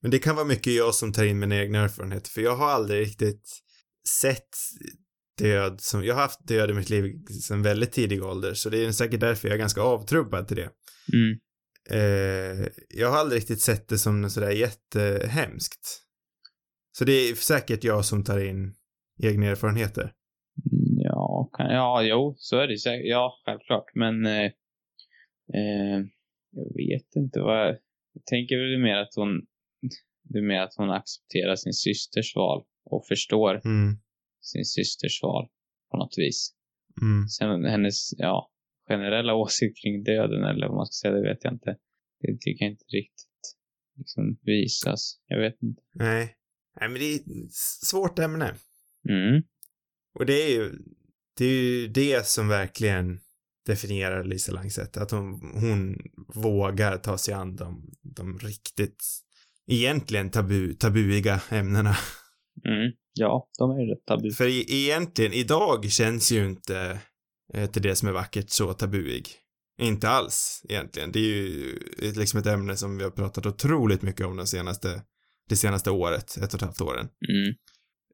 Men 0.00 0.10
det 0.10 0.18
kan 0.18 0.36
vara 0.36 0.46
mycket 0.46 0.74
jag 0.74 0.94
som 0.94 1.12
tar 1.12 1.24
in 1.24 1.38
mina 1.38 1.56
egna 1.56 1.78
erfarenheter, 1.78 2.30
för 2.30 2.40
jag 2.40 2.56
har 2.56 2.66
aldrig 2.66 3.00
riktigt 3.00 3.48
sett 4.08 4.48
död 5.38 5.80
som, 5.80 6.04
jag 6.04 6.14
har 6.14 6.22
haft 6.22 6.48
död 6.48 6.70
i 6.70 6.74
mitt 6.74 6.90
liv 6.90 7.24
sedan 7.42 7.62
väldigt 7.62 7.92
tidig 7.92 8.24
ålder, 8.24 8.54
så 8.54 8.70
det 8.70 8.84
är 8.84 8.92
säkert 8.92 9.20
därför 9.20 9.48
jag 9.48 9.54
är 9.54 9.58
ganska 9.58 9.80
avtrubbad 9.80 10.48
till 10.48 10.56
det. 10.56 10.70
Mm. 11.12 11.38
Eh, 11.90 12.68
jag 12.88 13.10
har 13.10 13.18
aldrig 13.18 13.40
riktigt 13.40 13.60
sett 13.60 13.88
det 13.88 13.98
som 13.98 14.20
något 14.20 14.32
sådär 14.32 14.50
jättehemskt. 14.50 16.00
Så 16.98 17.04
det 17.04 17.12
är 17.12 17.34
säkert 17.34 17.84
jag 17.84 18.04
som 18.04 18.24
tar 18.24 18.38
in 18.38 18.74
egna 19.22 19.46
erfarenheter. 19.46 20.12
Ja, 21.24 21.50
kan, 21.52 21.66
ja, 21.74 22.02
jo, 22.02 22.34
så 22.38 22.58
är 22.58 22.68
det 22.68 22.78
säkert. 22.78 23.06
Ja, 23.06 23.32
självklart. 23.44 23.94
Men 23.94 24.26
eh, 24.26 24.50
eh, 25.54 25.98
jag 26.50 26.76
vet 26.76 27.16
inte 27.16 27.40
vad... 27.40 27.66
Jag 28.12 28.24
tänker 28.26 28.56
väl 28.56 28.82
mer 28.82 28.96
att 28.96 29.14
hon... 29.16 29.46
Det 30.22 30.38
är 30.38 30.42
mer 30.42 30.60
att 30.60 30.74
hon 30.76 30.90
accepterar 30.90 31.56
sin 31.56 31.72
systers 31.72 32.36
val 32.36 32.64
och 32.84 33.06
förstår 33.06 33.54
Mm, 33.64 33.96
sin 34.40 34.64
systers 34.64 35.22
val 35.22 35.48
på 35.90 35.96
något 35.96 36.14
vis. 36.16 36.54
mm. 37.02 37.28
Sen 37.28 37.64
hennes, 37.64 38.10
ja, 38.18 38.50
generella 38.88 39.34
åsikt 39.34 39.78
kring 39.82 40.02
döden 40.02 40.44
eller 40.44 40.66
vad 40.68 40.76
man 40.76 40.86
ska 40.86 41.08
säga, 41.08 41.14
det 41.20 41.28
vet 41.28 41.44
jag 41.44 41.52
inte. 41.52 41.76
Det 42.20 42.38
tycker 42.40 42.64
jag 42.64 42.72
inte 42.72 42.84
riktigt 42.84 43.44
liksom 43.96 44.38
visas. 44.42 45.20
Jag 45.26 45.40
vet 45.40 45.62
inte. 45.62 45.82
Nej. 45.92 46.36
Nej, 46.80 46.88
men 46.88 46.98
det 46.98 47.14
är 47.14 47.16
ett 47.16 47.52
svårt 47.90 48.18
ämne. 48.18 48.54
Mm. 49.08 49.42
Och 50.14 50.26
det 50.26 50.32
är 50.42 50.50
ju, 50.50 50.70
det 51.36 51.44
är 51.44 51.62
ju 51.62 51.88
det 51.88 52.26
som 52.26 52.48
verkligen 52.48 53.20
definierar 53.66 54.24
Lisa 54.24 54.52
Langset, 54.52 54.96
att 54.96 55.10
hon, 55.10 55.40
hon 55.54 55.98
vågar 56.42 56.98
ta 56.98 57.18
sig 57.18 57.34
an 57.34 57.56
de, 57.56 57.90
de 58.02 58.38
riktigt, 58.38 59.04
egentligen 59.70 60.30
tabu, 60.30 60.74
tabuiga 60.74 61.40
ämnena. 61.50 61.96
Mm. 62.66 62.92
Ja, 63.12 63.48
de 63.58 63.70
är 63.70 63.80
ju 63.80 63.86
rätt 63.86 64.06
tabu. 64.06 64.30
För 64.30 64.48
e- 64.48 64.64
egentligen, 64.68 65.32
idag 65.32 65.90
känns 65.90 66.32
ju 66.32 66.46
inte 66.46 67.00
eh, 67.54 67.70
till 67.70 67.82
det 67.82 67.96
som 67.96 68.08
är 68.08 68.12
vackert 68.12 68.50
så 68.50 68.72
tabuig. 68.72 69.28
Inte 69.80 70.08
alls, 70.08 70.62
egentligen. 70.68 71.12
Det 71.12 71.18
är 71.18 71.22
ju 71.22 71.78
liksom 72.16 72.40
ett 72.40 72.46
ämne 72.46 72.76
som 72.76 72.96
vi 72.98 73.04
har 73.04 73.10
pratat 73.10 73.46
otroligt 73.46 74.02
mycket 74.02 74.26
om 74.26 74.36
de 74.36 74.46
senaste, 74.46 75.02
det 75.48 75.56
senaste 75.56 75.90
året, 75.90 76.36
ett 76.36 76.54
och 76.54 76.54
ett 76.54 76.60
halvt 76.60 76.80
åren. 76.80 77.08
Mm. 77.28 77.54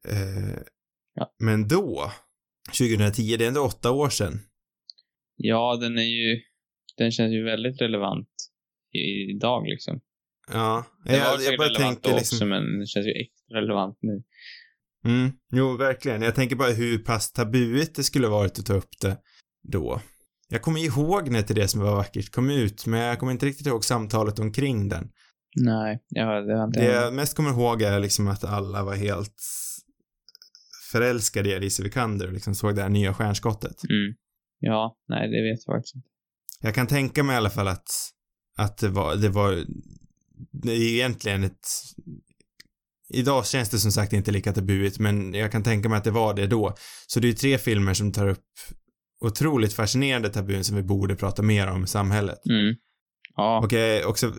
Eh, 0.07 0.59
Ja. 1.13 1.33
Men 1.39 1.67
då, 1.67 2.11
2010, 2.77 3.37
det 3.37 3.43
är 3.45 3.47
ändå 3.47 3.61
åtta 3.61 3.91
år 3.91 4.09
sedan. 4.09 4.39
Ja, 5.35 5.77
den 5.81 5.97
är 5.97 6.03
ju, 6.03 6.41
den 6.97 7.11
känns 7.11 7.33
ju 7.33 7.43
väldigt 7.43 7.81
relevant 7.81 8.27
i- 8.93 9.31
idag 9.35 9.67
liksom. 9.67 9.99
Ja, 10.53 10.83
Den 11.05 11.19
var 11.19 11.25
jag, 11.25 11.41
jag 11.43 11.57
bara 11.57 11.69
tänker 11.79 12.09
då 12.11 12.17
liksom, 12.17 12.35
också, 12.35 12.45
men 12.45 12.77
den 12.77 12.87
känns 12.87 13.05
ju 13.05 13.11
extra 13.11 13.57
relevant 13.61 13.97
nu. 14.01 14.23
mm, 15.05 15.31
jo, 15.53 15.77
verkligen. 15.77 16.21
Jag 16.21 16.35
tänker 16.35 16.55
bara 16.55 16.71
hur 16.71 16.97
pass 16.97 17.31
tabuigt 17.31 17.95
det 17.95 18.03
skulle 18.03 18.27
varit 18.27 18.59
att 18.59 18.65
ta 18.65 18.73
upp 18.73 18.99
det 19.01 19.17
då. 19.63 20.01
Jag 20.49 20.61
kommer 20.61 20.79
ihåg 20.79 21.29
när 21.29 21.41
till 21.41 21.55
det 21.55 21.67
som 21.67 21.81
var 21.81 21.95
vackert 21.95 22.31
kom 22.31 22.49
ut, 22.49 22.85
men 22.85 22.99
jag 22.99 23.19
kommer 23.19 23.31
inte 23.31 23.45
riktigt 23.45 23.67
ihåg 23.67 23.85
samtalet 23.85 24.39
omkring 24.39 24.89
den. 24.89 25.09
Nej, 25.55 25.99
ja, 26.07 26.41
det 26.41 26.57
har 26.57 26.65
inte 26.67 26.79
Det 26.79 26.85
jag 26.85 27.13
mest 27.13 27.35
kommer 27.35 27.49
ihåg 27.49 27.81
är 27.81 27.99
liksom 27.99 28.27
att 28.27 28.43
alla 28.43 28.83
var 28.83 28.95
helt 28.95 29.35
förälskade 30.91 31.49
i 31.49 31.55
Alice 31.55 31.83
Vikander 31.83 32.27
och 32.27 32.33
liksom 32.33 32.55
såg 32.55 32.75
det 32.75 32.81
här 32.81 32.89
nya 32.89 33.13
stjärnskottet. 33.13 33.83
Mm. 33.89 34.13
Ja, 34.59 34.97
nej, 35.07 35.29
det 35.29 35.51
vet 35.51 35.59
jag 35.65 35.75
faktiskt 35.75 35.95
inte. 35.95 36.07
Jag 36.61 36.75
kan 36.75 36.87
tänka 36.87 37.23
mig 37.23 37.33
i 37.33 37.37
alla 37.37 37.49
fall 37.49 37.67
att, 37.67 37.87
att 38.57 38.77
det 38.77 38.89
var, 38.89 39.15
det 39.15 39.29
var, 39.29 39.63
det 40.51 40.71
är 40.71 40.93
egentligen 40.93 41.43
ett, 41.43 41.67
idag 43.09 43.47
känns 43.47 43.69
det 43.69 43.79
som 43.79 43.91
sagt 43.91 44.13
inte 44.13 44.31
lika 44.31 44.53
tabuigt, 44.53 44.99
men 44.99 45.33
jag 45.33 45.51
kan 45.51 45.63
tänka 45.63 45.89
mig 45.89 45.97
att 45.97 46.03
det 46.03 46.11
var 46.11 46.33
det 46.33 46.47
då. 46.47 46.75
Så 47.07 47.19
det 47.19 47.29
är 47.29 47.33
tre 47.33 47.57
filmer 47.57 47.93
som 47.93 48.11
tar 48.11 48.27
upp 48.27 48.45
otroligt 49.25 49.73
fascinerande 49.73 50.29
tabun 50.29 50.63
som 50.63 50.75
vi 50.75 50.83
borde 50.83 51.15
prata 51.15 51.41
mer 51.41 51.67
om 51.67 51.83
i 51.83 51.87
samhället. 51.87 52.45
Mm. 52.49 52.75
Ja, 53.35 53.61
Och 53.63 53.73
jag 53.73 53.81
är 53.81 54.05
också, 54.05 54.33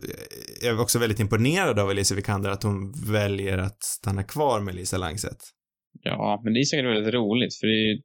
jag 0.63 0.75
är 0.75 0.81
också 0.81 0.99
väldigt 0.99 1.21
imponerad 1.21 1.79
av 1.79 1.91
Elise 1.91 2.15
Vikander 2.15 2.51
att 2.51 2.63
hon 2.63 2.93
väljer 2.93 3.59
att 3.59 3.83
stanna 3.83 4.23
kvar 4.23 4.61
med 4.61 4.75
Lisa 4.75 4.97
Langset. 4.97 5.39
Ja, 6.01 6.41
men 6.45 6.53
det 6.55 6.61
är 6.61 6.65
säkert 6.65 6.87
väldigt 6.87 7.15
roligt 7.15 7.55
för 7.61 7.67
det 7.67 7.73
är 7.73 7.89
ju 7.95 8.03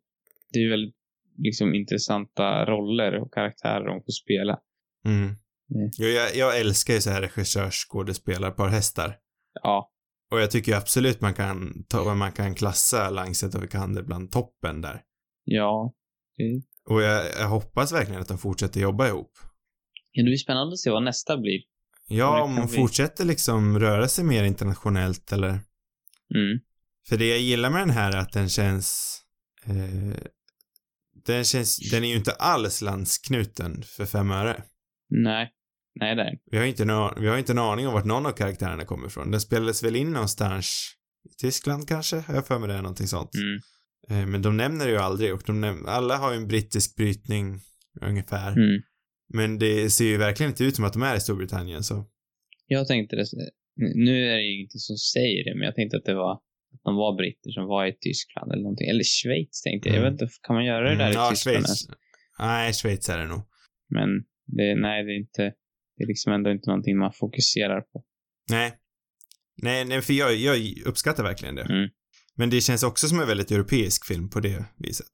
det 0.52 0.60
är 0.60 0.64
ju 0.64 0.70
väldigt 0.70 0.96
liksom 1.38 1.76
intressanta 1.76 2.66
roller 2.66 3.22
och 3.22 3.34
karaktärer 3.34 3.86
de 3.86 4.02
får 4.04 4.12
spela. 4.12 4.60
Mm. 5.06 5.24
Mm. 5.24 5.90
Jo, 5.98 6.08
jag, 6.08 6.36
jag 6.36 6.60
älskar 6.60 6.94
ju 6.94 7.02
så 7.02 7.10
här 7.10 7.22
regissörsskådespelarpar 7.22 8.68
hästar. 8.68 9.18
Ja, 9.64 9.92
Och 10.32 10.40
jag 10.40 10.52
tycker 10.52 10.76
absolut 10.76 11.22
man 11.22 11.34
kan, 11.34 11.84
ta, 11.88 12.16
man 12.16 12.32
kan 12.32 12.56
klassa 12.56 13.10
Langset 13.10 13.56
och 13.56 13.64
Vikander 13.64 14.04
bland 14.04 14.32
toppen 14.32 14.82
där. 14.82 15.02
ja. 15.44 15.94
Det, 16.38 16.62
Och 16.94 17.02
jag, 17.02 17.26
jag 17.40 17.48
hoppas 17.48 17.94
verkligen 17.94 18.22
att 18.22 18.28
de 18.28 18.38
fortsätter 18.38 18.80
jobba 18.82 19.08
ihop. 19.08 19.32
ja, 20.12 20.24
det 20.24 20.26
blir 20.26 20.38
spännande 20.38 20.74
att 20.74 20.80
se 20.80 20.90
vad 20.90 21.04
nästa 21.04 21.38
blir. 21.38 21.62
Ja, 22.08 22.44
om 22.44 22.58
hon 22.58 22.68
bli- 22.68 22.76
fortsätter 22.76 23.26
liksom 23.26 23.80
röra 23.80 24.08
sig 24.08 24.26
mer 24.26 24.44
internationellt 24.44 25.32
eller... 25.32 25.50
Mm. 26.36 26.60
För 27.10 27.18
det 27.18 27.30
jag 27.30 27.40
gillar 27.40 27.70
med 27.70 27.82
den 27.82 27.90
här 27.90 28.12
är 28.12 28.18
att 28.18 28.34
den 28.34 28.50
känns... 28.50 29.18
Eh, 29.66 30.18
den 31.26 31.44
känns... 31.44 31.90
Den 31.92 32.04
är 32.04 32.08
ju 32.08 32.16
inte 32.16 32.32
alls 32.32 32.82
landsknuten 32.82 33.84
för 33.84 34.06
fem 34.06 34.32
öre. 34.32 34.64
Nej, 35.10 35.50
nej 36.00 36.16
det 36.16 36.22
är. 36.22 36.38
Vi 36.52 36.58
har 36.58 36.66
inte, 36.66 36.86
nå, 36.86 37.14
vi 37.20 37.28
har 37.28 37.38
inte 37.38 37.52
en 37.52 37.58
aning 37.58 37.88
om 37.88 37.94
vart 37.94 38.06
någon 38.06 38.26
av 38.26 38.32
karaktärerna 38.32 38.86
kommer 38.86 39.08
ifrån. 39.08 39.32
Den 39.32 39.42
spelades 39.42 39.84
väl 39.84 39.96
in 39.96 40.12
någonstans 40.12 40.94
i 41.30 41.42
Tyskland 41.42 41.88
kanske? 41.88 42.16
Har 42.16 42.36
jag 42.36 42.48
för 42.48 42.60
mig 42.60 42.70
det, 42.70 42.82
någonting 42.82 43.08
sånt. 43.08 43.32
Mm. 43.36 43.60
Eh, 44.10 44.28
men 44.28 44.42
de 44.42 44.58
nämner 44.58 44.86
det 44.86 44.92
ju 44.92 44.98
aldrig 44.98 45.34
och 45.34 45.44
de 45.46 45.66
näm- 45.66 45.88
alla 45.88 46.18
har 46.18 46.32
ju 46.32 46.38
en 46.38 46.48
brittisk 46.48 46.96
brytning 46.96 47.60
ungefär. 48.02 48.52
Mm. 48.52 48.82
Men 49.34 49.60
det 49.60 49.90
ser 49.90 50.06
ju 50.06 50.18
verkligen 50.18 50.52
inte 50.52 50.64
ut 50.64 50.76
som 50.76 50.86
att 50.86 50.94
de 50.94 51.02
är 51.02 51.16
i 51.16 51.20
Storbritannien 51.20 51.84
så. 51.84 52.06
Jag 52.68 52.88
tänkte 52.88 53.16
det, 53.16 53.26
nu 53.96 54.28
är 54.28 54.38
det 54.38 54.54
ingenting 54.54 54.80
som 54.80 54.98
säger 54.98 55.44
det, 55.44 55.56
men 55.56 55.66
jag 55.66 55.76
tänkte 55.76 55.98
att 55.98 56.06
det 56.06 56.16
var 56.16 56.40
de 56.88 56.96
var 56.96 57.12
britter 57.20 57.52
som 57.58 57.66
var 57.74 57.86
i 57.86 57.94
Tyskland 58.06 58.48
eller 58.52 58.64
någonting. 58.64 58.88
Eller 58.92 59.04
Schweiz 59.04 59.62
tänkte 59.62 59.90
jag. 59.90 59.96
Jag 59.96 60.02
Mm. 60.02 60.14
vet 60.14 60.22
inte, 60.22 60.34
kan 60.46 60.54
man 60.56 60.66
göra 60.66 60.84
det 60.90 60.96
där 60.96 61.10
Mm, 61.10 61.12
i 61.12 61.16
ja, 61.16 61.30
Tyskland? 61.30 61.66
Schweiz. 61.66 61.88
Nej, 62.40 62.74
Schweiz 62.74 63.10
är 63.10 63.18
det 63.18 63.28
nog. 63.28 63.42
Men 63.98 64.10
det, 64.58 64.76
nej, 64.76 65.04
det 65.06 65.12
är 65.16 65.20
inte, 65.26 65.44
det 65.98 66.04
är 66.04 66.08
liksom 66.08 66.34
ändå 66.34 66.52
inte 66.52 66.70
någonting 66.70 66.98
man 66.98 67.14
fokuserar 67.14 67.82
på. 67.82 68.04
Nej. 68.50 68.74
Nej, 69.62 69.86
nej 69.86 70.02
för 70.02 70.14
jag, 70.14 70.36
jag 70.36 70.58
uppskattar 70.86 71.24
verkligen 71.24 71.56
det. 71.56 71.62
Mm. 71.64 71.90
Men 72.36 72.50
det 72.50 72.62
känns 72.62 72.84
också 72.84 73.08
som 73.08 73.20
en 73.20 73.28
väldigt 73.28 73.52
europeisk 73.52 74.06
film 74.06 74.30
på 74.30 74.40
det 74.40 74.66
viset. 74.78 75.12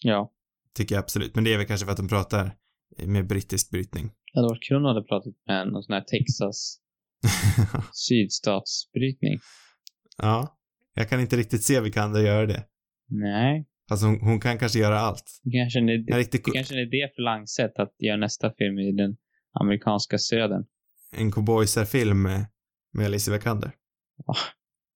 Ja. 0.00 0.32
Tycker 0.76 0.94
jag 0.94 1.02
absolut. 1.02 1.34
Men 1.34 1.44
det 1.44 1.52
är 1.54 1.58
väl 1.58 1.66
kanske 1.66 1.84
för 1.86 1.90
att 1.92 1.96
de 1.96 2.08
pratar 2.08 2.56
med 3.06 3.26
brittisk 3.26 3.70
brytning. 3.70 4.06
Det 4.32 4.38
hade 4.38 4.48
varit 4.48 4.62
kul 4.68 4.76
om 4.76 4.82
de 4.82 4.88
hade 4.88 5.06
pratat 5.06 5.34
med 5.46 5.68
någon 5.72 5.82
sån 5.82 5.92
här 5.94 6.00
Texas 6.00 6.78
sydstatsbrytning. 7.92 9.38
ja. 10.18 10.58
Jag 10.94 11.08
kan 11.08 11.20
inte 11.20 11.36
riktigt 11.36 11.62
se 11.62 11.80
vilka 11.80 12.02
andra 12.02 12.20
göra 12.20 12.46
det. 12.46 12.64
Nej, 13.08 13.66
Alltså 13.90 14.06
hon, 14.06 14.20
hon 14.20 14.40
kan 14.40 14.58
kanske 14.58 14.78
göra 14.78 14.98
allt. 14.98 15.40
det 15.42 15.50
kanske 15.58 15.78
är 15.78 15.90
idé, 15.90 16.12
riktigt 16.18 16.44
det 16.44 16.50
kanske 16.50 16.74
är 16.74 16.78
idé 16.86 17.08
för 17.14 17.22
Langset 17.22 17.78
att 17.78 17.94
göra 17.98 18.16
nästa 18.16 18.52
film 18.58 18.78
i 18.78 18.92
den 18.92 19.16
amerikanska 19.60 20.18
södern. 20.18 20.64
en 21.16 21.30
cowboysarfilm 21.32 22.22
med, 22.22 22.46
med 22.92 23.06
Alicia 23.06 23.34
Vikander. 23.34 23.70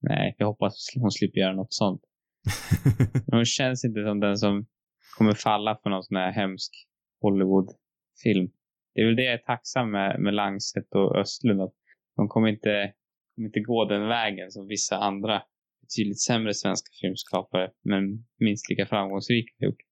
Nej, 0.01 0.35
jag 0.39 0.47
hoppas 0.47 0.73
hon 0.95 1.11
slipper 1.11 1.41
göra 1.41 1.55
något 1.57 1.75
sånt. 1.75 2.01
Hon 3.27 3.45
känns 3.45 3.85
inte 3.85 4.05
som 4.05 4.21
den 4.21 4.37
som 4.37 4.67
kommer 5.19 5.33
falla 5.35 5.79
för 5.83 5.91
någon 5.91 6.03
sån 6.03 6.17
här 6.17 6.33
hemsk 6.33 6.73
Hollywood-film. 7.21 8.51
Det 8.95 9.01
är 9.01 9.07
väl 9.07 9.17
det 9.17 9.25
jag 9.25 9.35
är 9.35 9.39
tacksam 9.39 9.91
med, 9.91 10.21
med 10.21 10.35
Langset 10.35 10.95
och 10.95 11.17
Östlund. 11.17 11.61
Att 11.63 11.75
de 12.17 12.29
kommer 12.29 12.49
inte, 12.49 12.93
kommer 13.35 13.47
inte 13.49 13.61
gå 13.61 13.85
den 13.85 14.09
vägen 14.09 14.51
som 14.51 14.67
vissa 14.67 14.97
andra 14.97 15.43
betydligt 15.87 16.23
sämre 16.23 16.55
svenska 16.55 16.89
filmskapare, 17.01 17.69
men 17.85 18.03
minst 18.41 18.71
lika 18.71 18.87
framgångsrika 18.87 19.53
gjort. 19.65 19.83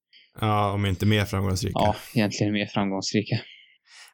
Ja, 0.40 0.72
om 0.72 0.86
inte 0.86 1.06
mer 1.06 1.24
framgångsrika. 1.24 1.72
Ja, 1.74 1.96
egentligen 2.14 2.52
mer 2.52 2.66
framgångsrika. 2.66 3.36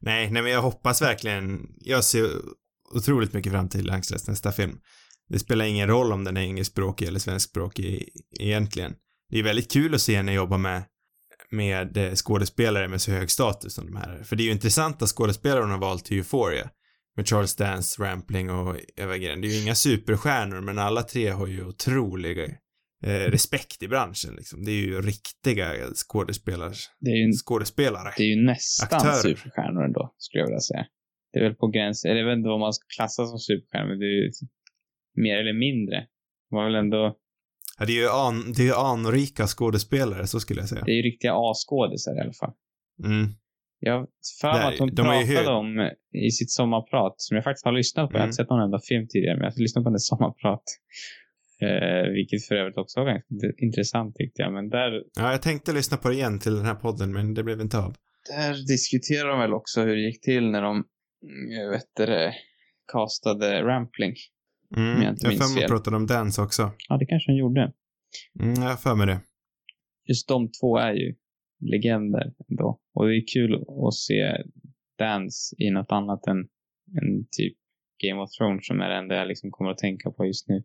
Nej, 0.01 0.31
nej 0.31 0.43
men 0.43 0.53
jag 0.53 0.63
hoppas 0.63 1.03
verkligen, 1.03 1.61
jag 1.79 2.05
ser 2.05 2.27
otroligt 2.95 3.33
mycket 3.33 3.53
fram 3.53 3.69
till 3.69 3.87
Langslets 3.87 4.29
nästa 4.29 4.53
film. 4.53 4.79
Det 5.29 5.39
spelar 5.39 5.65
ingen 5.65 5.89
roll 5.89 6.13
om 6.13 6.25
den 6.25 6.37
är 6.37 6.41
engelskspråkig 6.41 7.09
eller 7.09 7.19
svenskspråkig 7.19 8.09
egentligen. 8.41 8.95
Det 9.31 9.39
är 9.39 9.43
väldigt 9.43 9.73
kul 9.73 9.95
att 9.95 10.01
se 10.01 10.17
henne 10.17 10.33
jobba 10.33 10.57
med, 10.57 10.83
med 11.51 11.97
eh, 11.97 12.15
skådespelare 12.15 12.89
med 12.89 13.01
så 13.01 13.11
hög 13.11 13.31
status 13.31 13.75
som 13.75 13.87
de 13.87 13.97
här. 13.97 14.23
För 14.25 14.37
det 14.37 14.43
är 14.43 14.45
ju 14.45 14.51
intressanta 14.51 15.07
skådespelare 15.07 15.61
hon 15.61 15.71
har 15.71 15.79
valt 15.79 16.05
till 16.05 16.17
Euphoria. 16.17 16.71
Med 17.17 17.29
Charles 17.29 17.57
Dance, 17.57 18.03
Rampling 18.03 18.51
och 18.51 18.77
Eva 18.97 19.19
Green. 19.19 19.41
Det 19.41 19.47
är 19.49 19.51
ju 19.51 19.63
inga 19.63 19.75
superstjärnor, 19.75 20.61
men 20.61 20.79
alla 20.79 21.03
tre 21.03 21.29
har 21.29 21.47
ju 21.47 21.65
otroliga 21.65 22.45
eh, 23.05 23.31
respekt 23.31 23.83
i 23.83 23.89
branschen 23.89 24.35
liksom. 24.37 24.65
Det 24.65 24.71
är 24.71 24.83
ju 24.83 25.03
riktiga 25.03 25.67
skådespelare. 25.95 26.73
Det 27.01 27.11
är 27.11 27.27
ju, 27.27 27.33
skådespelare. 27.33 28.13
det 28.17 28.23
är 28.23 28.37
ju 28.37 28.47
nästan 28.47 28.97
Aktörer. 28.97 29.23
superstjärnor 29.23 29.85
ändå, 29.85 30.15
skulle 30.19 30.41
jag 30.41 30.47
vilja 30.47 30.61
säga. 30.61 30.87
Det 31.33 31.39
är 31.39 31.45
väl 31.45 31.55
på 31.55 31.69
gränsen, 31.69 32.11
eller 32.11 32.21
jag 32.21 32.29
vet 32.29 32.37
inte 32.37 32.49
vad 32.49 32.61
man 32.61 32.73
ska 32.73 32.85
klassa 32.97 33.27
som 33.27 33.39
superstjärnor, 33.39 33.89
men 33.89 33.99
det 33.99 34.05
är 34.07 34.17
ju 34.25 34.31
mer 35.15 35.37
eller 35.37 35.59
mindre. 35.59 36.07
Var 36.51 36.65
väl 36.65 36.75
ändå, 36.75 37.17
Ja, 37.79 37.87
det 37.87 37.93
är 37.93 38.03
ju 38.03 38.09
an, 38.09 38.53
det 38.57 38.63
är 38.63 38.67
ju 38.67 38.75
anrika 38.75 39.47
skådespelare, 39.47 40.27
så 40.27 40.41
skulle 40.41 40.61
jag 40.61 40.69
säga. 40.69 40.83
det 40.85 40.93
är 40.93 40.97
ju 40.97 41.03
riktiga 41.03 41.33
A-skådisar 41.35 42.17
i 42.17 42.21
alla 42.21 42.33
fall. 42.33 42.53
Mm. 43.05 43.27
Jag 43.83 44.07
för 44.41 44.49
att 44.49 44.79
hon 44.79 44.89
de 44.95 45.03
pratade 45.03 45.51
om 45.57 45.91
i 46.27 46.31
sitt 46.31 46.51
sommarprat, 46.51 47.15
som 47.17 47.35
jag 47.35 47.45
faktiskt 47.45 47.65
har 47.65 47.73
lyssnat 47.73 48.11
på. 48.11 48.15
Jag 48.15 48.19
har 48.21 48.25
Mm. 48.25 48.29
inte 48.29 48.37
sett 48.37 48.51
någon 48.51 48.63
enda 48.63 48.81
film 48.89 49.07
tidigare, 49.09 49.37
men 49.37 49.45
jag 49.45 49.53
har 49.53 49.59
lyssnat 49.61 49.85
på 49.85 49.91
hennes 49.91 50.07
sommarprat. 50.07 50.63
Eh, 51.63 52.11
vilket 52.13 52.47
för 52.47 52.55
övrigt 52.55 52.77
också 52.77 53.01
var 53.01 53.07
ganska 53.07 53.27
intressant 53.59 54.17
tyckte 54.17 54.43
jag. 54.43 54.53
Men 54.53 54.69
där, 54.69 54.91
Ja, 55.19 55.31
jag 55.31 55.43
tänkte 55.43 55.73
lyssna 55.73 55.97
på 55.97 56.09
det 56.09 56.15
igen 56.15 56.39
till 56.39 56.55
den 56.55 56.65
här 56.65 56.75
podden, 56.75 57.13
men 57.13 57.35
det 57.35 57.43
blev 57.43 57.61
inte 57.61 57.79
av. 57.79 57.95
där 58.29 58.67
diskuterar 58.69 59.29
de 59.29 59.39
väl 59.39 59.55
också 59.55 59.81
hur 59.81 59.97
det 59.97 60.03
gick 60.03 60.21
till 60.23 60.51
när 60.51 60.63
de, 60.63 60.77
mm, 60.77 61.51
jag 61.61 61.71
vet 61.71 61.95
det, 61.97 62.35
castade 62.93 63.63
Rampling. 63.63 64.15
Mm. 64.77 64.97
Om 64.97 65.03
jag 65.03 65.13
inte 65.13 65.27
Jag 65.27 65.31
minns 65.31 65.55
fel. 65.59 65.69
pratade 65.69 65.97
om 65.97 66.07
Dance 66.07 66.43
också. 66.43 66.71
Ja, 66.89 66.97
det 66.97 67.07
kanske 67.07 67.33
de 67.33 67.37
gjorde. 67.39 67.73
Mm, 68.41 68.55
jag 68.63 68.69
har 68.71 68.77
för 68.77 68.95
mig 68.95 69.07
det. 69.07 69.21
Just 70.09 70.29
de 70.29 70.51
två 70.61 70.79
är 70.79 70.93
ju 70.93 71.15
legender 71.61 72.33
ändå. 72.51 72.81
Och 72.95 73.07
det 73.09 73.17
är 73.17 73.25
kul 73.35 73.55
att 73.55 73.95
se 73.95 74.37
Dance 74.99 75.55
i 75.59 75.71
något 75.71 75.93
annat 75.93 76.27
än, 76.27 76.39
än 77.03 77.27
typ 77.31 77.57
Game 78.05 78.21
of 78.23 78.31
Thrones 78.31 78.67
som 78.67 78.81
är 78.81 78.89
det 78.89 78.97
enda 78.97 79.15
jag 79.15 79.29
liksom 79.29 79.51
kommer 79.51 79.71
att 79.71 79.79
tänka 79.79 80.11
på 80.11 80.27
just 80.27 80.49
nu. 80.49 80.63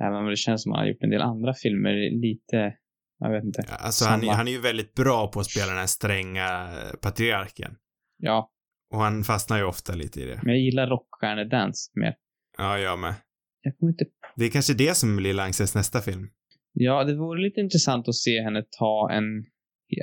Även 0.00 0.14
om 0.14 0.26
det 0.26 0.36
känns 0.36 0.62
som 0.62 0.72
att 0.72 0.78
han 0.78 0.84
har 0.86 0.92
gjort 0.92 1.02
en 1.02 1.10
del 1.10 1.22
andra 1.22 1.54
filmer 1.54 2.10
lite, 2.10 2.74
jag 3.18 3.30
vet 3.32 3.44
inte. 3.44 3.62
Alltså, 3.62 4.04
han, 4.04 4.28
han 4.28 4.48
är 4.48 4.52
ju 4.52 4.60
väldigt 4.60 4.94
bra 4.94 5.28
på 5.28 5.40
att 5.40 5.46
spela 5.46 5.66
den 5.66 5.78
här 5.78 5.86
stränga 5.86 6.46
eh, 6.46 6.96
patriarken. 7.02 7.76
Ja, 8.18 8.50
Och 8.90 8.98
han 8.98 9.24
fastnar 9.24 9.58
ju 9.58 9.64
ofta 9.64 9.94
lite 9.94 10.20
i 10.20 10.24
det. 10.24 10.40
men 10.42 10.54
jag 10.54 10.62
gillar 10.62 10.86
rockstjärnedans 10.86 11.92
mer. 11.94 12.14
Ja, 12.58 12.78
jag 12.78 12.98
med. 12.98 13.14
Jag 13.62 13.78
kommer 13.78 13.92
inte 13.92 14.04
Det 14.36 14.44
är 14.44 14.50
kanske 14.50 14.74
det 14.74 14.96
som 14.96 15.16
blir 15.16 15.34
Langses 15.34 15.74
nästa 15.74 16.00
film. 16.00 16.28
Ja, 16.72 17.04
det 17.04 17.14
vore 17.16 17.42
lite 17.42 17.60
intressant 17.60 18.08
att 18.08 18.14
se 18.14 18.42
henne 18.42 18.64
ta 18.78 19.10
en... 19.12 19.44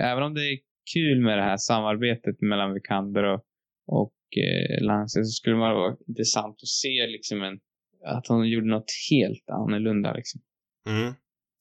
Även 0.01 0.23
om 0.23 0.33
det 0.33 0.41
är 0.41 0.59
kul 0.93 1.21
med 1.21 1.37
det 1.37 1.43
här 1.43 1.57
samarbetet 1.57 2.41
mellan 2.41 2.73
Vikander 2.73 3.23
och, 3.23 3.43
och 3.85 4.13
eh, 4.37 4.85
Lance 4.85 5.23
så 5.23 5.31
skulle 5.31 5.55
det 5.55 5.59
vara 5.59 5.95
intressant 6.07 6.55
att 6.61 6.67
se 6.67 7.07
liksom 7.07 7.43
en... 7.43 7.59
Att 8.05 8.27
hon 8.27 8.49
gjorde 8.49 8.67
något 8.67 8.91
helt 9.11 9.49
annorlunda 9.49 10.13
liksom. 10.13 10.41
Mm. 10.89 11.13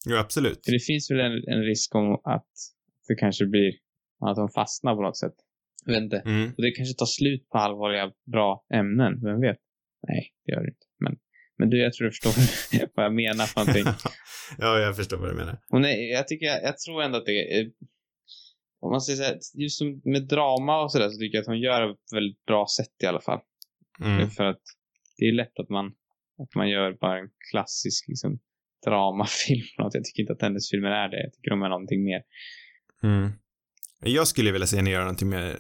Jo, 0.07 0.17
absolut. 0.17 0.65
För 0.65 0.73
det 0.73 0.85
finns 0.87 1.11
väl 1.11 1.21
en, 1.21 1.49
en 1.49 1.63
risk 1.63 1.95
om 1.95 2.21
att 2.25 2.51
det 3.09 3.15
kanske 3.15 3.47
blir... 3.47 3.73
Att 4.21 4.37
hon 4.37 4.49
fastnar 4.49 4.95
på 4.95 5.03
något 5.03 5.19
sätt. 5.19 5.35
Jag 5.85 5.95
vet 5.95 6.03
inte. 6.03 6.19
Mm. 6.19 6.53
Och 6.57 6.63
det 6.63 6.71
kanske 6.71 6.95
tar 6.95 7.07
slut 7.07 7.49
på 7.49 7.59
allvarliga, 7.59 8.13
bra 8.33 8.65
ämnen. 8.75 9.21
Vem 9.23 9.41
vet? 9.41 9.59
Nej, 10.09 10.33
det 10.45 10.53
gör 10.53 10.61
det 10.61 10.69
inte. 10.69 10.87
Men, 10.99 11.17
men 11.59 11.71
du, 11.71 11.83
jag 11.83 11.93
tror 11.93 12.05
du 12.05 12.11
förstår 12.11 12.33
vad 12.95 13.05
jag 13.05 13.15
menar 13.15 13.45
för 13.45 13.61
någonting. 13.61 13.85
ja, 14.59 14.79
jag 14.79 14.97
förstår 14.97 15.17
vad 15.17 15.31
du 15.31 15.35
menar. 15.35 15.59
Hon 15.69 15.85
är, 15.85 16.13
jag, 16.13 16.29
tycker, 16.29 16.47
jag 16.47 16.79
tror 16.79 17.03
ändå 17.03 17.19
att 17.19 17.27
det 17.27 17.59
är... 17.59 17.71
Om 18.81 18.91
man 18.91 19.01
säger 19.01 19.17
så 19.17 19.23
här, 19.23 19.39
just 19.55 19.81
med 20.05 20.29
drama 20.29 20.83
och 20.83 20.93
sådär 20.93 21.09
så 21.09 21.19
tycker 21.19 21.39
jag 21.39 21.43
att 21.43 21.47
hon 21.47 21.61
gör 21.61 21.91
ett 21.91 22.13
väldigt 22.15 22.45
bra 22.45 22.67
sätt 22.77 22.95
i 23.03 23.07
alla 23.07 23.21
fall. 23.21 23.41
Mm. 24.01 24.31
För 24.31 24.45
att 24.45 24.63
det 25.19 25.25
är 25.25 25.33
lätt 25.33 25.59
att 25.61 25.69
man, 25.69 25.87
att 26.43 26.55
man 26.55 26.69
gör 26.69 26.97
bara 27.01 27.19
en 27.19 27.29
klassisk 27.51 28.09
liksom, 28.09 28.39
dramafilm. 28.87 29.67
Jag 29.77 29.93
tycker 29.93 30.21
inte 30.21 30.33
att 30.33 30.43
hennes 30.43 30.71
filmer 30.71 30.91
är 30.91 31.09
det. 31.09 31.23
Jag 31.23 31.33
tycker 31.33 31.51
de 31.51 31.63
är 31.63 31.69
någonting 31.69 32.05
mer. 32.05 32.23
Mm. 33.03 33.33
Jag 34.05 34.27
skulle 34.27 34.53
vilja 34.53 34.67
se 34.67 34.77
henne 34.77 34.91
göra 34.91 35.05
någonting 35.05 35.29
med, 35.29 35.57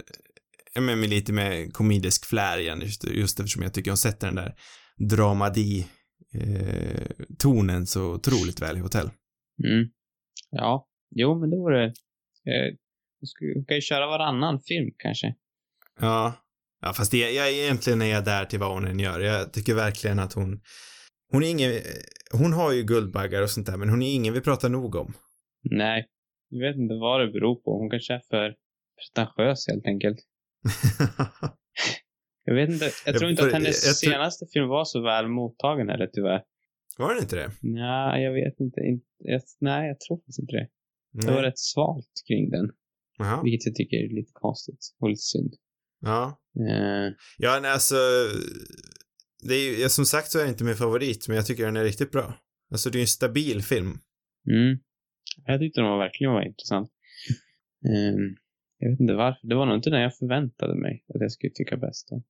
ja, 0.74 0.80
men 0.80 1.00
med 1.00 1.08
lite 1.08 1.32
mer 1.32 1.70
komedisk 1.70 2.26
flär 2.26 2.58
igen, 2.58 2.80
just, 2.80 3.04
just 3.04 3.40
eftersom 3.40 3.62
jag 3.62 3.74
tycker 3.74 3.90
hon 3.90 3.96
sätter 3.96 4.26
den 4.26 4.36
där 4.36 4.54
dramadi 5.10 5.86
eh, 6.34 7.84
så 7.84 8.14
otroligt 8.14 8.62
väl 8.62 8.76
i 8.76 8.80
hotell. 8.80 9.10
Mm. 9.64 9.88
Ja, 10.50 10.88
jo 11.10 11.40
men 11.40 11.50
det 11.50 11.56
vore... 11.56 11.84
Eh, 11.84 12.74
hon 13.54 13.64
kan 13.64 13.74
ju 13.76 13.80
köra 13.80 14.06
varannan 14.06 14.60
film 14.60 14.90
kanske. 14.98 15.34
Ja. 16.00 16.34
Ja, 16.82 16.92
fast 16.92 17.10
det, 17.10 17.32
jag, 17.32 17.52
egentligen 17.52 18.02
är 18.02 18.06
jag 18.06 18.24
där 18.24 18.44
till 18.44 18.58
vad 18.58 18.72
hon 18.72 18.86
än 18.86 18.98
gör. 18.98 19.20
Jag 19.20 19.52
tycker 19.52 19.74
verkligen 19.74 20.18
att 20.18 20.32
hon, 20.32 20.60
hon 21.32 21.42
är 21.42 21.50
ingen, 21.50 21.72
hon 22.32 22.52
har 22.52 22.72
ju 22.72 22.82
guldbaggar 22.82 23.42
och 23.42 23.50
sånt 23.50 23.66
där, 23.66 23.76
men 23.76 23.88
hon 23.88 24.02
är 24.02 24.14
ingen 24.14 24.34
vi 24.34 24.40
pratar 24.40 24.68
nog 24.68 24.94
om. 24.94 25.12
Nej, 25.70 26.06
jag 26.48 26.60
vet 26.68 26.76
inte 26.76 26.94
vad 26.94 27.20
det 27.20 27.32
beror 27.32 27.54
på. 27.54 27.78
Hon 27.78 27.90
kanske 27.90 28.14
är 28.14 28.22
för 28.30 28.54
pretentiös 28.96 29.68
helt 29.68 29.86
enkelt. 29.86 30.18
Jag 32.48 32.54
vet 32.54 32.70
inte. 32.70 32.90
Jag 33.06 33.18
tror 33.18 33.30
inte 33.30 33.46
att 33.46 33.52
hennes 33.52 33.86
jag 33.86 33.96
senaste 33.96 34.46
film 34.52 34.68
var 34.68 34.84
så 34.84 35.02
väl 35.02 35.28
mottagen 35.28 35.88
heller 35.88 36.06
tyvärr. 36.12 36.42
Var 36.98 37.14
det 37.14 37.20
inte 37.20 37.36
det? 37.36 37.50
Nej, 37.60 38.22
jag 38.22 38.32
vet 38.32 38.60
inte. 38.60 38.80
Nej, 39.60 39.88
jag 39.88 40.00
tror 40.00 40.16
faktiskt 40.16 40.38
inte 40.38 40.52
det. 40.52 40.68
Det 41.12 41.26
var 41.26 41.34
Nej. 41.34 41.42
rätt 41.42 41.58
svalt 41.58 42.12
kring 42.28 42.50
den. 42.50 42.70
Jaha. 43.18 43.42
Vilket 43.42 43.66
jag 43.66 43.74
tycker 43.74 43.96
är 43.96 44.08
lite 44.08 44.30
konstigt 44.34 44.94
och 45.00 45.08
lite 45.08 45.20
synd. 45.20 45.54
Ja. 46.00 46.40
Eh, 46.70 47.12
Ja, 47.38 47.58
nej, 47.62 47.70
alltså, 47.70 47.96
det 49.48 49.54
är 49.54 49.78
ju, 49.82 49.88
som 49.88 50.04
sagt 50.04 50.30
så 50.30 50.38
är 50.38 50.42
det 50.42 50.48
inte 50.48 50.64
min 50.64 50.76
favorit, 50.76 51.28
men 51.28 51.36
jag 51.36 51.46
tycker 51.46 51.64
den 51.64 51.76
är 51.76 51.84
riktigt 51.84 52.10
bra. 52.10 52.34
Alltså, 52.70 52.90
det 52.90 52.96
är 52.96 53.00
ju 53.00 53.02
en 53.02 53.06
stabil 53.06 53.62
film. 53.62 53.98
mm. 54.50 54.78
Jag 55.46 55.60
tyckte 55.60 55.80
den 55.80 55.90
var 55.90 55.98
verkligen 55.98 56.32
var 56.32 56.42
intressant. 56.46 56.90
Eh, 57.86 58.14
jag 58.78 58.90
vet 58.90 59.00
inte 59.00 59.14
varför. 59.14 59.48
Det 59.48 59.54
var 59.54 59.66
nog 59.66 59.76
inte 59.76 59.90
den 59.90 60.00
jag 60.00 60.16
förväntade 60.16 60.74
mig 60.74 61.04
att 61.14 61.20
jag 61.20 61.32
skulle 61.32 61.52
tycka 61.52 61.76
bäst 61.76 62.12
om. 62.12 62.24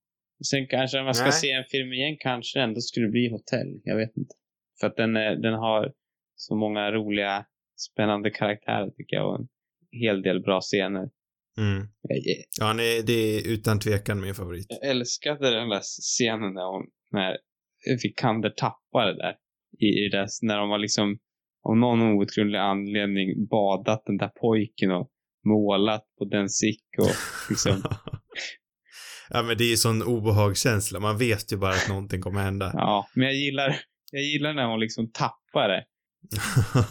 Sen 0.49 0.67
kanske 0.67 0.99
om 0.99 1.05
jag 1.05 1.15
ska 1.15 1.25
Nej. 1.25 1.31
se 1.33 1.51
en 1.51 1.63
film 1.63 1.93
igen 1.93 2.17
kanske 2.19 2.59
ändå 2.61 2.81
skulle 2.81 3.07
bli 3.07 3.29
Hotell. 3.29 3.81
Jag 3.83 3.95
vet 3.97 4.17
inte. 4.17 4.35
För 4.79 4.87
att 4.87 4.95
den, 4.95 5.15
är, 5.15 5.35
den 5.35 5.53
har 5.53 5.93
så 6.35 6.55
många 6.55 6.91
roliga, 6.91 7.45
spännande 7.77 8.29
karaktärer 8.29 8.89
tycker 8.89 9.15
jag 9.15 9.29
och 9.29 9.39
en 9.39 9.47
hel 9.97 10.21
del 10.21 10.41
bra 10.41 10.61
scener. 10.61 11.09
Mm. 11.57 11.87
Ja, 12.59 12.73
nej, 12.73 13.03
det 13.03 13.13
är 13.13 13.47
utan 13.47 13.79
tvekan 13.79 14.21
min 14.21 14.35
favorit. 14.35 14.65
jag 14.69 14.89
älskade 14.89 15.51
den 15.51 15.69
där 15.69 15.81
scenen 15.81 16.53
när, 16.53 16.71
hon, 16.71 16.85
när 17.11 17.37
Vikander 18.03 18.49
tappade 18.49 19.17
där. 19.17 19.35
I, 19.79 19.85
i 19.85 20.09
det, 20.09 20.27
när 20.41 20.57
de 20.57 20.69
har 20.69 20.77
liksom 20.77 21.17
av 21.69 21.77
någon 21.77 22.01
outgrundlig 22.01 22.59
anledning 22.59 23.47
badat 23.47 24.03
den 24.05 24.17
där 24.17 24.31
pojken 24.41 24.91
och 24.91 25.09
målat 25.45 26.03
på 26.17 26.25
den 26.25 26.49
sick 26.49 26.85
och 26.97 27.11
liksom, 27.49 27.81
ja, 29.29 29.43
men 29.43 29.57
det 29.57 29.63
är 29.63 29.69
ju 29.69 29.77
sån 29.77 30.03
obehagskänsla. 30.03 30.99
Man 30.99 31.17
vet 31.17 31.53
ju 31.53 31.57
bara 31.57 31.73
att 31.73 31.89
någonting 31.89 32.21
kommer 32.21 32.41
hända. 32.41 32.71
ja. 32.73 33.07
Men 33.13 33.25
jag 33.25 33.35
gillar, 33.35 33.79
jag 34.11 34.23
gillar 34.23 34.53
när 34.53 34.65
hon 34.65 34.79
liksom 34.79 35.11
tappar 35.11 35.69
det. 35.69 35.83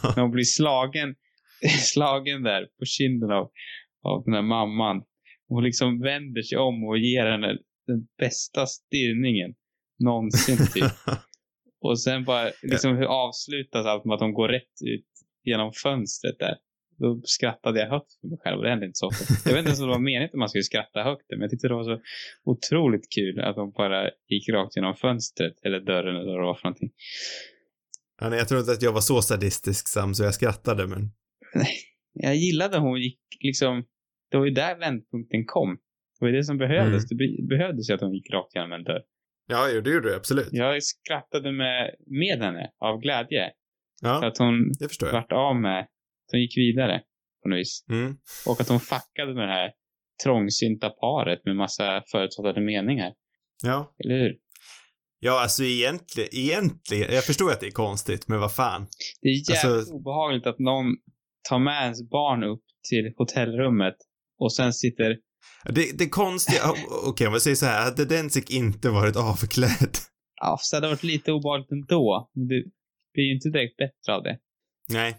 När 0.17 0.23
hon 0.23 0.31
blir 0.31 0.45
slagen, 0.45 1.15
slagen 1.93 2.43
där 2.43 2.63
på 2.79 2.85
kinden 2.85 3.31
av, 3.31 3.51
av 4.03 4.25
den 4.25 4.35
här 4.35 4.43
mamman. 4.43 5.03
Hon 5.49 5.65
liksom 5.65 6.01
vänder 6.01 6.43
sig 6.43 6.59
om 6.59 6.85
och 6.85 6.99
ger 6.99 7.27
henne 7.27 7.59
den 7.87 8.07
bästa 8.19 8.67
stirrningen 8.67 9.55
någonsin 9.99 10.59
typ. 10.75 10.93
Och 11.81 12.01
sen 12.01 12.25
bara 12.25 12.51
liksom 12.63 12.97
hur 12.97 13.05
avslutas 13.05 13.87
allt 13.87 14.05
med 14.05 14.15
att 14.15 14.21
de 14.21 14.33
går 14.33 14.49
rätt 14.49 14.77
ut 14.85 15.07
genom 15.45 15.73
fönstret 15.73 16.39
där. 16.39 16.57
då 16.99 17.21
skrattade 17.25 17.81
jag 17.81 17.91
högt 17.91 18.13
för 18.21 18.29
mig 18.29 18.39
själv 18.45 18.59
och 18.59 18.65
det 18.65 18.71
hände 18.71 18.87
inte 18.87 18.99
så 18.99 19.07
ofta. 19.07 19.35
Jag 19.45 19.53
vet 19.53 19.59
inte 19.59 19.69
ens 19.69 19.81
om 19.81 19.87
det 19.87 19.93
var 19.93 20.01
meningen 20.01 20.25
att 20.25 20.39
man 20.39 20.49
skulle 20.49 20.65
skratta 20.65 21.03
högt, 21.03 21.27
men 21.29 21.41
jag 21.41 21.51
tyckte 21.51 21.69
det 21.69 21.75
var 21.75 21.85
så 21.85 22.01
otroligt 22.45 23.13
kul 23.15 23.41
att 23.41 23.57
de 23.57 23.73
bara 23.73 24.11
gick 24.29 24.49
rakt 24.49 24.77
genom 24.77 24.95
fönstret 24.95 25.55
eller 25.65 25.81
dörren 25.81 26.17
eller 26.17 26.33
vad 26.33 26.41
det 26.41 26.47
var 26.47 26.55
för 26.55 26.65
någonting. 26.65 26.91
Ja, 28.21 28.29
nej, 28.29 28.39
jag 28.39 28.49
tror 28.49 28.61
inte 28.61 28.73
att 28.73 28.83
jag 28.83 28.93
var 28.93 29.01
så 29.01 29.23
sadistisk 29.23 29.89
Sam, 29.89 30.15
så 30.15 30.23
jag 30.23 30.35
skrattade, 30.35 30.87
men... 30.87 31.11
Jag 32.13 32.37
gillade 32.37 32.79
hon 32.79 33.01
gick 33.01 33.21
liksom, 33.41 33.85
det 34.31 34.37
var 34.37 34.45
ju 34.45 34.51
där 34.51 34.79
vändpunkten 34.79 35.45
kom. 35.47 35.77
Det 36.19 36.25
var 36.27 36.33
det 36.33 36.45
som 36.45 36.59
behövdes. 36.59 37.05
Mm. 37.05 37.07
Det 37.11 37.15
be- 37.17 37.57
behövdes 37.57 37.91
ju 37.91 37.95
att 37.95 38.01
hon 38.01 38.15
gick 38.15 38.31
rakt 38.33 38.55
genom 38.55 38.73
en 38.73 38.85
dörr. 38.85 39.03
Ja, 39.49 39.67
det 39.67 39.75
gjorde 39.75 40.01
du 40.01 40.15
absolut. 40.15 40.49
Jag 40.51 40.83
skrattade 40.83 41.53
med, 41.53 41.95
med 42.07 42.39
henne 42.39 42.71
av 42.79 43.01
glädje. 43.01 43.51
Ja, 44.03 44.27
att 44.27 44.39
hon 44.39 44.73
det 44.81 44.89
förstår 44.89 45.09
jag. 45.09 45.13
vart 45.15 45.33
av 45.33 45.57
med, 45.57 45.81
att 45.81 46.31
hon 46.33 46.41
gick 46.41 46.57
vidare 46.59 47.03
på 47.43 47.49
något 47.49 47.59
vis. 47.59 47.85
Mm. 47.91 48.17
Och 48.47 48.61
att 48.61 48.69
hon 48.69 48.81
fuckade 48.81 49.35
med 49.35 49.49
det 49.49 49.53
här 49.53 49.71
trångsynta 50.25 50.91
paret 50.91 51.45
med 51.45 51.57
massa 51.57 52.03
förutfattade 52.13 52.61
meningar. 52.61 53.13
Ja. 53.65 53.95
Eller 54.05 54.19
hur? 54.19 54.37
Ja, 55.19 55.43
alltså 55.43 55.63
egentligen, 55.65 56.29
egentligen, 56.33 57.15
jag 57.15 57.25
förstår 57.25 57.51
att 57.53 57.61
det 57.61 57.67
är 57.67 57.71
konstigt, 57.71 58.29
men 58.29 58.41
vad 58.41 58.55
fan. 58.55 58.87
Det 59.23 59.29
är 59.29 59.33
jävligt 59.51 59.77
Alltså- 59.77 59.95
obehagligt 59.95 60.47
att 60.47 60.59
någon 60.59 60.87
tar 61.49 61.59
med 61.59 61.83
ens 61.83 62.11
barn 62.11 62.45
upp 62.45 62.65
till 62.91 63.13
hotellrummet 63.17 63.97
och 64.39 64.53
sen 64.53 64.73
sitter... 64.73 65.17
Det, 65.65 65.99
det 65.99 66.09
konstiga, 66.09 66.61
okej 67.07 67.27
om 67.27 67.33
jag 67.33 67.43
säger 67.43 67.57
så 67.57 67.67
här, 67.67 67.85
hade 67.85 68.05
Densik 68.05 68.51
inte 68.51 68.91
varit 68.91 69.17
avklädd, 69.17 69.97
Ja, 70.41 70.59
så 70.61 70.77
hade 70.77 70.87
det 70.87 70.91
varit 70.91 71.03
lite 71.03 71.33
obehagligt 71.33 71.73
ändå. 71.73 72.31
Men 72.35 72.49
det 72.49 72.63
blir 73.15 73.25
ju 73.25 73.35
inte 73.35 73.49
direkt 73.49 73.77
bättre 73.77 74.15
av 74.17 74.23
det. 74.23 74.39
nej. 74.89 75.17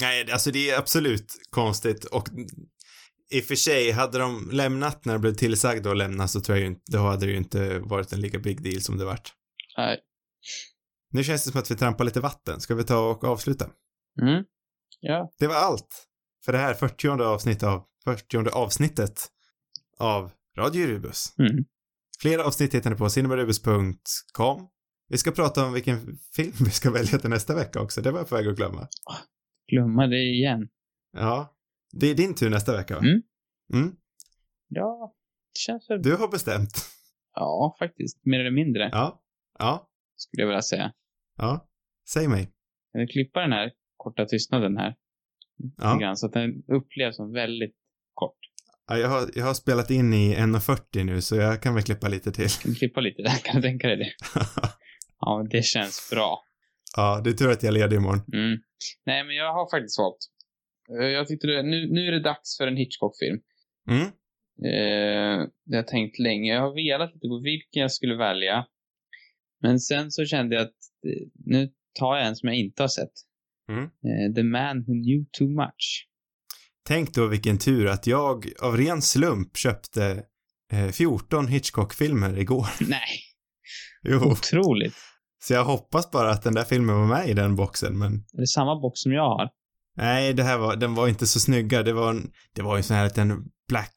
Nej, 0.00 0.32
alltså 0.32 0.50
det 0.50 0.70
är 0.70 0.78
absolut 0.78 1.32
konstigt 1.50 2.04
och 2.04 2.28
i 3.32 3.40
och 3.40 3.44
för 3.44 3.54
sig, 3.54 3.90
hade 3.90 4.18
de 4.18 4.50
lämnat 4.52 5.04
när 5.04 5.12
de 5.12 5.20
blev 5.20 5.34
tillsagda 5.34 5.90
att 5.90 5.96
lämna 5.96 6.28
så 6.28 6.40
tror 6.40 6.58
jag 6.58 6.62
ju 6.62 6.66
inte, 6.70 6.82
då 6.92 6.98
hade 6.98 7.26
det 7.26 7.32
ju 7.32 7.38
inte 7.38 7.78
varit 7.78 8.12
en 8.12 8.20
lika 8.20 8.38
big 8.38 8.62
deal 8.62 8.80
som 8.80 8.98
det 8.98 9.04
vart. 9.04 9.32
Nej. 9.76 9.98
Nu 11.12 11.24
känns 11.24 11.44
det 11.44 11.50
som 11.50 11.60
att 11.60 11.70
vi 11.70 11.76
trampar 11.76 12.04
lite 12.04 12.20
vatten. 12.20 12.60
Ska 12.60 12.74
vi 12.74 12.84
ta 12.84 13.10
och 13.10 13.24
avsluta? 13.24 13.70
Mm. 14.22 14.44
Ja. 15.00 15.32
Det 15.38 15.46
var 15.46 15.54
allt 15.54 16.06
för 16.44 16.52
det 16.52 16.58
här 16.58 16.74
40 16.74 17.08
avsnitt 17.08 17.62
av, 17.62 17.84
40 18.04 18.48
avsnittet 18.52 19.28
av 19.98 20.32
Radio 20.58 20.86
Rubus. 20.86 21.38
Mm. 21.38 21.64
Fler 22.20 22.38
avsnitt 22.38 22.74
hittar 22.74 22.90
ni 22.90 22.96
på 22.96 23.10
cinemarubus.com. 23.10 24.68
Vi 25.08 25.18
ska 25.18 25.30
prata 25.30 25.66
om 25.66 25.72
vilken 25.72 26.18
film 26.36 26.52
vi 26.64 26.70
ska 26.70 26.90
välja 26.90 27.18
till 27.18 27.30
nästa 27.30 27.54
vecka 27.54 27.80
också. 27.80 28.00
Det 28.00 28.10
var 28.10 28.18
jag 28.18 28.28
på 28.28 28.34
väg 28.34 28.48
att 28.48 28.56
glömma. 28.56 28.88
Glömma 29.72 30.06
det 30.06 30.22
igen. 30.22 30.68
Ja. 31.12 31.56
Det 31.92 32.06
är 32.06 32.14
din 32.14 32.34
tur 32.34 32.50
nästa 32.50 32.76
vecka, 32.76 32.94
va? 32.94 33.00
Mm. 33.00 33.22
Mm. 33.72 33.96
Ja, 34.68 35.14
det 35.54 35.58
känns 35.58 35.90
väl... 35.90 36.02
Du 36.02 36.16
har 36.16 36.28
bestämt. 36.28 36.72
Ja, 37.34 37.76
faktiskt. 37.78 38.24
Mer 38.26 38.40
eller 38.40 38.50
mindre, 38.50 38.88
Ja. 38.92 39.22
Ja. 39.58 39.90
skulle 40.16 40.42
jag 40.42 40.48
vilja 40.48 40.62
säga. 40.62 40.92
Ja. 41.36 41.68
Säg 42.08 42.28
mig. 42.28 42.52
Jag 42.92 43.00
vill 43.00 43.08
klippa 43.08 43.40
den 43.40 43.52
här 43.52 43.72
korta 44.00 44.24
tystnaden 44.24 44.76
här. 44.76 44.94
Ja. 45.76 46.14
så 46.16 46.26
att 46.26 46.32
den 46.32 46.62
upplevs 46.68 47.16
som 47.16 47.32
väldigt 47.32 47.74
kort. 48.14 48.38
ja 48.88 48.98
jag, 48.98 49.08
har, 49.08 49.30
jag 49.34 49.44
har 49.44 49.54
spelat 49.54 49.90
in 49.90 50.12
i 50.14 50.34
1.40 50.36 51.04
nu, 51.04 51.20
så 51.20 51.36
jag 51.36 51.62
kan 51.62 51.74
väl 51.74 51.82
klippa 51.84 52.08
lite 52.08 52.32
till. 52.32 52.48
Kan 52.48 52.74
klippa 52.74 53.00
lite 53.00 53.22
där? 53.22 53.30
Kan 53.44 53.56
du 53.56 53.62
tänka 53.62 53.88
dig 53.88 53.96
det? 53.96 54.10
Ja, 55.22 55.46
det 55.50 55.62
känns 55.64 56.08
bra. 56.10 56.44
ja, 56.96 57.20
det 57.24 57.30
är 57.30 57.34
tur 57.34 57.50
att 57.50 57.62
jag 57.62 57.68
är 57.68 57.78
ledig 57.80 57.96
imorgon. 57.96 58.22
Mm. 58.32 58.58
Nej, 59.06 59.24
men 59.24 59.36
jag 59.36 59.52
har 59.54 59.70
faktiskt 59.70 59.98
valt. 59.98 60.18
Eh, 61.00 61.06
Jag 61.08 61.28
tyckte 61.28 61.46
det, 61.46 61.62
nu, 61.62 61.88
nu 61.92 62.06
är 62.08 62.12
det 62.12 62.20
dags 62.22 62.56
för 62.58 62.66
en 62.66 62.76
Hitchcock-film. 62.76 63.40
Mm. 63.90 64.06
Eh, 64.64 65.46
det 65.64 65.76
har 65.76 65.82
jag 65.82 65.86
tänkt 65.86 66.18
länge. 66.18 66.54
Jag 66.54 66.60
har 66.62 66.74
velat 66.74 67.14
lite 67.14 67.28
på 67.28 67.40
vilken 67.44 67.82
jag 67.82 67.92
skulle 67.92 68.16
välja. 68.16 68.66
Men 69.62 69.80
sen 69.80 70.10
så 70.10 70.24
kände 70.24 70.54
jag 70.56 70.62
att 70.62 70.80
eh, 71.06 71.26
nu 71.44 71.68
tar 71.98 72.16
jag 72.16 72.26
en 72.26 72.36
som 72.36 72.46
jag 72.48 72.56
inte 72.56 72.82
har 72.82 72.88
sett. 72.88 73.12
Mm. 73.70 73.84
Eh, 73.84 74.34
The 74.34 74.42
Man 74.42 74.78
Who 74.78 74.92
Knew 74.92 75.24
Too 75.38 75.48
Much. 75.48 76.06
Tänk 76.86 77.14
då 77.14 77.26
vilken 77.26 77.58
tur 77.58 77.86
att 77.86 78.06
jag 78.06 78.46
av 78.60 78.76
ren 78.76 79.02
slump 79.02 79.56
köpte 79.56 80.22
eh, 80.72 80.88
14 80.88 81.48
Hitchcock-filmer 81.48 82.38
igår. 82.38 82.66
Nej, 82.88 83.20
Jo. 84.02 84.16
otroligt. 84.18 84.94
Så 85.42 85.52
jag 85.52 85.64
hoppas 85.64 86.10
bara 86.10 86.30
att 86.30 86.42
den 86.42 86.54
där 86.54 86.64
filmen 86.64 86.96
var 86.96 87.06
med 87.06 87.28
i 87.28 87.34
den 87.34 87.56
boxen, 87.56 87.98
men 87.98 88.12
Är 88.14 88.40
det 88.40 88.46
samma 88.46 88.80
box 88.80 89.00
som 89.00 89.12
jag 89.12 89.22
har? 89.28 89.48
nej, 89.96 90.32
det 90.34 90.42
här 90.42 90.58
var, 90.58 90.76
den 90.76 90.94
var 90.94 91.08
inte 91.08 91.26
så 91.26 91.40
snygga. 91.40 91.82
Det 91.82 91.92
var 91.92 92.10
en, 92.10 92.30
det 92.54 92.62
var 92.62 92.76
ju 92.76 92.82
sån 92.82 92.96
här 92.96 93.04
liten 93.04 93.44
Black 93.68 93.94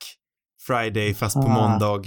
Friday 0.68 1.14
fast 1.14 1.36
på 1.36 1.41
Ah. 1.48 1.70
måndag. 1.70 2.04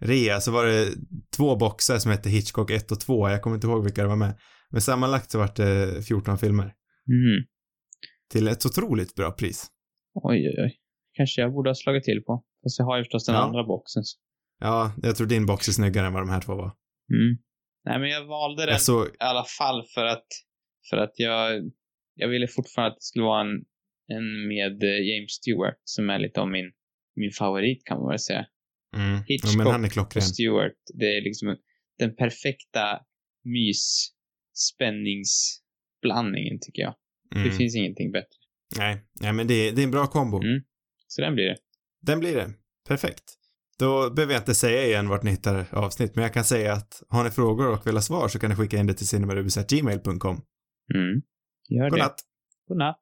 Rea, 0.00 0.40
så 0.40 0.50
var 0.50 0.64
det 0.66 0.88
två 1.36 1.56
boxar 1.56 1.98
som 1.98 2.10
hette 2.10 2.30
Hitchcock 2.30 2.70
1 2.70 2.92
och 2.92 3.00
2. 3.00 3.28
Jag 3.30 3.42
kommer 3.42 3.56
inte 3.56 3.66
ihåg 3.66 3.84
vilka 3.84 4.02
det 4.02 4.08
var 4.08 4.16
med. 4.16 4.38
Men 4.70 4.80
sammanlagt 4.80 5.30
så 5.30 5.38
var 5.38 5.50
det 5.56 6.02
14 6.06 6.38
filmer. 6.38 6.72
Mm. 7.08 7.46
Till 8.30 8.48
ett 8.48 8.66
otroligt 8.66 9.14
bra 9.14 9.30
pris. 9.32 9.66
Oj, 10.14 10.48
oj, 10.48 10.54
oj. 10.64 10.80
Kanske 11.12 11.40
jag 11.40 11.52
borde 11.52 11.70
ha 11.70 11.74
slagit 11.74 12.04
till 12.04 12.22
på. 12.26 12.44
Fast 12.62 12.78
jag 12.78 12.86
har 12.86 12.96
ju 12.98 13.04
förstås 13.04 13.26
den 13.26 13.34
Ja. 13.34 13.40
andra 13.42 13.64
boxen. 13.64 14.02
Ja, 14.60 14.92
jag 15.02 15.16
tror 15.16 15.26
din 15.26 15.46
box 15.46 15.68
är 15.68 15.72
snyggare 15.72 16.06
än 16.06 16.12
vad 16.12 16.22
de 16.22 16.28
här 16.30 16.40
två 16.40 16.54
var. 16.54 16.72
Mm. 17.12 17.38
Nej, 17.84 17.98
men 18.00 18.08
jag 18.10 18.24
valde 18.26 18.62
den 18.62 18.72
Jag 18.72 18.82
såg, 18.82 19.06
i 19.06 19.10
alla 19.18 19.44
fall 19.58 19.84
för 19.94 20.04
att, 20.04 20.26
för 20.90 20.96
att 20.96 21.12
jag, 21.16 21.70
jag 22.14 22.28
ville 22.28 22.48
fortfarande 22.48 22.90
att 22.92 22.96
det 22.96 23.02
skulle 23.02 23.24
vara 23.24 23.40
en, 23.40 23.64
en 24.16 24.48
med 24.48 24.82
eh, 24.82 24.88
James 25.08 25.32
Stewart 25.32 25.80
som 25.84 26.10
är 26.10 26.18
lite 26.18 26.40
av 26.40 26.48
min, 26.50 26.72
min 27.16 27.30
favorit 27.32 27.84
kan 27.84 27.98
man 28.00 28.08
väl 28.08 28.18
säga. 28.18 28.46
mm, 28.96 29.10
ja, 29.12 29.22
Hitchcock 29.28 30.16
är 30.16 30.18
Och. 30.18 30.22
Stewart, 30.22 30.76
det 30.94 31.16
är 31.16 31.22
liksom 31.22 31.56
den 31.98 32.16
perfekta 32.16 33.00
mys 33.44 34.08
spänningsblandningen 35.98 36.58
tycker 36.60 36.82
jag. 36.82 36.94
Det 37.30 37.36
Mm. 37.40 37.52
finns 37.52 37.76
ingenting 37.76 38.12
bättre. 38.12 38.38
Nej, 38.78 39.00
nej 39.20 39.32
men 39.32 39.46
det, 39.46 39.70
det 39.70 39.82
är 39.82 39.84
en 39.84 39.90
bra 39.90 40.06
kombo. 40.06 40.42
Mm. 40.42 40.62
Så 41.06 41.20
den 41.22 41.34
blir 41.34 41.44
det. 41.44 41.56
Den 42.02 42.20
blir 42.20 42.34
det. 42.36 42.50
Perfekt. 42.88 43.24
Då 43.78 44.10
behöver 44.10 44.32
jag 44.34 44.40
inte 44.40 44.54
säga 44.54 44.84
igen 44.86 45.08
vart 45.08 45.22
ni 45.22 45.30
hittar 45.30 45.66
avsnitt, 45.72 46.14
men 46.14 46.22
jag 46.22 46.34
kan 46.34 46.44
säga 46.44 46.72
att 46.72 47.02
har 47.08 47.24
ni 47.24 47.30
frågor 47.30 47.68
och 47.72 47.86
vill 47.86 47.94
ha 47.94 48.02
svar 48.02 48.28
så 48.28 48.38
kan 48.38 48.50
ni 48.50 48.56
skicka 48.56 48.76
in 48.78 48.86
det 48.86 48.94
till 48.94 49.06
cinemarubus.gmail.com. 49.08 50.42
Mm. 50.94 51.22
Gör 51.68 51.84
det. 51.84 51.90
Godnatt. 51.90 52.20
God 52.68 52.78
natt. 52.78 53.00